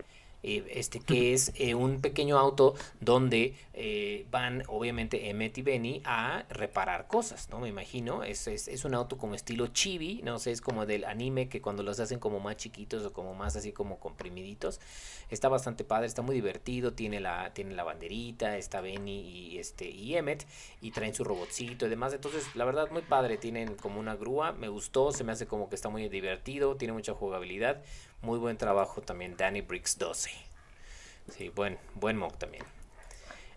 Eh, 0.48 0.64
este, 0.76 1.00
que 1.00 1.34
es 1.34 1.52
eh, 1.56 1.74
un 1.74 2.02
pequeño 2.02 2.38
auto 2.38 2.76
donde 3.00 3.56
eh, 3.74 4.28
van 4.30 4.62
obviamente 4.68 5.32
Emmet 5.32 5.58
y 5.58 5.64
Benny 5.64 6.04
a 6.06 6.46
reparar 6.50 7.08
cosas, 7.08 7.50
¿no? 7.50 7.60
Me 7.60 7.68
imagino, 7.68 8.24
es, 8.24 8.48
es, 8.48 8.86
un 8.86 8.94
auto 8.94 9.18
como 9.18 9.34
estilo 9.34 9.66
chibi, 9.66 10.22
no 10.24 10.38
sé, 10.38 10.52
es 10.52 10.62
como 10.62 10.86
del 10.86 11.06
anime 11.06 11.50
que 11.50 11.62
cuando 11.64 11.82
los 11.82 12.00
hacen 12.00 12.20
como 12.20 12.40
más 12.40 12.58
chiquitos 12.58 13.04
o 13.04 13.12
como 13.12 13.34
más 13.34 13.56
así 13.56 13.72
como 13.72 13.98
comprimiditos, 13.98 14.80
está 15.32 15.50
bastante 15.50 15.84
padre, 15.84 16.06
está 16.06 16.22
muy 16.22 16.36
divertido, 16.36 16.94
tiene 16.94 17.20
la, 17.20 17.52
tiene 17.56 17.74
la 17.74 17.84
banderita, 17.84 18.56
está 18.56 18.82
Benny 18.82 19.22
y, 19.22 19.58
este, 19.58 19.90
y 19.90 20.16
Emmet 20.16 20.46
y 20.80 20.92
traen 20.92 21.16
su 21.16 21.24
robotcito 21.24 21.88
y 21.88 21.90
demás, 21.90 22.14
entonces 22.14 22.46
la 22.54 22.66
verdad 22.66 22.92
muy 22.92 23.02
padre, 23.02 23.38
tienen 23.38 23.74
como 23.74 24.00
una 24.00 24.16
grúa, 24.16 24.52
me 24.52 24.68
gustó, 24.68 25.12
se 25.12 25.24
me 25.24 25.32
hace 25.32 25.48
como 25.48 25.70
que 25.70 25.76
está 25.76 25.90
muy 25.90 26.08
divertido, 26.08 26.76
tiene 26.76 26.94
mucha 26.94 27.16
jugabilidad, 27.16 27.82
muy 28.26 28.40
buen 28.40 28.58
trabajo 28.58 29.02
también 29.02 29.38
Danny 29.38 29.62
Bricks 29.62 29.98
12. 29.98 30.32
Sí, 31.30 31.50
buen, 31.56 31.78
buen 31.94 32.18
mock 32.18 32.38
también. 32.38 32.64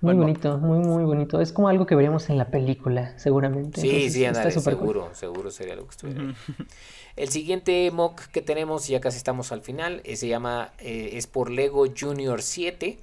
Muy 0.01 0.15
bonito, 0.15 0.59
muy, 0.59 0.79
muy 0.79 1.03
bonito. 1.03 1.41
Es 1.41 1.53
como 1.53 1.69
algo 1.69 1.85
que 1.85 1.97
veríamos 1.97 2.31
en 2.31 2.39
la 2.39 2.51
película, 2.51 3.19
seguramente. 3.19 3.81
Sí, 3.81 4.09
sí, 4.11 4.25
andale, 4.25 4.53
seguro, 4.53 5.13
seguro 5.13 5.51
sería 5.51 5.73
algo 5.73 5.87
que 5.87 5.91
estuviera 5.91 6.35
El 7.17 7.29
siguiente 7.31 7.91
mock 7.91 8.21
que 8.27 8.41
tenemos, 8.41 8.87
ya 8.87 9.01
casi 9.01 9.17
estamos 9.17 9.51
al 9.51 9.63
final, 9.63 10.01
eh, 10.05 10.15
se 10.15 10.29
llama, 10.29 10.71
eh, 10.79 11.11
es 11.15 11.27
por 11.27 11.51
Lego 11.51 11.85
Junior 11.99 12.43
7. 12.43 12.97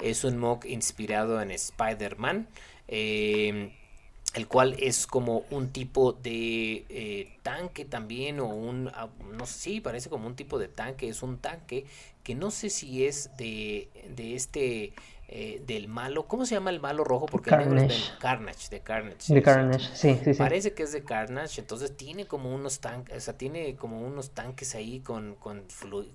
Es 0.00 0.24
un 0.24 0.38
mock 0.38 0.64
inspirado 0.64 1.40
en 1.40 1.52
Spider-Man. 1.52 2.48
Eh, 2.88 3.72
el 4.34 4.46
cual 4.46 4.76
es 4.78 5.06
como 5.06 5.44
un 5.50 5.70
tipo 5.70 6.12
de 6.12 6.84
eh, 6.88 7.38
tanque 7.42 7.84
también 7.84 8.40
o 8.40 8.46
un 8.46 8.88
ah, 8.94 9.08
no 9.32 9.46
sé 9.46 9.60
sí 9.60 9.80
parece 9.80 10.08
como 10.08 10.26
un 10.26 10.36
tipo 10.36 10.58
de 10.58 10.68
tanque 10.68 11.08
es 11.08 11.22
un 11.22 11.38
tanque 11.38 11.84
que 12.22 12.34
no 12.34 12.50
sé 12.50 12.70
si 12.70 13.04
es 13.04 13.30
de, 13.36 13.88
de 14.14 14.34
este 14.34 14.92
eh, 15.32 15.62
del 15.64 15.86
malo. 15.86 16.26
¿Cómo 16.26 16.44
se 16.44 16.56
llama 16.56 16.70
el 16.70 16.80
malo 16.80 17.04
rojo? 17.04 17.26
Porque 17.26 17.50
Carnage. 17.50 17.84
El 17.84 17.90
es 17.92 18.10
de 18.10 18.18
Carnage, 18.18 18.68
de 18.68 18.80
Carnage. 18.80 19.32
De 19.32 19.42
Carnage, 19.42 19.88
sí, 19.94 20.18
sí, 20.24 20.34
sí. 20.34 20.38
Parece 20.38 20.72
que 20.72 20.82
es 20.82 20.90
de 20.90 21.04
Carnage, 21.04 21.60
entonces 21.60 21.96
tiene 21.96 22.26
como 22.26 22.52
unos 22.52 22.80
tanques, 22.80 23.16
o 23.16 23.20
sea, 23.20 23.38
tiene 23.38 23.76
como 23.76 24.00
unos 24.00 24.32
tanques 24.32 24.74
ahí 24.74 24.98
con, 24.98 25.36
con 25.36 25.62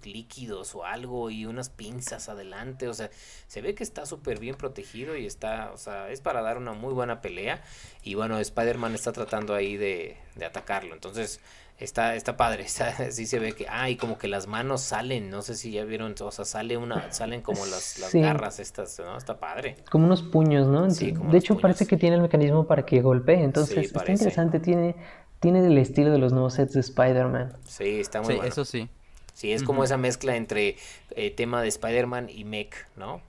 líquidos 0.03 0.75
o 0.75 0.83
algo 0.83 1.29
y 1.29 1.45
unas 1.45 1.69
pinzas 1.69 2.27
adelante, 2.27 2.89
o 2.89 2.93
sea, 2.93 3.09
se 3.47 3.61
ve 3.61 3.73
que 3.73 3.83
está 3.83 4.05
súper 4.05 4.37
bien 4.37 4.55
protegido 4.55 5.15
y 5.15 5.25
está, 5.25 5.71
o 5.71 5.77
sea, 5.77 6.09
es 6.09 6.19
para 6.19 6.41
dar 6.41 6.57
una 6.57 6.73
muy 6.73 6.93
buena 6.93 7.21
pelea 7.21 7.63
y 8.03 8.15
bueno, 8.15 8.37
Spider-Man 8.37 8.95
está 8.95 9.13
tratando 9.13 9.55
ahí 9.55 9.77
de, 9.77 10.17
de 10.35 10.45
atacarlo, 10.45 10.93
entonces 10.93 11.39
Está, 11.77 12.15
está 12.15 12.37
padre, 12.37 12.63
está, 12.65 13.11
sí 13.11 13.25
se 13.25 13.39
ve 13.39 13.53
que, 13.53 13.67
ah, 13.69 13.89
y 13.89 13.97
como 13.97 14.17
que 14.17 14.27
las 14.27 14.47
manos 14.47 14.81
salen, 14.81 15.29
no 15.29 15.41
sé 15.41 15.55
si 15.55 15.71
ya 15.71 15.83
vieron, 15.83 16.15
o 16.19 16.31
sea, 16.31 16.45
sale 16.45 16.77
una, 16.77 17.11
salen 17.11 17.41
como 17.41 17.65
las, 17.65 17.99
las 17.99 18.13
garras 18.13 18.59
estas, 18.59 18.97
¿no? 18.99 19.17
Está 19.17 19.39
padre. 19.39 19.75
Como 19.91 20.05
unos 20.05 20.23
puños, 20.23 20.67
¿no? 20.67 20.87
de 20.87 21.37
hecho 21.37 21.57
parece 21.57 21.85
que 21.85 21.97
tiene 21.97 22.15
el 22.15 22.21
mecanismo 22.21 22.65
para 22.65 22.85
que 22.85 23.01
golpee, 23.01 23.43
entonces 23.43 23.77
está 23.77 24.09
interesante, 24.09 24.59
tiene, 24.59 24.95
tiene 25.39 25.65
el 25.65 25.77
estilo 25.77 26.11
de 26.11 26.17
los 26.17 26.31
nuevos 26.31 26.53
sets 26.53 26.73
de 26.73 26.79
Spider-Man. 26.79 27.53
Sí, 27.67 27.99
está 27.99 28.21
muy 28.21 28.35
sí, 28.35 28.39
eso 28.45 28.65
sí. 28.65 28.89
Sí, 29.33 29.51
es 29.51 29.63
como 29.63 29.83
esa 29.83 29.97
mezcla 29.97 30.37
entre 30.37 30.77
eh, 31.11 31.29
tema 31.29 31.61
de 31.61 31.67
Spider-Man 31.67 32.29
y 32.29 32.45
Mech, 32.45 32.73
¿no? 32.95 33.21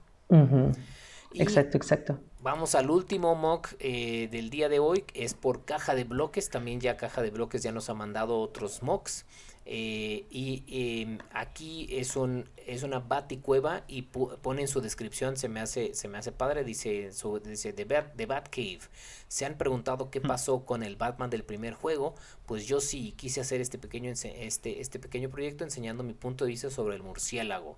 Exacto, 1.33 1.77
exacto. 1.77 2.19
Vamos 2.41 2.75
al 2.75 2.89
último 2.89 3.35
mock 3.35 3.73
eh, 3.79 4.29
del 4.31 4.49
día 4.49 4.69
de 4.69 4.79
hoy, 4.79 5.03
es 5.13 5.33
por 5.33 5.65
caja 5.65 5.95
de 5.95 6.03
bloques, 6.03 6.49
también 6.49 6.79
ya 6.79 6.95
caja 6.95 7.21
de 7.21 7.29
bloques 7.29 7.63
ya 7.63 7.71
nos 7.71 7.89
ha 7.89 7.93
mandado 7.93 8.39
otros 8.39 8.83
mocks. 8.83 9.25
Eh, 9.69 10.25
y 10.29 10.63
em, 11.01 11.17
aquí 11.33 11.89
es 11.91 12.15
un 12.15 12.49
es 12.65 12.83
una 12.83 12.99
baticueva 12.99 13.83
y 13.89 14.03
pone 14.03 14.61
en 14.61 14.69
su 14.69 14.79
descripción 14.79 15.35
se 15.35 15.49
me 15.49 15.59
hace 15.59 15.93
se 15.93 16.07
me 16.07 16.17
hace 16.17 16.31
padre 16.31 16.63
dice 16.63 17.11
su, 17.11 17.39
dice 17.41 17.73
The 17.73 17.83
Bat, 17.83 18.15
The 18.15 18.27
Batcave 18.27 18.79
se 19.27 19.45
han 19.45 19.57
preguntado 19.57 20.09
qué 20.09 20.21
pasó 20.21 20.63
con 20.65 20.83
el 20.83 20.95
Batman 20.95 21.29
del 21.29 21.43
primer 21.43 21.73
juego. 21.73 22.15
Pues 22.45 22.65
yo 22.65 22.79
sí 22.79 23.11
quise 23.17 23.41
hacer 23.41 23.59
este 23.59 23.77
pequeño 23.77 24.09
este 24.11 24.79
este 24.79 24.99
pequeño 24.99 25.29
proyecto 25.29 25.65
enseñando 25.65 26.01
mi 26.01 26.13
punto 26.13 26.45
de 26.45 26.51
vista 26.51 26.69
sobre 26.69 26.95
el 26.95 27.03
murciélago 27.03 27.75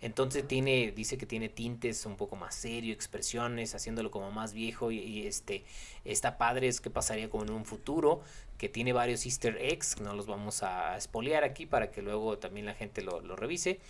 entonces 0.00 0.46
tiene, 0.46 0.92
dice 0.92 1.18
que 1.18 1.26
tiene 1.26 1.48
tintes 1.48 2.06
un 2.06 2.16
poco 2.16 2.36
más 2.36 2.54
serio, 2.54 2.92
expresiones, 2.94 3.74
haciéndolo 3.74 4.10
como 4.10 4.30
más 4.30 4.52
viejo 4.52 4.90
y, 4.90 5.26
este 5.26 5.64
está 6.04 6.38
padre 6.38 6.68
es 6.68 6.80
que 6.80 6.90
pasaría 6.90 7.28
como 7.28 7.44
en 7.44 7.50
un 7.50 7.64
futuro, 7.64 8.22
que 8.56 8.68
tiene 8.68 8.92
varios 8.92 9.26
easter 9.26 9.58
eggs, 9.60 10.00
no 10.00 10.14
los 10.14 10.26
vamos 10.26 10.62
a 10.62 10.96
espolear 10.96 11.44
aquí 11.44 11.66
para 11.66 11.90
que 11.90 12.02
luego 12.02 12.38
también 12.38 12.66
la 12.66 12.74
gente 12.74 13.02
lo, 13.02 13.20
lo 13.20 13.36
revise 13.36 13.80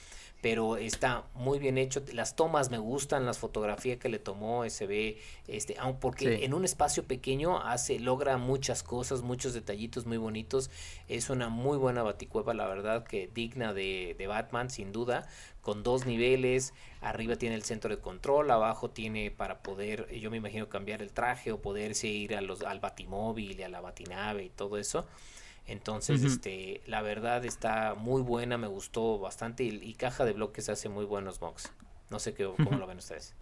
pero 0.41 0.77
está 0.77 1.25
muy 1.35 1.59
bien 1.59 1.79
hecho. 1.79 2.03
Las 2.13 2.37
tomas 2.37 2.71
me 2.71 2.79
gustan, 2.79 3.27
las 3.27 3.39
fotografías 3.39 3.99
que 3.99 4.09
le 4.09 4.19
tomó, 4.19 4.69
se 4.71 4.87
ve, 4.87 5.19
este, 5.49 5.77
porque 6.01 6.45
en 6.45 6.55
un 6.55 6.65
espacio 6.65 7.05
pequeño 7.05 7.59
hace, 7.59 7.99
logra 8.01 8.37
muchas 8.39 8.83
cosas, 8.83 9.23
muchos 9.23 9.53
detallitos 9.53 10.07
muy 10.07 10.17
bonitos. 10.17 10.71
Es 11.09 11.31
una 11.31 11.49
muy 11.49 11.77
buena 11.77 12.03
baticueva, 12.03 12.55
la 12.55 12.67
verdad, 12.67 13.05
que 13.05 13.29
digna 13.33 13.75
de, 13.75 14.15
de 14.19 14.27
Batman, 14.27 14.71
sin 14.71 14.93
duda, 14.93 15.29
con 15.61 15.83
dos 15.83 16.07
niveles. 16.07 16.73
Arriba 17.01 17.37
tiene 17.37 17.55
el 17.55 17.63
centro 17.63 17.95
de 17.95 18.01
control, 18.01 18.51
abajo 18.51 18.91
tiene 18.91 19.31
para 19.31 19.63
poder, 19.63 20.09
yo 20.19 20.31
me 20.31 20.39
imagino, 20.39 20.69
cambiar 20.69 21.03
el 21.03 21.13
traje 21.13 21.53
o 21.53 21.61
poderse 21.61 22.09
ir 22.09 22.35
a 22.35 22.41
los, 22.41 22.63
al 22.63 22.81
batimóvil 22.81 23.59
y 23.59 23.63
a 23.63 23.69
la 23.69 23.81
batinave 23.81 24.45
y 24.45 24.51
todo 24.51 24.79
eso. 24.79 25.07
Entonces, 25.67 26.25
este, 26.25 26.81
la 26.87 27.01
verdad 27.01 27.45
está 27.45 27.95
muy 27.95 28.23
buena, 28.23 28.59
me 28.59 28.67
gustó 28.67 29.19
bastante 29.19 29.63
y, 29.63 29.95
caja 29.95 30.25
de 30.25 30.33
bloques 30.33 30.69
hace 30.69 30.89
muy 30.89 31.05
buenos 31.05 31.41
mocks. 31.41 31.71
No 32.11 32.19
sé 32.19 32.35
qué, 32.35 32.51
cómo 32.57 32.77
lo 32.77 32.87
ven 32.87 32.99
ustedes. 32.99 33.35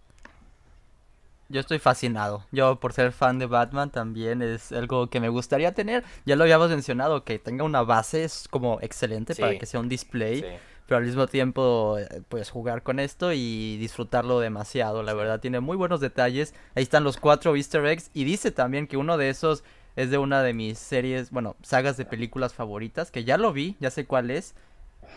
Yo 1.51 1.59
estoy 1.59 1.79
fascinado. 1.79 2.45
Yo 2.51 2.79
por 2.79 2.93
ser 2.93 3.11
fan 3.11 3.39
de 3.39 3.47
Batman 3.47 3.89
también 3.89 4.43
es 4.43 4.71
algo 4.71 5.09
que 5.09 5.19
me 5.19 5.29
gustaría 5.29 5.73
tener. 5.73 6.03
Ya 6.25 6.35
lo 6.35 6.43
habíamos 6.43 6.69
mencionado, 6.69 7.23
que 7.23 7.39
tenga 7.39 7.63
una 7.63 7.81
base 7.81 8.23
es 8.23 8.47
como 8.47 8.79
excelente 8.81 9.33
para 9.35 9.57
que 9.57 9.65
sea 9.65 9.79
un 9.79 9.89
display. 9.89 10.45
Pero 10.85 10.97
al 10.97 11.05
mismo 11.05 11.27
tiempo, 11.27 11.97
pues 12.29 12.51
jugar 12.51 12.83
con 12.83 12.99
esto 12.99 13.33
y 13.33 13.77
disfrutarlo 13.77 14.39
demasiado. 14.39 15.01
La 15.01 15.15
verdad, 15.15 15.39
tiene 15.39 15.59
muy 15.59 15.75
buenos 15.75 15.99
detalles. 15.99 16.53
Ahí 16.75 16.83
están 16.83 17.03
los 17.03 17.17
cuatro 17.17 17.55
easter 17.55 17.83
eggs. 17.85 18.11
Y 18.13 18.25
dice 18.25 18.51
también 18.51 18.85
que 18.85 18.97
uno 18.97 19.17
de 19.17 19.29
esos 19.29 19.63
es 19.95 20.11
de 20.11 20.17
una 20.17 20.43
de 20.43 20.53
mis 20.53 20.77
series, 20.77 21.31
bueno, 21.31 21.55
sagas 21.61 21.97
de 21.97 22.05
películas 22.05 22.53
favoritas, 22.53 23.11
que 23.11 23.23
ya 23.23 23.37
lo 23.37 23.53
vi, 23.53 23.75
ya 23.79 23.91
sé 23.91 24.05
cuál 24.05 24.31
es, 24.31 24.55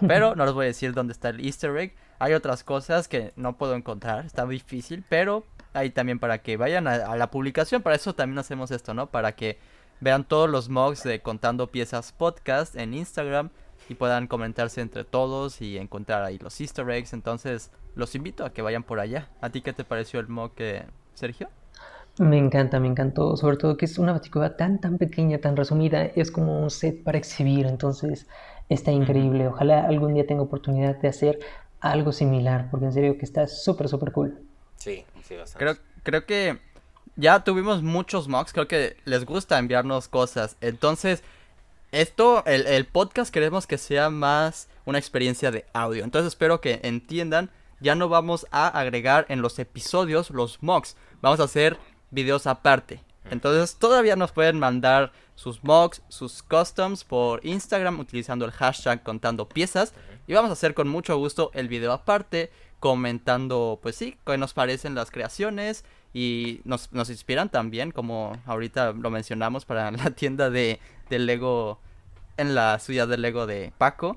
pero 0.07 0.35
no 0.37 0.45
les 0.45 0.55
voy 0.55 0.65
a 0.65 0.69
decir 0.69 0.93
dónde 0.93 1.13
está 1.13 1.31
el 1.31 1.45
easter 1.45 1.77
egg. 1.77 1.95
Hay 2.19 2.35
otras 2.35 2.65
cosas 2.65 3.09
que 3.09 3.33
no 3.37 3.57
puedo 3.57 3.75
encontrar, 3.75 4.25
está 4.25 4.47
difícil, 4.47 5.05
pero 5.09 5.45
ahí 5.75 5.91
también 5.91 6.19
para 6.19 6.43
que 6.43 6.57
vayan 6.57 6.87
a, 6.87 7.17
la 7.17 7.31
publicación, 7.31 7.83
para 7.83 7.97
eso 7.97 8.15
también 8.15 8.39
hacemos 8.39 8.71
esto, 8.71 8.95
¿no? 8.95 9.11
Para 9.11 9.33
que 9.33 9.59
vean 10.01 10.25
todos 10.25 10.49
los 10.49 10.69
mugs 10.69 11.03
de 11.03 11.21
Contando 11.21 11.71
Piezas 11.71 12.13
Podcast 12.13 12.77
en 12.77 12.95
Instagram 12.95 13.51
y 13.89 13.95
puedan 13.95 14.27
comentarse 14.27 14.81
entre 14.81 15.05
todos 15.05 15.61
y 15.61 15.79
encontrar 15.79 16.23
ahí 16.23 16.39
los 16.39 16.61
easter 16.61 16.89
eggs. 16.91 17.13
Entonces, 17.13 17.71
los 17.95 18.15
invito 18.15 18.45
a 18.45 18.53
que 18.53 18.63
vayan 18.63 18.85
por 18.85 19.01
allá. 19.01 19.29
¿A 19.41 19.51
ti 19.51 19.61
qué 19.61 19.73
te 19.73 19.85
pareció 19.85 20.21
el 20.21 20.29
mug, 20.29 20.53
Sergio? 21.15 21.51
Me 22.19 22.37
encanta, 22.37 22.79
me 22.79 22.89
encantó, 22.89 23.37
sobre 23.37 23.57
todo 23.57 23.77
que 23.77 23.87
es 23.87 23.99
una 23.99 24.13
baticueva 24.13 24.57
tan 24.57 24.81
tan 24.81 24.99
pequeña, 24.99 25.39
tan 25.39 25.57
resumida, 25.57 26.05
es 26.05 26.31
como 26.31 26.63
un 26.63 26.71
set 26.71 27.03
para 27.03 27.17
exhibir, 27.17 27.67
entonces 27.67 28.27
está 28.69 28.91
increíble. 28.91 29.49
Ojalá 29.49 29.87
algún 29.87 30.15
día 30.15 30.27
tenga 30.27 30.43
oportunidad 30.43 30.97
de 30.97 31.09
hacer 31.09 31.41
algo 31.81 32.13
similar, 32.13 32.69
porque 32.71 32.87
en 32.87 32.93
serio 32.93 33.17
que 33.17 33.25
está 33.25 33.47
súper, 33.47 33.89
súper 33.89 34.13
cool. 34.13 34.39
Sí, 34.77 35.05
sí, 35.23 35.37
bastante. 35.37 35.65
Creo, 35.65 35.77
creo 36.03 36.27
que 36.27 36.59
ya 37.17 37.45
tuvimos 37.45 37.83
muchos 37.83 38.29
mocks, 38.29 38.53
creo 38.53 38.69
que 38.69 38.97
les 39.05 39.25
gusta 39.25 39.59
enviarnos 39.59 40.09
cosas, 40.09 40.57
entonces 40.61 41.23
esto, 41.93 42.45
el, 42.47 42.67
el 42.67 42.87
podcast 42.87 43.33
queremos 43.33 43.67
que 43.67 43.79
sea 43.79 44.11
más 44.11 44.69
una 44.85 44.99
experiencia 44.99 45.51
de 45.51 45.65
audio, 45.73 46.05
entonces 46.05 46.29
espero 46.29 46.61
que 46.61 46.81
entiendan, 46.83 47.51
ya 47.81 47.95
no 47.95 48.09
vamos 48.09 48.47
a 48.51 48.69
agregar 48.69 49.27
en 49.29 49.43
los 49.43 49.59
episodios 49.59 50.31
los 50.31 50.63
mocks, 50.63 50.97
vamos 51.21 51.41
a 51.41 51.45
hacer 51.45 51.77
videos 52.13 52.47
aparte. 52.47 53.03
Entonces 53.31 53.77
todavía 53.77 54.15
nos 54.15 54.31
pueden 54.31 54.59
mandar 54.59 55.13
sus 55.35 55.65
mocks, 55.65 56.03
sus 56.09 56.43
customs 56.43 57.03
por 57.03 57.45
Instagram 57.45 57.99
utilizando 57.99 58.45
el 58.45 58.53
hashtag 58.53 59.03
contando 59.03 59.49
piezas. 59.49 59.93
Y 60.27 60.35
vamos 60.35 60.51
a 60.51 60.53
hacer 60.53 60.75
con 60.75 60.89
mucho 60.89 61.17
gusto 61.17 61.51
el 61.55 61.67
video 61.67 61.93
aparte, 61.93 62.53
comentando, 62.79 63.81
pues 63.83 63.97
sí, 63.97 64.17
qué 64.25 64.39
nos 64.39 64.53
parecen 64.53 64.95
las 64.95 65.11
creaciones. 65.11 65.85
Y 66.15 66.61
nos, 66.65 66.93
nos 66.93 67.09
inspiran 67.09 67.49
también, 67.49 67.91
como 67.91 68.39
ahorita 68.47 68.93
lo 68.93 69.11
mencionamos, 69.11 69.65
para 69.65 69.91
la 69.91 70.11
tienda 70.15 70.51
de, 70.51 70.79
de 71.09 71.19
Lego 71.19 71.81
en 72.37 72.55
la 72.55 72.79
ciudad 72.79 73.09
de 73.09 73.17
Lego 73.17 73.47
de 73.47 73.73
Paco. 73.79 74.17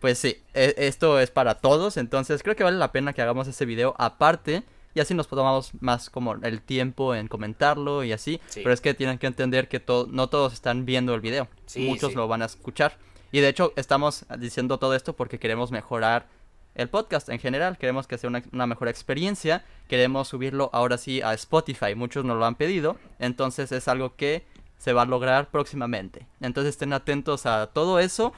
Pues 0.00 0.18
sí, 0.18 0.42
e, 0.54 0.74
esto 0.78 1.20
es 1.20 1.30
para 1.30 1.56
todos, 1.56 1.96
entonces 1.96 2.42
creo 2.42 2.56
que 2.56 2.64
vale 2.64 2.78
la 2.78 2.92
pena 2.92 3.12
que 3.12 3.22
hagamos 3.22 3.48
ese 3.48 3.64
video 3.64 3.94
aparte 3.98 4.64
y 4.94 5.00
así 5.00 5.12
nos 5.12 5.28
tomamos 5.28 5.72
más 5.80 6.08
como 6.08 6.34
el 6.34 6.62
tiempo 6.62 7.14
en 7.14 7.26
comentarlo 7.26 8.04
y 8.04 8.12
así. 8.12 8.40
Pero 8.54 8.72
es 8.72 8.80
que 8.80 8.94
tienen 8.94 9.18
que 9.18 9.26
entender 9.26 9.68
que 9.68 9.82
no 10.08 10.28
todos 10.28 10.52
están 10.52 10.86
viendo 10.86 11.14
el 11.14 11.20
video. 11.20 11.48
Muchos 11.76 12.14
lo 12.14 12.28
van 12.28 12.42
a 12.42 12.46
escuchar. 12.46 12.96
Y 13.32 13.40
de 13.40 13.48
hecho 13.48 13.72
estamos 13.74 14.24
diciendo 14.38 14.78
todo 14.78 14.94
esto 14.94 15.14
porque 15.14 15.40
queremos 15.40 15.72
mejorar 15.72 16.28
el 16.76 16.88
podcast 16.88 17.28
en 17.28 17.40
general. 17.40 17.76
Queremos 17.76 18.06
que 18.06 18.18
sea 18.18 18.30
una, 18.30 18.44
una, 18.52 18.68
mejor 18.68 18.86
experiencia. 18.86 19.64
Queremos 19.88 20.28
subirlo 20.28 20.70
ahora 20.72 20.96
sí 20.96 21.20
a 21.22 21.34
Spotify. 21.34 21.96
Muchos 21.96 22.24
nos 22.24 22.38
lo 22.38 22.46
han 22.46 22.54
pedido. 22.54 22.96
Entonces 23.18 23.72
es 23.72 23.88
algo 23.88 24.14
que 24.14 24.44
se 24.78 24.92
va 24.92 25.02
a 25.02 25.06
lograr 25.06 25.50
próximamente. 25.50 26.26
Entonces 26.40 26.70
estén 26.70 26.92
atentos 26.92 27.46
a 27.46 27.66
todo 27.66 27.98
eso. 27.98 28.32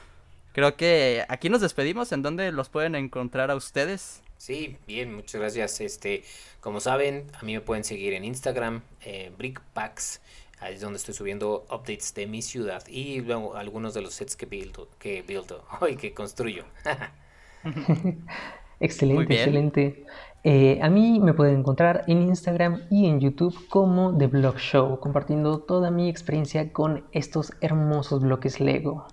Creo 0.53 0.75
que 0.75 1.23
aquí 1.29 1.49
nos 1.49 1.61
despedimos. 1.61 2.11
¿En 2.11 2.23
dónde 2.23 2.51
los 2.51 2.69
pueden 2.69 2.95
encontrar 2.95 3.51
a 3.51 3.55
ustedes? 3.55 4.23
Sí, 4.37 4.77
bien, 4.87 5.13
muchas 5.13 5.41
gracias. 5.41 5.81
Este, 5.81 6.23
como 6.59 6.79
saben, 6.79 7.25
a 7.39 7.43
mí 7.43 7.53
me 7.53 7.61
pueden 7.61 7.83
seguir 7.83 8.13
en 8.13 8.23
Instagram, 8.23 8.81
eh, 9.01 9.31
Brickpacks, 9.37 10.21
ahí 10.59 10.75
es 10.75 10.81
donde 10.81 10.97
estoy 10.97 11.13
subiendo 11.13 11.65
updates 11.69 12.13
de 12.13 12.27
mi 12.27 12.41
ciudad 12.41 12.83
y 12.87 13.21
luego 13.21 13.55
algunos 13.55 13.93
de 13.93 14.01
los 14.01 14.13
sets 14.13 14.35
que 14.35 14.45
buildo, 14.45 14.87
que 14.99 15.21
buildo, 15.23 15.63
y 15.89 15.95
que 15.95 16.13
construyo. 16.13 16.65
excelente, 18.79 19.33
excelente. 19.33 20.05
Eh, 20.43 20.79
a 20.81 20.89
mí 20.89 21.19
me 21.19 21.33
pueden 21.33 21.59
encontrar 21.59 22.05
en 22.07 22.21
Instagram 22.21 22.83
y 22.89 23.07
en 23.07 23.19
YouTube 23.19 23.67
como 23.67 24.17
The 24.17 24.27
Blog 24.27 24.57
Show, 24.57 24.99
compartiendo 24.99 25.59
toda 25.59 25.91
mi 25.91 26.09
experiencia 26.09 26.71
con 26.71 27.05
estos 27.11 27.53
hermosos 27.59 28.21
bloques 28.21 28.59
Lego. 28.59 29.07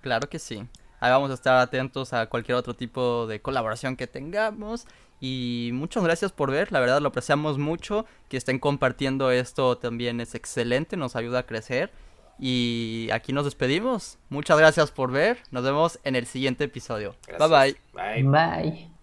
Claro 0.00 0.28
que 0.28 0.38
sí. 0.38 0.66
Ahí 1.00 1.10
vamos 1.10 1.30
a 1.30 1.34
estar 1.34 1.58
atentos 1.58 2.12
a 2.12 2.26
cualquier 2.26 2.56
otro 2.56 2.74
tipo 2.74 3.26
de 3.26 3.40
colaboración 3.40 3.96
que 3.96 4.06
tengamos. 4.06 4.86
Y 5.20 5.70
muchas 5.72 6.04
gracias 6.04 6.32
por 6.32 6.50
ver, 6.50 6.70
la 6.70 6.80
verdad 6.80 7.00
lo 7.00 7.08
apreciamos 7.08 7.58
mucho. 7.58 8.06
Que 8.28 8.36
estén 8.36 8.58
compartiendo 8.58 9.30
esto 9.30 9.78
también 9.78 10.20
es 10.20 10.34
excelente, 10.34 10.96
nos 10.96 11.16
ayuda 11.16 11.40
a 11.40 11.46
crecer. 11.46 11.92
Y 12.38 13.08
aquí 13.12 13.32
nos 13.32 13.44
despedimos. 13.44 14.18
Muchas 14.28 14.58
gracias 14.58 14.92
por 14.92 15.10
ver. 15.10 15.38
Nos 15.50 15.64
vemos 15.64 15.98
en 16.04 16.14
el 16.14 16.26
siguiente 16.26 16.64
episodio. 16.64 17.16
Bye 17.38 17.48
bye. 17.48 17.76
Bye. 17.92 18.22
Bye. 18.22 18.97